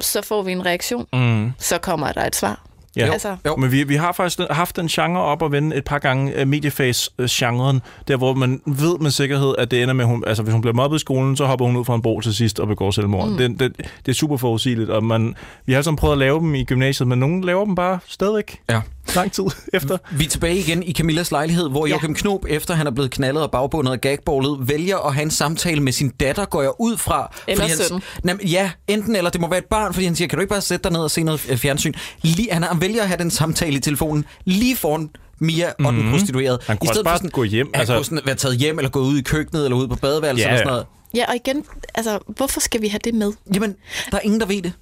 så 0.00 0.22
får 0.22 0.42
vi 0.42 0.52
en 0.52 0.66
reaktion, 0.66 1.06
Mm. 1.12 1.52
så 1.58 1.78
kommer 1.78 2.12
der 2.12 2.24
et 2.26 2.36
svar. 2.36 2.62
Ja. 2.96 3.12
Altså, 3.12 3.36
Jo. 3.46 3.56
Men 3.56 3.72
vi, 3.72 3.82
vi 3.82 3.94
har 3.96 4.12
faktisk 4.12 4.38
haft 4.50 4.76
den 4.76 4.88
genre 4.88 5.22
op 5.22 5.42
og 5.42 5.52
vende 5.52 5.76
et 5.76 5.84
par 5.84 5.98
gange, 5.98 6.42
uh, 6.42 6.48
medieface-genren, 6.48 7.82
der 8.08 8.16
hvor 8.16 8.34
man 8.34 8.60
ved 8.66 8.98
med 8.98 9.10
sikkerhed, 9.10 9.54
at 9.58 9.70
det 9.70 9.82
ender 9.82 9.94
med, 9.94 10.04
hun, 10.04 10.24
altså 10.26 10.42
hvis 10.42 10.52
hun 10.52 10.60
bliver 10.60 10.74
mobbet 10.74 10.96
i 10.96 11.00
skolen, 11.00 11.36
så 11.36 11.44
hopper 11.46 11.66
hun 11.66 11.76
ud 11.76 11.84
fra 11.84 11.94
en 11.94 12.02
bro 12.02 12.20
til 12.20 12.34
sidst 12.34 12.60
og 12.60 12.66
begår 12.68 12.90
selvmord. 12.90 13.28
Mm. 13.28 13.36
Det, 13.36 13.60
det, 13.60 13.76
det 14.06 14.12
er 14.12 14.16
super 14.16 14.36
forudsigeligt, 14.36 14.90
og 14.90 15.04
man, 15.04 15.34
vi 15.66 15.72
har 15.72 15.78
altså 15.78 15.96
prøvet 15.96 16.12
at 16.12 16.18
lave 16.18 16.40
dem 16.40 16.54
i 16.54 16.64
gymnasiet, 16.64 17.08
men 17.08 17.18
nogen 17.18 17.44
laver 17.44 17.64
dem 17.64 17.74
bare 17.74 17.98
stadigvæk 18.06 18.60
Ja. 18.70 18.80
Lang 19.14 19.32
tid 19.32 19.44
efter. 19.72 19.98
Vi 20.12 20.24
er 20.24 20.28
tilbage 20.28 20.58
igen 20.58 20.82
i 20.82 20.92
Camillas 20.92 21.30
lejlighed, 21.30 21.68
hvor 21.68 21.86
Ja. 21.86 21.90
Joachim 21.90 22.14
Knob, 22.14 22.44
efter 22.48 22.74
han 22.74 22.86
er 22.86 22.90
blevet 22.90 23.10
knaldet 23.10 23.42
og 23.42 23.50
bagbundet 23.50 23.92
af 23.92 24.00
gagballet, 24.00 24.68
vælger 24.68 24.98
at 24.98 25.14
have 25.14 25.22
en 25.22 25.30
samtale 25.30 25.80
med 25.82 25.92
sin 25.92 26.08
datter, 26.10 26.44
går 26.44 26.62
jeg 26.62 26.70
ud 26.78 26.96
fra. 26.96 27.34
Eller 27.48 27.64
fordi 27.64 27.76
han- 27.78 27.88
søn. 27.88 28.02
Jamen, 28.28 28.46
ja, 28.46 28.70
enten 28.88 29.16
eller 29.16 29.30
det 29.30 29.40
må 29.40 29.48
være 29.48 29.58
et 29.58 29.64
barn, 29.64 29.92
fordi 29.94 30.06
han 30.06 30.16
siger, 30.16 30.28
kan 30.28 30.36
du 30.36 30.40
ikke 30.40 30.50
bare 30.52 30.60
sætte 30.60 30.82
dig 30.82 30.92
ned 30.92 31.00
og 31.00 31.10
se 31.10 31.22
noget 31.22 31.46
øh, 31.50 31.56
fjernsyn? 31.56 31.92
Lige, 32.22 32.48
han, 32.52 32.62
han 32.62 32.80
vælger 32.80 33.02
at 33.02 33.08
have 33.08 33.18
den 33.18 33.30
samtale 33.30 33.76
i 33.76 33.80
telefonen 33.80 34.24
lige 34.44 34.76
foran 34.76 35.10
Mia 35.40 35.72
og 35.84 35.92
den 35.92 36.10
prostituerede. 36.10 36.56
Mhm. 36.56 36.64
Han 36.66 36.76
kunne 36.78 36.90
også 36.90 37.04
bare 37.04 37.28
gå 37.28 37.42
hjem, 37.44 37.70
Han 37.74 37.80
altså- 37.80 37.94
kunne 37.94 38.04
sådan 38.04 38.20
være 38.24 38.34
taget 38.34 38.56
hjem, 38.56 38.78
eller 38.78 38.90
gå 38.90 39.00
ud 39.00 39.18
i 39.18 39.22
køkkenet, 39.22 39.64
eller 39.64 39.76
ud 39.76 39.88
på 39.88 39.96
badeværelset, 39.96 40.44
Ja, 40.44 40.48
eller 40.48 40.58
sådan 40.58 40.66
ja. 40.68 40.72
noget. 40.72 40.86
ja, 41.14 41.24
og 41.28 41.34
igen, 41.36 41.64
altså, 41.94 42.18
hvorfor 42.36 42.60
skal 42.60 42.82
vi 42.82 42.88
have 42.88 43.00
det 43.04 43.14
med? 43.14 43.32
Jamen, 43.54 43.74
der 44.10 44.16
er 44.16 44.20
ingen, 44.20 44.40
der 44.40 44.46
ved 44.46 44.62
det. 44.62 44.72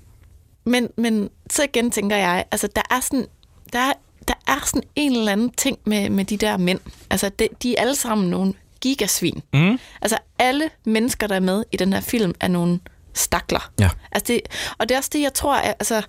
Men, 0.66 0.88
men 0.98 1.28
så 1.50 1.62
igen 1.62 1.90
tænker 1.90 2.16
jeg, 2.16 2.44
altså 2.52 2.68
der 2.76 2.82
er 2.90 3.00
sådan, 3.00 3.26
der 3.72 3.78
er, 3.78 3.92
der 4.28 4.34
er 4.46 4.66
sådan 4.66 4.82
en 4.96 5.12
eller 5.16 5.32
anden 5.32 5.50
ting 5.50 5.78
med, 5.84 6.10
med 6.10 6.24
de 6.24 6.36
der 6.36 6.56
mænd. 6.56 6.80
Altså 7.10 7.28
det, 7.28 7.48
de 7.62 7.76
er 7.76 7.80
alle 7.80 7.94
sammen 7.94 8.30
nogle 8.30 8.54
gigasvin. 8.80 9.42
Mm. 9.52 9.78
Altså 10.02 10.18
alle 10.38 10.70
mennesker, 10.84 11.26
der 11.26 11.34
er 11.34 11.40
med 11.40 11.64
i 11.72 11.76
den 11.76 11.92
her 11.92 12.00
film, 12.00 12.34
er 12.40 12.48
nogle 12.48 12.80
stakler. 13.14 13.70
Ja. 13.80 13.88
Altså 14.12 14.32
det, 14.32 14.40
og 14.78 14.88
det 14.88 14.94
er 14.94 14.98
også 14.98 15.10
det, 15.12 15.20
jeg 15.20 15.34
tror, 15.34 15.54
at, 15.54 15.74
altså, 15.78 16.02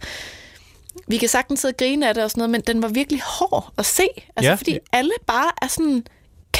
vi 1.08 1.18
kan 1.18 1.30
sagtens 1.30 1.60
sidde 1.60 1.72
og 1.72 1.78
grine 1.78 2.08
af 2.08 2.14
det 2.14 2.24
og 2.24 2.32
sådan 2.32 2.40
noget, 2.40 2.50
men 2.50 2.62
den 2.62 2.82
var 2.82 2.88
virkelig 2.88 3.22
hård 3.22 3.74
at 3.78 3.86
se. 3.86 4.08
Altså 4.36 4.50
Ja. 4.50 4.56
fordi 4.56 4.78
alle 4.92 5.12
bare 5.28 5.52
er 5.62 5.68
sådan 5.68 6.04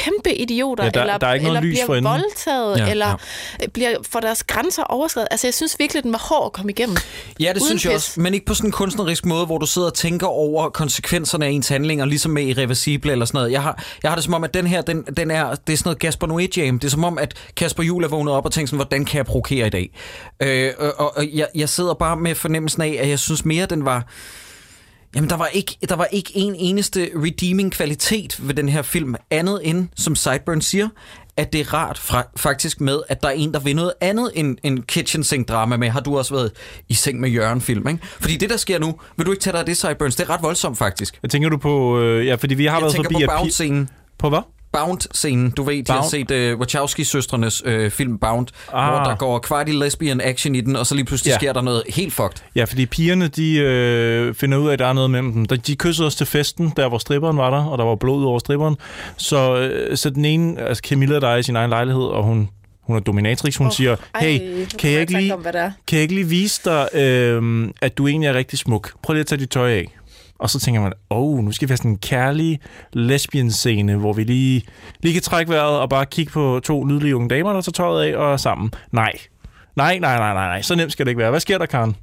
kæmpe 0.04 0.34
idioter, 0.34 0.84
Ja, 0.84 0.90
der- 0.90 1.00
eller, 1.00 1.18
der 1.18 1.26
er 1.26 1.34
ikke 1.34 1.46
noget 1.46 1.58
eller 1.58 1.70
lys 1.70 1.78
for 1.80 1.86
bliver 1.86 1.98
enden. 1.98 2.12
voldtaget, 2.12 2.78
Ja, 2.78 2.90
eller 2.90 3.16
ja. 3.60 3.66
bliver 3.66 3.90
for 4.10 4.20
deres 4.20 4.42
grænser 4.44 4.82
overskrevet. 4.82 5.28
Altså 5.30 5.46
jeg 5.46 5.54
synes 5.54 5.76
virkelig, 5.78 6.02
den 6.02 6.12
var 6.12 6.18
hård 6.28 6.46
at 6.46 6.52
komme 6.52 6.72
igennem. 6.72 6.96
Ja, 7.40 7.48
det 7.48 7.54
Uden 7.56 7.66
synes 7.66 7.84
jeg 7.84 7.90
pis. 7.92 7.96
også. 8.08 8.20
Men 8.20 8.34
ikke 8.34 8.46
på 8.46 8.54
sådan 8.54 8.68
en 8.68 8.72
kunstnerisk 8.72 9.26
måde, 9.26 9.46
hvor 9.46 9.58
du 9.58 9.66
sidder 9.66 9.88
og 9.88 9.94
tænker 9.94 10.26
over 10.26 10.68
konsekvenserne 10.68 11.46
af 11.46 11.50
ens 11.50 11.68
handlinger, 11.68 12.04
ligesom 12.04 12.30
med 12.32 12.42
Irreversible 12.42 13.12
eller 13.12 13.24
sådan 13.24 13.38
noget. 13.38 13.52
Jeg 13.52 13.62
har, 13.62 13.84
jeg 14.02 14.10
har 14.10 14.16
det 14.16 14.24
som 14.24 14.34
om, 14.34 14.44
at 14.44 14.54
den 14.54 14.66
her, 14.66 14.82
den, 14.82 15.02
den 15.16 15.30
er, 15.30 15.54
det 15.54 15.72
er 15.72 15.76
sådan 15.76 15.88
noget 15.88 15.98
Gasper 15.98 16.26
Noé 16.26 16.60
Jam. 16.60 16.78
Det 16.78 16.86
er 16.86 16.90
som 16.90 17.04
om, 17.04 17.18
at 17.18 17.34
Kasper 17.56 17.82
Juhl 17.82 18.04
er 18.04 18.08
vågnet 18.08 18.34
op 18.34 18.44
og 18.44 18.52
tænker 18.52 18.66
sådan, 18.66 18.76
hvordan 18.78 19.04
kan 19.04 19.16
jeg 19.16 19.26
provokere 19.26 19.66
i 19.66 19.70
dag? 19.70 19.90
Øh, 20.42 20.72
og 20.78 20.92
og, 20.98 21.16
og 21.16 21.26
jeg, 21.32 21.46
jeg 21.54 21.68
sidder 21.68 21.94
bare 21.94 22.16
med 22.16 22.34
fornemmelsen 22.34 22.82
af, 22.82 22.96
at 23.00 23.08
jeg 23.08 23.18
synes 23.18 23.44
mere, 23.44 23.66
den 23.66 23.84
var... 23.84 24.04
Jamen, 25.14 25.30
der 25.30 25.36
var, 25.36 25.46
ikke, 25.46 25.76
der 25.88 25.96
var 25.96 26.04
ikke 26.04 26.30
en 26.34 26.54
eneste 26.54 27.10
redeeming 27.16 27.72
kvalitet 27.72 28.36
ved 28.48 28.54
den 28.54 28.68
her 28.68 28.82
film, 28.82 29.14
andet 29.30 29.60
end, 29.62 29.88
som 29.96 30.16
Sideburn 30.16 30.60
siger, 30.60 30.88
at 31.36 31.52
det 31.52 31.60
er 31.60 31.74
rart 31.74 31.98
fra, 31.98 32.26
faktisk 32.36 32.80
med, 32.80 33.00
at 33.08 33.22
der 33.22 33.28
er 33.28 33.32
en, 33.32 33.52
der 33.54 33.60
vil 33.60 33.76
noget 33.76 33.92
andet 34.00 34.30
end 34.34 34.56
en 34.62 34.82
kitchen 34.82 35.24
sink 35.24 35.48
drama 35.48 35.76
med. 35.76 35.88
Har 35.88 36.00
du 36.00 36.18
også 36.18 36.34
været 36.34 36.50
i 36.88 36.94
seng 36.94 37.20
med 37.20 37.30
Jørgen 37.30 37.60
film, 37.60 37.88
ikke? 37.88 38.00
Fordi 38.20 38.36
det, 38.36 38.50
der 38.50 38.56
sker 38.56 38.78
nu, 38.78 39.00
vil 39.16 39.26
du 39.26 39.30
ikke 39.30 39.42
tage 39.42 39.52
dig 39.52 39.60
af 39.60 39.66
det, 39.66 39.76
Sideburns? 39.76 40.16
Det 40.16 40.24
er 40.24 40.30
ret 40.30 40.42
voldsomt, 40.42 40.78
faktisk. 40.78 41.18
Jeg 41.22 41.30
tænker 41.30 41.48
du 41.48 41.56
på... 41.56 42.00
Øh, 42.00 42.26
ja, 42.26 42.34
fordi 42.34 42.54
vi 42.54 42.66
har 42.66 42.72
Jeg 42.74 42.82
været 42.82 42.94
tænker 42.94 43.10
forbi... 43.12 43.24
på 43.26 43.32
at 43.32 43.38
pi- 43.38 43.40
Bound-scenen. 43.42 43.88
På 44.18 44.28
hvad? 44.28 44.38
Bound-scenen. 44.72 45.50
Du 45.50 45.62
ved, 45.62 45.82
de 45.84 45.92
har 45.92 46.08
set 46.10 46.30
uh, 46.54 46.60
Wachowski-søstrenes 46.60 47.66
uh, 47.66 47.90
film 47.90 48.18
Bound, 48.18 48.46
Ah. 48.72 48.92
hvor 48.94 49.04
der 49.10 49.16
går 49.16 49.38
kvart 49.38 49.68
i 49.68 49.72
lesbian 49.72 50.20
action 50.20 50.54
i 50.54 50.60
den, 50.60 50.76
og 50.76 50.86
så 50.86 50.94
lige 50.94 51.04
pludselig 51.04 51.30
Ja. 51.30 51.36
sker 51.38 51.52
der 51.52 51.60
noget 51.60 51.82
helt 51.88 52.12
fucked. 52.12 52.42
Ja, 52.54 52.64
fordi 52.64 52.86
pigerne, 52.86 53.28
de 53.28 53.54
øh, 53.56 54.34
finder 54.34 54.58
ud 54.58 54.68
af, 54.68 54.72
at 54.72 54.78
der 54.78 54.86
er 54.86 54.92
noget 54.92 55.10
mellem 55.10 55.32
dem. 55.32 55.46
De- 55.46 55.56
De 55.56 55.76
kyssede 55.76 56.06
os 56.06 56.14
til 56.14 56.26
festen, 56.26 56.72
der 56.76 56.88
hvor 56.88 56.98
stripperen 56.98 57.36
var 57.36 57.50
der, 57.50 57.64
og 57.64 57.78
der 57.78 57.84
var 57.84 57.94
blod 57.94 58.24
over 58.24 58.38
stripperen. 58.38 58.76
Så, 59.16 59.56
øh, 59.58 59.96
så 59.96 60.10
den 60.10 60.24
ene, 60.24 60.60
altså 60.62 60.82
Camilla, 60.88 61.20
der 61.20 61.28
er 61.28 61.36
i 61.36 61.42
sin 61.42 61.56
egen 61.56 61.70
lejlighed, 61.70 62.02
og 62.02 62.24
hun, 62.24 62.48
hun 62.82 62.96
er 62.96 63.00
dominatrix, 63.00 63.56
hun 63.56 63.66
oh, 63.66 63.72
siger, 63.72 63.96
hey, 64.20 64.38
kan 64.78 64.90
jeg, 64.90 65.00
ikke 65.00 65.12
lige, 65.12 65.34
Om, 65.34 65.42
kan 65.42 65.62
jeg 65.92 66.02
ikke 66.02 66.14
lige 66.14 66.26
vise 66.28 66.60
dig, 66.64 66.88
øh, 66.94 67.68
at 67.82 67.98
du 67.98 68.06
egentlig 68.08 68.28
er 68.28 68.34
rigtig 68.34 68.58
smuk? 68.58 68.92
Prøv 69.02 69.12
lige 69.14 69.20
at 69.20 69.26
tage 69.26 69.38
dit 69.40 69.50
tøj 69.50 69.70
af. 69.70 69.94
Og 70.38 70.50
så 70.50 70.60
tænker 70.60 70.80
man, 70.80 70.92
åh, 71.10 71.18
oh, 71.38 71.44
nu 71.44 71.52
skal 71.52 71.68
vi 71.68 71.70
have 71.70 71.76
sådan 71.76 71.90
en 71.90 71.98
kærlig 71.98 72.60
lesbian-scene, 72.92 73.96
hvor 73.96 74.12
vi 74.12 74.24
lige, 74.24 74.62
lige 75.00 75.12
kan 75.12 75.22
trække 75.22 75.52
vejret 75.52 75.78
og 75.78 75.90
bare 75.90 76.06
kigge 76.06 76.32
på 76.32 76.60
to 76.64 76.84
nydelige 76.84 77.16
unge 77.16 77.28
damer, 77.28 77.52
der 77.52 77.60
tager 77.60 77.72
tøjet 77.72 78.04
af 78.12 78.16
og 78.16 78.32
er 78.32 78.36
sammen. 78.36 78.70
Nej. 78.92 79.12
Nej, 79.76 79.98
nej, 79.98 80.16
nej, 80.18 80.34
nej, 80.34 80.46
nej. 80.46 80.62
Så 80.62 80.74
nemt 80.74 80.92
skal 80.92 81.06
det 81.06 81.10
ikke 81.10 81.18
være. 81.18 81.30
Hvad 81.30 81.40
sker 81.40 81.58
der, 81.58 81.66
Karen? 81.66 81.96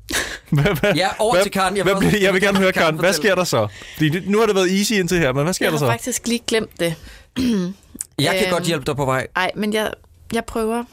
Ja, 0.95 1.07
over 1.19 1.33
hvad, 1.36 1.43
til 1.43 1.51
Karen. 1.51 1.77
Jeg 1.77 1.83
Hvad, 1.83 1.93
også- 1.93 2.17
jeg 2.21 2.33
vil 2.33 2.41
gerne 2.41 2.57
høre, 2.57 2.71
Karen. 2.71 2.99
Hvad 2.99 3.13
sker 3.13 3.36
der 3.36 3.43
så? 3.43 3.67
Nu 4.25 4.39
har 4.39 4.45
det 4.45 4.55
været 4.55 4.77
easy 4.79 4.91
indtil 4.93 5.19
her, 5.19 5.33
men 5.33 5.43
hvad 5.43 5.53
sker 5.53 5.65
Jeg 5.65 5.71
der 5.73 5.77
har 5.79 5.86
så? 5.86 5.91
faktisk 5.91 6.27
lige 6.27 6.41
glemt 6.47 6.79
det. 6.79 6.95
Jeg 8.19 8.33
kan 8.36 8.43
Øhm, 8.45 8.51
godt 8.51 8.63
hjælpe 8.63 8.86
dig 8.86 8.95
på 8.95 9.05
vej. 9.05 9.27
Nej, 9.36 9.51
men 9.55 9.73
jeg, 9.73 9.91
jeg 10.33 10.45
prøver. 10.45 10.83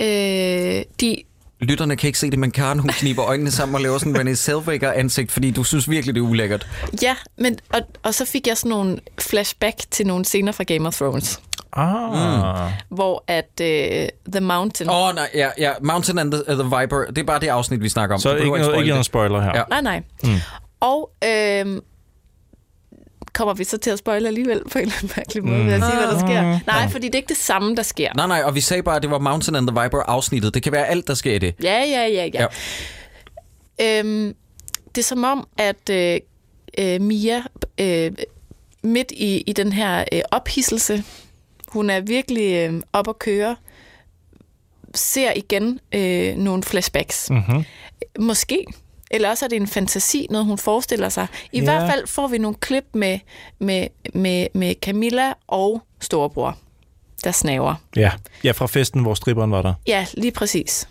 Øh, 0.00 0.82
de, 1.00 1.16
Lytterne 1.60 1.96
kan 1.96 2.06
ikke 2.06 2.18
se 2.18 2.30
det, 2.30 2.38
men 2.38 2.50
Karen 2.50 2.78
hun 2.78 2.90
kniber 2.90 3.24
øjnene 3.24 3.50
sammen 3.50 3.74
og 3.74 3.80
laver 3.80 3.98
sådan 3.98 4.16
en 4.26 4.28
René 4.28 4.34
Zellweger 4.34 4.92
ansigt, 4.92 5.32
fordi 5.32 5.50
du 5.50 5.64
synes 5.64 5.90
virkelig, 5.90 6.14
det 6.14 6.20
er 6.20 6.24
ulækkert. 6.24 6.66
ja, 7.02 7.14
men, 7.38 7.58
og, 7.74 7.80
og 8.02 8.14
så 8.14 8.24
fik 8.24 8.46
jeg 8.46 8.56
sådan 8.56 8.68
nogle 8.70 8.98
flashback 9.20 9.76
til 9.90 10.06
nogle 10.06 10.24
scener 10.24 10.52
fra 10.52 10.64
Game 10.64 10.88
of 10.88 10.94
Thrones, 10.96 11.40
Ah. 11.72 12.70
hvor 12.88 13.24
at 13.28 13.50
uh, 13.60 13.66
The 14.32 14.40
Mountain... 14.40 14.90
Åh, 14.90 15.08
oh, 15.08 15.14
nej, 15.14 15.28
ja, 15.34 15.48
ja. 15.58 15.72
Mountain 15.82 16.18
and 16.18 16.32
the, 16.32 16.40
uh, 16.48 16.54
the 16.64 16.80
Viper, 16.80 17.04
det 17.04 17.18
er 17.18 17.24
bare 17.24 17.40
det 17.40 17.48
afsnit, 17.48 17.82
vi 17.82 17.88
snakker 17.88 18.14
om. 18.14 18.20
Så 18.20 18.36
ikke 18.36 18.50
noget, 18.50 18.78
ikke 18.78 18.90
noget 18.90 19.06
spoiler 19.06 19.40
her. 19.40 19.52
Ja. 19.54 19.62
Nej, 19.70 19.80
nej. 19.80 20.02
Mm. 20.24 20.36
Og 20.80 21.10
øh, 21.24 21.80
kommer 23.32 23.54
vi 23.54 23.64
så 23.64 23.78
til 23.78 23.90
at 23.90 23.98
spoile 23.98 24.28
alligevel 24.28 24.62
på 24.72 24.78
en 24.78 24.82
eller 24.82 24.94
anden 24.96 25.12
mærkelig 25.16 25.44
måde, 25.44 25.64
ved 25.66 25.72
at 25.72 25.82
sige, 25.82 25.96
hvad 25.96 26.06
der 26.06 26.18
sker? 26.18 26.58
Nej, 26.66 26.88
fordi 26.88 27.06
det 27.06 27.14
er 27.14 27.18
ikke 27.18 27.28
det 27.28 27.36
samme, 27.36 27.76
der 27.76 27.82
sker. 27.82 28.08
Nej, 28.16 28.26
nej, 28.26 28.42
og 28.44 28.54
vi 28.54 28.60
sagde 28.60 28.82
bare, 28.82 28.96
at 28.96 29.02
det 29.02 29.10
var 29.10 29.18
Mountain 29.18 29.56
and 29.56 29.66
the 29.68 29.82
Viper 29.82 29.98
afsnittet. 29.98 30.54
Det 30.54 30.62
kan 30.62 30.72
være 30.72 30.86
alt, 30.86 31.06
der 31.06 31.14
sker 31.14 31.34
i 31.34 31.38
det. 31.38 31.54
Ja, 31.62 31.78
ja, 31.78 32.06
ja, 32.06 32.28
ja. 32.34 32.46
Ja. 33.80 33.98
Øhm, 34.00 34.34
det 34.94 34.98
er 34.98 35.04
som 35.04 35.24
om, 35.24 35.46
at 35.58 35.90
øh, 35.90 36.20
øh, 36.78 37.00
Mia 37.00 37.42
øh, 37.80 38.12
midt 38.82 39.10
i, 39.10 39.40
i 39.40 39.52
den 39.52 39.72
her 39.72 40.04
øh, 40.12 40.20
ophidselse 40.30 41.04
Hun 41.68 41.90
er 41.90 42.00
virkelig 42.00 42.54
øh, 42.54 42.80
op 42.92 43.08
at 43.08 43.18
køre. 43.18 43.56
Ser 44.94 45.32
igen 45.36 45.80
øh, 45.94 46.36
nogle 46.36 46.62
flashbacks. 46.62 47.30
Mm-hmm. 47.30 47.64
Måske. 48.18 48.64
Eller 49.10 49.28
også 49.30 49.44
er 49.44 49.48
det 49.48 49.56
en 49.56 49.66
fantasi, 49.66 50.26
noget 50.30 50.46
hun 50.46 50.58
forestiller 50.58 51.08
sig. 51.08 51.26
I 51.52 51.58
Ja. 51.58 51.64
hvert 51.64 51.90
fald 51.90 52.06
får 52.06 52.28
vi 52.28 52.38
nogle 52.38 52.56
klip 52.60 52.84
med, 52.94 53.18
med, 53.58 53.86
med, 54.14 54.46
med 54.54 54.74
Camilla 54.82 55.32
og 55.48 55.82
storebror, 56.00 56.56
der 57.24 57.32
snaver. 57.32 57.74
Ja. 57.96 58.10
ja, 58.44 58.50
fra 58.52 58.66
festen, 58.66 59.02
hvor 59.02 59.14
stripperen 59.14 59.50
var 59.50 59.62
der. 59.62 59.74
Ja, 59.86 60.06
lige 60.14 60.32
præcis. 60.32 60.88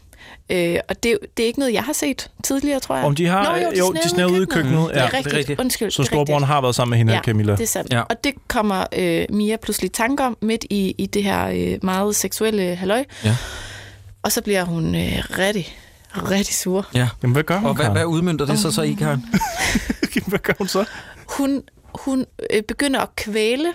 Øh, 0.49 0.77
og 0.89 1.03
det, 1.03 1.11
er 1.11 1.17
det 1.37 1.43
er 1.43 1.47
ikke 1.47 1.59
noget, 1.59 1.73
jeg 1.73 1.83
har 1.83 1.93
set 1.93 2.31
tidligere, 2.43 2.79
tror 2.79 2.95
jeg. 2.95 3.05
Om 3.05 3.15
de 3.15 3.25
har... 3.27 3.43
Nå, 3.43 3.57
jo, 3.65 3.71
de, 3.71 3.77
jo, 3.77 3.91
de 4.03 4.09
snævede 4.09 4.33
ude 4.33 4.43
i 4.43 4.45
køkkenet. 4.45 4.89
Det 4.89 4.95
Ja. 4.95 5.01
er 5.01 5.05
det 5.07 5.13
er 5.13 5.17
rigtigt. 5.17 5.35
rigtigt. 5.35 5.59
Undskyld. 5.59 5.91
Så 5.91 6.01
det 6.01 6.07
storebroren 6.07 6.35
rigtigt. 6.43 6.47
har 6.47 6.61
været 6.61 6.75
sammen 6.75 6.89
med 6.89 6.97
hende, 6.97 7.11
Ja, 7.13 7.17
ja, 7.17 7.23
Camilla. 7.23 7.51
det 7.51 7.61
er 7.61 7.65
sandt. 7.67 7.93
Ja. 7.93 8.01
Og 8.01 8.23
det 8.23 8.33
kommer 8.47 8.85
øh, 8.95 9.25
Mia 9.29 9.55
pludselig 9.55 9.91
tanke 9.91 10.23
om 10.23 10.37
midt 10.41 10.65
i, 10.69 10.95
i 10.97 11.05
det 11.05 11.23
her 11.23 11.47
øh, 11.47 11.79
meget 11.83 12.15
seksuelle 12.15 12.75
halløj. 12.75 13.03
Ja. 13.25 13.35
Og 14.23 14.31
så 14.31 14.41
bliver 14.41 14.63
hun 14.63 14.95
øh, 14.95 15.23
rigtig, 15.37 15.77
rigtig 16.15 16.55
sur. 16.55 16.87
Ja. 16.93 17.09
Jamen, 17.23 17.33
hvad 17.33 17.43
gør 17.43 17.57
hun, 17.57 17.67
Og 17.67 17.73
hvad, 17.75 17.85
Karen? 17.85 17.97
hvad 17.97 18.05
udmyndter 18.05 18.45
det 18.45 18.59
så 18.59 18.71
så 18.71 18.81
i, 18.81 18.93
Karen? 18.93 19.25
hvad 20.27 20.39
gør 20.39 20.53
hun 20.57 20.67
så? 20.67 20.85
Hun, 21.37 21.63
hun 22.03 22.25
øh, 22.53 22.63
begynder 22.63 22.99
at 22.99 23.15
kvæle 23.15 23.73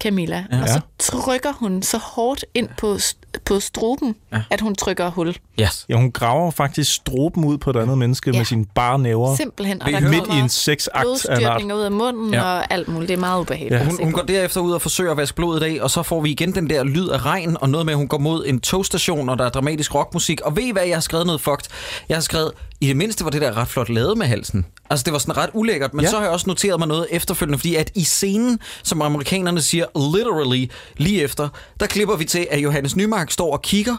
Camilla, 0.00 0.44
ja. 0.52 0.62
og 0.62 0.68
så 0.68 0.80
trykker 0.98 1.52
hun 1.52 1.82
så 1.82 1.98
hårdt 1.98 2.44
ind 2.54 2.68
på, 2.78 2.98
på 3.44 3.60
struben, 3.60 4.14
ja. 4.32 4.42
at 4.50 4.60
hun 4.60 4.74
trykker 4.74 5.10
hul. 5.10 5.36
Yes. 5.60 5.86
Ja, 5.88 5.96
hun 5.96 6.12
graver 6.12 6.50
faktisk 6.50 6.94
stroben 6.94 7.44
ud 7.44 7.58
på 7.58 7.70
et 7.70 7.76
andet 7.76 7.98
menneske 7.98 8.30
Ja. 8.30 8.38
med 8.38 8.44
sine 8.46 8.64
bare 8.74 8.98
næver. 8.98 9.36
Simpelthen. 9.36 9.82
Og 9.82 9.88
Vi 9.88 9.92
der 9.92 10.00
Midt 10.00 10.24
i 10.34 10.38
en 10.38 10.48
sexakt 10.48 11.26
af 11.28 11.58
en 11.60 11.72
ud 11.72 11.80
af 11.80 11.92
munden 11.92 12.34
Ja. 12.34 12.42
og 12.42 12.72
alt 12.72 12.88
muligt. 12.88 13.08
Det 13.08 13.14
er 13.16 13.20
meget 13.20 13.40
ubehageligt. 13.40 13.80
Ja. 13.80 13.84
Hun, 13.86 13.98
hun 14.02 14.12
går 14.12 14.22
derefter 14.22 14.60
ud 14.60 14.72
og 14.72 14.82
forsøger 14.82 15.10
at 15.10 15.16
vaske 15.16 15.36
blodet 15.36 15.62
af, 15.62 15.78
og 15.82 15.90
så 15.90 16.02
får 16.02 16.20
vi 16.20 16.30
igen 16.30 16.54
den 16.54 16.70
der 16.70 16.84
lyd 16.84 17.08
af 17.08 17.24
regn, 17.26 17.56
og 17.60 17.68
noget 17.70 17.86
med, 17.86 17.92
at 17.92 17.98
hun 17.98 18.08
går 18.08 18.18
mod 18.18 18.44
en 18.46 18.60
togstation, 18.60 19.28
og 19.28 19.38
der 19.38 19.44
er 19.44 19.48
dramatisk 19.50 19.94
rockmusik. 19.94 20.40
Og 20.40 20.56
ved 20.56 20.62
I 20.62 20.70
hvad, 20.70 20.82
jeg 20.84 20.96
har 20.96 21.00
skrevet 21.00 21.26
noget 21.26 21.40
fucked? 21.40 21.70
Jeg 22.08 22.16
har 22.16 22.22
skrevet, 22.22 22.52
i 22.80 22.86
det 22.88 22.96
mindste 22.96 23.24
var 23.24 23.30
det 23.30 23.40
der 23.40 23.56
ret 23.56 23.68
flot 23.68 23.88
lavet 23.88 24.18
med 24.18 24.26
halsen. 24.26 24.66
Altså, 24.90 25.04
det 25.04 25.12
var 25.12 25.18
sådan 25.18 25.36
ret 25.36 25.50
ulækkert, 25.52 25.94
men 25.94 26.04
Ja. 26.04 26.10
så 26.10 26.16
har 26.16 26.22
jeg 26.22 26.32
også 26.32 26.46
noteret 26.46 26.78
mig 26.78 26.88
noget 26.88 27.06
efterfølgende, 27.10 27.58
fordi 27.58 27.74
at 27.74 27.90
i 27.94 28.04
scenen, 28.04 28.58
som 28.82 29.02
amerikanerne 29.02 29.62
siger 29.62 30.10
literally 30.16 30.66
lige 30.96 31.22
efter, 31.22 31.48
der 31.80 31.86
klipper 31.86 32.16
vi 32.16 32.24
til, 32.24 32.46
at 32.50 32.58
Johannes 32.60 32.96
Nymark 32.96 33.30
står 33.30 33.52
og 33.52 33.62
kigger 33.62 33.96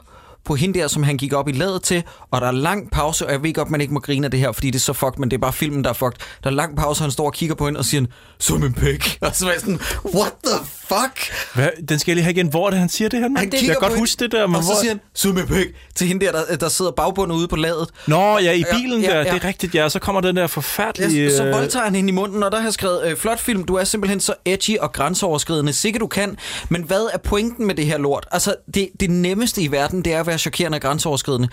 på 0.48 0.56
hende 0.56 0.80
der, 0.80 0.88
som 0.88 1.04
han 1.04 1.18
gik 1.18 1.34
op 1.34 1.48
i 1.48 1.52
ladet 1.52 1.84
til, 1.84 2.04
og 2.32 2.42
der 2.42 2.48
er 2.48 2.52
lang 2.52 2.92
pause, 2.92 3.26
og 3.26 3.32
jeg 3.32 3.44
ved 3.44 3.54
godt, 3.54 3.70
man 3.70 3.82
ikke 3.82 3.94
må 3.94 4.00
grine 4.00 4.26
af 4.28 4.32
det 4.32 4.40
her, 4.40 4.52
fordi 4.52 4.68
det 4.68 4.76
er 4.76 4.80
så 4.80 4.94
fucked, 4.94 5.20
men 5.20 5.32
det 5.32 5.38
er 5.38 5.42
bare 5.42 5.54
filmen, 5.54 5.84
der 5.84 5.90
er 5.90 5.94
fucked. 5.94 6.20
Der 6.44 6.50
er 6.50 6.54
lang 6.54 6.78
pause, 6.78 7.02
og 7.02 7.04
han 7.04 7.12
står 7.12 7.26
og 7.26 7.34
kigger 7.34 7.56
på 7.56 7.66
hende 7.66 7.78
og 7.78 7.86
siger, 7.86 8.06
som 8.40 8.64
en 8.64 8.74
pæk. 8.74 9.18
Og 9.22 9.36
så 9.36 9.48
er 9.48 9.52
jeg 9.52 9.60
sådan, 9.60 9.80
what 10.16 10.34
the 10.46 10.58
fuck? 10.88 11.34
Hvad? 11.54 11.70
Den 11.90 12.00
skal 12.00 12.12
jeg 12.12 12.16
lige 12.16 12.24
have 12.24 12.34
igen. 12.34 12.48
Hvor 12.48 12.66
er 12.66 12.70
det, 12.70 12.80
han 12.80 12.90
siger 12.90 13.10
det 13.10 13.20
her? 13.20 13.30
Han 13.38 13.50
jeg 13.52 13.60
kigger 13.60 13.80
kan 13.80 13.90
godt 13.90 14.00
huske 14.00 14.20
det 14.24 14.32
der, 14.32 14.48
men 14.48 14.56
og 14.56 14.64
så 14.64 14.70
hvor... 14.70 14.82
siger 14.82 14.92
han, 14.92 15.00
som 15.14 15.38
en 15.38 15.48
pæk, 15.48 15.68
til 15.96 16.08
hende 16.08 16.26
der, 16.26 16.32
der, 16.32 16.56
der 16.56 16.70
sidder 16.70 16.92
bagbundet 16.92 17.36
ude 17.36 17.48
på 17.48 17.56
ladet. 17.56 17.90
Nå, 18.08 18.38
ja, 18.38 18.52
i 18.52 18.64
bilen 18.72 19.02
ja, 19.02 19.08
der. 19.08 19.18
ja. 19.18 19.24
Det 19.24 19.44
er 19.44 19.48
rigtigt, 19.48 19.76
ja. 19.76 19.90
Så 19.90 20.00
kommer 20.00 20.22
den 20.22 20.36
der 20.36 20.48
forfærdelige... 20.48 21.24
Ja, 21.24 21.38
så 21.38 21.46
øh, 21.46 21.54
voldtager 21.54 21.86
han 21.86 21.96
hende 21.96 22.10
i 22.10 22.14
munden, 22.14 22.44
og 22.44 22.52
der 22.52 22.58
har 22.58 22.66
jeg 22.66 22.74
skrevet, 22.74 23.06
øh, 23.06 23.18
flot 23.18 23.40
film, 23.40 23.64
du 23.64 23.76
er 23.76 23.84
simpelthen 23.84 24.20
så 24.20 24.34
edgy 24.46 24.78
og 24.78 24.94
grænseoverskridende, 24.94 25.74
sikkert 25.74 26.02
du 26.02 26.08
kan, 26.08 26.38
men 26.70 26.84
hvad 26.84 27.10
er 27.14 27.18
pointen 27.18 27.68
med 27.68 27.76
det 27.76 27.86
her 27.86 27.98
lort? 27.98 28.28
Altså, 28.32 28.56
det, 28.74 28.90
det 29.00 29.10
nemmeste 29.10 29.62
i 29.62 29.72
verden, 29.72 30.02
det 30.02 30.14
er 30.14 30.20
at 30.20 30.28
være 30.28 30.37
chokerende 30.38 30.76
og 30.76 30.82
grænseoverskridende. 30.82 31.48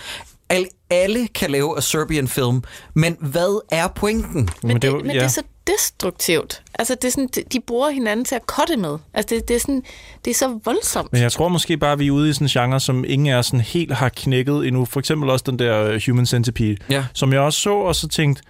Al, 0.49 0.67
alle 0.91 1.27
kan 1.29 1.51
lave 1.51 1.79
a 1.79 1.81
Serbian 1.81 2.29
film, 2.29 2.63
men 2.95 3.17
hvad 3.21 3.61
er 3.71 3.89
pointen? 3.89 4.49
Men, 4.63 4.83
det, 4.83 4.93
men 4.93 5.07
det 5.11 5.23
er 5.23 5.29
så 5.29 5.43
destruktivt. 5.67 6.63
Altså, 6.79 6.95
det 6.95 7.05
er 7.09 7.11
sådan, 7.13 7.29
de- 7.53 7.61
bruger 7.61 7.91
hinanden 7.91 8.25
til 8.25 8.35
at 8.35 8.47
kotte 8.47 8.77
med. 8.77 8.99
Altså, 9.15 9.35
det, 9.35 9.49
det, 9.49 9.57
er, 9.57 9.61
sådan, 9.61 9.83
det 10.25 10.31
er 10.31 10.35
så 10.35 10.59
voldsomt. 10.65 11.13
Men 11.13 11.23
jeg 11.23 11.33
tror 11.33 11.49
måske 11.49 11.77
bare, 11.77 11.93
at 11.93 11.99
vi 11.99 12.07
er 12.07 12.11
ude 12.11 12.31
i 12.31 12.33
sådan 12.33 12.45
en 12.45 12.49
genre, 12.49 12.81
som 12.81 13.05
ingen 13.09 13.29
af 13.29 13.37
os 13.37 13.47
sådan 13.47 13.61
helt 13.61 13.93
har 13.95 14.09
knækket 14.09 14.67
endnu. 14.67 14.85
For 14.85 15.01
eksempel 15.01 15.31
også 15.31 15.45
den 15.49 15.59
der 15.59 15.83
øh, 15.85 16.01
Human 16.07 16.27
Centipede, 16.27 16.77
Ja. 16.91 17.05
som 17.15 17.33
jeg 17.33 17.41
også 17.41 17.61
så, 17.61 17.71
og 17.75 17.95
så 17.97 18.09
tænkte, 18.09 18.43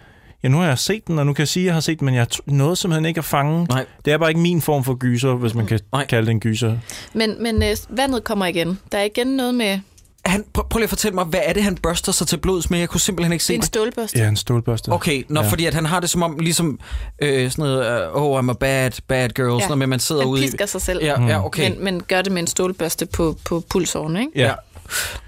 ja, 0.43 0.49
nu 0.49 0.59
har 0.59 0.67
jeg 0.67 0.79
set 0.79 1.07
den, 1.07 1.19
og 1.19 1.27
nu 1.27 1.33
kan 1.33 1.41
jeg 1.41 1.49
sige, 1.49 1.63
at 1.63 1.67
jeg 1.67 1.75
har 1.75 1.81
set 1.81 1.99
den, 2.01 2.05
men 2.07 2.15
jeg 2.15 2.27
t- 2.35 2.39
nåede 2.47 2.77
simpelthen 2.77 3.05
ikke 3.05 3.19
at 3.19 3.25
fange. 3.25 3.65
Nej. 3.65 3.87
Det 4.05 4.13
er 4.13 4.19
bare 4.19 4.31
ikke 4.31 4.41
min 4.41 4.63
form 4.63 4.85
for 4.85 4.95
gyser, 4.95 5.35
hvis 5.35 5.55
man 5.55 5.67
kan 5.67 5.81
Nej. 5.93 6.07
kalde 6.07 6.27
det 6.27 6.31
en 6.31 6.41
gyser. 6.41 6.77
Men, 7.13 7.43
men 7.43 7.63
øh, 7.63 7.77
vandet 7.89 8.25
kommer 8.25 8.47
igen. 8.47 8.79
Der 8.93 8.99
er 8.99 9.05
igen 9.05 9.27
noget 9.27 9.55
med... 9.55 9.81
Han, 10.27 10.45
prøv, 10.53 10.65
prøv 10.71 10.79
lige 10.79 10.85
at 10.85 10.89
fortælle 10.91 11.15
mig, 11.15 11.25
hvad 11.25 11.41
er 11.45 11.53
det, 11.53 11.63
han 11.63 11.77
børster 11.77 12.13
sig 12.13 12.27
til 12.27 12.37
blods 12.37 12.71
med? 12.71 12.79
Jeg 12.79 12.89
kunne 12.89 13.01
simpelthen 13.01 13.33
ikke 13.33 13.41
Det 13.41 13.47
se 13.47 13.53
er 13.53 13.57
en 13.57 13.61
det. 13.61 13.67
stålbørste. 13.67 14.19
Ja, 14.19 14.29
en 14.29 14.37
stålbørste. 14.37 14.89
Okay, 14.93 15.23
når, 15.29 15.43
Ja. 15.43 15.49
fordi 15.49 15.65
at 15.67 15.75
han 15.75 15.87
har 15.87 16.01
det 16.01 16.11
som 16.11 16.23
om, 16.23 16.39
ligesom 16.39 16.79
øh, 17.23 17.51
sådan 17.51 17.63
noget, 17.63 18.09
uh, 18.15 18.23
oh, 18.23 18.41
I'm 18.45 18.51
a 18.51 18.53
bad, 18.53 18.91
bad 19.09 19.29
girl, 19.29 19.47
ja. 19.53 19.59
sådan 19.61 19.69
noget 19.69 19.83
at 19.83 19.89
man 19.89 20.01
sidder 20.01 20.23
Han 20.23 20.31
ude 20.31 20.43
pisker 20.43 20.67
sig 20.67 20.81
selv. 20.83 21.05
Ja, 21.05 21.23
ja, 21.27 21.45
okay. 21.47 21.71
Men, 21.71 21.85
men 21.85 22.03
gør 22.03 22.23
det 22.23 22.33
med 22.33 22.43
en 22.43 22.47
stålbørste 22.47 23.07
på, 23.07 23.37
på 23.45 23.65
pulsåren, 23.71 24.17
ikke? 24.17 24.31
Ja. 24.37 24.43
Ja. 24.47 24.53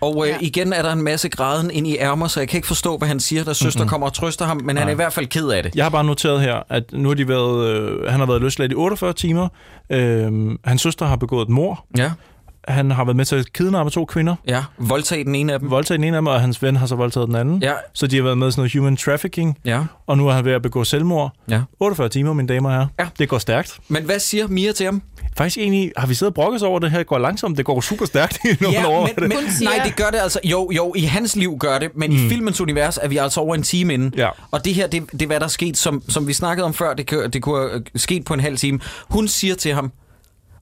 Og 0.00 0.26
øh, 0.26 0.30
Ja. 0.30 0.36
igen 0.40 0.72
er 0.72 0.82
der 0.82 0.92
en 0.92 1.02
masse 1.02 1.28
græden 1.28 1.70
ind 1.70 1.86
i 1.86 1.96
ærmer, 1.98 2.28
så 2.28 2.40
jeg 2.40 2.48
kan 2.48 2.58
ikke 2.58 2.66
forstå, 2.68 2.96
hvad 2.98 3.08
han 3.08 3.20
siger, 3.20 3.44
da 3.44 3.52
søster 3.52 3.80
mm-hmm. 3.80 3.88
kommer 3.88 4.06
og 4.06 4.12
trøster 4.14 4.44
ham, 4.44 4.60
men 4.64 4.76
han 4.76 4.88
er 4.88 4.92
i 4.92 4.94
hvert 4.94 5.12
fald 5.12 5.26
ked 5.26 5.48
af 5.48 5.62
det. 5.62 5.74
Jeg 5.74 5.84
har 5.84 5.90
bare 5.90 6.04
noteret 6.04 6.40
her, 6.40 6.62
at 6.70 6.82
nu 6.92 7.08
har 7.08 7.14
de 7.14 7.28
været, 7.28 7.66
øh, 7.68 8.10
han 8.10 8.20
har 8.20 8.26
været 8.26 8.40
løsladt 8.42 8.72
i 8.72 8.74
48 8.74 9.12
timer. 9.12 9.48
Øh, 9.90 10.32
hans 10.64 10.82
søster 10.82 11.06
har 11.06 11.16
begået 11.16 11.42
et 11.42 11.48
mor. 11.48 11.84
Ja, 11.98 12.10
Han 12.68 12.90
har 12.90 13.04
været 13.04 13.16
med 13.16 13.24
til 13.24 13.36
at 13.36 13.52
kidnappe 13.52 13.90
to 13.90 14.04
kvinder. 14.04 14.34
ja. 14.48 14.64
Voldtage 14.78 15.24
den 15.24 15.34
ene 15.34 15.52
af 15.52 15.60
dem. 15.60 15.70
Voldtaget 15.70 15.98
den 15.98 16.04
ene 16.04 16.16
af 16.16 16.20
dem, 16.20 16.26
og 16.26 16.40
hans 16.40 16.62
ven 16.62 16.76
har 16.76 16.86
så 16.86 16.96
voldtaget 16.96 17.28
den 17.28 17.36
anden. 17.36 17.62
Ja, 17.62 17.72
Så 17.92 18.06
de 18.06 18.16
har 18.16 18.22
været 18.22 18.38
med 18.38 18.48
i 18.48 18.50
sådan 18.50 18.60
noget 18.60 18.72
human 18.72 18.96
trafficking, 18.96 19.58
ja, 19.64 19.80
og 20.06 20.18
nu 20.18 20.28
er 20.28 20.32
han 20.32 20.44
ved 20.44 20.52
at 20.52 20.62
begå 20.62 20.84
selvmord. 20.84 21.32
ja. 21.50 21.60
48 21.80 22.08
timer, 22.08 22.32
mine 22.32 22.48
damer 22.48 22.68
og 22.68 22.74
herrer. 22.74 22.86
Ja. 22.98 23.06
Det 23.18 23.28
går 23.28 23.38
stærkt. 23.38 23.78
Men 23.88 24.02
hvad 24.04 24.18
siger 24.18 24.48
Mia 24.48 24.72
til 24.72 24.84
ham? 24.86 25.02
Faktisk 25.36 25.58
egentlig, 25.58 25.92
har 25.96 26.06
vi 26.06 26.14
siddet 26.14 26.30
og 26.30 26.34
brokket 26.34 26.56
os 26.56 26.62
over 26.62 26.78
det 26.78 26.90
her? 26.90 26.98
Det 26.98 27.06
går 27.06 27.18
langsomt, 27.18 27.56
det 27.56 27.64
går 27.64 27.80
super 27.80 28.04
stærkt 28.06 28.38
i 28.44 28.48
nogle 28.60 28.88
år. 28.88 29.08
men, 29.18 29.28
men 29.28 29.38
Hun 29.38 29.50
siger- 29.50 29.70
nej, 29.70 29.84
det 29.86 29.96
gør 29.96 30.10
det 30.10 30.18
altså. 30.18 30.40
Jo, 30.44 30.70
jo, 30.76 30.92
i 30.96 31.00
hans 31.00 31.36
liv 31.36 31.56
gør 31.60 31.78
det, 31.78 31.90
men 31.96 32.10
mm. 32.10 32.16
i 32.16 32.28
filmens 32.28 32.60
univers 32.60 32.98
er 33.02 33.08
vi 33.08 33.16
altså 33.16 33.40
over 33.40 33.54
en 33.54 33.62
time 33.62 33.94
inden. 33.94 34.14
Ja. 34.16 34.28
Og 34.50 34.64
det 34.64 34.74
her, 34.74 34.86
det, 34.86 35.12
det 35.12 35.22
er 35.22 35.26
hvad 35.26 35.40
der 35.40 35.44
er 35.46 35.50
sket, 35.50 35.76
som, 35.76 36.02
som 36.08 36.26
vi 36.28 36.32
snakkede 36.32 36.64
om 36.64 36.74
før, 36.74 36.94
det, 36.94 37.10
det 37.32 37.42
kunne 37.42 37.70
have 37.70 37.82
sket 37.96 38.24
på 38.24 38.34
en 38.34 38.40
halv 38.40 38.56
time. 38.56 38.80
Hun 39.10 39.28
siger 39.28 39.54
til 39.54 39.74
ham, 39.74 39.92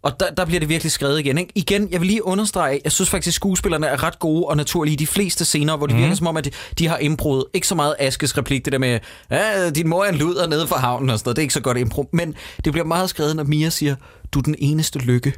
og 0.04 0.20
der, 0.20 0.30
der 0.30 0.44
bliver 0.44 0.60
det 0.60 0.68
virkelig 0.68 0.92
skrevet 0.92 1.20
igen. 1.20 1.38
Ikke? 1.38 1.52
Igen, 1.54 1.88
jeg 1.90 2.00
vil 2.00 2.06
lige 2.06 2.24
understrege, 2.24 2.80
jeg 2.84 2.92
synes 2.92 3.10
faktisk, 3.10 3.36
skuespillerne 3.36 3.86
er 3.86 4.02
ret 4.02 4.18
gode 4.18 4.46
og 4.46 4.56
naturlige 4.56 4.92
i 4.92 4.96
de 4.96 5.06
fleste 5.06 5.44
scener, 5.44 5.76
hvor 5.76 5.86
det 5.86 5.96
mm. 5.96 6.02
virker 6.02 6.14
som 6.14 6.26
om, 6.26 6.36
at 6.36 6.44
de, 6.44 6.50
de 6.78 6.88
har 6.88 6.98
improet. 6.98 7.44
Ikke 7.54 7.66
så 7.66 7.74
meget 7.74 7.96
Askes 7.98 8.38
replik, 8.38 8.64
det 8.64 8.72
der 8.72 8.78
med, 8.78 9.00
ja, 9.30 9.70
din 9.70 9.88
mor 9.88 10.04
er 10.04 10.08
en 10.08 10.14
luder 10.14 10.46
nede 10.46 10.66
fra 10.66 10.76
havnen 10.78 11.10
og 11.10 11.18
sådan 11.18 11.28
noget. 11.28 11.36
Det 11.36 11.42
er 11.42 11.44
ikke 11.44 11.54
så 11.54 11.60
godt 11.60 11.78
impro. 11.78 12.08
Men 12.12 12.34
det 12.64 12.72
bliver 12.72 12.86
meget 12.86 13.10
skrevet, 13.10 13.36
når 13.36 13.44
Mia 13.44 13.70
siger, 13.70 13.94
du 14.32 14.38
er 14.38 14.42
den 14.42 14.56
eneste 14.58 14.98
lykke. 14.98 15.32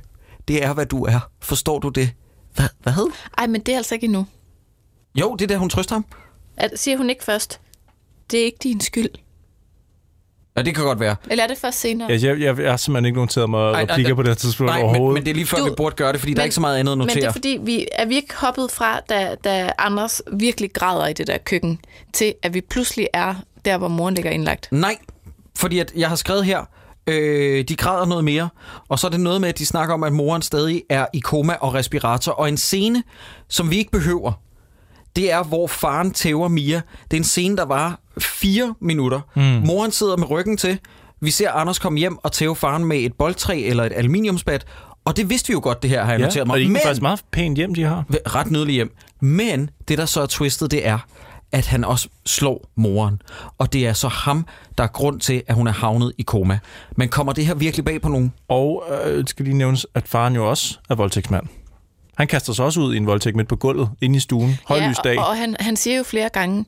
Det 0.48 0.64
er, 0.64 0.72
hvad 0.72 0.86
du 0.86 1.04
er. 1.04 1.30
Forstår 1.40 1.78
du 1.78 1.88
det? 1.88 2.10
Hvad? 2.54 2.68
Hvad? 2.82 3.12
Ej, 3.38 3.46
men 3.46 3.60
det 3.60 3.72
er 3.72 3.76
altså 3.76 3.94
ikke 3.94 4.04
endnu. 4.04 4.26
Jo, 5.14 5.36
det 5.38 5.44
er 5.44 5.48
der, 5.48 5.56
hun 5.56 5.70
trøster 5.70 5.94
ham. 5.94 6.04
At, 6.56 6.70
siger 6.74 6.96
hun 6.96 7.10
ikke 7.10 7.24
først, 7.24 7.60
det 8.30 8.40
er 8.40 8.44
ikke 8.44 8.58
din 8.62 8.80
skyld? 8.80 9.10
Ja, 10.57 10.62
det 10.62 10.74
kan 10.74 10.84
godt 10.84 11.00
være. 11.00 11.16
Eller 11.30 11.44
er 11.44 11.48
det 11.48 11.59
først 11.59 11.80
senere? 11.80 12.12
Ja, 12.12 12.18
jeg, 12.22 12.40
jeg, 12.40 12.59
jeg 12.59 12.70
har 12.70 12.76
simpelthen 12.76 13.04
ikke 13.07 13.18
noteret 13.20 13.50
mig 13.50 13.72
Ej, 13.72 13.82
replikker 13.88 14.14
på 14.14 14.22
det 14.22 14.28
her 14.30 14.34
tidspunkt 14.34 14.70
Nej, 14.70 14.78
men, 14.78 14.86
overhovedet. 14.86 15.14
men 15.14 15.24
det 15.24 15.30
er 15.30 15.34
lige 15.34 15.46
før, 15.46 15.59
Du- 15.59 15.64
vi 15.64 15.70
burde 15.76 15.96
gøre 15.96 16.12
det, 16.12 16.20
fordi 16.20 16.30
men, 16.32 16.36
der 16.36 16.42
er 16.42 16.44
ikke 16.44 16.54
så 16.54 16.61
meget 16.61 16.78
andet 16.78 16.92
at 16.92 16.98
Men 16.98 17.07
det 17.09 17.14
notere. 17.16 17.28
er 17.28 17.32
fordi, 17.32 17.59
vi 17.62 17.86
er 17.92 18.04
vi 18.07 18.14
ikke 18.16 18.34
hoppet 18.36 18.70
fra, 18.70 19.00
da, 19.09 19.34
da 19.44 19.70
Anders 19.78 20.22
virkelig 20.32 20.72
græder 20.72 21.07
i 21.07 21.12
det 21.12 21.26
der 21.26 21.38
køkken, 21.38 21.78
til 22.12 22.34
at 22.42 22.54
vi 22.54 22.61
pludselig 22.61 23.09
er 23.14 23.34
der, 23.64 23.78
hvor 23.78 23.88
moren 23.88 24.14
ligger 24.14 24.30
indlagt. 24.30 24.68
Nej, 24.70 24.96
fordi 25.57 25.78
at 25.78 25.92
jeg 25.96 26.09
har 26.09 26.16
skrevet 26.16 26.44
her, 26.44 26.61
øh, 27.07 27.64
de 27.68 27.76
græder 27.76 28.07
noget 28.07 28.24
mere, 28.24 28.48
og 28.88 28.98
så 28.98 29.07
er 29.07 29.11
det 29.11 29.20
noget 29.20 29.40
med, 29.40 29.48
at 29.48 29.59
de 29.59 29.66
snakker 29.66 29.94
om, 29.94 30.02
at 30.02 30.12
moren 30.12 30.42
stadig 30.42 30.82
er 30.90 31.07
i 31.12 31.18
koma 31.20 31.54
og 31.61 31.74
respirator, 31.74 32.32
og 32.32 32.48
en 32.48 32.57
scene, 32.57 33.02
som 33.48 33.70
vi 33.70 33.76
ikke 33.78 33.90
behøver, 33.90 34.32
det 35.16 35.32
er, 35.32 35.42
hvor 35.42 35.66
faren 35.66 36.11
tæver 36.11 36.48
Mia. 36.48 36.80
Det 37.11 37.16
er 37.16 37.20
en 37.20 37.24
scene, 37.24 37.57
der 37.57 37.64
var 37.64 38.00
fire 38.20 38.74
minutter. 38.80 39.20
Mm. 39.36 39.42
Moren 39.42 39.90
sidder 39.92 40.16
med 40.16 40.30
ryggen 40.30 40.56
til. 40.56 40.78
Vi 41.20 41.30
ser 41.30 41.50
Anders 41.50 41.78
komme 41.78 41.98
hjem 41.98 42.16
og 42.16 42.32
tæve 42.32 42.56
faren 42.56 42.84
med 42.84 42.98
et 42.98 43.12
boldtræ 43.14 43.62
eller 43.62 43.84
et 43.84 43.92
aluminiumsbat. 43.96 44.66
Og 45.04 45.16
det 45.16 45.30
vidste 45.30 45.48
vi 45.48 45.52
jo 45.52 45.60
godt, 45.62 45.82
det 45.82 45.90
her 45.90 46.04
har 46.04 46.12
jeg 46.12 46.20
ja, 46.20 46.26
noteret 46.26 46.40
og 46.42 46.46
mig. 46.46 46.58
det 46.58 46.66
er 46.66 46.70
Men, 46.70 46.80
faktisk 46.84 47.02
meget 47.02 47.22
pænt 47.30 47.56
hjem, 47.56 47.74
de 47.74 47.82
har. 47.84 48.04
ret 48.10 48.50
nydelig 48.50 48.74
hjem. 48.74 48.94
Men 49.20 49.70
det, 49.88 49.98
der 49.98 50.06
så 50.06 50.20
er 50.22 50.26
twistet, 50.26 50.70
det 50.70 50.86
er, 50.86 50.98
at 51.52 51.66
han 51.66 51.84
også 51.84 52.08
slår 52.26 52.64
moren. 52.76 53.22
Og 53.58 53.72
det 53.72 53.86
er 53.86 53.92
så 53.92 54.08
ham, 54.08 54.46
der 54.78 54.84
er 54.84 54.88
grund 54.88 55.20
til, 55.20 55.42
at 55.46 55.54
hun 55.54 55.66
er 55.66 55.72
havnet 55.72 56.12
i 56.18 56.22
koma. 56.22 56.58
Men 56.96 57.08
kommer 57.08 57.32
det 57.32 57.46
her 57.46 57.54
virkelig 57.54 57.84
bag 57.84 58.02
på 58.02 58.08
nogen? 58.08 58.32
Og 58.48 58.84
øh, 59.06 59.24
skal 59.26 59.44
lige 59.44 59.56
nævnes, 59.56 59.86
at 59.94 60.08
faren 60.08 60.34
jo 60.34 60.50
også 60.50 60.78
er 60.90 60.94
voldtægtsmand. 60.94 61.46
Han 62.16 62.26
kaster 62.26 62.52
sig 62.52 62.64
også 62.64 62.80
ud 62.80 62.94
i 62.94 62.96
en 62.96 63.06
voldtægt 63.06 63.36
midt 63.36 63.48
på 63.48 63.56
gulvet, 63.56 63.90
inde 64.02 64.16
i 64.16 64.20
stuen. 64.20 64.58
Højlys 64.66 64.96
dag. 65.04 65.18
og, 65.18 65.26
og 65.26 65.36
han, 65.36 65.56
han 65.60 65.76
siger 65.76 65.96
jo 65.96 66.02
flere 66.02 66.28
gange, 66.28 66.64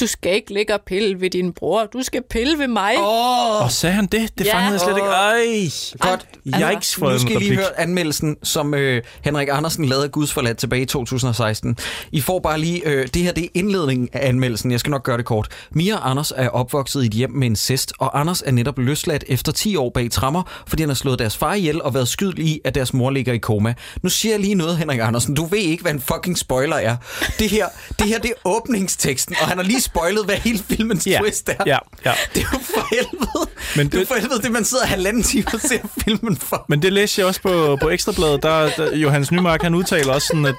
du 0.00 0.06
skal 0.06 0.34
ikke 0.34 0.54
ligge 0.54 0.74
og 0.74 0.80
pille 0.86 1.20
ved 1.20 1.30
din 1.30 1.52
bror, 1.52 1.84
du 1.92 2.02
skal 2.02 2.22
pille 2.30 2.58
ved 2.58 2.68
mig. 2.68 2.94
Oh. 2.98 3.62
Og 3.64 3.70
sagde 3.72 3.94
han 3.94 4.06
det? 4.06 4.38
Det 4.38 4.46
Ja. 4.46 4.54
fangede 4.54 4.72
jeg 4.72 4.80
slet 4.80 4.96
ikke. 4.96 5.08
Ej, 5.08 5.68
Godt. 6.10 6.26
jeg 6.60 6.70
ikke 6.72 6.86
fået 6.86 7.12
Nu 7.12 7.18
skal 7.18 7.36
I 7.36 7.38
lige 7.38 7.54
høre 7.54 7.80
anmeldelsen, 7.80 8.36
som 8.42 8.74
øh, 8.74 9.02
Henrik 9.22 9.48
Andersen 9.52 9.84
lavede 9.84 10.08
Guds 10.08 10.32
forladt 10.32 10.58
tilbage 10.58 10.82
i 10.82 10.86
2016. 10.86 11.76
I 12.12 12.20
får 12.20 12.38
bare 12.38 12.60
lige, 12.60 12.86
øh, 12.88 13.08
det 13.14 13.22
her 13.22 13.32
det 13.32 13.44
er 13.44 13.48
indledningen 13.54 14.08
af 14.12 14.28
anmeldelsen. 14.28 14.70
Jeg 14.70 14.80
skal 14.80 14.90
nok 14.90 15.02
gøre 15.02 15.16
det 15.16 15.24
kort. 15.24 15.48
Mia 15.70 15.96
og 15.96 16.10
Anders 16.10 16.32
er 16.36 16.48
opvokset 16.48 17.02
i 17.02 17.06
et 17.06 17.12
hjem 17.12 17.30
med 17.30 17.46
incest, 17.46 17.92
og 17.98 18.20
Anders 18.20 18.42
er 18.46 18.50
netop 18.52 18.78
løsladt 18.78 19.24
efter 19.28 19.52
10 19.52 19.76
år 19.76 19.90
bag 19.94 20.10
trammer, 20.10 20.42
fordi 20.66 20.82
han 20.82 20.90
har 20.90 20.94
slået 20.94 21.18
deres 21.18 21.36
far 21.36 21.54
ihjel 21.54 21.82
og 21.82 21.94
været 21.94 22.08
skyld 22.08 22.38
i, 22.38 22.60
at 22.64 22.74
deres 22.74 22.92
mor 22.94 23.10
ligger 23.10 23.32
i 23.32 23.38
koma. 23.38 23.74
Nu 24.02 24.08
siger 24.08 24.32
jeg 24.32 24.40
lige 24.40 24.54
noget, 24.54 24.78
Henrik 24.78 25.00
Andersen. 25.02 25.34
Du 25.34 25.44
ved 25.44 25.58
ikke, 25.58 25.82
hvad 25.82 25.92
en 25.92 26.00
fucking 26.00 26.38
spoiler 26.38 26.76
er. 26.76 26.96
Det 27.38 27.48
her, 27.50 27.66
det 27.98 28.06
her 28.06 28.18
det 28.18 28.30
er 28.30 28.48
åbningsteksten, 28.48 29.36
og 29.40 29.48
han 29.48 29.56
har 29.58 29.64
lige 29.64 29.80
spoilet, 29.86 30.24
hvad 30.24 30.36
hele 30.36 30.58
filmens 30.58 31.06
Ja, 31.06 31.18
twist 31.20 31.48
er. 31.48 31.54
ja, 31.66 31.78
ja. 32.04 32.12
Det 32.34 32.42
er 32.42 32.46
jo 32.52 32.58
for 32.58 32.86
helvede. 32.94 33.50
Men 33.76 33.86
det, 33.86 33.92
det 33.92 34.02
er 34.02 34.06
for 34.06 34.14
helvede, 34.14 34.42
det 34.42 34.50
man 34.52 34.64
sidder 34.64 34.86
halvanden 34.86 35.22
time 35.22 35.44
og 35.54 35.60
ser 35.60 35.78
filmen 36.04 36.36
for. 36.36 36.64
Men 36.68 36.82
det 36.82 36.92
læste 36.92 37.20
jeg 37.20 37.26
også 37.28 37.40
på, 37.42 37.76
på 37.80 37.90
Ekstrabladet. 37.90 38.42
Der, 38.42 38.70
der, 38.76 38.96
Johannes 38.96 39.32
Nymark, 39.32 39.62
han 39.62 39.74
udtaler 39.74 40.12
også 40.12 40.26
sådan, 40.26 40.46
at, 40.46 40.54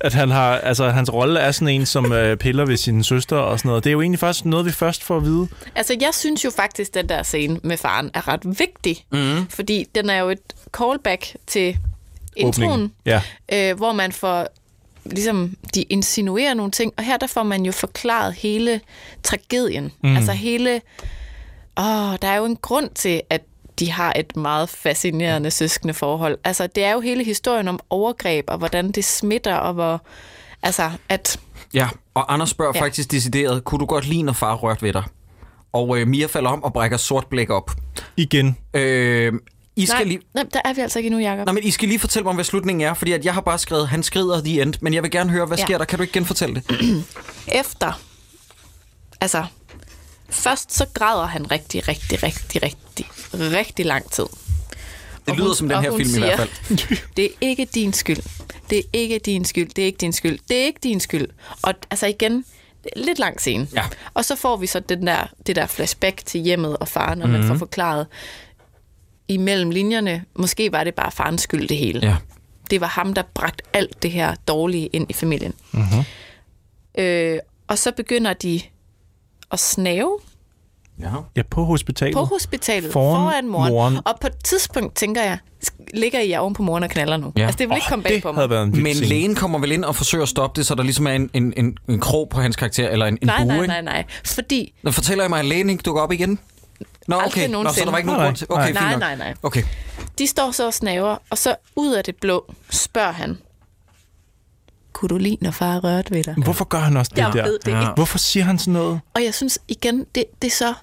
at 0.00 0.14
han 0.14 0.30
har, 0.30 0.56
altså, 0.58 0.88
hans 0.90 1.12
rolle 1.12 1.40
er 1.40 1.50
sådan 1.52 1.68
en, 1.68 1.86
som 1.86 2.12
øh, 2.12 2.36
piller 2.36 2.66
ved 2.66 2.76
sin 2.76 3.04
søster 3.04 3.36
og 3.36 3.58
sådan 3.58 3.68
noget. 3.68 3.84
Det 3.84 3.90
er 3.90 3.92
jo 3.92 4.00
egentlig 4.00 4.18
faktisk 4.20 4.44
noget, 4.44 4.66
vi 4.66 4.72
først 4.72 5.04
får 5.04 5.16
at 5.16 5.24
vide. 5.24 5.48
Altså, 5.74 5.96
jeg 6.00 6.10
synes 6.12 6.44
jo 6.44 6.50
faktisk, 6.50 6.88
at 6.90 6.94
den 6.94 7.08
der 7.08 7.22
scene 7.22 7.60
med 7.62 7.76
faren 7.76 8.10
er 8.14 8.28
ret 8.28 8.40
vigtig. 8.58 9.04
Mm. 9.12 9.46
Fordi 9.50 9.86
den 9.94 10.10
er 10.10 10.18
jo 10.18 10.28
et 10.28 10.38
callback 10.78 11.36
til 11.46 11.78
introen. 12.36 12.92
Ja. 13.06 13.22
øh, 13.52 13.76
hvor 13.76 13.92
man 13.92 14.12
får 14.12 14.46
ligesom, 15.04 15.56
de 15.74 15.82
insinuerer 15.82 16.54
nogle 16.54 16.72
ting, 16.72 16.92
og 16.96 17.04
her 17.04 17.16
der 17.16 17.26
får 17.26 17.42
man 17.42 17.62
jo 17.64 17.72
forklaret 17.72 18.34
hele 18.34 18.80
tragedien. 19.22 19.92
Mm. 20.02 20.16
Altså 20.16 20.32
hele, 20.32 20.80
åh, 21.78 21.84
der 22.22 22.28
er 22.28 22.36
jo 22.36 22.44
en 22.44 22.56
grund 22.56 22.90
til, 22.94 23.22
at 23.30 23.40
de 23.78 23.90
har 23.90 24.12
et 24.16 24.36
meget 24.36 24.68
fascinerende 24.68 25.50
søskende 25.50 25.94
forhold. 25.94 26.38
Altså, 26.44 26.66
det 26.66 26.84
er 26.84 26.92
jo 26.92 27.00
hele 27.00 27.24
historien 27.24 27.68
om 27.68 27.80
overgreb, 27.90 28.44
og 28.48 28.58
hvordan 28.58 28.90
det 28.92 29.04
smitter, 29.04 29.54
og 29.54 29.74
hvor, 29.74 30.02
altså, 30.62 30.90
at 31.08 31.40
Ja, 31.74 31.88
og 32.14 32.32
Anders 32.32 32.50
spørger 32.50 32.72
Ja. 32.74 32.82
faktisk 32.82 33.10
decideret, 33.10 33.64
kunne 33.64 33.78
du 33.78 33.86
godt 33.86 34.06
lide, 34.06 34.22
når 34.22 34.32
far 34.32 34.54
rørte 34.54 34.82
ved 34.82 34.92
dig? 34.92 35.02
Og 35.72 35.98
øh, 35.98 36.08
Mia 36.08 36.26
falder 36.26 36.50
om 36.50 36.64
og 36.64 36.72
brækker 36.72 36.96
sort 36.96 37.26
blæk 37.26 37.50
op. 37.50 37.70
Igen. 38.16 38.56
Øh, 38.74 39.32
I 39.76 39.86
skal 39.86 39.96
nej, 39.96 40.04
lige... 40.04 40.20
nej, 40.34 40.44
der 40.54 40.60
er 40.64 40.72
vi 40.72 40.80
altså 40.80 40.98
ikke 40.98 41.06
endnu, 41.06 41.20
Jacob. 41.20 41.46
Nå, 41.46 41.52
men 41.52 41.64
I 41.64 41.70
skal 41.70 41.88
lige 41.88 41.98
fortælle 41.98 42.24
mig, 42.24 42.34
hvad 42.34 42.44
slutningen 42.44 42.88
er, 42.88 42.94
fordi 42.94 43.12
at 43.12 43.24
jeg 43.24 43.34
har 43.34 43.40
bare 43.40 43.58
skrevet, 43.58 43.88
han 43.88 44.02
skrider 44.02 44.42
the 44.44 44.62
end, 44.62 44.74
men 44.80 44.94
jeg 44.94 45.02
vil 45.02 45.10
gerne 45.10 45.30
høre, 45.30 45.46
hvad 45.46 45.58
Ja. 45.58 45.64
sker 45.64 45.78
der? 45.78 45.84
Kan 45.84 45.98
du 45.98 46.02
ikke 46.02 46.12
genfortælle 46.12 46.54
det? 46.54 47.04
efter, 47.60 48.00
altså, 49.20 49.44
først 50.30 50.72
så 50.76 50.86
græder 50.94 51.26
han 51.26 51.50
rigtig, 51.50 51.88
rigtig, 51.88 52.22
rigtig, 52.22 52.62
rigtig, 52.62 53.06
rigtig 53.30 53.86
lang 53.86 54.10
tid. 54.10 54.26
Det 55.26 55.36
lyder 55.36 55.46
hun- 55.46 55.54
som 55.56 55.68
den 55.68 55.80
her 55.82 55.90
film 55.90 56.00
i 56.00 56.04
siger, 56.04 56.36
hvert 56.36 56.48
fald. 56.68 56.98
Det 57.16 57.24
er 57.24 57.28
ikke 57.40 57.64
din 57.74 57.92
skyld. 57.92 58.22
Det 58.70 58.78
er 58.78 58.82
ikke 58.92 59.18
din 59.18 59.44
skyld. 59.44 59.68
Det 59.68 59.82
er 59.82 59.86
ikke 59.86 59.98
din 60.00 60.12
skyld. 60.12 60.38
Det 60.48 60.56
er 60.60 60.64
ikke 60.64 60.80
din 60.82 61.00
skyld. 61.00 61.26
Og 61.62 61.74
altså 61.90 62.06
igen, 62.06 62.44
lidt 62.96 63.18
lang 63.18 63.40
scene. 63.40 63.68
Ja. 63.74 63.84
Og 64.14 64.24
så 64.24 64.36
får 64.36 64.56
vi 64.56 64.66
så 64.66 64.80
den 64.80 65.06
der, 65.06 65.26
det 65.46 65.56
der 65.56 65.66
flashback 65.66 66.26
til 66.26 66.40
hjemmet 66.40 66.76
og 66.76 66.88
faren, 66.88 67.22
og 67.22 67.28
Mhm. 67.28 67.38
man 67.38 67.48
får 67.48 67.54
forklaret 67.54 68.06
imellem 69.34 69.70
linjerne, 69.70 70.24
måske 70.36 70.72
var 70.72 70.84
det 70.84 70.94
bare 70.94 71.10
farens 71.10 71.42
skyld 71.42 71.68
det 71.68 71.76
hele. 71.76 72.00
Ja. 72.06 72.16
Det 72.70 72.80
var 72.80 72.86
ham, 72.86 73.14
der 73.14 73.22
bragte 73.34 73.62
alt 73.72 74.02
det 74.02 74.10
her 74.10 74.34
dårlige 74.48 74.86
ind 74.86 75.06
i 75.10 75.12
familien. 75.12 75.54
Mm-hmm. 75.72 76.04
Øh, 76.98 77.38
og 77.68 77.78
så 77.78 77.92
begynder 77.92 78.32
de 78.32 78.60
at 79.52 79.58
snave 79.58 80.18
ja. 81.00 81.10
Ja, 81.36 81.42
på 81.50 81.64
hospitalet. 81.64 82.14
på 82.14 82.24
hospitalet 82.24 82.92
Foran 82.92 83.16
foran, 83.32 83.48
moren. 83.48 83.72
moren. 83.72 83.98
Og 84.04 84.14
på 84.20 84.26
et 84.26 84.44
tidspunkt 84.44 84.96
tænker 84.96 85.22
jeg, 85.22 85.38
ligger 85.94 86.20
I 86.20 86.34
oven 86.34 86.54
på 86.54 86.62
moren 86.62 86.82
og 86.82 86.90
knaller 86.90 87.16
nu? 87.16 87.32
Ja. 87.36 87.42
Altså, 87.42 87.58
det 87.58 87.68
vil 87.68 87.74
ikke 87.76 87.86
komme 87.88 88.02
bag 88.02 88.14
det 88.14 88.22
på 88.22 88.32
mig. 88.32 88.68
Men 88.68 88.94
scene. 88.94 89.08
lægen 89.08 89.34
kommer 89.34 89.58
vel 89.58 89.72
ind 89.72 89.84
og 89.84 89.96
forsøger 89.96 90.22
at 90.22 90.28
stoppe 90.28 90.58
det, 90.58 90.66
så 90.66 90.74
der 90.74 90.82
ligesom 90.82 91.06
er 91.06 91.12
en, 91.12 91.30
en, 91.34 91.52
en, 91.56 91.76
en 91.88 92.00
krog 92.00 92.28
på 92.28 92.40
hans 92.40 92.56
karakter, 92.56 92.88
eller 92.88 93.06
en, 93.06 93.18
en 93.22 93.26
Nej, 93.26 93.38
bue, 93.38 93.46
nej, 93.46 93.56
ikke? 93.56 93.66
nej, 93.66 93.82
nej. 93.82 94.04
Fordi 94.24 94.74
Nå, 94.82 94.90
fortæller 94.90 95.24
jeg 95.24 95.30
mig, 95.30 95.38
at 95.38 95.44
lægen 95.44 95.70
ikke 95.70 95.82
dukker 95.82 96.02
op 96.02 96.12
igen? 96.12 96.38
Nå, 97.10 97.16
Aldrig 97.18 97.44
okay. 97.44 97.52
Nå, 97.52 97.72
så 97.72 97.80
der 97.84 97.90
var 97.90 97.98
ikke 97.98 98.06
nogen 98.10 98.22
grund 98.24 98.36
til... 98.36 98.46
Okay, 98.50 98.64
fint 98.66 98.74
Nej, 98.74 98.90
nok. 98.92 99.00
nej, 99.00 99.16
nej. 99.16 99.34
Okay. 99.42 99.62
de 100.18 100.26
står 100.26 100.50
så 100.50 100.66
og 100.66 100.74
snaver, 100.74 101.16
og 101.30 101.38
så 101.38 101.54
ud 101.76 101.92
af 101.92 102.04
det 102.04 102.16
blå 102.16 102.54
spørger 102.70 103.12
han, 103.12 103.38
kunne 104.92 105.08
du 105.08 105.16
lide, 105.18 105.36
når 105.40 105.50
far 105.50 105.78
rørte 105.84 106.10
ved 106.10 106.24
dig? 106.24 106.34
Hvorfor 106.44 106.64
gør 106.64 106.78
han 106.78 106.96
også 106.96 107.10
det 107.14 107.18
Jeg 107.22 107.32
der? 107.32 107.42
ved 107.42 107.58
det 107.58 107.68
ikke. 107.70 107.92
Hvorfor 107.94 108.18
siger 108.18 108.44
han 108.44 108.58
sådan 108.58 108.72
noget? 108.72 109.00
Og 109.14 109.24
jeg 109.24 109.34
synes 109.34 109.58
igen, 109.68 110.06
det, 110.14 110.24
det 110.42 110.48
er 110.52 110.56
så 110.56 110.74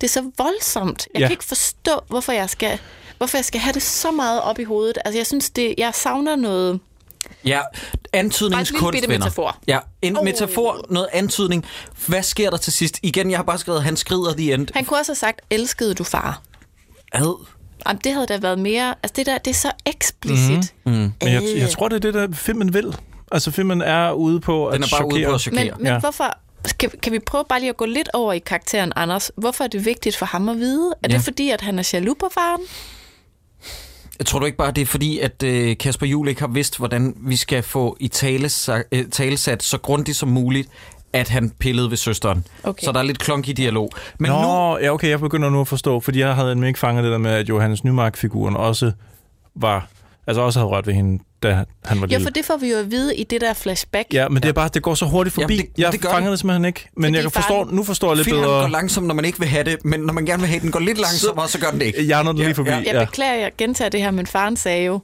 det 0.00 0.06
er 0.06 0.10
så 0.10 0.30
voldsomt. 0.38 1.08
Jeg 1.14 1.18
Ja. 1.18 1.20
ja. 1.20 1.26
kan 1.26 1.32
ikke 1.32 1.44
forstå, 1.44 2.00
hvorfor 2.08 2.32
jeg 2.32 2.50
skal 2.50 2.78
hvorfor 3.18 3.38
jeg 3.38 3.44
skal 3.44 3.60
have 3.60 3.72
det 3.72 3.82
så 3.82 4.10
meget 4.10 4.42
op 4.42 4.58
i 4.58 4.64
hovedet. 4.64 4.98
Altså, 5.04 5.18
jeg 5.18 5.26
synes, 5.26 5.50
det, 5.50 5.74
jeg 5.78 5.94
savner 5.94 6.36
noget... 6.36 6.80
Ja, 7.44 7.60
antydningskunst, 8.12 9.02
venner. 9.02 9.18
metafor. 9.18 9.56
Ja, 9.66 9.78
en 10.02 10.16
Oh. 10.16 10.24
metafor, 10.24 10.84
noget 10.90 11.08
antydning. 11.12 11.64
Hvad 12.06 12.22
sker 12.22 12.50
der 12.50 12.56
til 12.56 12.72
sidst? 12.72 12.98
Igen, 13.02 13.30
jeg 13.30 13.38
har 13.38 13.42
bare 13.44 13.58
skrevet, 13.58 13.82
han 13.82 13.96
skrider 13.96 14.32
the 14.34 14.52
end. 14.54 14.68
Han 14.74 14.84
kunne 14.84 14.98
også 15.00 15.10
have 15.12 15.16
sagt, 15.16 15.40
elskede 15.50 15.94
du 15.94 16.04
far? 16.04 16.42
Ad. 17.12 17.46
Jamen, 17.88 18.00
det 18.04 18.12
havde 18.12 18.26
da 18.26 18.36
været 18.38 18.58
mere... 18.58 18.94
Altså, 19.02 19.12
det 19.16 19.26
der, 19.26 19.38
det 19.38 19.50
er 19.50 19.54
så 19.54 19.72
eksplicit. 19.86 20.74
Mm-hmm. 20.84 21.00
Mm. 21.02 21.12
Men 21.22 21.32
jeg, 21.32 21.42
jeg 21.56 21.70
tror, 21.70 21.88
det 21.88 21.96
er 21.96 22.00
det, 22.00 22.14
der 22.14 22.28
filmen 22.32 22.74
vil. 22.74 22.96
Altså, 23.32 23.50
filmen 23.50 23.80
er 23.82 24.12
ude 24.12 24.40
på 24.40 24.66
at 24.66 24.74
Den 24.74 24.82
er 24.82 24.88
bare 24.92 25.06
ude 25.06 25.12
chokere. 25.14 25.28
på 25.30 25.34
at 25.34 25.40
chokere. 25.40 25.64
Men, 25.64 25.72
men 25.78 25.86
ja. 25.86 25.98
hvorfor... 25.98 26.36
Kan, 26.78 26.90
kan 27.02 27.12
vi 27.12 27.18
prøve 27.18 27.44
bare 27.48 27.60
lige 27.60 27.68
at 27.70 27.76
gå 27.76 27.84
lidt 27.84 28.08
over 28.12 28.32
i 28.32 28.38
karakteren 28.38 28.92
Anders? 28.96 29.30
Hvorfor 29.36 29.64
er 29.64 29.68
det 29.68 29.84
vigtigt 29.84 30.16
for 30.16 30.26
ham 30.26 30.48
at 30.48 30.56
vide? 30.58 30.94
Er 31.02 31.08
Ja. 31.10 31.16
det 31.16 31.24
fordi, 31.24 31.50
at 31.50 31.60
han 31.60 31.78
er 31.78 31.90
jaloux 31.92 32.18
på 32.18 32.28
faren? 32.34 32.60
Jeg 34.18 34.26
tror 34.26 34.38
du 34.38 34.46
ikke 34.46 34.58
bare, 34.58 34.70
det 34.70 34.82
er 34.82 34.86
fordi, 34.86 35.18
at 35.18 35.42
øh, 35.42 35.76
Kasper 35.76 36.06
Juhl 36.06 36.28
ikke 36.28 36.40
har 36.40 36.48
vidst, 36.48 36.78
hvordan 36.78 37.14
vi 37.20 37.36
skal 37.36 37.62
få 37.62 37.96
i 38.00 38.08
tale, 38.08 38.50
øh, 38.92 39.08
talesat 39.10 39.62
så 39.62 39.78
grundigt 39.78 40.16
som 40.16 40.28
muligt, 40.28 40.68
at 41.12 41.28
han 41.28 41.50
pillede 41.50 41.90
ved 41.90 41.96
søsteren. 41.96 42.44
Okay. 42.62 42.84
Så 42.84 42.92
der 42.92 42.98
er 42.98 43.02
lidt 43.02 43.18
klonk 43.18 43.48
i 43.48 43.52
dialog. 43.52 43.90
Men 44.18 44.30
Nå, 44.30 44.42
nu... 44.42 44.78
ja, 44.78 44.90
okay, 44.90 45.08
jeg 45.08 45.20
begynder 45.20 45.50
nu 45.50 45.60
at 45.60 45.68
forstå, 45.68 46.00
fordi 46.00 46.20
jeg 46.20 46.34
havde 46.34 46.48
nemlig 46.48 46.68
ikke 46.68 46.80
fanget 46.80 47.04
det 47.04 47.12
der 47.12 47.18
med, 47.18 47.30
at 47.30 47.48
Johannes 47.48 47.84
Nymark-figuren 47.84 48.56
også 48.56 48.92
var, 49.54 49.88
altså 50.28 50.40
også 50.40 50.58
havde 50.58 50.68
rørt 50.70 50.86
ved 50.86 50.94
hende, 50.94 51.24
da 51.42 51.48
han 51.84 52.00
var 52.00 52.06
Ja, 52.10 52.16
lille. 52.16 52.24
for 52.26 52.30
det 52.30 52.44
får 52.44 52.56
vi 52.56 52.70
jo 52.70 52.76
at 52.78 52.90
vide 52.90 53.16
i 53.16 53.24
det 53.24 53.40
der 53.40 53.54
flashback. 53.54 54.06
Ja, 54.14 54.28
men 54.28 54.42
det 54.42 54.48
er 54.48 54.52
bare, 54.52 54.70
det 54.74 54.82
går 54.82 54.94
så 54.94 55.04
hurtigt 55.06 55.34
forbi. 55.34 55.54
Jamen, 55.54 55.66
det- 55.66 55.82
jeg 55.82 55.92
det 55.92 56.00
gør 56.00 56.08
fangede 56.10 56.24
det. 56.26 56.30
det 56.32 56.38
simpelthen 56.38 56.64
ikke. 56.64 56.88
Men 56.96 57.04
Fordi 57.04 57.14
jeg 57.14 57.22
kan 57.22 57.30
forstå, 57.30 57.54
faren- 57.64 57.74
nu 57.76 57.84
forstår 57.84 58.08
jeg 58.08 58.16
lidt 58.16 58.24
Filmen 58.24 58.44
bedre. 58.44 58.60
går 58.60 58.68
langsomt, 58.68 59.06
når 59.06 59.14
man 59.14 59.24
ikke 59.24 59.38
vil 59.38 59.48
have 59.48 59.64
det, 59.64 59.84
men 59.84 60.00
når 60.00 60.12
man 60.12 60.26
gerne 60.26 60.40
vil 60.40 60.48
have 60.48 60.60
den 60.60 60.70
går 60.70 60.80
lidt 60.80 60.98
langsommere, 60.98 61.48
så 61.48 61.58
gør 61.60 61.70
den 61.70 61.80
det 61.80 61.86
ikke. 61.86 62.08
Jeg 62.08 62.18
er 62.18 62.32
lige 62.32 62.54
forbi. 62.54 62.70
Ja, 62.70 62.76
Jeg 62.76 62.84
ja. 62.86 63.04
beklager, 63.04 63.34
jeg 63.34 63.50
gentager 63.58 63.88
det 63.88 64.02
her, 64.02 64.10
men 64.10 64.26
faren 64.26 64.56
sagde 64.56 64.84
jo, 64.84 65.00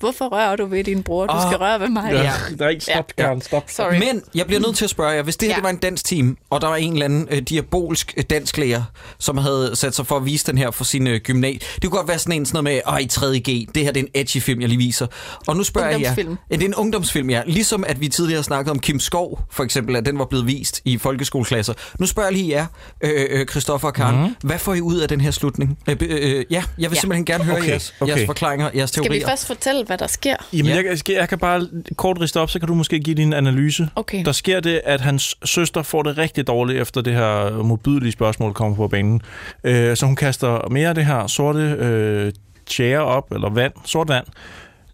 hvorfor 0.00 0.28
rører 0.28 0.56
du 0.56 0.66
ved 0.66 0.84
din 0.84 1.02
bror? 1.02 1.26
Du 1.26 1.32
Åh, 1.34 1.42
skal 1.42 1.58
røre 1.58 1.80
ved 1.80 1.88
mig. 1.88 2.12
Ja. 2.12 2.22
Ja. 2.22 2.32
Der 2.58 2.64
er 2.64 2.68
ikke 2.68 2.84
stop, 2.84 3.12
Ja. 3.18 3.22
Karen, 3.24 3.40
stop. 3.40 3.64
Sorry. 3.68 3.92
Men 3.98 4.22
jeg 4.34 4.46
bliver 4.46 4.60
nødt 4.60 4.76
til 4.76 4.84
at 4.84 4.90
spørge 4.90 5.10
jer, 5.10 5.22
hvis 5.22 5.36
det 5.36 5.48
her 5.48 5.52
Ja. 5.52 5.56
det 5.56 5.64
var 5.64 5.70
en 5.70 5.76
dansk 5.76 6.04
team, 6.04 6.36
og 6.50 6.60
der 6.60 6.66
var 6.68 6.76
en 6.76 6.92
eller 6.92 7.04
anden 7.04 7.28
øh, 7.30 7.38
diabolsk 7.42 8.14
øh, 8.16 8.24
dansk 8.30 8.58
lærer, 8.58 8.82
som 9.18 9.36
havde 9.38 9.70
sat 9.76 9.94
sig 9.94 10.06
for 10.06 10.16
at 10.16 10.24
vise 10.24 10.46
den 10.46 10.58
her 10.58 10.70
for 10.70 10.84
sin 10.84 11.06
øh, 11.06 11.20
gymnasie. 11.20 11.58
Det 11.74 11.82
kunne 11.82 11.90
godt 11.98 12.08
være 12.08 12.18
sådan 12.18 12.32
en 12.32 12.46
sådan 12.46 12.64
noget 12.64 12.82
med, 12.86 12.94
åh, 12.94 13.00
i 13.00 13.08
3.G, 13.12 13.74
det 13.74 13.82
her 13.84 13.92
det 13.92 14.00
er 14.00 14.04
en 14.04 14.08
edgy 14.14 14.36
film, 14.42 14.60
jeg 14.60 14.68
lige 14.68 14.78
viser. 14.78 15.06
Og 15.46 15.56
nu 15.56 15.62
spørger 15.64 15.88
jeg 15.88 16.00
jer, 16.00 16.08
Ungdomsfilm. 16.08 16.36
ja, 16.50 16.56
det 16.56 16.62
er 16.62 16.68
en 16.68 16.74
ungdomsfilm, 16.74 17.30
ja. 17.30 17.42
Ligesom 17.46 17.84
at 17.86 18.00
vi 18.00 18.08
tidligere 18.08 18.42
snakkede 18.42 18.70
om 18.70 18.78
Kim 18.78 19.00
Skov, 19.00 19.40
for 19.50 19.64
eksempel, 19.64 19.96
at 19.96 20.06
den 20.06 20.18
var 20.18 20.24
blevet 20.24 20.46
vist 20.46 20.80
i 20.84 20.98
folkeskoleklasser. 20.98 21.74
Nu 21.98 22.06
spørger 22.06 22.28
jeg 22.28 22.36
lige 22.38 22.48
jer, 22.50 22.66
øh, 23.00 23.26
øh, 23.30 23.46
Christoffer 23.46 23.88
og 23.88 23.94
Karen, 23.94 24.20
mm. 24.26 24.34
hvad 24.42 24.58
får 24.58 24.74
I 24.74 24.80
ud 24.80 24.96
af 24.98 25.08
den 25.08 25.20
her 25.20 25.30
slutning? 25.30 25.78
Øh, 25.88 25.96
øh, 26.00 26.08
øh, 26.10 26.44
ja, 26.50 26.62
jeg 26.78 26.90
vil 26.90 26.96
Ja. 26.96 27.00
simpelthen 27.00 27.24
gerne 27.24 27.44
høre 27.44 27.56
Okay, 27.56 27.68
jeres, 27.68 27.94
okay. 28.00 28.12
jeres 28.16 28.26
forklaringer, 28.26 28.70
jeres 28.74 28.90
Skal 28.90 29.02
vi 29.02 29.08
teorier. 29.08 29.28
først 29.28 29.46
fortælle, 29.46 29.84
hvad 29.90 29.98
der 29.98 30.06
sker? 30.06 30.36
Jamen, 30.52 30.66
Ja. 30.66 30.76
jeg, 30.76 31.10
jeg 31.10 31.28
kan 31.28 31.38
bare 31.38 31.68
kort 31.96 32.20
riste 32.20 32.40
op, 32.40 32.50
så 32.50 32.58
kan 32.58 32.68
du 32.68 32.74
måske 32.74 33.00
give 33.00 33.14
din 33.14 33.32
analyse. 33.32 33.88
Okay. 33.96 34.24
Der 34.24 34.32
sker 34.32 34.60
det, 34.60 34.80
at 34.84 35.00
hans 35.00 35.36
søster 35.44 35.82
får 35.82 36.02
det 36.02 36.18
rigtig 36.18 36.46
dårligt, 36.46 36.80
efter 36.80 37.00
det 37.00 37.12
her 37.14 37.62
modbydelige 37.62 38.12
spørgsmål 38.12 38.52
kommer 38.54 38.76
på 38.76 38.88
banen. 38.88 39.20
Øh, 39.64 39.96
så 39.96 40.06
hun 40.06 40.16
kaster 40.16 40.68
mere 40.70 40.88
af 40.88 40.94
det 40.94 41.06
her 41.06 41.26
sorte 41.26 41.58
øh, 41.58 42.32
tjære 42.66 43.00
op, 43.04 43.32
eller 43.32 43.50
vand, 43.50 43.72
sort 43.84 44.08
vand. 44.08 44.26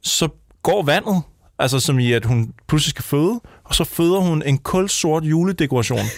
Så 0.02 0.28
går 0.62 0.82
vandet, 0.82 1.22
altså 1.58 1.80
som 1.80 1.98
i, 1.98 2.12
at 2.12 2.24
hun 2.24 2.52
pludselig 2.68 2.90
skal 2.90 3.02
føde, 3.04 3.40
og 3.64 3.74
så 3.74 3.84
føder 3.84 4.18
hun 4.18 4.42
en 4.46 4.58
kulsort 4.58 5.24
juledekoration. 5.24 5.98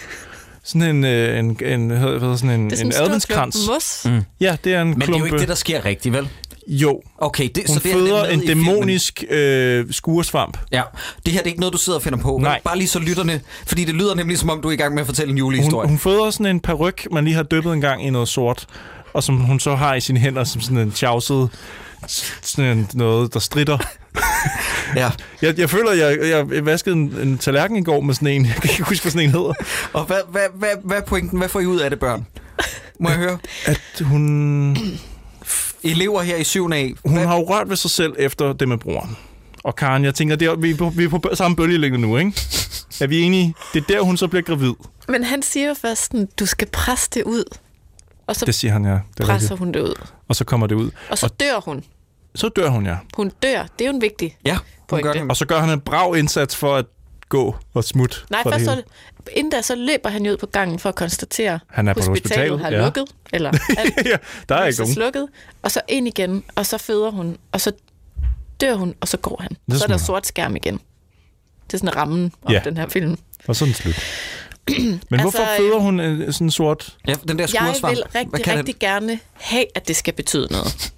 Sådan 0.69 0.95
en, 0.95 1.05
øh, 1.05 1.39
en, 1.39 1.57
en, 1.65 1.87
hvad 1.87 1.97
hedder 1.97 2.35
sådan 2.35 2.59
en, 2.59 2.65
Det 2.65 2.71
er 2.71 2.77
sådan 2.77 2.85
en 2.85 2.87
en 2.87 2.91
stor 2.91 3.03
adventskrans. 3.05 3.57
Mm. 4.05 4.23
Ja, 4.39 4.57
det 4.63 4.73
er 4.73 4.81
en 4.81 4.87
Men 4.87 4.95
det 4.95 5.03
er 5.03 5.07
jo 5.07 5.11
klumpe. 5.13 5.27
ikke 5.27 5.39
det, 5.39 5.47
der 5.47 5.55
sker 5.55 5.85
rigtigt, 5.85 6.15
vel? 6.15 6.29
Jo, 6.67 7.01
Okay, 7.17 7.49
det, 7.55 7.63
hun 7.67 7.77
så 7.77 7.83
det 7.83 7.91
er 7.91 7.95
føder 7.95 8.25
en 8.25 8.39
dæmonisk 8.39 9.23
øh, 9.29 9.85
skuresvamp. 9.91 10.57
Ja, 10.71 10.81
det 11.25 11.33
her 11.33 11.39
det 11.39 11.45
er 11.45 11.49
ikke 11.51 11.59
noget, 11.59 11.73
du 11.73 11.77
sidder 11.77 11.99
og 11.99 12.03
finder 12.03 12.19
på. 12.19 12.39
Nej. 12.41 12.59
Bare 12.63 12.77
lige 12.77 12.87
så 12.87 12.99
lytterne, 12.99 13.41
fordi 13.67 13.85
det 13.85 13.95
lyder 13.95 14.15
nemlig 14.15 14.37
som 14.39 14.49
om, 14.49 14.61
du 14.61 14.67
er 14.67 14.71
i 14.71 14.75
gang 14.75 14.93
med 14.93 15.01
at 15.01 15.05
fortælle 15.07 15.31
en 15.31 15.37
julehistorie. 15.37 15.87
Hun, 15.87 15.89
hun 15.89 15.99
føder 15.99 16.31
sådan 16.31 16.45
en 16.45 16.59
peruk, 16.59 17.11
man 17.11 17.23
lige 17.25 17.35
har 17.35 17.43
dyppet 17.43 17.73
en 17.73 17.81
gang 17.81 18.05
i 18.05 18.09
noget 18.09 18.27
sort, 18.27 18.65
og 19.13 19.23
som 19.23 19.35
hun 19.37 19.59
så 19.59 19.75
har 19.75 19.95
i 19.95 20.01
sine 20.01 20.19
hænder 20.19 20.43
som 20.43 20.61
sådan 20.61 20.77
en 20.77 20.91
tjavset, 20.91 21.49
sådan 22.41 22.87
noget, 22.93 23.33
der 23.33 23.39
stritter. 23.39 23.77
Ja. 24.95 25.11
Jeg, 25.41 25.59
jeg 25.59 25.69
føler, 25.69 25.91
jeg, 25.91 26.19
jeg 26.51 26.65
vaskede 26.65 26.95
en, 26.95 27.13
en 27.21 27.37
tallerken 27.37 27.77
i 27.77 27.83
går 27.83 28.01
med 28.01 28.13
sådan 28.13 28.27
en. 28.27 28.45
Jeg 28.45 28.55
kan 28.55 28.69
ikke 28.71 28.83
huske, 28.83 29.03
hvad 29.03 29.11
sådan 29.11 29.25
en 29.27 29.31
hedder. 29.33 29.53
Og 29.93 30.05
hvad, 30.05 30.17
hvad, 30.31 30.41
hvad, 30.55 30.69
hvad 30.83 30.97
er 30.97 31.01
pointen? 31.01 31.37
Hvad 31.39 31.49
får 31.49 31.59
I 31.59 31.65
ud 31.65 31.79
af 31.79 31.89
det, 31.89 31.99
børn? 31.99 32.25
Må 32.99 33.09
jeg 33.09 33.17
høre? 33.17 33.37
At 33.65 33.81
hun, 34.01 34.77
Elever 35.83 36.21
her 36.21 36.35
i 36.35 36.43
7. 36.43 36.69
A. 36.73 36.89
hun 37.05 37.17
har 37.17 37.35
jo 37.35 37.41
rørt 37.49 37.69
ved 37.69 37.75
sig 37.75 37.91
selv 37.91 38.13
efter 38.19 38.53
det 38.53 38.67
med 38.67 38.77
broren. 38.77 39.17
Og 39.63 39.75
Karen, 39.75 40.05
jeg 40.05 40.15
tænker, 40.15 40.35
det 40.35 40.47
er, 40.47 40.55
vi, 40.55 40.71
er 40.71 40.75
på, 40.75 40.89
vi 40.89 41.03
er 41.03 41.09
på 41.09 41.21
samme 41.33 41.55
bølgelængde 41.57 41.97
nu, 41.99 42.17
ikke? 42.17 42.33
Er 43.01 43.07
vi 43.07 43.21
enige? 43.21 43.53
Det 43.73 43.81
er 43.81 43.85
der, 43.87 44.01
hun 44.01 44.17
så 44.17 44.27
bliver 44.27 44.43
gravid. 44.43 44.73
Men 45.07 45.23
han 45.23 45.41
siger 45.41 45.67
jo 45.67 45.73
først 45.81 46.03
sådan, 46.05 46.27
du 46.39 46.45
skal 46.45 46.67
presse 46.69 47.09
det 47.13 47.23
ud. 47.23 47.43
Og 48.27 48.35
så 48.35 48.45
Det 48.45 48.55
siger 48.55 48.71
han, 48.71 48.85
ja. 48.85 48.91
Det 48.91 48.99
er 49.19 49.25
presser 49.25 49.33
rigtigt. 49.51 49.59
hun 49.59 49.71
det 49.71 49.79
ud. 49.79 49.93
Og 50.27 50.35
så 50.35 50.43
kommer 50.43 50.67
det 50.67 50.75
ud. 50.75 50.91
Og 51.09 51.17
så 51.17 51.27
dør 51.27 51.61
hun. 51.65 51.83
Så 52.35 52.49
dør 52.49 52.69
hun, 52.69 52.85
ja. 52.85 52.97
Hun 53.15 53.29
dør. 53.43 53.63
Det 53.79 53.85
er 53.85 53.89
jo 53.89 53.95
en 53.95 54.01
vigtig 54.01 54.37
Ja, 54.45 54.53
hun 54.53 54.61
Pointe. 54.87 55.07
gør 55.07 55.13
det. 55.13 55.29
Og 55.29 55.37
så 55.37 55.45
gør 55.45 55.59
han 55.59 55.69
en 55.69 55.79
brav 55.81 56.15
indsats 56.17 56.55
for 56.55 56.75
at 56.75 56.85
gå 57.29 57.55
og 57.73 57.83
smutte 57.83 58.17
Nej, 58.29 58.43
først 58.43 58.55
hele. 58.57 58.65
så, 58.65 58.81
inden 59.31 59.51
da, 59.51 59.61
så 59.61 59.75
løber 59.75 60.09
han 60.09 60.25
jo 60.25 60.31
ud 60.31 60.37
på 60.37 60.45
gangen 60.45 60.79
for 60.79 60.89
at 60.89 60.95
konstatere, 60.95 61.59
Han 61.67 61.87
er 61.87 61.93
på 61.93 61.99
hospitalet 61.99 62.49
hospitalet, 62.51 62.59
har 62.59 62.69
ja. 62.71 62.83
lukket, 62.85 63.05
eller 63.33 63.51
alt 63.77 63.93
ja, 64.05 64.17
der 64.49 64.55
er 64.55 64.65
ikke 64.65 64.79
nogen. 64.79 64.93
slukket, 64.93 65.27
og 65.61 65.71
så 65.71 65.81
ind 65.87 66.07
igen, 66.07 66.43
og 66.55 66.65
så 66.65 66.77
føder 66.77 67.11
hun, 67.11 67.37
og 67.51 67.61
så 67.61 67.71
dør 68.61 68.73
hun, 68.75 68.95
og 69.01 69.07
så 69.07 69.17
går 69.17 69.37
han. 69.41 69.49
Det 69.49 69.77
så 69.77 69.83
er 69.83 69.87
der 69.87 69.97
smutter. 69.97 70.05
sort 70.05 70.27
skærm 70.27 70.55
igen. 70.55 70.79
Det 71.67 71.73
er 71.73 71.77
sådan 71.77 71.95
rammen 71.95 72.33
om 72.45 72.51
Ja. 72.53 72.61
den 72.65 72.77
her 72.77 72.87
film. 72.87 73.17
Og 73.47 73.55
så 73.55 73.65
den 73.65 73.73
slut. 73.73 73.95
Men 75.09 75.21
hvorfor 75.21 75.39
Altså, 75.39 75.57
føder 75.57 75.77
hun 75.79 75.99
en, 75.99 76.33
sådan 76.33 76.47
en 76.47 76.51
sort... 76.51 76.97
Ja, 77.07 77.13
den 77.27 77.39
der 77.39 77.43
Jeg 77.43 77.49
skursvamp. 77.49 77.95
vil 77.95 78.03
rigtig, 78.15 78.47
rigtig 78.57 78.75
gerne 78.79 79.19
have, 79.33 79.65
at 79.75 79.87
det 79.87 79.95
skal 79.95 80.13
betyde 80.13 80.47
noget. 80.51 80.91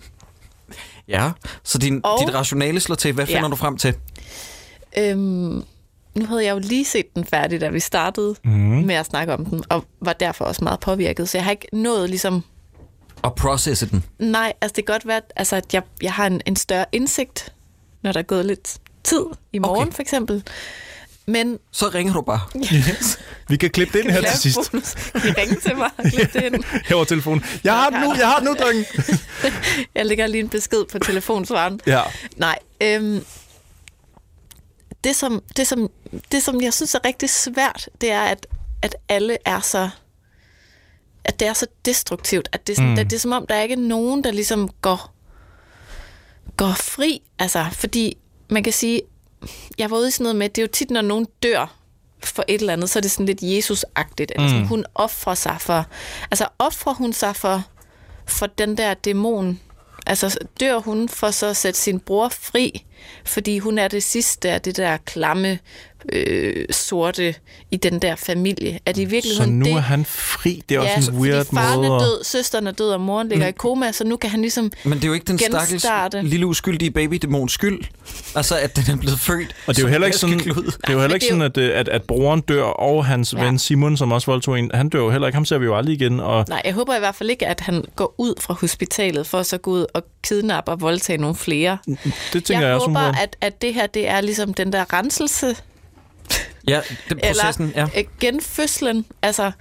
Ja, 1.07 1.31
så 1.63 1.77
din, 1.77 2.01
Og- 2.03 2.19
dit 2.27 2.35
rationale 2.35 2.79
slår 2.79 2.95
til. 2.95 3.13
Hvad 3.13 3.25
finder 3.25 3.41
Ja. 3.41 3.47
du 3.47 3.55
frem 3.55 3.77
til? 3.77 3.95
Øhm, 4.97 5.63
nu 6.15 6.25
havde 6.25 6.45
jeg 6.45 6.53
jo 6.53 6.59
lige 6.59 6.85
set 6.85 7.15
den 7.15 7.25
færdig, 7.25 7.61
da 7.61 7.69
vi 7.69 7.79
startede 7.79 8.35
mm. 8.43 8.51
med 8.85 8.95
at 8.95 9.05
snakke 9.05 9.33
om 9.33 9.45
den, 9.45 9.63
og 9.69 9.85
var 10.01 10.13
derfor 10.13 10.45
også 10.45 10.63
meget 10.63 10.79
påvirket. 10.79 11.29
Så 11.29 11.37
jeg 11.37 11.43
har 11.45 11.51
ikke 11.51 11.67
nået 11.73 12.09
ligesom... 12.09 12.43
Og 13.21 13.35
processe 13.35 13.89
den. 13.89 14.03
Nej, 14.19 14.53
altså 14.61 14.73
det 14.75 14.85
kan 14.85 14.93
godt 14.93 15.07
være, 15.07 15.21
altså, 15.35 15.55
at 15.55 15.73
jeg, 15.73 15.81
jeg 16.01 16.13
har 16.13 16.27
en, 16.27 16.41
en 16.45 16.55
større 16.55 16.85
indsigt, 16.91 17.53
når 18.01 18.11
der 18.11 18.19
er 18.19 18.23
gået 18.23 18.45
lidt 18.45 18.77
tid 19.03 19.25
i 19.53 19.59
morgen 19.59 19.87
okay. 19.87 19.95
for 19.95 20.01
eksempel. 20.01 20.43
Men 21.31 21.59
Så 21.71 21.87
ringer 21.89 22.13
du 22.13 22.21
bare. 22.21 22.39
Vi 23.47 23.57
kan 23.57 23.69
klippe 23.69 23.97
det 23.97 24.03
ind 24.03 24.11
her 24.11 24.21
til 24.21 24.39
sidst. 24.39 24.71
De 25.13 25.33
ringer 25.37 25.59
til 25.59 25.75
mig 25.77 25.89
og 25.97 26.03
klip 26.03 26.33
det 26.33 26.43
ind. 26.43 26.63
Her 26.87 26.95
over 26.95 27.05
telefonen. 27.05 27.43
Jeg 27.63 27.73
har 27.73 27.89
den 27.89 27.99
nu, 28.01 28.13
jeg 28.15 28.27
har 28.27 28.37
den 28.39 28.45
nu, 28.47 28.53
dreng. 28.59 28.85
Jeg 29.95 30.05
lægger 30.05 30.27
lige 30.27 30.41
en 30.41 30.49
besked 30.49 30.85
på 30.91 30.99
telefonsvaren. 30.99 31.79
Ja. 31.87 32.01
Nej, 32.35 32.59
øhm, 32.81 33.25
det, 35.03 35.15
som, 35.15 35.43
det, 35.57 35.67
som, 35.67 35.89
det 36.31 36.43
som 36.43 36.61
jeg 36.61 36.73
synes 36.73 36.95
er 36.95 36.99
rigtig 37.05 37.29
svært, 37.29 37.89
det 38.01 38.11
er, 38.11 38.21
at, 38.21 38.47
at 38.81 38.95
alle 39.09 39.37
er 39.45 39.59
så 39.59 39.89
at 41.23 41.39
det 41.39 41.47
er 41.47 41.53
så 41.53 41.65
destruktivt, 41.85 42.49
at 42.51 42.67
det 42.67 42.73
er, 42.73 42.75
sådan, 42.77 42.89
Mm. 42.89 42.97
mm. 42.99 43.09
det 43.09 43.13
er 43.13 43.19
som 43.19 43.31
om, 43.31 43.47
der 43.47 43.55
er 43.55 43.61
ikke 43.61 43.75
nogen, 43.75 44.23
der 44.23 44.31
ligesom 44.31 44.69
går, 44.81 45.13
går 46.57 46.71
fri. 46.79 47.21
Altså, 47.39 47.65
fordi 47.73 48.17
man 48.49 48.63
kan 48.63 48.73
sige, 48.73 49.01
jeg 49.77 49.91
var 49.91 49.97
ude 49.97 50.07
i 50.07 50.11
sådan 50.11 50.23
noget 50.23 50.35
med, 50.35 50.49
det 50.49 50.57
er 50.57 50.63
jo 50.63 50.69
tit, 50.73 50.91
når 50.91 51.01
nogen 51.01 51.27
dør 51.43 51.75
for 52.23 52.43
et 52.47 52.59
eller 52.61 52.73
andet, 52.73 52.89
så 52.89 52.99
er 52.99 53.01
det 53.01 53.11
sådan 53.11 53.25
lidt 53.25 53.41
Jesus-agtigt. 53.43 54.31
Altså, 54.35 54.55
Mm. 54.55 54.67
hun 54.67 54.85
offrer 54.95 55.35
sig 55.35 55.57
for... 55.59 55.85
Altså, 56.31 56.47
offrer 56.59 56.93
hun 56.93 57.13
sig 57.13 57.35
for, 57.35 57.63
for 58.27 58.45
den 58.47 58.77
der 58.77 58.93
dæmon? 58.93 59.59
Altså, 60.07 60.37
dør 60.59 60.77
hun 60.77 61.09
for 61.09 61.31
så 61.31 61.45
at 61.47 61.57
sætte 61.57 61.79
sin 61.79 61.99
bror 61.99 62.29
fri, 62.29 62.85
fordi 63.25 63.59
hun 63.59 63.77
er 63.77 63.87
det 63.87 64.03
sidste 64.03 64.49
af 64.51 64.61
det 64.61 64.77
der 64.77 64.97
klamme, 65.05 65.59
øh, 66.13 66.65
sorte 66.71 67.35
i 67.71 67.77
den 67.77 67.99
der 68.01 68.15
familie? 68.15 68.79
Er 68.85 68.91
det 68.91 69.01
i 69.01 69.05
Så 69.05 69.09
virkeligheden 69.09 69.59
nu 69.59 69.65
det? 69.65 69.73
er 69.73 69.79
han 69.79 70.05
fri. 70.05 70.61
Det 70.69 70.75
er 70.75 70.79
også 70.79 70.93
en 70.97 71.03
fordi 71.03 71.17
weird 71.17 71.45
faren 71.53 71.77
måde. 71.77 71.87
er 71.91 71.95
at- 71.95 72.01
død, 72.01 72.23
søsteren 72.23 72.67
er 72.67 72.71
død, 72.71 72.89
og 72.89 73.01
moren 73.01 73.29
ligger 73.29 73.47
i 73.47 73.51
koma, 73.51 73.91
så 73.91 74.03
nu 74.03 74.17
kan 74.17 74.29
han 74.29 74.41
ligesom 74.41 74.71
Men 74.83 74.93
det 74.93 75.03
er 75.03 75.07
jo 75.07 75.13
ikke 75.13 75.25
den 75.25 75.39
stakkels 75.39 75.85
lille 76.23 76.45
uskyldige 76.45 76.91
babydæmons 76.91 77.51
skyld. 77.53 77.79
Altså, 78.35 78.57
at 78.57 78.75
den 78.75 78.83
er 78.93 78.97
blevet 78.97 79.19
født. 79.19 79.55
Og 79.67 79.75
det 79.75 79.81
er 79.81 79.87
jo 79.87 79.91
heller 79.91 80.07
ikke 80.07 80.17
sådan, 80.17 80.39
det 80.39 80.55
er 80.83 80.93
jo 80.93 80.99
heller 80.99 81.13
ikke 81.15 81.25
sådan 81.25 81.41
at, 81.41 81.57
øh, 81.57 81.79
at, 81.79 81.87
at 81.89 82.03
broren 82.03 82.41
dør, 82.41 82.63
og 82.63 83.05
hans 83.05 83.33
Ja. 83.33 83.43
ven 83.43 83.59
Simon, 83.59 83.97
som 83.97 84.11
også 84.11 84.31
voldtog 84.31 84.59
en, 84.59 84.71
han 84.73 84.89
dør 84.89 84.99
jo 84.99 85.09
heller 85.11 85.27
ikke. 85.27 85.35
Ham 85.35 85.45
ser 85.45 85.57
vi 85.57 85.65
jo 85.65 85.77
aldrig 85.77 85.95
igen. 85.95 86.19
Og 86.19 86.45
Nej, 86.49 86.61
jeg 86.65 86.73
håber 86.73 86.95
i 86.95 86.99
hvert 86.99 87.15
fald 87.15 87.29
ikke, 87.29 87.47
at 87.47 87.59
han 87.59 87.83
går 87.95 88.15
ud 88.17 88.33
fra 88.39 88.53
hospitalet 88.53 89.27
for 89.27 89.37
at 89.39 89.45
så 89.45 89.57
gå 89.57 89.71
ud 89.71 89.85
og 89.93 90.03
kidnappe 90.23 90.71
og 90.71 90.81
voldtage 90.81 91.17
nogle 91.17 91.35
flere. 91.35 91.77
det 92.33 92.43
tænker 92.43 92.61
jeg, 92.61 92.67
jeg 92.67 92.75
også, 92.75 92.89
håber, 92.95 93.17
at, 93.17 93.35
at 93.41 93.61
det 93.61 93.73
her 93.73 93.87
det 93.87 94.07
er 94.07 94.21
ligesom 94.21 94.53
den 94.53 94.73
der 94.73 94.93
renselse, 94.93 95.55
Ja, 96.67 96.81
er 97.09 97.15
processen, 97.27 97.65
eller 97.65 97.89
ja. 97.95 97.99
øh, 97.99 98.05
genfødslen. 98.19 99.05
Altså, 99.21 99.51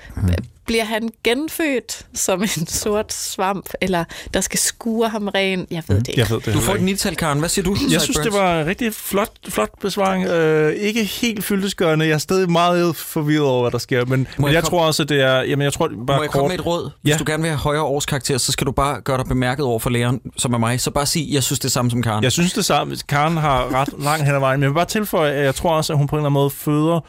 bliver 0.71 0.85
han 0.85 1.09
genfødt 1.25 2.07
som 2.15 2.43
en 2.43 2.67
sort 2.67 3.13
svamp, 3.13 3.71
eller 3.81 4.05
der 4.35 4.41
skal 4.41 4.59
skure 4.59 5.09
ham 5.09 5.29
ren? 5.29 5.67
Jeg 5.71 5.83
ved 5.89 5.97
det 6.01 6.09
ikke. 6.09 6.21
Jeg 6.21 6.31
ved 6.31 6.41
det 6.41 6.55
Du 6.55 6.61
får 6.61 6.73
ikke. 6.73 6.81
et 6.83 6.85
nital, 6.85 7.17
Karen. 7.17 7.39
Hvad 7.39 7.49
siger 7.49 7.65
du? 7.65 7.77
Jeg 7.91 8.01
synes, 8.01 8.17
det 8.19 8.33
var 8.33 8.61
en 8.61 8.67
rigtig 8.67 8.95
flot, 8.95 9.31
flot 9.49 9.71
besvaring. 9.81 10.27
Øh, 10.27 10.73
ikke 10.73 11.05
helt 11.05 11.45
fyldesgørende. 11.45 12.07
Jeg 12.07 12.15
er 12.15 12.19
stadig 12.19 12.51
meget 12.51 12.97
forvirret 12.97 13.45
over, 13.47 13.61
hvad 13.63 13.71
der 13.71 13.79
sker. 13.79 14.05
Men, 14.05 14.27
men 14.39 14.53
jeg 14.53 14.65
tror 14.65 14.81
også, 14.87 15.03
at 15.03 15.09
det 15.09 15.21
er... 15.21 15.41
Jamen, 15.43 15.65
jeg 15.65 15.73
tror 15.73 15.89
bare 15.89 16.17
Må 16.17 16.23
jeg 16.23 16.31
kort... 16.31 16.31
komme 16.31 16.49
med 16.49 16.59
et 16.59 16.67
råd? 16.67 16.91
Hvis 17.03 17.13
Ja. 17.13 17.19
du 17.19 17.25
gerne 17.27 17.43
vil 17.43 17.51
have 17.51 17.59
højere 17.59 17.83
årskarakter, 17.83 18.39
så 18.39 18.53
skal 18.53 18.67
du 18.67 18.73
bare 18.73 19.01
gøre 19.01 19.19
dig 19.19 19.27
bemærket 19.27 19.65
over 19.65 19.79
for 19.79 19.91
læreren, 19.91 20.21
som 20.37 20.53
er 20.53 20.59
mig. 20.59 20.81
Så 20.81 20.91
bare 20.91 21.07
sig, 21.07 21.27
jeg 21.31 21.43
synes 21.43 21.59
det 21.59 21.69
er 21.69 21.71
samme 21.71 21.91
som 21.91 22.03
Karen. 22.03 22.25
Jeg 22.25 22.33
synes 22.33 22.53
det 22.53 22.65
samme. 22.65 22.97
Karen 23.09 23.37
har 23.37 23.75
ret 23.75 23.89
langt 23.99 24.25
hen 24.25 24.35
ad 24.35 24.41
vejen. 24.41 24.61
Men 24.61 24.63
jeg 24.65 24.71
vil 24.71 24.75
bare 24.75 24.85
tilføje, 24.85 25.33
at 25.33 25.45
jeg 25.45 25.55
tror 25.55 25.71
også, 25.71 25.93
at 25.93 25.97
hun 25.99 26.07
på 26.07 26.17
en 26.17 26.19
eller 26.21 26.27
anden 26.27 26.35
måde 26.35 26.51
føder 26.51 27.01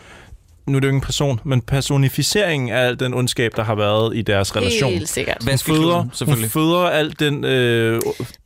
nu 0.67 0.75
er 0.75 0.79
det 0.79 0.87
jo 0.87 0.89
ikke 0.89 0.95
en 0.95 1.01
person, 1.01 1.39
men 1.43 1.61
personificeringen 1.61 2.69
af 2.69 2.85
al 2.87 2.99
den 2.99 3.13
ondskab, 3.13 3.51
der 3.55 3.63
har 3.63 3.75
været 3.75 4.15
i 4.17 4.21
deres 4.21 4.55
relation. 4.55 4.91
Helt 4.91 5.09
sikkert. 5.09 5.37
Hun 5.49 5.57
føder, 5.57 5.97
hun 6.01 6.11
selvfølgelig. 6.13 6.51
føder 6.51 6.89
al 6.89 7.15
den 7.19 7.43
øh, 7.45 8.01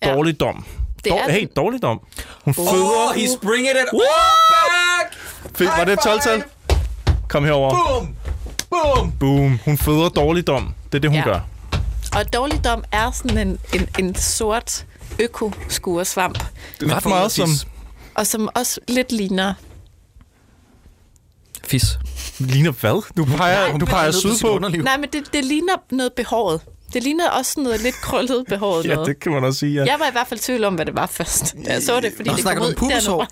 dårligdom. 0.05 0.65
Det 1.03 1.11
er 1.11 1.15
Dår, 1.17 1.31
hey, 1.31 1.39
den. 1.39 1.49
dårligdom. 1.55 1.99
Hun 2.45 2.53
føder... 2.53 2.67
Oh, 2.69 3.15
he's 3.15 3.39
bringing 3.41 3.67
it 3.69 3.77
all 3.77 3.87
back! 3.91 5.13
Fed, 5.55 5.65
var 5.77 5.83
det 5.85 5.93
et 5.93 5.99
12-tal? 5.99 6.43
Kom 7.27 7.45
herover. 7.45 7.69
Boom! 7.69 8.15
Boom! 8.69 9.11
Boom. 9.19 9.59
Hun 9.65 9.77
føder 9.77 10.09
dårligdom. 10.09 10.73
Det 10.91 10.97
er 10.97 10.99
det, 11.01 11.09
hun 11.09 11.19
Ja. 11.19 11.23
gør. 11.23 11.39
Og 12.15 12.33
dårligdom 12.33 12.83
er 12.91 13.11
sådan 13.11 13.37
en, 13.47 13.59
en, 13.73 13.87
en 13.99 14.15
sort 14.15 14.85
økoskuresvamp, 15.19 16.43
Ret 16.83 17.05
meget 17.05 17.31
som... 17.31 17.49
og 18.15 18.27
som 18.27 18.49
også 18.55 18.79
lidt 18.87 19.11
ligner... 19.11 19.53
Fis. 21.65 21.99
Ligner 22.39 22.71
hvad? 22.71 23.03
Du 23.17 23.25
peger, 23.25 23.71
Hun 23.71 23.79
du 23.79 23.85
peger 23.85 24.11
sydpå. 24.11 24.57
Nej, 24.59 24.97
men 24.97 25.09
det, 25.13 25.33
det 25.33 25.45
ligner 25.45 25.73
noget 25.91 26.13
behåret. 26.13 26.61
Det 26.93 27.03
ligner 27.03 27.29
også 27.29 27.51
sådan 27.51 27.63
noget 27.63 27.81
lidt 27.81 27.95
krøllet 27.95 28.45
behåret 28.49 28.85
Ja, 28.85 28.93
noget. 28.93 29.07
det 29.07 29.19
kan 29.19 29.31
man 29.31 29.43
også 29.43 29.59
sige, 29.59 29.73
ja. 29.73 29.85
Jeg 29.91 29.99
var 29.99 30.07
i 30.07 30.11
hvert 30.11 30.27
fald 30.27 30.39
i 30.39 30.43
tvivl 30.43 30.63
om, 30.63 30.75
hvad 30.75 30.85
det 30.85 30.95
var 30.95 31.05
først. 31.05 31.55
Da 31.65 31.73
Jeg 31.73 31.83
så 31.83 31.99
det, 31.99 32.13
fordi 32.15 32.29
Nå, 32.29 32.35
det 32.35 32.43
kom 32.45 32.61
ud 32.61 32.73
dernede. 32.73 33.27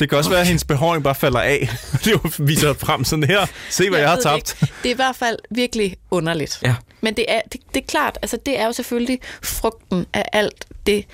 Det 0.00 0.08
kan 0.08 0.18
også 0.18 0.30
være, 0.30 0.40
at 0.40 0.46
hendes 0.46 0.64
behåring 0.64 1.04
bare 1.04 1.14
falder 1.14 1.40
af. 1.40 1.68
Det 2.04 2.20
viser 2.38 2.72
frem 2.72 3.04
sådan 3.04 3.24
her. 3.24 3.46
Se, 3.70 3.90
hvad 3.90 3.98
jeg, 3.98 4.08
har 4.08 4.16
ved 4.16 4.22
det 4.22 4.30
tabt. 4.30 4.56
ikke. 4.62 4.72
Det 4.82 4.88
er 4.88 4.92
i 4.94 4.96
hvert 4.96 5.16
fald 5.16 5.38
virkelig 5.50 5.96
underligt. 6.10 6.58
Ja. 6.62 6.74
Men 7.00 7.14
det 7.16 7.24
er, 7.28 7.40
det, 7.52 7.60
det 7.74 7.82
er 7.82 7.86
klart, 7.86 8.18
altså 8.22 8.38
det 8.46 8.60
er 8.60 8.66
jo 8.66 8.72
selvfølgelig 8.72 9.18
frugten 9.42 10.06
af 10.12 10.24
alt 10.32 10.66
det 10.86 11.04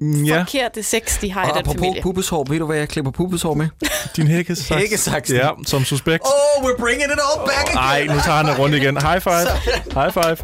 Ja, 0.00 0.40
forkerte 0.40 0.82
sex, 0.82 1.20
de 1.20 1.32
har 1.32 1.44
i 1.46 1.48
Og 1.48 1.54
den 1.54 1.58
apropos 1.60 1.80
familie. 1.80 2.02
pubeshår, 2.02 2.44
ved 2.48 2.58
du, 2.58 2.66
hvad 2.66 2.76
jeg 2.76 2.88
klipper 2.88 3.10
pubeshår 3.10 3.54
med? 3.54 3.68
din 4.16 4.26
hækkesaks. 4.26 4.80
Hækkesaksen. 4.80 5.36
Ja, 5.36 5.48
som 5.66 5.84
suspekt. 5.84 6.24
Oh, 6.24 6.64
we're 6.64 6.78
bringing 6.80 7.04
it 7.12 7.18
all 7.18 7.46
back 7.46 7.68
again! 7.68 7.78
Ej, 8.08 8.14
nu 8.14 8.20
tager 8.20 8.36
han 8.36 8.46
det 8.46 8.58
rundt 8.58 8.74
igen. 8.74 8.96
High 9.02 9.20
five. 9.20 9.46
High 10.00 10.12
five. 10.12 10.36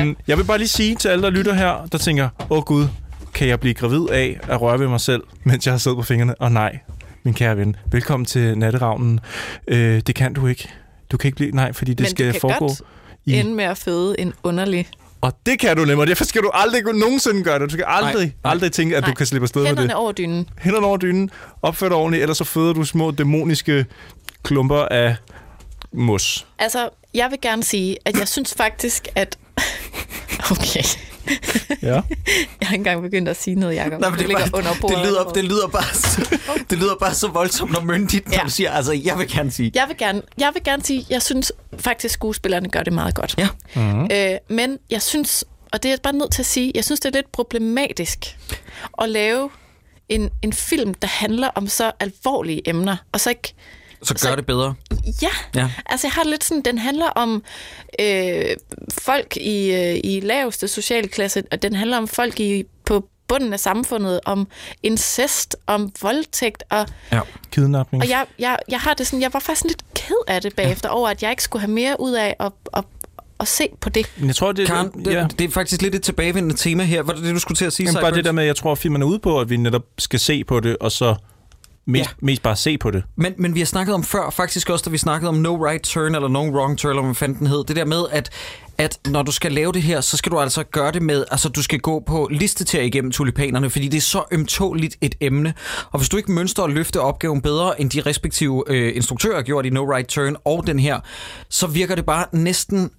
Øhm, 0.00 0.16
jeg 0.26 0.38
vil 0.38 0.44
bare 0.44 0.58
lige 0.58 0.68
sige 0.68 0.94
til 0.96 1.08
alle, 1.08 1.22
der 1.22 1.30
lytter 1.30 1.52
her, 1.52 1.86
der 1.92 1.98
tænker, 1.98 2.28
åh 2.50 2.58
oh, 2.58 2.62
gud, 2.64 2.86
kan 3.34 3.48
jeg 3.48 3.60
blive 3.60 3.74
gravid 3.74 4.08
af 4.10 4.40
at 4.48 4.60
røre 4.60 4.78
ved 4.80 4.88
mig 4.88 5.00
selv, 5.00 5.22
mens 5.44 5.66
jeg 5.66 5.72
har 5.72 5.78
siddet 5.78 5.96
på 5.96 6.02
fingrene? 6.02 6.34
Og 6.34 6.52
nej, 6.52 6.78
min 7.24 7.34
kære 7.34 7.56
ven, 7.56 7.76
velkommen 7.92 8.24
til 8.26 8.58
natteravnen. 8.58 9.20
Øh, 9.68 10.00
det 10.06 10.14
kan 10.14 10.32
du 10.34 10.46
ikke. 10.46 10.68
Du 11.12 11.16
kan 11.16 11.28
ikke 11.28 11.36
blive... 11.36 11.50
Nej, 11.50 11.72
fordi 11.72 11.90
det 11.94 12.00
Men 12.04 12.10
skal 12.10 12.26
du 12.26 12.32
kan 12.32 12.40
foregå 12.40 12.66
godt 12.68 12.82
i... 13.26 13.34
ende 13.34 13.54
med 13.54 13.64
at 13.64 13.78
føde 13.78 14.20
en 14.20 14.32
underlig... 14.42 14.88
Og 15.20 15.32
det 15.46 15.58
kan 15.58 15.76
du 15.76 15.84
nemlig. 15.84 16.08
Derfor 16.08 16.24
skal 16.24 16.42
du 16.42 16.50
aldrig 16.54 16.82
nogensinde 16.82 17.44
gøre 17.44 17.58
det. 17.58 17.68
Du 17.70 17.72
skal 17.72 17.84
aldrig, 17.88 18.14
Nej, 18.14 18.32
nej, 18.44 18.52
aldrig 18.52 18.72
tænke, 18.72 18.96
at 18.96 19.02
Nej. 19.02 19.10
du 19.10 19.14
kan 19.14 19.26
slippe 19.26 19.44
afsted 19.44 19.60
med 19.62 19.70
det. 19.70 19.78
Hænderne 19.78 19.96
over 19.96 20.12
dynen. 20.12 20.48
Hænderne 20.58 20.86
over 20.86 20.96
dynen. 20.96 21.30
Opfør 21.62 21.88
dig 21.88 21.96
ordentligt, 21.96 22.22
ellers 22.22 22.38
så 22.38 22.44
føder 22.44 22.72
du 22.72 22.84
små 22.84 23.10
dæmoniske 23.10 23.86
klumper 24.42 24.76
af 24.82 25.16
mos. 25.92 26.46
Altså, 26.58 26.88
jeg 27.14 27.30
vil 27.30 27.38
gerne 27.42 27.64
sige, 27.64 27.96
at 28.04 28.18
jeg 28.18 28.28
synes 28.28 28.54
faktisk, 28.54 29.08
at... 29.14 29.38
Okay. 30.50 30.82
Ja. 31.82 31.86
Jeg 31.86 32.02
har 32.62 32.74
ikke 32.74 32.74
engang 32.74 33.02
begyndt 33.02 33.28
at 33.28 33.36
sige 33.36 33.54
noget, 33.54 33.74
Jacob. 33.76 34.00
Nej, 34.00 34.10
men 34.10 34.18
det, 34.18 34.26
ligger 34.28 34.46
bare, 34.50 34.58
under 34.58 34.72
bordet. 34.80 34.98
det, 34.98 35.06
lyder, 35.06 35.24
det, 35.24 35.44
lyder 35.44 35.68
bare 35.68 35.94
så, 35.94 36.30
det 36.70 36.78
lyder 36.78 36.94
bare 37.00 37.14
så 37.14 37.28
voldsomt 37.28 37.76
og 37.76 37.86
myndigt, 37.86 38.26
når 38.28 38.34
Ja. 38.38 38.42
du 38.44 38.50
siger, 38.50 38.70
altså, 38.72 38.92
jeg 38.92 39.18
vil 39.18 39.28
gerne 39.28 39.50
sige. 39.50 39.72
Jeg 39.74 39.84
vil 39.88 39.96
gerne, 39.96 40.22
jeg 40.38 40.50
vil 40.54 40.62
gerne 40.64 40.84
sige, 40.84 41.06
jeg 41.10 41.22
synes 41.22 41.52
faktisk, 41.78 42.14
skuespillerne 42.14 42.68
gør 42.68 42.82
det 42.82 42.92
meget 42.92 43.14
godt. 43.14 43.34
Ja. 43.38 43.48
Mm-hmm. 43.74 44.08
Øh, 44.12 44.36
men 44.48 44.78
jeg 44.90 45.02
synes, 45.02 45.44
og 45.72 45.82
det 45.82 45.88
er 45.88 45.92
jeg 45.92 45.98
bare 46.02 46.12
nødt 46.12 46.32
til 46.32 46.42
at 46.42 46.46
sige, 46.46 46.72
jeg 46.74 46.84
synes, 46.84 47.00
det 47.00 47.08
er 47.08 47.18
lidt 47.18 47.32
problematisk 47.32 48.36
at 49.02 49.08
lave 49.08 49.50
en, 50.08 50.30
en 50.42 50.52
film, 50.52 50.94
der 50.94 51.08
handler 51.08 51.48
om 51.54 51.66
så 51.68 51.92
alvorlige 52.00 52.68
emner, 52.68 52.96
og 53.12 53.20
så 53.20 53.30
ikke... 53.30 53.54
Så 54.02 54.14
gør 54.14 54.18
Så- 54.30 54.36
det 54.36 54.46
bedre. 54.46 54.74
Ja, 55.22 55.28
Ja. 55.54 55.70
altså 55.86 56.06
jeg 56.06 56.12
har 56.12 56.24
lidt 56.24 56.44
sådan, 56.44 56.62
den 56.62 56.78
handler 56.78 57.06
om 57.06 57.42
øh, 58.00 58.44
folk 58.98 59.36
i, 59.36 59.70
øh, 59.74 60.00
i 60.04 60.20
laveste 60.20 60.68
sociale 60.68 61.08
klasse, 61.08 61.42
og 61.52 61.62
den 61.62 61.74
handler 61.74 61.96
om 61.98 62.08
folk 62.08 62.40
i, 62.40 62.64
på 62.84 63.08
bunden 63.28 63.52
af 63.52 63.60
samfundet, 63.60 64.20
om 64.24 64.48
incest, 64.82 65.56
om 65.66 65.92
voldtægt, 66.02 66.62
og, 66.70 66.86
Ja. 67.12 67.20
Kidnapning. 67.50 68.02
og 68.02 68.08
jeg, 68.08 68.26
jeg, 68.38 68.58
jeg 68.68 68.80
har 68.80 68.94
det 68.94 69.06
sådan, 69.06 69.22
jeg 69.22 69.32
var 69.32 69.40
faktisk 69.40 69.64
lidt 69.64 69.82
ked 69.94 70.16
af 70.28 70.42
det 70.42 70.56
bagefter, 70.56 70.88
over 70.88 71.08
at 71.08 71.22
jeg 71.22 71.30
ikke 71.30 71.42
skulle 71.42 71.60
have 71.60 71.70
mere 71.72 71.96
ud 72.00 72.12
af 72.12 72.36
at, 72.40 72.52
at, 72.76 72.84
at 73.40 73.48
se 73.48 73.68
på 73.80 73.88
det. 73.88 74.06
Men 74.16 74.26
jeg 74.26 74.36
tror, 74.36 74.52
det, 74.52 74.66
Karen, 74.66 75.04
det, 75.04 75.12
ja. 75.12 75.26
det 75.38 75.44
er 75.44 75.50
faktisk 75.50 75.82
lidt 75.82 75.94
et 75.94 76.02
tilbagevendende 76.02 76.56
tema 76.56 76.82
her. 76.84 77.02
Var 77.02 77.12
det 77.12 77.22
det, 77.22 77.34
du 77.34 77.38
skulle 77.40 77.56
til 77.56 77.64
at 77.64 77.72
sige, 77.72 77.86
Jamen, 77.86 78.00
bare 78.00 78.14
det 78.14 78.24
der 78.24 78.32
med, 78.32 78.42
at 78.42 78.46
jeg 78.46 78.56
tror, 78.56 78.72
at 78.72 78.78
filmen 78.78 79.02
er 79.02 79.06
ude 79.06 79.18
på, 79.18 79.40
at 79.40 79.50
vi 79.50 79.56
netop 79.56 79.82
skal 79.98 80.20
se 80.20 80.44
på 80.44 80.60
det, 80.60 80.76
og 80.80 80.92
så 80.92 81.14
mest, 81.90 82.10
Ja. 82.10 82.14
mest 82.26 82.42
bare 82.42 82.56
se 82.56 82.78
på 82.78 82.90
det. 82.90 83.02
Men, 83.16 83.34
men 83.38 83.54
vi 83.54 83.60
har 83.60 83.66
snakket 83.66 83.94
om 83.94 84.02
før, 84.04 84.30
faktisk 84.30 84.70
også, 84.70 84.82
da 84.84 84.90
vi 84.90 84.98
snakkede 84.98 85.28
om 85.28 85.34
No 85.34 85.66
Right 85.66 85.82
Turn, 85.84 86.14
eller 86.14 86.28
No 86.28 86.40
Wrong 86.50 86.78
Turn, 86.78 86.90
eller 86.90 87.02
hvad 87.02 87.14
fanden 87.14 87.38
den 87.38 87.46
hed. 87.46 87.64
Det 87.64 87.76
der 87.76 87.84
med, 87.84 88.02
at, 88.10 88.30
at 88.78 88.98
når 89.06 89.22
du 89.22 89.32
skal 89.32 89.52
lave 89.52 89.72
det 89.72 89.82
her, 89.82 90.00
så 90.00 90.16
skal 90.16 90.32
du 90.32 90.38
altså 90.40 90.62
gøre 90.62 90.92
det 90.92 91.02
med, 91.02 91.24
altså 91.30 91.48
du 91.48 91.62
skal 91.62 91.78
gå 91.78 92.02
på 92.06 92.28
listeter 92.30 92.80
igennem 92.82 93.10
tulipanerne, 93.10 93.70
fordi 93.70 93.88
det 93.88 93.96
er 93.96 94.00
så 94.00 94.24
ømtåligt 94.32 94.96
et 95.00 95.14
emne. 95.20 95.54
Og 95.90 95.98
hvis 95.98 96.08
du 96.08 96.16
ikke 96.16 96.32
mønster 96.32 96.62
og 96.62 96.70
løfte 96.70 97.00
opgaven 97.00 97.42
bedre, 97.42 97.80
end 97.80 97.90
de 97.90 98.00
respektive 98.00 98.64
øh, 98.66 98.96
instruktører 98.96 99.34
har 99.36 99.42
gjort 99.42 99.66
i 99.66 99.70
No 99.70 99.92
Right 99.94 100.08
Turn 100.08 100.36
og 100.44 100.66
den 100.66 100.78
her, 100.78 101.00
så 101.48 101.66
virker 101.66 101.94
det 101.94 102.06
bare 102.06 102.26
næsten 102.32 102.90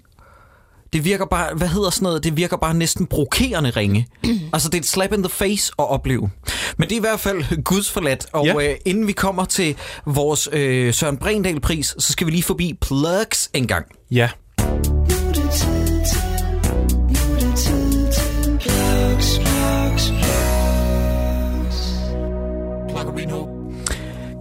det 0.94 1.06
virker 1.06 1.26
bare, 1.26 1.54
hvad 1.56 1.68
hedder 1.68 1.90
sådan 1.90 2.04
noget, 2.04 2.24
det 2.24 2.38
virker 2.38 2.58
bare 2.58 2.74
næsten 2.74 3.08
provokerende 3.08 3.70
ringe. 3.70 4.08
altså 4.54 4.70
det 4.70 4.76
er 4.76 4.82
et 4.82 4.88
slap 4.88 5.14
in 5.14 5.24
the 5.24 5.30
face 5.30 5.72
at 5.80 5.90
opleve. 5.90 6.30
Men 6.78 6.90
det 6.90 6.96
er 6.96 6.98
i 6.98 7.00
hvert 7.00 7.20
fald 7.20 7.64
gudsforladt, 7.64 8.26
og 8.34 8.46
Ja. 8.46 8.70
øh, 8.72 8.76
inden 8.86 9.08
vi 9.08 9.12
kommer 9.12 9.46
til 9.46 9.76
vores 10.06 10.50
øh, 10.52 10.94
Søren 10.94 11.18
Brindal-pris, 11.18 11.96
så 12.00 12.12
skal 12.12 12.28
vi 12.28 12.32
lige 12.32 12.44
forbi 12.44 12.78
Plugs 12.82 13.50
en 13.54 13.68
gang. 13.68 13.86
Ja. 14.12 14.30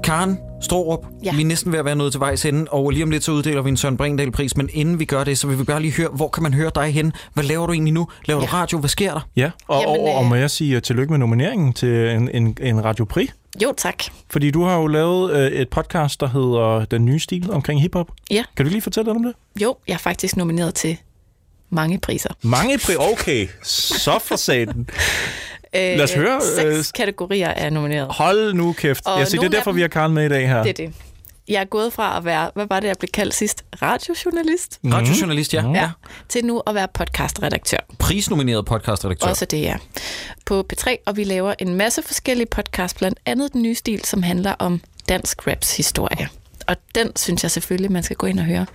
Karen 0.05 0.39
Strohrup, 0.71 1.07
ja. 1.25 1.35
Vi 1.35 1.43
er 1.43 1.47
næsten 1.47 1.73
ved 1.73 1.79
at 1.79 1.85
være 1.85 1.97
nået 1.97 2.13
til 2.13 2.21
vejs 2.21 2.45
ende, 2.45 2.67
og 2.71 2.91
lige 2.91 3.03
om 3.03 3.11
lidt 3.11 3.25
så 3.25 3.33
uddeler 3.33 3.63
vi 3.63 3.69
en 3.69 3.77
Søren 3.77 3.97
Brindal-pris, 3.97 4.57
men 4.57 4.69
inden 4.73 4.99
vi 4.99 5.05
gør 5.05 5.25
det, 5.25 5.39
så 5.39 5.47
vil 5.47 5.59
vi 5.59 5.65
bare 5.65 5.83
lige 5.83 5.93
høre, 5.93 6.09
hvor 6.09 6.29
kan 6.29 6.43
man 6.43 6.55
høre 6.55 6.71
dig 6.75 6.95
hen? 6.95 7.13
Hvad 7.35 7.45
laver 7.45 7.67
du 7.67 7.73
egentlig 7.73 7.95
nu? 7.95 8.09
Laver 8.25 8.41
ja. 8.41 8.47
du 8.47 8.53
radio? 8.53 8.79
Hvad 8.79 8.89
sker 8.89 9.13
der? 9.13 9.21
Ja, 9.37 9.51
og, 9.69 9.83
Jamen, 9.83 10.01
og, 10.01 10.15
og 10.15 10.23
øh, 10.25 10.29
må 10.29 10.35
jeg 10.35 10.51
sige 10.51 10.77
uh, 10.77 10.83
tillykke 10.83 11.13
med 11.13 11.19
nomineringen 11.19 11.73
til 11.73 12.11
en, 12.11 12.31
en, 12.35 12.57
en 12.61 12.85
Radio 12.85 13.05
Prix? 13.05 13.31
Jo, 13.63 13.75
tak. 13.77 14.05
Fordi 14.31 14.51
du 14.51 14.65
har 14.65 14.77
jo 14.77 14.87
lavet 14.87 15.33
øh, 15.33 15.61
et 15.61 15.69
podcast, 15.69 16.21
der 16.21 16.29
hedder 16.29 16.85
Den 16.85 17.05
Nye 17.05 17.19
Stil 17.19 17.51
omkring 17.51 17.83
hiphop. 17.83 18.11
Ja. 18.31 18.45
Kan 18.57 18.67
du 18.67 18.71
lige 18.71 18.83
fortælle 18.83 19.13
lidt 19.13 19.17
om 19.17 19.23
det? 19.23 19.63
Jo, 19.63 19.77
jeg 19.89 19.95
er 19.95 19.99
faktisk 19.99 20.37
nomineret 20.37 20.75
til 20.75 20.97
mange 21.71 21.99
priser. 21.99 22.31
Mange 22.43 22.79
pri... 22.79 22.97
Okay, 22.97 23.49
så 23.63 24.19
for 24.19 24.37
satan. 24.37 24.87
Øh, 25.77 25.81
Lad 25.83 26.01
os 26.03 26.13
høre, 26.15 26.41
Seks 26.57 26.89
øh, 26.89 26.93
kategorier 26.95 27.49
er 27.49 27.71
nomineret. 27.71 28.09
Hold 28.11 28.55
nu 28.55 28.73
kæft. 28.73 29.07
Og 29.07 29.19
Jeg 29.19 29.29
siger, 29.29 29.41
det 29.41 29.47
er 29.47 29.51
derfor, 29.51 29.71
dem- 29.71 29.77
vi 29.77 29.81
har 29.81 29.89
Karen 29.89 30.13
med 30.15 30.27
i 30.27 30.29
dag 30.29 30.49
her. 30.49 30.63
Det 30.63 30.69
er 30.81 30.87
det. 30.87 30.95
Jeg 31.49 31.61
er 31.61 31.65
gået 31.65 31.93
fra 31.93 32.17
at 32.17 32.25
være, 32.25 32.51
hvad 32.55 32.67
var 32.71 32.81
det, 32.81 32.89
jeg 32.89 32.97
blev 32.99 33.09
kaldt 33.15 33.35
sidst? 33.35 33.65
Radiojournalist? 33.83 34.79
Mm. 34.83 34.91
Radiojournalist, 34.93 35.55
ja. 35.55 35.71
Ja. 35.75 35.91
Til 36.29 36.45
nu 36.45 36.63
at 36.67 36.75
være 36.75 36.89
podcastredaktør. 36.95 37.77
Prisnomineret 37.99 38.67
podcastredaktør. 38.67 39.29
Også 39.29 39.45
det, 39.45 39.61
ja. 39.61 39.77
På 40.47 40.67
P3, 40.73 40.97
og 41.07 41.17
vi 41.17 41.25
laver 41.25 41.55
en 41.59 41.75
masse 41.75 42.03
forskellige 42.03 42.47
podcasts, 42.47 42.99
blandt 42.99 43.19
andet 43.27 43.53
Den 43.53 43.63
Nye 43.63 43.75
Stil, 43.75 44.05
som 44.05 44.23
handler 44.23 44.55
om 44.59 44.81
dansk 45.09 45.47
raps 45.47 45.77
historie. 45.77 46.29
Og 46.67 46.77
den 46.95 47.17
synes 47.17 47.43
jeg 47.43 47.51
selvfølgelig, 47.51 47.93
man 47.93 48.03
skal 48.03 48.17
gå 48.17 48.27
ind 48.27 48.39
og 48.39 48.45
høre. 48.45 48.67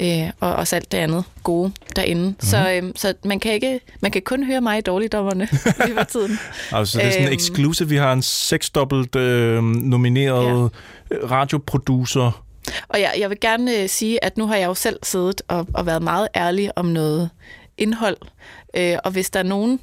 Øh, 0.00 0.30
og 0.40 0.54
også 0.54 0.76
alt 0.76 0.92
det 0.92 0.98
andet 0.98 1.24
gode 1.42 1.72
derinde. 1.96 2.22
Mm-hmm. 2.22 2.40
Så, 2.40 2.72
øh, 2.82 2.92
så 2.96 3.14
man, 3.24 3.40
kan 3.40 3.52
ikke, 3.52 3.80
man 4.00 4.10
kan 4.10 4.22
kun 4.22 4.44
høre 4.44 4.60
mig 4.60 4.78
i 4.78 4.80
dårligdommerne 4.80 5.46
for 5.98 6.04
tiden. 6.04 6.38
Altså, 6.72 6.98
det 6.98 7.06
er 7.06 7.10
sådan 7.10 7.22
en 7.26 7.28
Øhm. 7.28 7.34
exclusive. 7.36 7.88
Vi 7.88 7.96
har 7.96 8.12
en 8.12 8.22
seksdobbelt 8.22 9.16
øh, 9.16 9.62
nomineret 9.62 10.70
ja. 11.10 11.16
radioproducer. 11.30 12.44
Og 12.88 13.00
jeg, 13.00 13.14
jeg 13.18 13.30
vil 13.30 13.40
gerne 13.40 13.76
øh, 13.82 13.88
sige, 13.88 14.24
at 14.24 14.36
nu 14.36 14.46
har 14.46 14.56
jeg 14.56 14.66
jo 14.66 14.74
selv 14.74 14.98
siddet 15.02 15.42
og, 15.48 15.66
og 15.74 15.86
været 15.86 16.02
meget 16.02 16.28
ærlig 16.36 16.78
om 16.78 16.86
noget 16.86 17.30
indhold. 17.78 18.16
Øh, 18.76 18.96
og 19.04 19.10
hvis 19.10 19.30
der 19.30 19.38
er 19.40 19.44
nogen, 19.44 19.80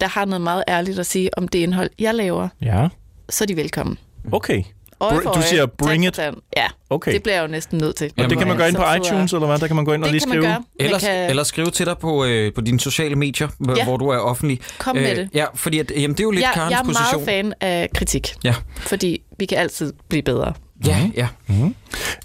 der 0.00 0.08
har 0.08 0.24
noget 0.24 0.40
meget 0.40 0.64
ærligt 0.68 0.98
at 0.98 1.06
sige 1.06 1.38
om 1.38 1.48
det 1.48 1.58
indhold, 1.58 1.90
jeg 1.98 2.14
laver, 2.14 2.48
Ja. 2.62 2.88
så 3.28 3.44
er 3.44 3.46
de 3.46 3.56
velkommen. 3.56 3.98
Okay. 4.32 4.62
Øje 5.00 5.14
for 5.22 5.30
du 5.30 5.38
øje, 5.38 5.42
siger, 5.42 5.66
bring 5.66 6.06
it. 6.06 6.18
Ja, 6.56 6.66
Okay. 6.90 7.12
det 7.12 7.22
bliver 7.22 7.36
jeg 7.36 7.42
jo 7.42 7.48
næsten 7.48 7.78
nødt 7.78 7.96
til. 7.96 8.10
Og 8.18 8.30
det 8.30 8.38
kan 8.38 8.48
man 8.48 8.56
gøre 8.56 8.68
ind 8.68 8.76
på 8.76 8.82
iTunes, 8.96 9.32
eller 9.32 9.46
hvad? 9.46 9.58
Der 9.58 9.66
kan 9.66 9.76
man 9.76 9.84
gå 9.84 9.92
ind 9.92 10.02
og 10.04 10.06
Det 10.06 10.12
lige 10.12 10.20
kan 10.20 10.28
skrive. 10.28 10.42
man 10.42 10.50
gøre. 10.52 10.62
Eller, 10.80 10.98
kan 10.98 11.30
eller 11.30 11.42
skrive 11.42 11.70
til 11.70 11.86
dig 11.86 11.98
på, 11.98 12.24
øh, 12.24 12.52
på 12.54 12.60
dine 12.60 12.80
sociale 12.80 13.16
medier, 13.16 13.48
ja. 13.66 13.72
Ja. 13.76 13.84
hvor 13.84 13.96
du 13.96 14.08
er 14.08 14.18
offentlig. 14.18 14.60
Kom 14.78 14.96
med 14.96 15.16
det. 15.16 15.28
Ja, 15.34 15.44
fordi 15.54 15.78
at, 15.78 15.92
jamen, 15.96 16.10
det 16.10 16.20
er 16.20 16.24
jo 16.24 16.30
lidt 16.30 16.42
jeg, 16.42 16.50
Karens 16.54 16.70
jeg 16.70 16.78
er 16.80 16.84
position. 16.84 17.24
meget 17.24 17.26
fan 17.28 17.52
af 17.60 17.88
kritik, 17.94 18.34
Ja, 18.44 18.54
fordi 18.76 19.22
vi 19.38 19.46
kan 19.46 19.58
altid 19.58 19.92
blive 20.08 20.22
bedre. 20.22 20.52
ja, 20.86 21.10
ja. 21.16 21.28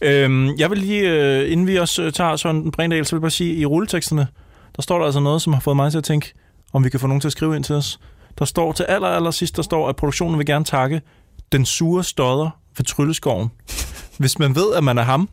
Øhm, 0.02 0.56
jeg 0.58 0.70
vil 0.70 0.78
lige, 0.78 1.02
øh, 1.10 1.52
inden 1.52 1.68
vi 1.68 1.76
også 1.78 2.02
øh, 2.04 2.12
tager 2.14 2.36
Søren 2.36 2.72
Brindahl, 2.72 3.06
så 3.06 3.16
vil 3.16 3.18
jeg 3.18 3.22
bare 3.22 3.32
sige, 3.32 3.56
i 3.56 3.66
rulleteksterne, 3.66 4.28
der 4.76 4.82
står 4.82 4.98
der 4.98 5.06
altså 5.06 5.20
noget, 5.20 5.41
som 5.41 5.54
har 5.54 5.60
fået 5.60 5.76
mig 5.76 5.91
til 5.91 5.98
at 5.98 6.04
tænke, 6.04 6.34
om 6.74 6.84
vi 6.84 6.90
kan 6.90 7.00
få 7.00 7.08
nogen 7.08 7.22
til 7.22 7.28
at 7.28 7.32
skrive 7.32 7.56
ind 7.56 7.64
til 7.64 7.76
os. 7.76 8.00
Der 8.40 8.46
står 8.46 8.72
til 8.72 8.84
aller, 8.84 9.08
aller 9.08 9.32
sidst, 9.32 9.56
der 9.56 9.62
står, 9.62 9.90
at 9.90 9.96
produktionen 9.96 10.38
vil 10.38 10.46
gerne 10.46 10.66
takke 10.66 11.02
den 11.52 11.66
sure 11.66 12.04
stodder 12.04 12.50
ved 12.78 12.86
Trylleskoven. 12.86 13.52
Hvis 14.18 14.40
man 14.40 14.56
ved, 14.56 14.74
at 14.76 14.84
man 14.84 14.98
er 14.98 15.04
ham, 15.04 15.30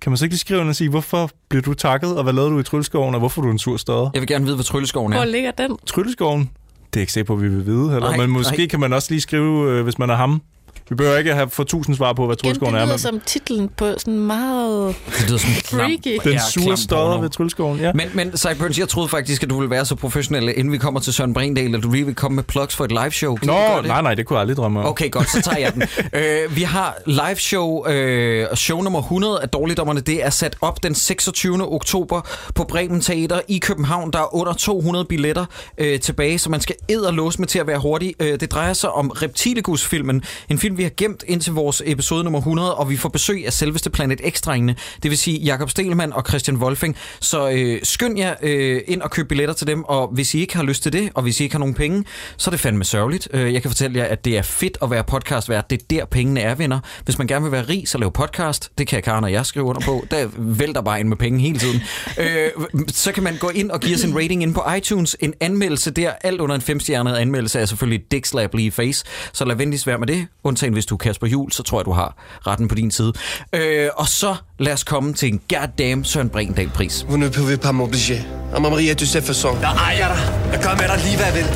kan 0.00 0.12
man 0.12 0.16
så 0.16 0.24
ikke 0.24 0.32
lige 0.32 0.40
skrive 0.40 0.60
og 0.60 0.76
sige, 0.76 0.90
hvorfor 0.90 1.30
blev 1.48 1.62
du 1.62 1.74
takket, 1.74 2.16
og 2.16 2.22
hvad 2.22 2.32
lavede 2.32 2.50
du 2.50 2.58
i 2.58 2.62
Trylleskoven, 2.62 3.14
og 3.14 3.18
hvorfor 3.18 3.42
er 3.42 3.46
du 3.46 3.50
en 3.52 3.58
sur 3.58 3.76
stodder? 3.76 4.10
Jeg 4.14 4.20
vil 4.20 4.28
gerne 4.28 4.44
vide, 4.44 4.56
hvad 4.56 4.64
Trylleskoven 4.64 5.12
Hvor 5.12 5.20
er. 5.20 5.24
ligger 5.24 5.50
den? 5.50 5.76
Trylleskoven, 5.86 6.50
det 6.94 6.96
er 6.96 7.00
ikke 7.00 7.12
sikkert 7.12 7.26
på, 7.26 7.34
at 7.34 7.42
vi 7.42 7.48
vil 7.48 7.66
vide, 7.66 7.90
heller. 7.90 8.08
Nej, 8.08 8.16
men 8.16 8.30
måske 8.30 8.56
nej. 8.56 8.66
kan 8.66 8.80
man 8.80 8.92
også 8.92 9.10
lige 9.10 9.20
skrive, 9.20 9.70
øh, 9.70 9.82
hvis 9.84 9.98
man 9.98 10.10
er 10.10 10.14
ham. 10.16 10.42
Vi 10.88 10.94
behøver 10.94 11.18
ikke 11.18 11.34
have 11.34 11.50
få 11.50 11.64
tusind 11.64 11.96
svar 11.96 12.12
på, 12.12 12.26
hvad 12.26 12.36
Trylleskoven 12.36 12.74
det 12.74 12.80
er. 12.80 12.84
lyder 12.84 12.94
Men 12.94 12.98
som 12.98 13.20
titlen 13.26 13.68
på 13.76 13.94
sådan 13.98 14.18
meget... 14.18 14.94
Det 15.18 15.30
lyder 15.30 15.38
klam, 15.64 15.80
Freaky. 15.80 16.30
den 16.30 16.40
sure 16.52 16.76
stodder 16.76 17.20
ved 17.20 17.30
Trylleskoven, 17.30 17.80
ja. 17.80 17.92
Men, 17.92 18.08
men 18.14 18.36
Cyburns, 18.36 18.78
jeg 18.78 18.88
troede 18.88 19.08
faktisk, 19.08 19.42
at 19.42 19.50
du 19.50 19.56
ville 19.58 19.70
være 19.70 19.84
så 19.84 19.94
professionel, 19.94 20.48
inden 20.56 20.72
vi 20.72 20.78
kommer 20.78 21.00
til 21.00 21.12
Søren 21.12 21.34
Brindal, 21.34 21.74
at 21.74 21.82
du 21.82 21.90
lige 21.90 22.06
vil 22.06 22.14
komme 22.14 22.36
med 22.36 22.42
plugs 22.44 22.76
for 22.76 22.84
et 22.84 22.90
live 22.92 23.10
show. 23.10 23.36
Kan 23.36 23.46
Nå, 23.46 23.54
det? 23.76 23.86
nej, 23.86 24.02
nej, 24.02 24.14
det 24.14 24.26
kunne 24.26 24.36
jeg 24.36 24.40
aldrig 24.40 24.56
drømme 24.56 24.80
om. 24.80 24.86
Okay, 24.86 25.10
godt, 25.10 25.30
så 25.30 25.42
tager 25.42 25.58
jeg 25.58 25.74
den. 25.74 25.82
øh, 26.20 26.56
vi 26.56 26.62
har 26.62 26.96
live 27.06 27.36
show, 27.36 27.86
øh, 27.86 28.46
show 28.54 28.80
nummer 28.82 28.98
100 28.98 29.40
af 29.42 29.48
Dårligdommerne. 29.48 30.00
Det 30.00 30.24
er 30.24 30.30
sat 30.30 30.56
op 30.60 30.82
den 30.82 30.94
26. 30.94 31.72
oktober 31.72 32.20
på 32.54 32.64
Bremen 32.64 33.00
Teater 33.00 33.40
i 33.48 33.58
København. 33.58 34.10
Der 34.10 34.18
er 34.18 34.34
under 34.34 34.52
200 34.52 35.04
billetter 35.04 35.44
øh, 35.78 36.00
tilbage, 36.00 36.38
så 36.38 36.50
man 36.50 36.60
skal 36.60 36.74
ed 36.88 37.00
og 37.00 37.14
låse 37.14 37.38
med 37.38 37.48
til 37.48 37.58
at 37.58 37.66
være 37.66 37.78
hurtig. 37.78 38.14
Øh, 38.20 38.40
det 38.40 38.52
drejer 38.52 38.72
sig 38.72 38.90
om 38.90 39.10
Reptilicus-filmen. 39.10 40.22
En 40.48 40.58
film, 40.58 40.71
vi 40.76 40.82
har 40.82 40.90
gemt 40.96 41.24
indtil 41.26 41.52
vores 41.52 41.82
episode 41.86 42.24
nummer 42.24 42.38
100, 42.38 42.74
og 42.74 42.90
vi 42.90 42.96
får 42.96 43.08
besøg 43.08 43.46
af 43.46 43.52
selveste 43.52 43.90
Planet 43.90 44.20
X-drengene. 44.28 44.76
Det 45.02 45.10
vil 45.10 45.18
sige 45.18 45.38
Jakob 45.38 45.70
Stelmann 45.70 46.12
og 46.12 46.24
Christian 46.28 46.56
Wolfing. 46.56 46.96
Så 47.20 47.50
øh, 47.50 47.80
skynd 47.82 48.18
jer 48.18 48.34
øh, 48.42 48.80
ind 48.86 49.02
og 49.02 49.10
køb 49.10 49.28
billetter 49.28 49.54
til 49.54 49.66
dem, 49.66 49.84
og 49.84 50.08
hvis 50.08 50.34
I 50.34 50.40
ikke 50.40 50.56
har 50.56 50.62
lyst 50.62 50.82
til 50.82 50.92
det, 50.92 51.10
og 51.14 51.22
hvis 51.22 51.40
I 51.40 51.42
ikke 51.42 51.54
har 51.54 51.58
nogen 51.58 51.74
penge, 51.74 52.04
så 52.36 52.50
er 52.50 52.52
det 52.52 52.60
fandme 52.60 52.84
sørgeligt. 52.84 53.28
Øh, 53.32 53.52
jeg 53.54 53.62
kan 53.62 53.70
fortælle 53.70 53.98
jer, 53.98 54.04
at 54.04 54.24
det 54.24 54.38
er 54.38 54.42
fedt 54.42 54.78
at 54.82 54.90
være 54.90 55.04
podcastvært. 55.04 55.70
Det 55.70 55.82
er 55.82 55.84
der 55.90 56.04
pengene 56.04 56.40
er, 56.40 56.54
venner. 56.54 56.80
Hvis 57.04 57.18
man 57.18 57.26
gerne 57.26 57.42
vil 57.42 57.52
være 57.52 57.64
rig, 57.68 57.88
så 57.88 57.98
lav 57.98 58.12
podcast. 58.12 58.70
Det 58.78 58.86
kan 58.86 59.02
Karen 59.02 59.24
og 59.24 59.32
jeg 59.32 59.46
skrive 59.46 59.64
under 59.64 59.80
på. 59.80 60.04
Der 60.10 60.28
vælter 60.36 60.80
bare 60.80 61.00
ind 61.00 61.08
med 61.08 61.16
penge 61.16 61.40
hele 61.40 61.58
tiden. 61.58 61.82
Øh, 62.18 62.50
så 62.88 63.12
kan 63.12 63.22
man 63.22 63.36
gå 63.36 63.48
ind 63.48 63.70
og 63.70 63.80
give 63.80 63.94
os 63.94 64.04
en 64.04 64.16
rating 64.16 64.42
ind 64.42 64.54
på 64.54 64.62
iTunes. 64.76 65.16
En 65.20 65.34
anmeldelse 65.40 65.90
der. 65.90 66.12
Alt 66.24 66.40
under 66.40 66.54
en 66.54 66.60
femstjernet 66.60 67.16
anmeldelse 67.16 67.60
er 67.60 67.66
selvfølgelig 67.66 68.04
dick 68.10 68.26
slap 68.26 68.54
lige 68.54 68.70
face. 68.70 69.04
Så 69.32 69.44
lad 69.44 69.56
venligst 69.56 69.86
være 69.86 69.98
med 69.98 70.06
det. 70.06 70.26
Undtagen 70.62 70.72
hvis 70.72 70.86
du 70.86 70.94
er 70.94 70.98
Kasper 70.98 71.26
Jul, 71.26 71.52
så 71.52 71.62
tror 71.62 71.78
jeg, 71.78 71.84
du 71.84 71.92
har 71.92 72.14
retten 72.46 72.68
på 72.68 72.74
din 72.74 72.90
side. 72.90 73.12
Øh, 73.52 73.88
og 73.96 74.08
så 74.08 74.34
lad 74.58 74.72
os 74.72 74.84
komme 74.84 75.12
til 75.12 75.28
en 75.28 75.40
goddamn 75.54 76.04
Søren 76.04 76.28
Brindal-pris. 76.28 77.06
Vous 77.08 77.16
ne 77.16 77.30
pouvez 77.30 77.58
pas 77.58 77.72
m'obliger. 77.72 78.20
À 78.54 78.58
m'Marie, 78.58 78.94
tu 78.94 79.06
sais 79.06 79.30
façon. 79.30 79.60
Jeg 79.60 79.72
ejer 79.76 80.08
dig. 80.08 80.50
Jeg 80.52 80.60
gør 80.62 80.70
med 80.70 80.88
dig 80.88 80.98
lige, 81.04 81.16
hvad 81.16 81.26
jeg 81.26 81.34
vil. 81.34 81.48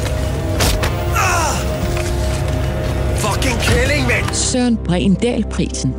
Ah! 1.15 1.55
Fucking 3.25 3.59
kælling, 3.61 4.07
mand! 4.07 4.35
Søren 4.35 4.77
Brindal-prisen. 4.77 5.95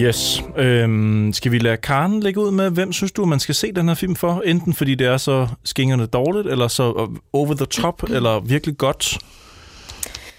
Yes. 0.00 0.42
Øhm, 0.56 1.32
skal 1.32 1.52
vi 1.52 1.58
lade 1.58 1.76
Karen 1.76 2.20
lægge 2.20 2.40
ud 2.40 2.50
med, 2.50 2.70
hvem 2.70 2.92
synes 2.92 3.12
du, 3.12 3.24
man 3.24 3.40
skal 3.40 3.54
se 3.54 3.72
den 3.72 3.88
her 3.88 3.94
film 3.94 4.16
for? 4.16 4.42
Enten 4.46 4.74
fordi 4.74 4.94
det 4.94 5.06
er 5.06 5.16
så 5.16 5.48
skingerne 5.64 6.06
dårligt, 6.06 6.46
eller 6.46 6.68
så 6.68 6.84
øh, 6.84 7.18
over 7.32 7.54
the 7.54 7.66
top, 7.66 8.02
eller 8.10 8.40
virkelig 8.40 8.78
godt. 8.78 9.18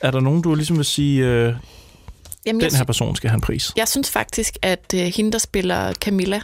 Er 0.01 0.11
der 0.11 0.19
nogen, 0.19 0.41
du 0.41 0.55
ligesom 0.55 0.77
vil 0.77 0.85
sige, 0.85 1.25
øh, 1.25 1.53
Jamen, 2.49 2.61
den 2.61 2.75
her 2.75 2.83
person 2.83 3.15
skal 3.15 3.29
have 3.29 3.35
en 3.35 3.41
pris? 3.41 3.71
jeg 3.77 3.87
synes 3.87 4.09
faktisk, 4.09 4.57
at 4.61 4.93
øh, 4.95 5.01
hende, 5.01 5.31
der 5.31 5.37
spiller 5.37 5.93
Camilla, 5.93 6.41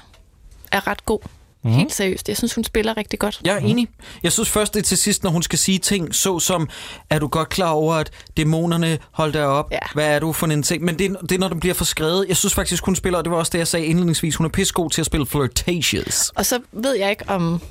er 0.72 0.88
ret 0.88 1.06
god. 1.06 1.20
Mm. 1.64 1.72
Helt 1.72 1.94
seriøst. 1.94 2.28
Jeg 2.30 2.38
synes, 2.38 2.54
hun 2.54 2.64
spiller 2.64 2.98
rigtig 2.98 3.20
godt. 3.20 3.42
Jeg 3.46 3.54
er 3.56 3.60
enig. 3.60 3.88
Jeg 4.24 4.32
synes 4.32 4.50
først, 4.50 4.74
det 4.74 4.80
er 4.80 4.84
til 4.84 4.98
sidst, 4.98 5.24
når 5.24 5.32
hun 5.32 5.44
skal 5.44 5.60
sige 5.60 5.80
ting, 5.80 6.16
så 6.16 6.40
som, 6.40 6.70
er 7.10 7.20
du 7.20 7.28
godt 7.28 7.50
klar 7.50 7.70
over, 7.72 7.94
at 7.96 8.12
dæmonerne 8.38 8.98
hold 9.12 9.34
der 9.34 9.44
op? 9.46 9.72
Ja. 9.72 9.78
Hvad 9.94 10.08
er 10.08 10.20
du 10.20 10.34
for 10.34 10.48
en 10.48 10.64
ting? 10.64 10.84
Men 10.84 11.00
det, 11.00 11.12
er- 11.12 11.20
det 11.22 11.32
er, 11.32 11.38
når 11.40 11.48
den 11.48 11.60
bliver 11.60 11.74
for 11.74 11.86
skrevet. 11.86 12.26
Jeg 12.28 12.38
synes 12.38 12.54
faktisk, 12.54 12.86
hun 12.86 12.96
spiller, 12.96 13.18
og 13.18 13.24
det 13.26 13.32
var 13.32 13.38
også 13.38 13.50
det, 13.52 13.58
jeg 13.58 13.68
sagde 13.68 13.86
indledningsvis, 13.86 14.36
hun 14.36 14.46
er 14.46 14.50
pissegod 14.50 14.90
til 14.90 15.02
at 15.02 15.06
spille 15.06 15.26
flirtatious. 15.26 16.30
Og 16.30 16.46
så 16.46 16.60
ved 16.72 16.96
jeg 16.96 17.10
ikke, 17.10 17.24
om, 17.30 17.62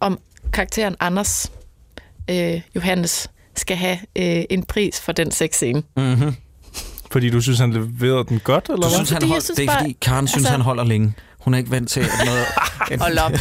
om 0.00 0.18
karakteren 0.52 0.96
Anders 1.00 1.52
øh, 2.30 2.60
Johannes 2.74 3.30
skal 3.56 3.76
have 3.76 3.98
øh, 4.16 4.44
en 4.50 4.62
pris 4.64 5.00
for 5.00 5.12
den 5.12 5.30
sexscene. 5.30 5.82
Fordi 7.16 7.30
du 7.30 7.40
synes, 7.40 7.58
han 7.58 7.72
leverede 7.72 8.24
den 8.28 8.40
godt, 8.44 8.64
eller 8.64 8.76
Du 8.76 8.82
hvad? 8.82 8.90
synes, 8.90 9.10
han 9.10 9.16
Fordi 9.16 9.26
jeg 9.26 9.32
hold, 9.34 9.42
synes 9.42 9.56
det 9.56 9.62
er 9.64 9.66
bare- 9.68 9.78
fordi, 9.80 9.96
Karen 10.02 10.28
synes, 10.28 10.42
altså- 10.44 10.50
han 10.52 10.60
holder 10.60 10.84
længe. 10.84 11.12
Hun 11.40 11.54
er 11.54 11.58
ikke 11.58 11.70
vant 11.70 11.88
til 11.90 12.00
at 12.00 12.06
noget... 12.26 12.44
Hold 13.06 13.18
op. 13.18 13.32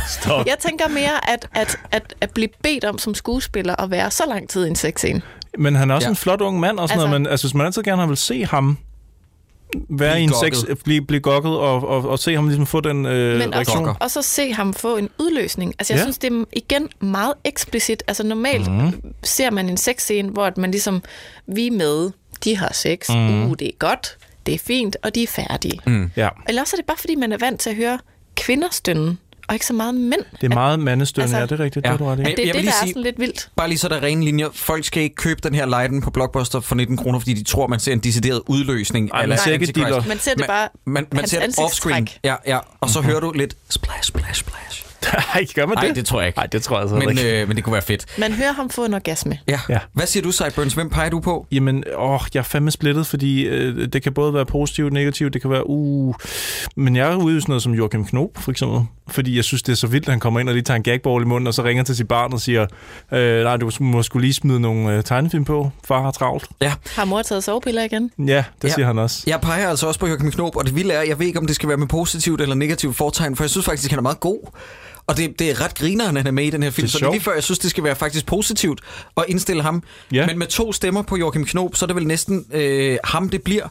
Jeg 0.48 0.56
tænker 0.60 0.88
mere, 0.88 1.30
at, 1.30 1.48
at, 1.54 1.78
at, 1.92 2.14
at 2.22 2.32
blive 2.32 2.50
bedt 2.64 2.84
om 2.86 2.98
som 2.98 3.16
skuespiller 3.16 3.82
at 3.82 3.92
være 3.92 4.12
så 4.12 4.24
lang 4.30 4.50
tid 4.50 4.66
i 4.66 4.70
en 4.70 4.76
sexscene. 4.76 5.22
Men 5.60 5.76
han 5.76 5.92
er 5.92 5.96
også 5.96 6.06
Ja. 6.08 6.10
en 6.10 6.16
flot 6.16 6.42
ung 6.42 6.60
mand 6.60 6.80
og 6.80 6.88
sådan 6.90 7.00
Altså- 7.02 7.08
noget, 7.08 7.22
men 7.22 7.32
altså, 7.32 7.48
hvis 7.48 7.54
man 7.54 7.66
altid 7.66 7.84
gerne 7.84 8.02
har 8.02 8.08
vil 8.08 8.18
se 8.18 8.46
ham 8.46 8.78
være 9.90 10.22
i 10.22 10.24
en 10.24 10.34
sex, 10.44 10.64
blive, 10.84 11.06
blive 11.06 11.22
gokket 11.22 11.52
og, 11.52 11.88
og, 11.88 12.10
og 12.10 12.20
se 12.20 12.36
ham 12.36 12.48
ligesom 12.48 12.66
få 12.66 12.82
den 12.82 13.06
øh, 13.06 13.40
Men 13.40 13.54
også, 13.54 13.96
og 14.00 14.12
så 14.12 14.22
se 14.22 14.54
ham 14.54 14.74
få 14.74 14.98
en 14.98 15.10
udløsning. 15.20 15.74
Altså, 15.80 15.94
jeg 15.94 16.00
Ja. 16.00 16.04
synes, 16.04 16.18
det 16.18 16.34
er 16.34 16.44
igen 16.54 16.90
meget 17.00 17.34
eksplicit. 17.44 18.04
Altså, 18.08 18.24
normalt 18.24 18.72
mm. 18.72 18.92
ser 19.24 19.52
man 19.52 19.70
en 19.70 19.78
sexscene, 19.78 20.30
hvor 20.30 20.46
at 20.46 20.58
man 20.58 20.72
ligesom, 20.72 21.02
vi 21.48 21.68
er 21.68 21.72
med, 21.72 22.12
de 22.46 22.58
har 22.58 22.74
sex, 22.74 23.10
mm. 23.10 23.44
uh, 23.46 23.56
det 23.60 23.68
er 23.68 23.72
godt, 23.80 24.18
det 24.46 24.54
er 24.54 24.60
fint, 24.60 24.98
og 25.04 25.16
de 25.16 25.24
er 25.24 25.28
færdige. 25.28 25.80
Mm. 25.88 26.12
Ja. 26.16 26.30
Eller 26.50 26.62
også 26.62 26.76
er 26.76 26.78
det 26.78 26.86
bare, 26.86 26.98
fordi 27.00 27.16
man 27.16 27.32
er 27.32 27.38
vant 27.38 27.60
til 27.60 27.70
at 27.70 27.76
høre 27.76 28.00
kvinder 28.36 28.68
stønne, 28.72 29.18
og 29.48 29.56
ikke 29.56 29.66
så 29.66 29.74
meget 29.74 29.96
mænd. 29.96 30.22
Det 30.42 30.52
er 30.52 30.54
meget 30.54 30.80
mandestønne, 30.80 31.24
Altså- 31.24 31.38
ja, 31.38 31.44
det 31.46 31.52
er 31.52 31.60
rigtigt. 31.60 31.86
Ja. 31.86 31.92
Det 31.92 31.94
er 31.94 31.98
du 31.98 32.06
ret 32.06 32.20
i. 32.20 32.22
Men- 32.24 32.26
Det 32.26 32.40
er 32.40 32.46
Jeg 32.46 32.56
vil 32.56 32.62
det, 32.64 32.66
der 32.72 32.72
sige- 32.80 32.90
er 32.90 32.94
sådan 32.94 33.02
lidt 33.04 33.20
vildt. 33.20 33.50
Bare 33.56 33.68
lige 33.68 33.78
så 33.78 33.88
der 33.88 33.96
er 33.96 34.04
rene 34.04 34.26
linjer. 34.26 34.48
Folk 34.54 34.86
skal 34.86 35.04
ikke 35.04 35.16
købe 35.16 35.40
den 35.44 35.56
her 35.56 35.66
lejden 35.66 36.02
på 36.02 36.12
Blockbuster 36.12 36.60
for 36.60 36.76
19 36.76 36.98
kroner, 36.98 37.20
fordi 37.20 37.34
de 37.34 37.44
tror, 37.44 37.68
man 37.68 37.80
ser 37.80 37.94
en 37.94 38.00
decideret 38.00 38.42
udløsning. 38.48 39.10
Ej, 39.14 39.26
man 39.26 39.38
ser 39.38 39.52
ikke. 39.52 39.74
Man 40.08 40.20
ser 40.20 40.34
det 40.36 40.46
bare, 40.48 40.70
Man, 40.86 41.06
man 41.12 41.20
hans 41.20 41.32
ser 41.32 41.46
det 41.46 41.60
offscreen. 41.60 42.08
Ja, 42.24 42.36
ja. 42.48 42.60
Og 42.82 42.90
så 42.90 43.02
hører 43.02 43.20
du 43.20 43.32
lidt 43.32 43.56
splash, 43.70 44.04
splash, 44.08 44.40
splash. 44.40 44.86
Nej, 45.34 45.46
gør 45.56 45.66
man 45.66 45.76
Nej, 45.78 45.88
det? 45.88 45.96
det 45.96 46.06
tror 46.06 46.20
jeg 46.20 46.28
ikke. 46.28 46.38
Nej, 46.40 46.46
det 46.46 46.64
tror 46.64 46.76
jeg 46.76 46.82
altså 46.82 46.96
Men, 46.96 47.10
ikke. 47.10 47.42
øh, 47.42 47.48
men 47.48 47.56
det 47.58 47.64
kunne 47.64 47.74
være 47.74 47.82
fedt. 47.82 48.06
Man 48.18 48.32
hører 48.34 48.52
ham 48.52 48.70
få 48.70 48.86
en 48.86 48.94
orgasme. 48.94 49.40
Ja. 49.48 49.60
Ja. 49.70 49.80
Hvad 49.94 50.08
siger 50.08 50.24
du, 50.24 50.32
Sideburns? 50.32 50.74
Hvem 50.74 50.90
peger 50.90 51.10
du 51.10 51.20
på? 51.20 51.48
Jamen, 51.52 51.84
åh, 51.98 52.20
jeg 52.34 52.40
er 52.40 52.44
fandme 52.44 52.72
splittet, 52.72 53.08
fordi 53.08 53.44
øh, 53.44 53.88
det 53.94 54.04
kan 54.04 54.14
både 54.14 54.34
være 54.34 54.46
positivt 54.46 54.86
og 54.88 54.94
negativt. 54.94 55.34
Det 55.34 55.42
kan 55.42 55.52
være, 55.52 55.70
uh... 55.70 56.16
Men 56.76 56.96
jeg 56.96 57.12
er 57.12 57.16
ude 57.16 57.38
i 57.38 57.42
sådan 57.42 57.52
noget 57.52 57.64
som 57.64 57.74
Joachim 57.74 58.06
Knob, 58.06 58.38
for 58.38 58.52
eksempel. 58.52 58.80
Fordi 59.08 59.36
jeg 59.36 59.44
synes, 59.44 59.64
det 59.64 59.72
er 59.72 59.76
så 59.78 59.88
vildt, 59.88 60.06
at 60.08 60.12
han 60.12 60.20
kommer 60.20 60.40
ind 60.40 60.50
og 60.50 60.54
lige 60.56 60.64
tager 60.64 60.76
en 60.76 60.84
gagball 60.84 61.24
i 61.24 61.26
munden, 61.26 61.48
og 61.48 61.54
så 61.54 61.64
ringer 61.64 61.84
til 61.84 61.96
sit 61.96 62.08
barn 62.08 62.34
og 62.34 62.42
siger, 62.42 62.66
øh, 63.12 63.44
nej, 63.44 63.58
du 63.58 63.72
må 63.80 64.04
skulle 64.04 64.24
lige 64.26 64.34
smide 64.34 64.60
nogle 64.60 64.94
øh, 64.98 65.04
tegnefilm 65.04 65.46
på. 65.46 65.72
Far 65.88 66.02
har 66.02 66.12
travlt. 66.12 66.46
Har 66.96 67.06
mor 67.06 67.22
taget 67.22 67.44
sovepiller 67.44 67.84
igen? 67.84 68.12
Ja, 68.20 68.24
det 68.24 68.28
Ja. 68.28 68.44
ja. 68.64 68.70
siger 68.74 68.86
han 68.86 69.00
også. 69.00 69.24
Jeg 69.28 69.42
peger 69.42 69.70
altså 69.70 69.88
også 69.88 70.00
på 70.00 70.08
Joachim 70.08 70.32
Knob, 70.32 70.56
og 70.56 70.66
det 70.66 70.76
vilde 70.76 70.94
er, 70.94 71.02
jeg 71.02 71.20
ved 71.20 71.28
ikke, 71.28 71.40
om 71.40 71.46
det 71.48 71.56
skal 71.56 71.70
være 71.70 71.78
med 71.78 71.88
positivt 71.88 72.42
eller 72.42 72.56
negativt 72.56 72.96
fortegn, 72.96 73.36
for 73.36 73.44
jeg 73.44 73.50
synes 73.50 73.66
faktisk, 73.66 73.90
han 73.92 74.00
er 74.00 74.04
meget 74.04 74.20
god. 74.20 74.40
Og 75.08 75.18
det, 75.18 75.40
det 75.40 75.52
er 75.52 75.62
ret 75.62 75.76
grineren, 75.76 76.16
han 76.18 76.28
er 76.28 76.32
med 76.32 76.44
i 76.46 76.50
den 76.50 76.64
her 76.64 76.70
film, 76.70 76.86
Det 76.86 76.92
så 76.92 77.00
det 77.00 77.06
er 77.06 77.12
lige 77.12 77.22
før, 77.22 77.34
jeg 77.34 77.44
synes, 77.44 77.60
det 77.60 77.70
skal 77.70 77.84
være 77.84 77.96
faktisk 77.96 78.26
positivt 78.26 78.82
at 79.18 79.24
indstille 79.28 79.62
ham. 79.64 79.84
Ja. 80.12 80.26
Men 80.26 80.40
med 80.40 80.48
to 80.48 80.74
stemmer 80.74 81.02
på 81.02 81.18
Joachim 81.18 81.46
Knob, 81.46 81.76
så 81.76 81.86
er 81.86 81.88
det 81.88 81.96
vel 81.96 82.08
næsten 82.08 82.46
øh, 82.52 82.98
ham, 83.04 83.30
det 83.30 83.42
bliver. 83.44 83.68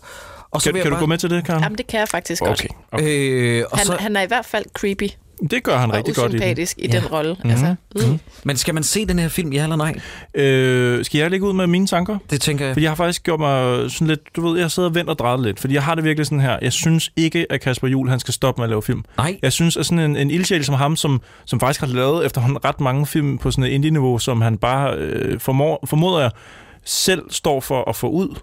Og 0.50 0.62
så 0.62 0.72
Kan, 0.72 0.82
kan 0.82 0.84
jeg 0.84 0.92
du 0.92 1.00
gå 1.00 1.06
med 1.06 1.18
til 1.18 1.30
det, 1.30 1.44
Karen? 1.44 1.62
Jamen, 1.62 1.78
det 1.78 1.86
kan 1.86 2.00
jeg 2.00 2.08
faktisk 2.08 2.42
Okay. 2.42 2.50
godt. 2.50 2.66
okay. 2.92 3.08
Øh, 3.08 3.64
og 3.70 3.78
Han, 3.78 3.86
så, 3.86 3.96
han 4.00 4.16
er 4.16 4.22
i 4.22 4.26
hvert 4.26 4.46
fald 4.46 4.64
creepy 4.78 5.08
Det 5.50 5.62
gør 5.62 5.76
han 5.76 5.90
og 5.90 5.96
rigtig 5.96 6.14
godt 6.14 6.34
i 6.34 6.38
den. 6.38 6.58
i, 6.78 6.86
Ja. 6.86 7.00
den 7.00 7.06
rolle. 7.06 7.36
Altså, 7.44 7.74
øh. 7.96 8.18
men 8.44 8.56
skal 8.56 8.74
man 8.74 8.82
se 8.82 9.06
den 9.06 9.18
her 9.18 9.28
film, 9.28 9.52
ja 9.52 9.62
eller 9.62 9.76
nej? 9.76 9.94
Øh, 10.34 11.04
skal 11.04 11.18
jeg 11.18 11.30
lægge 11.30 11.46
ud 11.46 11.52
med 11.52 11.66
mine 11.66 11.86
tanker? 11.86 12.18
Det 12.30 12.40
tænker 12.40 12.64
jeg. 12.64 12.74
Fordi 12.74 12.82
jeg 12.82 12.90
har 12.90 12.96
faktisk 12.96 13.22
gjort 13.22 13.40
mig 13.40 13.90
sådan 13.90 14.06
lidt, 14.06 14.20
du 14.36 14.48
ved, 14.48 14.60
jeg 14.60 14.70
sidder 14.70 14.88
og 14.88 14.94
vendt 14.94 15.10
og 15.10 15.18
drejet 15.18 15.40
lidt, 15.42 15.60
fordi 15.60 15.74
jeg 15.74 15.82
har 15.82 15.94
det 15.94 16.04
virkelig 16.04 16.26
sådan 16.26 16.40
her, 16.40 16.58
jeg 16.62 16.72
synes 16.72 17.12
ikke, 17.16 17.46
at 17.50 17.60
Kasper 17.60 17.88
Juhl, 17.88 18.10
han 18.10 18.20
skal 18.20 18.34
stoppe 18.34 18.60
med 18.60 18.64
at 18.64 18.70
lave 18.70 18.82
film. 18.82 19.04
Nej. 19.16 19.38
Jeg 19.42 19.52
synes, 19.52 19.76
at 19.76 19.86
sådan 19.86 19.98
en, 19.98 20.16
en 20.16 20.30
ildsjæl 20.30 20.64
som 20.64 20.74
ham, 20.74 20.96
som, 20.96 21.20
som 21.44 21.60
faktisk 21.60 21.80
har 21.80 21.86
lavet 21.86 22.26
efterhånden 22.26 22.64
ret 22.64 22.80
mange 22.80 23.06
film 23.06 23.38
på 23.38 23.50
sådan 23.50 23.64
et 23.64 23.68
indie-niveau, 23.70 24.18
som 24.18 24.40
han 24.40 24.58
bare 24.58 24.94
øh, 24.96 25.40
formår, 25.40 25.84
formoder 25.86 26.20
jeg, 26.20 26.30
selv 26.86 27.22
står 27.30 27.60
for 27.60 27.88
at 27.88 27.96
få 27.96 28.08
ud. 28.08 28.38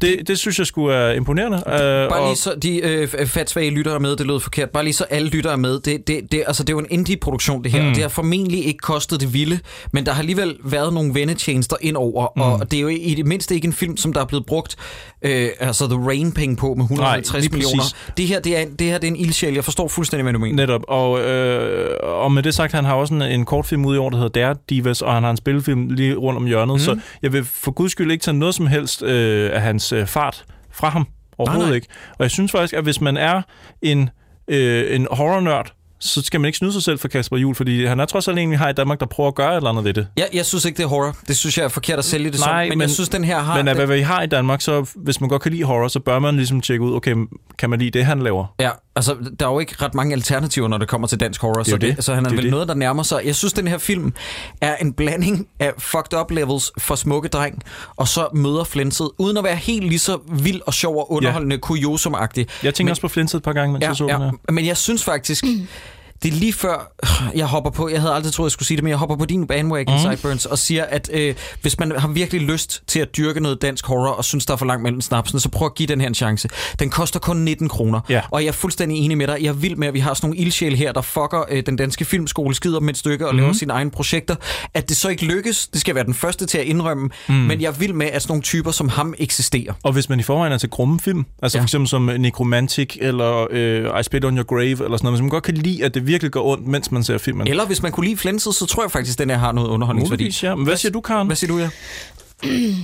Det, 0.00 0.28
det 0.28 0.38
synes 0.38 0.58
jeg 0.58 0.66
skulle 0.66 0.94
er 0.94 1.12
imponerende. 1.12 1.56
Øh, 1.58 2.08
Bare 2.08 2.26
lige 2.28 2.36
så 2.36 2.54
de 2.54 2.80
øh, 2.80 3.26
fatsvage 3.26 3.70
lyttere 3.70 3.94
er 3.94 3.98
med, 3.98 4.16
det 4.16 4.26
lød 4.26 4.40
forkert. 4.40 4.70
Bare 4.70 4.84
lige 4.84 4.94
så 4.94 5.04
alle 5.04 5.28
lyttere 5.28 5.52
er 5.52 5.56
med. 5.56 5.80
Det, 5.80 6.06
det, 6.06 6.32
det, 6.32 6.44
altså, 6.46 6.62
det 6.62 6.70
er 6.70 6.74
jo 6.74 6.78
en 6.78 6.86
indie-produktion, 6.90 7.64
det 7.64 7.72
her. 7.72 7.82
Mm. 7.82 7.88
Og 7.88 7.94
det 7.94 8.02
har 8.02 8.08
formentlig 8.08 8.66
ikke 8.66 8.78
kostet 8.78 9.20
det 9.20 9.34
vilde, 9.34 9.58
men 9.92 10.06
der 10.06 10.12
har 10.12 10.20
alligevel 10.20 10.56
været 10.64 10.94
nogle 10.94 11.14
vennetjenester 11.14 11.76
ind 11.80 11.96
over, 11.96 12.26
mm. 12.36 12.42
og 12.42 12.70
det 12.70 12.76
er 12.76 12.80
jo 12.80 12.88
i 12.88 13.14
det 13.14 13.26
mindste 13.26 13.54
ikke 13.54 13.66
en 13.66 13.72
film, 13.72 13.96
som 13.96 14.12
der 14.12 14.20
er 14.20 14.24
blevet 14.24 14.46
brugt 14.46 14.76
øh, 15.24 15.48
altså 15.60 15.88
The 15.88 16.08
Rain-penge 16.08 16.56
på 16.56 16.74
med 16.74 16.84
150 16.84 17.32
Nej, 17.32 17.48
millioner. 17.52 17.82
Det 18.16 18.26
her, 18.26 18.40
det 18.40 18.58
er, 18.60 18.66
det 18.78 18.86
her 18.86 18.98
det 18.98 19.08
er 19.08 19.10
en 19.10 19.16
ildsjæl. 19.16 19.54
Jeg 19.54 19.64
forstår 19.64 19.88
fuldstændig, 19.88 20.22
hvad 20.22 20.32
du 20.32 20.38
mener. 20.38 20.56
Netop, 20.56 20.82
og, 20.88 21.20
øh, 21.20 21.96
og 22.02 22.32
med 22.32 22.42
det 22.42 22.54
sagt, 22.54 22.72
han 22.72 22.84
har 22.84 22.94
også 22.94 23.14
en, 23.14 23.22
en 23.22 23.44
kortfilm 23.44 23.84
ude 23.84 23.96
i 23.96 23.98
år, 23.98 24.10
der 24.10 24.16
hedder 24.16 24.40
Dare 24.40 24.56
Divas, 24.70 25.02
og 25.02 25.14
han 25.14 25.22
har 25.22 25.30
en 25.30 25.36
spillefilm 25.36 25.88
lige 25.88 26.14
rundt 26.14 26.36
om 26.36 26.46
hjørnet, 26.46 26.74
mm. 26.74 26.78
så 26.78 26.98
jeg 27.22 27.32
vil 27.32 27.44
for 27.44 27.70
guds 27.70 27.92
skyld 27.92 28.12
ikke 28.12 28.22
tage 28.22 28.36
noget 28.36 28.54
som 28.54 28.66
helst 28.66 29.02
øh, 29.02 29.50
af 29.52 29.60
hans 29.60 29.92
øh, 29.92 30.06
fart 30.06 30.44
fra 30.72 30.88
ham. 30.88 31.06
Overhovedet 31.38 31.66
Nej, 31.66 31.70
nej. 31.70 31.74
ikke. 31.74 31.88
Og 32.18 32.22
jeg 32.22 32.30
synes 32.30 32.52
faktisk, 32.52 32.74
at 32.74 32.82
hvis 32.82 33.00
man 33.00 33.16
er 33.16 33.42
en, 33.82 34.10
øh, 34.48 34.94
en 34.96 35.06
horror-nørd, 35.10 35.72
så 36.04 36.22
skal 36.22 36.40
man 36.40 36.46
ikke 36.46 36.58
snyde 36.58 36.72
sig 36.72 36.82
selv 36.82 36.98
for 36.98 37.08
Kasper 37.08 37.36
Juhl, 37.36 37.54
fordi 37.54 37.84
han 37.86 38.00
er 38.00 38.04
trods 38.04 38.28
alt 38.28 38.38
en, 38.38 38.50
vi 38.50 38.56
har 38.56 38.68
i 38.68 38.72
Danmark, 38.72 39.00
der 39.00 39.06
prøver 39.06 39.28
at 39.28 39.34
gøre 39.34 39.52
et 39.52 39.56
eller 39.56 39.70
andet 39.70 39.84
ved 39.84 39.94
det. 39.94 40.06
Jeg, 40.16 40.28
jeg 40.32 40.46
synes 40.46 40.64
ikke, 40.64 40.76
det 40.76 40.82
er 40.84 40.88
horror. 40.88 41.16
Det 41.28 41.36
synes 41.36 41.58
jeg 41.58 41.64
er 41.64 41.68
forkert 41.68 41.98
at 41.98 42.04
sælge 42.04 42.30
det 42.30 42.40
Nej, 42.40 42.64
som. 42.64 42.68
Men, 42.68 42.78
men 42.78 42.80
jeg 42.80 42.90
synes, 42.90 43.08
den 43.08 43.24
her 43.24 43.38
har... 43.38 43.56
Men 43.56 43.68
af 43.68 43.74
hvad 43.74 43.86
vi 43.86 44.00
har 44.00 44.22
i 44.22 44.26
Danmark, 44.26 44.60
så 44.60 44.90
hvis 44.96 45.20
man 45.20 45.30
godt 45.30 45.42
kan 45.42 45.52
lide 45.52 45.64
horror, 45.64 45.88
så 45.88 46.00
bør 46.00 46.18
man 46.18 46.36
ligesom 46.36 46.60
tjekke 46.60 46.84
ud, 46.84 46.94
okay, 46.94 47.14
kan 47.58 47.70
man 47.70 47.78
lide 47.78 47.90
det, 47.90 48.04
han 48.06 48.20
laver? 48.22 48.54
Ja, 48.60 48.70
altså, 48.96 49.16
der 49.40 49.46
er 49.46 49.50
jo 49.52 49.58
ikke 49.58 49.74
ret 49.82 49.94
mange 49.94 50.12
alternativer, 50.12 50.68
når 50.68 50.78
det 50.78 50.88
kommer 50.88 51.06
til 51.08 51.20
dansk 51.20 51.40
horror, 51.40 51.58
er 51.58 51.62
så, 51.62 51.76
det, 51.76 51.96
det. 51.96 52.04
så 52.04 52.14
han 52.14 52.24
er 52.24 52.28
Det 52.28 52.36
vel 52.36 52.44
det. 52.44 52.50
noget, 52.52 52.68
der 52.68 52.74
nærmer 52.74 53.02
sig. 53.02 53.20
Jeg 53.24 53.34
synes, 53.34 53.52
den 53.52 53.68
her 53.68 53.78
film 53.78 54.12
er 54.60 54.76
en 54.76 54.92
blanding 54.92 55.46
af 55.60 55.72
fucked 55.78 56.18
up 56.20 56.30
levels 56.30 56.72
for 56.78 56.94
smukke 56.94 57.28
dreng, 57.28 57.62
og 57.96 58.08
så 58.08 58.28
møder 58.34 58.64
flænset, 58.64 59.10
uden 59.18 59.36
at 59.36 59.44
være 59.44 59.56
helt 59.56 59.84
lige 59.88 59.98
så 59.98 60.18
vild 60.32 60.60
og 60.66 60.74
sjov 60.74 60.96
og 60.96 61.12
underholdende, 61.12 61.56
ja. 61.56 61.60
kuriosum-agtig. 61.60 62.46
Jeg 62.62 62.74
tænker 62.74 62.84
Men- 62.84 62.90
også 62.90 63.02
på 63.02 63.08
Flinset 63.08 63.38
et 63.38 63.42
par 63.44 63.52
gange, 63.52 63.72
mens 63.72 63.82
Ja, 63.82 63.88
jeg 63.88 63.96
så 63.96 64.04
den 64.06 64.16
her. 64.16 64.24
ja, 64.48 64.52
men 64.52 64.66
jeg 64.66 64.76
synes 64.76 65.04
faktisk, 65.04 65.44
det 66.22 66.28
er 66.32 66.36
lige 66.36 66.52
før, 66.52 66.92
jeg 67.40 67.46
hopper 67.46 67.70
på, 67.70 67.88
jeg 67.88 68.00
havde 68.00 68.14
aldrig 68.14 68.32
troet, 68.32 68.46
jeg 68.46 68.52
skulle 68.52 68.66
sige 68.66 68.76
det, 68.76 68.84
men 68.84 68.90
jeg 68.90 68.98
hopper 68.98 69.16
på 69.16 69.24
din 69.24 69.46
bandwagon, 69.46 69.94
mm. 69.94 70.00
Sideburns, 70.00 70.46
og 70.46 70.58
siger, 70.58 70.84
at 70.84 71.10
øh, 71.12 71.34
hvis 71.62 71.78
man 71.78 71.92
har 71.98 72.08
virkelig 72.08 72.42
lyst 72.42 72.82
til 72.86 73.00
at 73.00 73.16
dyrke 73.16 73.40
noget 73.40 73.62
dansk 73.62 73.86
horror, 73.86 74.10
og 74.12 74.24
synes, 74.24 74.46
der 74.46 74.52
er 74.52 74.56
for 74.56 74.66
langt 74.66 74.82
mellem 74.82 75.00
snapsene, 75.00 75.40
så 75.40 75.48
prøv 75.48 75.66
at 75.66 75.74
give 75.74 75.86
den 75.86 76.00
her 76.00 76.08
en 76.08 76.14
chance. 76.14 76.48
Den 76.78 76.90
koster 76.90 77.20
kun 77.20 77.36
19 77.36 77.68
kroner, 77.68 78.00
Ja. 78.08 78.20
og 78.30 78.42
jeg 78.42 78.48
er 78.48 78.52
fuldstændig 78.52 78.98
enig 78.98 79.18
med 79.18 79.26
dig. 79.26 79.36
Jeg 79.40 79.48
er 79.48 79.52
vild 79.52 79.76
med, 79.76 79.88
at 79.88 79.94
vi 79.94 79.98
har 80.00 80.14
sådan 80.14 80.26
nogle 80.28 80.40
ildsjæle 80.40 80.76
her, 80.76 80.92
der 80.92 81.00
fucker 81.00 81.44
øh, 81.50 81.62
den 81.66 81.76
danske 81.76 82.04
filmskole, 82.04 82.54
skider 82.54 82.80
med 82.80 82.90
et 82.90 82.98
stykke 82.98 83.26
og 83.26 83.34
mm. 83.34 83.40
laver 83.40 83.52
sine 83.52 83.72
egne 83.72 83.90
projekter. 83.90 84.36
At 84.74 84.88
det 84.88 84.96
så 84.96 85.08
ikke 85.08 85.24
lykkes, 85.24 85.66
det 85.68 85.80
skal 85.80 85.94
være 85.94 86.04
den 86.04 86.14
første 86.14 86.46
til 86.46 86.58
at 86.58 86.64
indrømme, 86.64 87.10
mm. 87.28 87.34
men 87.34 87.60
jeg 87.60 87.68
er 87.68 87.72
vild 87.72 87.92
med, 87.92 88.06
at 88.06 88.22
sådan 88.22 88.32
nogle 88.32 88.42
typer 88.42 88.70
som 88.70 88.88
ham 88.88 89.14
eksisterer. 89.18 89.72
Og 89.82 89.92
hvis 89.92 90.08
man 90.08 90.20
i 90.20 90.22
forvejen 90.22 90.52
er 90.52 90.58
til 90.58 90.70
grumme 90.70 91.00
film, 91.00 91.24
altså 91.42 91.58
ja. 91.58 91.62
for 91.62 91.64
eksempel 91.64 91.88
som 91.88 92.02
Necromantic 92.18 92.96
eller 93.00 93.46
øh, 93.50 94.00
I 94.00 94.02
Spit 94.02 94.24
on 94.24 94.36
Your 94.36 94.44
Grave 94.44 94.62
eller 94.64 94.76
sådan 94.78 94.98
noget, 95.02 95.14
hvis 95.14 95.20
man 95.22 95.30
godt 95.30 95.44
kan 95.44 95.54
lide, 95.54 95.84
at 95.84 95.94
det 95.94 96.03
virkelig 96.06 96.32
går 96.32 96.44
ondt, 96.52 96.66
mens 96.66 96.90
man 96.92 97.04
ser 97.04 97.18
filmen. 97.18 97.48
Eller 97.48 97.66
hvis 97.66 97.82
man 97.82 97.92
kunne 97.92 98.06
lide 98.06 98.16
flænset, 98.16 98.54
så 98.54 98.66
tror 98.66 98.82
jeg 98.82 98.90
faktisk, 98.90 99.14
at 99.14 99.18
den 99.18 99.30
her 99.30 99.36
har 99.38 99.52
noget 99.52 99.68
underholdningsværdi. 99.68 100.22
Muligvis, 100.24 100.42
ja. 100.42 100.54
Men 100.54 100.64
hvad 100.64 100.76
siger 100.76 100.92
du, 100.92 101.00
Karen? 101.00 101.26
Hvad 101.26 101.36
siger 101.36 101.52
du, 101.52 101.58
ja? 101.58 101.68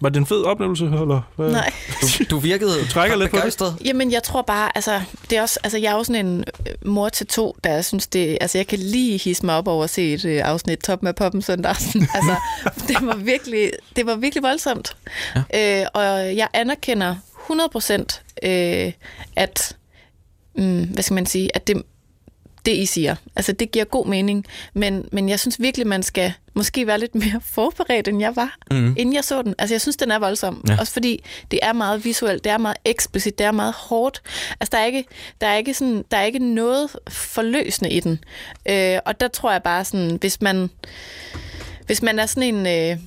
Var 0.00 0.08
det 0.08 0.16
en 0.16 0.26
fed 0.26 0.42
oplevelse, 0.44 0.84
eller? 0.84 1.20
Hvad? 1.36 1.50
Nej. 1.52 1.72
Du, 2.02 2.24
du 2.30 2.38
virkede 2.38 2.80
Du 2.80 2.86
trækker 2.88 3.16
lidt 3.16 3.30
på 3.30 3.36
det. 3.36 3.42
begejstret. 3.42 3.76
Jamen, 3.84 4.12
jeg 4.12 4.22
tror 4.22 4.42
bare, 4.42 4.70
altså, 4.74 5.00
det 5.30 5.38
er 5.38 5.42
også, 5.42 5.60
altså, 5.64 5.78
jeg 5.78 5.92
er 5.92 5.96
jo 5.96 6.04
sådan 6.04 6.26
en 6.26 6.44
øh, 6.66 6.88
mor 6.88 7.08
til 7.08 7.26
to, 7.26 7.56
der 7.64 7.82
synes 7.82 8.06
det, 8.06 8.38
altså, 8.40 8.58
jeg 8.58 8.66
kan 8.66 8.78
lige 8.78 9.18
hisse 9.18 9.46
mig 9.46 9.54
op 9.54 9.68
over 9.68 9.84
at 9.84 9.90
se 9.90 10.12
et 10.12 10.24
øh, 10.24 10.40
afsnit 10.44 10.78
Top 10.78 11.02
med 11.02 11.12
Poppen 11.14 11.42
søndag 11.42 11.70
altså, 12.14 12.36
det 12.88 12.96
var 13.00 13.16
virkelig, 13.16 13.70
det 13.96 14.06
var 14.06 14.16
virkelig 14.16 14.42
voldsomt. 14.42 14.96
Ja. 15.52 15.80
Øh, 15.82 15.86
og 15.94 16.36
jeg 16.36 16.48
anerkender 16.54 17.16
100% 17.50 18.48
øh, 18.48 18.92
at, 19.36 19.76
mm, 20.58 20.84
hvad 20.84 21.02
skal 21.02 21.14
man 21.14 21.26
sige, 21.26 21.56
at 21.56 21.66
det, 21.66 21.82
det 22.66 22.76
I 22.76 22.86
siger, 22.86 23.16
altså 23.36 23.52
det 23.52 23.70
giver 23.70 23.84
god 23.84 24.06
mening, 24.06 24.44
men, 24.74 25.08
men 25.12 25.28
jeg 25.28 25.40
synes 25.40 25.60
virkelig, 25.60 25.86
man 25.86 26.02
skal 26.02 26.32
måske 26.54 26.86
være 26.86 26.98
lidt 26.98 27.14
mere 27.24 27.40
forberedt, 27.44 28.08
end 28.08 28.20
jeg 28.20 28.36
var, 28.36 28.56
mm. 28.70 28.94
inden 28.98 29.14
jeg 29.14 29.24
så 29.24 29.42
den. 29.42 29.54
Altså 29.58 29.74
jeg 29.74 29.80
synes, 29.80 29.96
den 29.96 30.10
er 30.10 30.18
voldsom, 30.18 30.64
ja. 30.68 30.76
også 30.80 30.92
fordi 30.92 31.24
det 31.50 31.58
er 31.62 31.72
meget 31.72 32.04
visuelt, 32.04 32.44
det 32.44 32.52
er 32.52 32.58
meget 32.58 32.76
eksplicit, 32.84 33.38
det 33.38 33.46
er 33.46 33.52
meget 33.52 33.74
hårdt. 33.74 34.22
Altså 34.60 34.70
der 34.72 34.78
er 34.78 34.86
ikke, 34.86 35.04
der 35.40 35.46
er 35.46 35.56
ikke, 35.56 35.74
sådan, 35.74 36.04
der 36.10 36.16
er 36.16 36.24
ikke 36.24 36.38
noget 36.38 36.90
forløsende 37.08 37.90
i 37.90 38.00
den. 38.00 38.24
Øh, 38.68 38.98
og 39.04 39.20
der 39.20 39.28
tror 39.28 39.52
jeg 39.52 39.62
bare 39.62 39.84
sådan, 39.84 40.16
hvis 40.20 40.40
man, 40.40 40.70
hvis 41.86 42.02
man 42.02 42.18
er 42.18 42.26
sådan 42.26 42.54
en... 42.54 42.66
Øh, 42.66 42.98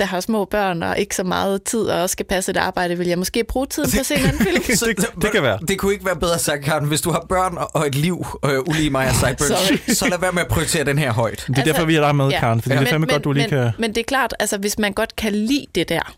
der 0.00 0.06
har 0.06 0.20
små 0.20 0.44
børn 0.44 0.82
og 0.82 0.98
ikke 0.98 1.16
så 1.16 1.24
meget 1.24 1.62
tid 1.62 1.80
og 1.80 2.02
også 2.02 2.12
skal 2.12 2.26
passe 2.26 2.50
et 2.50 2.56
arbejde, 2.56 2.98
vil 2.98 3.06
jeg 3.08 3.18
måske 3.18 3.44
bruge 3.44 3.66
tiden 3.66 3.90
på 3.90 3.96
at 4.00 4.06
se 4.06 4.14
en 4.14 4.20
anden 4.26 4.38
film. 4.46 4.62
Så, 4.76 4.86
Det- 4.86 5.22
det 5.22 5.32
kan 5.32 5.42
være. 5.42 5.58
Det 5.68 5.78
kunne 5.78 5.92
ikke 5.92 6.06
være 6.06 6.16
bedre 6.16 6.38
sagt, 6.38 6.64
Karen. 6.64 6.84
Hvis 6.84 7.00
du 7.00 7.10
har 7.10 7.26
børn 7.28 7.58
og 7.74 7.86
et 7.86 7.94
liv, 7.94 8.26
øh, 8.44 8.58
ulige 8.68 8.90
mig 8.90 9.08
og 9.08 9.14
Sideburns, 9.14 9.98
så 9.98 10.08
lad 10.08 10.18
være 10.18 10.32
med 10.32 10.42
at 10.42 10.48
prioritere 10.48 10.84
den 10.84 10.98
her 10.98 11.12
højt. 11.12 11.44
Det 11.46 11.58
er 11.58 11.64
derfor, 11.64 11.84
vi 11.84 11.96
er 11.96 12.00
der 12.00 12.12
med, 12.12 12.32
Karen, 12.32 12.60
fordi 12.62 12.74
det 12.74 12.82
er 12.82 12.86
fandme 12.86 13.06
men, 13.06 13.08
godt, 13.08 13.24
du 13.24 13.32
lige 13.32 13.42
men, 13.42 13.62
kan... 13.62 13.70
Men 13.78 13.90
det 13.90 13.98
er 14.00 14.04
klart, 14.04 14.34
altså 14.40 14.58
hvis 14.58 14.78
man 14.78 14.92
godt 14.92 15.16
kan 15.16 15.32
lide 15.32 15.66
det 15.74 15.88
der, 15.88 16.14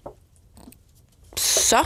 så 1.37 1.77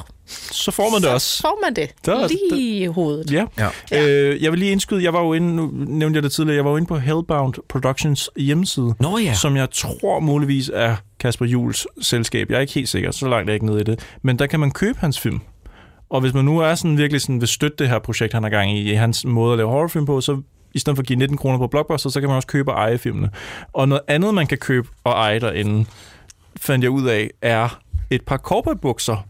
Så 0.50 0.70
får 0.70 0.90
man 0.90 1.02
det 1.02 1.10
også. 1.10 1.40
får 1.42 1.58
man 1.64 1.76
det 1.76 1.90
Der- 2.06 2.28
lige 2.28 2.82
i 2.82 2.86
hovedet. 2.86 3.30
Ja. 3.32 3.44
Ja. 3.90 4.08
Øh, 4.08 4.42
jeg 4.42 4.50
vil 4.52 4.58
lige 4.58 4.72
indskyde, 4.72 5.02
jeg 5.04 5.12
var 5.12 5.20
jo 5.20 5.32
inde, 5.32 5.56
nu 5.56 5.70
nævnte 5.72 6.16
jeg 6.16 6.22
det 6.22 6.32
tidligere, 6.32 6.56
jeg 6.56 6.64
var 6.64 6.70
jo 6.70 6.76
inde 6.76 6.86
på 6.88 6.98
Hellbound 6.98 7.54
Productions 7.68 8.30
hjemmeside, 8.36 8.94
Nå 9.00 9.18
ja. 9.18 9.34
som 9.34 9.56
jeg 9.56 9.70
tror 9.70 10.20
muligvis 10.20 10.70
er 10.74 10.96
Kasper 11.20 11.46
Jules 11.46 11.86
selskab. 12.02 12.50
Jeg 12.50 12.56
er 12.56 12.60
ikke 12.60 12.72
helt 12.72 12.88
sikker, 12.88 13.10
så 13.10 13.28
langt 13.28 13.48
er 13.48 13.52
jeg 13.52 13.54
ikke 13.54 13.66
nede 13.66 13.80
i 13.80 13.84
det. 13.84 14.00
Men 14.22 14.38
der 14.38 14.46
kan 14.46 14.60
man 14.60 14.70
købe 14.70 14.98
hans 14.98 15.20
film. 15.20 15.40
Og 16.10 16.20
hvis 16.20 16.34
man 16.34 16.44
nu 16.44 16.58
er 16.58 16.74
sådan 16.74 16.98
virkelig 16.98 17.20
sådan, 17.20 17.40
vil 17.40 17.48
støtte 17.48 17.76
det 17.78 17.88
her 17.88 17.98
projekt, 17.98 18.32
han 18.32 18.42
har 18.42 18.50
gang 18.50 18.72
i, 18.78 18.90
i 18.92 18.94
hans 18.94 19.24
måde 19.24 19.52
at 19.52 19.56
lave 19.58 19.70
horrorfilm 19.70 20.06
på, 20.06 20.20
så 20.20 20.40
i 20.74 20.78
stedet 20.78 20.96
for 20.96 21.02
at 21.02 21.06
give 21.06 21.18
19 21.18 21.36
kroner 21.36 21.58
på 21.58 21.66
Blockbuster, 21.66 22.10
så 22.10 22.20
kan 22.20 22.28
man 22.28 22.36
også 22.36 22.48
købe 22.48 22.72
og 22.72 22.78
eje 22.78 22.98
filmene. 22.98 23.30
Og 23.72 23.88
noget 23.88 24.02
andet, 24.08 24.34
man 24.34 24.46
kan 24.46 24.58
købe 24.58 24.88
og 25.04 25.12
eje 25.12 25.40
derinde, 25.40 25.84
fandt 26.56 26.82
jeg 26.82 26.90
ud 26.90 27.06
af, 27.06 27.30
er 27.42 27.78
et 28.10 28.22
par 28.22 28.36
cowboybukser, 28.36 29.26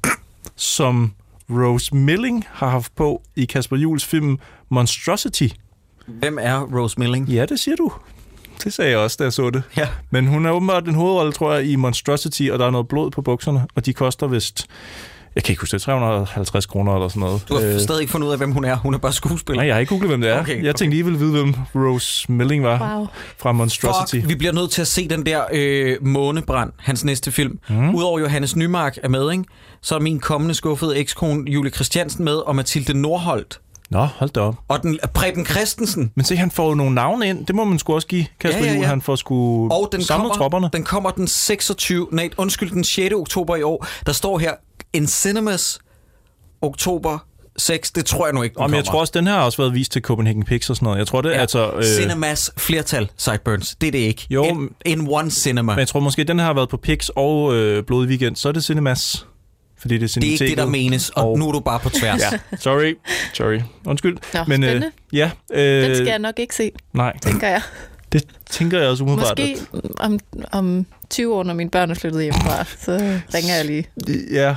som 0.57 1.13
Rose 1.51 1.95
Milling 1.97 2.45
har 2.53 2.69
haft 2.69 2.95
på 2.97 3.23
i 3.37 3.45
Kasper 3.45 3.77
Jules 3.77 4.05
film 4.05 4.39
Monstrosity. 4.69 5.49
Hvem 6.07 6.39
er 6.41 6.61
Rose 6.61 7.01
Milling? 7.01 7.29
Ja, 7.29 7.45
det 7.47 7.61
siger 7.61 7.77
du. 7.77 7.93
Det 8.65 8.73
sagde 8.73 8.91
jeg 8.91 8.99
også, 8.99 9.17
da 9.19 9.25
jeg 9.25 9.33
så 9.33 9.51
det. 9.51 9.63
Ja. 9.77 9.89
Men 10.11 10.27
hun 10.27 10.47
er 10.47 10.51
åbenbart 10.51 10.85
den 10.85 10.95
hovedrolle, 10.95 11.33
tror 11.33 11.55
jeg, 11.55 11.65
i 11.67 11.77
Monstrosity, 11.77 12.43
og 12.53 12.59
der 12.59 12.67
er 12.67 12.71
noget 12.71 12.89
blod 12.89 13.11
på 13.11 13.23
bukserne, 13.23 13.67
og 13.75 13.87
de 13.87 13.93
koster 13.93 14.27
vist, 14.27 14.67
jeg 15.35 15.45
kan 15.45 15.53
ikke 15.53 15.61
huske 15.63 15.73
det, 15.73 15.83
350 15.83 16.67
kroner 16.67 16.95
eller 16.95 17.09
sådan 17.09 17.21
noget. 17.21 17.45
Du 17.49 17.55
har 17.55 17.63
Øh, 17.63 17.81
stadig 17.81 18.01
ikke 18.01 18.11
fundet 18.11 18.27
ud 18.27 18.33
af, 18.33 18.39
hvem 18.39 18.53
hun 18.53 18.65
er. 18.65 18.77
Hun 18.77 18.95
er 18.95 18.99
bare 18.99 19.13
skuespiller. 19.13 19.61
Nej, 19.61 19.67
jeg 19.67 19.75
har 19.75 19.81
ikke 19.81 19.91
googlet, 19.91 20.11
hvem 20.11 20.21
det 20.21 20.31
er. 20.31 20.41
Okay, 20.41 20.65
jeg 20.65 20.75
tænkte 20.75 20.95
lige, 20.97 21.05
ville 21.05 21.19
vide, 21.19 21.33
hvem 21.33 21.55
Rose 21.75 22.33
Milling 22.33 22.65
var 22.65 22.97
Wow. 22.97 23.07
fra 23.39 23.53
Monstrosity. 23.53 24.17
Fuck, 24.21 24.29
vi 24.29 24.35
bliver 24.35 24.53
nødt 24.53 24.71
til 24.71 24.81
at 24.81 24.87
se 24.89 25.09
den 25.09 25.27
der 25.27 25.43
øh, 25.53 25.97
Månebrand, 26.01 26.73
hans 26.79 27.05
næste 27.05 27.33
film. 27.33 27.59
Mm. 27.69 27.95
Udover 27.95 28.21
Johannes 28.21 28.57
Nymark 28.57 28.99
er 29.03 29.09
med, 29.09 29.33
ikke? 29.33 29.45
Så 29.87 29.95
er 29.95 29.99
min 29.99 30.21
kommende 30.21 30.55
skuffede 30.55 30.97
ekskone 30.97 31.51
Julie 31.51 31.73
Christiansen 31.73 32.25
med, 32.25 32.35
og 32.35 32.57
Mathilde 32.57 32.95
Nordholt. 33.01 33.61
Nå, 33.91 33.99
hold 34.05 34.31
da 34.31 34.41
op. 34.41 34.55
Og 34.69 34.83
den, 34.83 34.99
Preben 35.15 35.47
Christensen. 35.47 36.13
Men 36.15 36.25
se, 36.25 36.37
han 36.37 36.51
får 36.51 36.69
jo 36.69 36.75
nogle 36.75 36.95
navne 36.95 37.29
ind. 37.29 37.47
Det 37.47 37.55
må 37.55 37.65
man 37.65 37.79
sgu 37.79 37.95
også 37.95 38.07
give 38.07 38.27
Kasper 38.41 38.59
Ja, 38.61 38.65
ja, 38.67 38.73
Juhl. 38.73 38.83
ja. 38.83 38.89
Han 38.89 39.03
får 39.03 39.17
sgu 39.17 39.69
Og 39.69 39.89
den 39.93 40.03
samlet 40.03 40.23
kommer, 40.31 40.35
tropperne. 40.37 40.71
den 40.73 40.85
kommer 40.85 41.11
den 41.11 41.27
26. 41.29 42.09
Nej, 42.13 42.31
undskyld, 42.37 42.71
den 42.71 42.85
6. 42.85 43.15
oktober 43.15 43.57
i 43.57 43.63
år. 43.63 43.87
Der 44.07 44.13
står 44.13 44.39
her, 44.39 44.53
in 44.93 45.07
cinemas 45.07 45.79
oktober 46.63 47.19
6. 47.59 47.91
Det 47.91 48.05
tror 48.07 48.27
jeg 48.27 48.35
nu 48.35 48.43
ikke, 48.43 48.55
den 48.55 48.63
Og 48.63 48.71
men 48.71 48.77
jeg 48.77 48.85
tror 48.85 49.01
også, 49.01 49.13
den 49.17 49.27
her 49.27 49.35
har 49.35 49.43
også 49.45 49.63
været 49.63 49.75
vist 49.75 49.93
til 49.93 50.03
Copenhagen 50.03 50.45
Pix 50.45 50.71
og 50.71 50.77
sådan 50.77 50.85
noget. 50.87 50.99
Jeg 50.99 51.07
tror, 51.07 51.21
det 51.21 51.31
Ja. 51.31 51.35
altså... 51.41 51.71
Øh, 51.77 51.85
Cinemas 51.85 52.51
flertal, 52.57 53.11
Sideburns. 53.17 53.77
Det 53.81 53.87
er 53.87 53.91
det 53.93 53.99
ikke. 53.99 54.27
Jo, 54.31 54.45
In, 54.45 54.69
in 54.85 55.07
one 55.11 55.31
cinema. 55.31 55.73
men 55.73 55.79
jeg 55.79 55.89
tror 55.89 56.01
måske, 56.01 56.25
den 56.25 56.39
her 56.39 56.47
har 56.47 56.55
været 56.55 56.69
på 56.69 56.77
Pix 56.77 57.09
og 57.17 57.55
øh, 57.55 57.85
Blodig 57.85 58.09
Weekend. 58.09 58.37
Så 58.37 58.49
er 58.49 58.53
det 58.53 58.65
Cinemas. 58.65 59.27
Fordi 59.79 59.99
det 59.99 60.17
er 60.17 60.21
det 60.21 60.29
er 60.29 60.33
ikke 60.33 60.47
det, 60.47 60.57
der 60.59 60.67
menes, 60.67 61.11
og, 61.11 61.31
og- 61.31 61.39
nu 61.39 61.49
er 61.49 61.53
du 61.53 61.61
bare 61.61 61.79
på 61.81 61.89
tværs. 61.89 62.21
Ja, 62.33 62.39
sorry. 62.59 62.95
Sorry. 63.35 63.61
Undskyld. 63.87 64.17
Nå, 64.35 64.41
men, 64.49 64.65
øh, 64.65 64.69
spændende. 64.71 64.91
ja, 65.13 65.31
øh, 65.53 65.83
Den 65.89 65.95
skal 65.97 66.07
jeg 66.07 66.19
nok 66.19 66.39
ikke 66.39 66.55
se, 66.55 66.71
Nej, 66.93 67.19
tænker 67.23 67.49
jeg. 67.49 67.61
det 68.13 68.25
tænker 68.51 68.79
jeg 68.81 68.89
også 68.89 69.05
umiddelbart. 69.05 69.39
Måske 69.39 69.57
om, 69.99 70.19
om 70.53 70.87
20 71.11 71.35
år, 71.35 71.43
når 71.43 71.55
mine 71.55 71.71
børn 71.71 71.91
er 71.91 71.95
flyttet 71.95 72.23
hjemmefra, 72.23 72.65
så 72.65 72.93
ringer 73.35 73.55
jeg 73.57 73.65
lige. 73.65 73.87
Ja. 74.33 74.55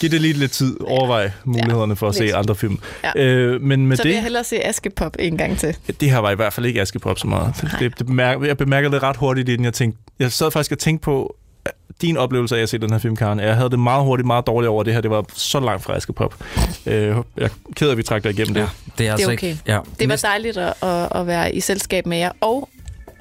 Giv 0.00 0.10
det 0.10 0.20
lige 0.20 0.32
lidt 0.34 0.52
tid. 0.52 0.76
Overvej 0.80 1.30
mulighederne 1.44 1.96
for 1.96 2.08
at 2.08 2.14
se 2.14 2.22
lidt. 2.24 2.34
andre 2.34 2.54
film. 2.54 2.78
Ja. 3.16 3.22
Øh, 3.22 3.60
men 3.62 3.86
med 3.86 3.96
Så 3.96 4.02
vil 4.02 4.10
jeg 4.10 4.16
det, 4.16 4.22
hellere 4.22 4.44
se 4.44 4.66
Askepop 4.66 5.16
en 5.18 5.36
gang 5.38 5.58
til. 5.58 5.76
det 6.00 6.10
her 6.10 6.18
var 6.18 6.30
i 6.30 6.34
hvert 6.34 6.52
fald 6.52 6.66
ikke 6.66 6.80
Askepop 6.80 7.18
så 7.18 7.26
meget. 7.26 7.54
Det, 7.80 7.98
det 7.98 8.06
bemærker, 8.06 8.46
jeg 8.46 8.56
bemærkede 8.56 8.92
det 8.94 9.02
ret 9.02 9.16
hurtigt, 9.16 9.48
inden 9.48 9.64
jeg 9.64 9.72
tænkte... 9.74 9.98
Jeg 10.18 10.32
sad 10.32 10.50
faktisk 10.50 10.72
og 10.72 10.78
tænkte 10.78 11.04
på 11.04 11.36
øh, 11.38 11.43
din 12.02 12.16
oplevelse 12.16 12.56
af 12.56 12.62
at 12.62 12.68
se 12.68 12.78
den 12.78 12.90
her 12.90 12.98
film, 12.98 13.16
Karen. 13.16 13.40
Jeg 13.40 13.56
havde 13.56 13.70
det 13.70 13.78
meget 13.78 14.04
hurtigt, 14.04 14.26
meget 14.26 14.46
dårligt 14.46 14.68
over 14.68 14.82
det 14.82 14.94
her. 14.94 15.00
Det 15.00 15.10
var 15.10 15.24
så 15.34 15.60
langt 15.60 15.82
fra 15.82 15.96
Askepop. 15.96 16.34
Øh, 16.86 16.94
jeg 17.06 17.16
er 17.36 17.48
ked 17.76 17.88
af, 17.88 17.92
at 17.92 17.98
vi 17.98 18.02
trak 18.02 18.24
dig 18.24 18.30
igennem 18.32 18.56
Ja, 18.56 18.62
det. 18.62 18.70
det 18.98 19.06
er 19.08 19.12
altså 19.12 19.32
okay. 19.32 19.48
ikke... 19.48 19.60
Ja. 19.66 19.80
Det 19.98 20.08
var 20.08 20.16
dejligt 20.16 20.56
at, 20.56 20.74
at, 20.82 21.08
at 21.14 21.26
være 21.26 21.54
i 21.54 21.60
selskab 21.60 22.06
med 22.06 22.18
jer, 22.18 22.32
og 22.40 22.68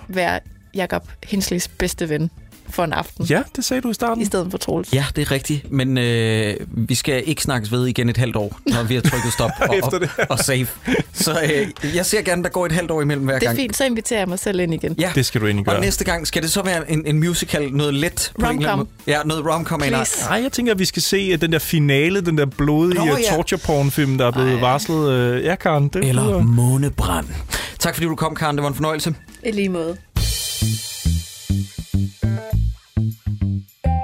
være 0.07 0.39
Jakob 0.75 1.07
Hinsleys 1.23 1.67
bedste 1.67 2.09
ven 2.09 2.29
for 2.73 2.83
en 2.83 2.93
aften, 2.93 3.25
Ja, 3.25 3.41
det 3.55 3.65
sagde 3.65 3.81
du 3.81 3.89
i 3.89 3.93
starten. 3.93 4.21
i 4.21 4.25
stedet 4.25 4.47
for 4.51 4.57
Troels. 4.57 4.93
Ja, 4.93 5.05
det 5.15 5.21
er 5.21 5.31
rigtigt, 5.31 5.71
men 5.71 5.97
øh, 5.97 6.55
vi 6.67 6.95
skal 6.95 7.23
ikke 7.25 7.41
snakkes 7.41 7.71
ved 7.71 7.85
igen 7.87 8.09
et 8.09 8.17
halvt 8.17 8.35
år, 8.35 8.59
når 8.65 8.83
vi 8.83 8.95
har 8.95 9.01
trykket 9.01 9.33
stop 9.33 9.51
og, 9.69 9.75
Efter 9.77 9.91
og, 9.91 9.99
det 10.01 10.09
og 10.29 10.39
save. 10.39 10.67
Så 11.13 11.39
øh, 11.83 11.95
jeg 11.95 12.05
ser 12.05 12.21
gerne, 12.21 12.43
der 12.43 12.49
går 12.49 12.65
et 12.65 12.71
halvt 12.71 12.91
år 12.91 13.01
imellem 13.01 13.25
hver 13.25 13.33
Det 13.33 13.43
er 13.43 13.47
gang. 13.47 13.57
fint, 13.57 13.77
så 13.77 13.85
inviterer 13.85 14.19
jeg 14.19 14.27
mig 14.29 14.39
selv 14.39 14.59
ind 14.59 14.73
igen. 14.73 14.95
Ja. 14.99 15.11
Det 15.15 15.25
skal 15.25 15.41
du 15.41 15.45
egentlig 15.45 15.67
Og 15.67 15.73
gøre. 15.73 15.81
næste 15.81 16.03
gang, 16.03 16.27
skal 16.27 16.41
det 16.43 16.51
så 16.51 16.61
være 16.61 16.91
en, 16.91 17.03
en 17.07 17.19
musical, 17.19 17.71
noget 17.73 17.93
let? 17.93 18.33
Rom-com. 18.43 18.87
Ja, 19.07 19.19
noget 19.25 19.45
rom-com. 19.45 19.79
Nej, 19.79 20.41
jeg 20.43 20.51
tænker, 20.51 20.73
at 20.73 20.79
vi 20.79 20.85
skal 20.85 21.01
se 21.01 21.29
at 21.33 21.41
den 21.41 21.51
der 21.51 21.59
finale, 21.59 22.21
den 22.21 22.37
der 22.37 22.45
blodige 22.45 22.99
Nå, 22.99 23.05
Nå, 23.05 23.17
ja. 23.17 23.35
torture 23.35 23.59
porn 23.65 23.91
film, 23.91 24.17
der 24.17 24.25
er 24.27 24.31
blevet 24.31 24.53
Ej. 24.53 24.59
varslet. 24.59 25.09
Øh, 25.11 25.43
ja, 25.43 25.55
Karen, 25.55 25.87
det 25.87 26.05
Eller 26.09 26.41
månebrand. 26.41 27.27
Tak 27.79 27.93
fordi 27.95 28.07
du 28.07 28.15
kom, 28.15 28.35
Karen. 28.35 28.55
Det 28.55 28.63
var 28.63 28.69
en 28.69 28.75
fornøjelse. 28.75 29.15
I 29.45 29.51
lige 29.51 29.69
måde. 29.69 29.97
Música 32.95 34.02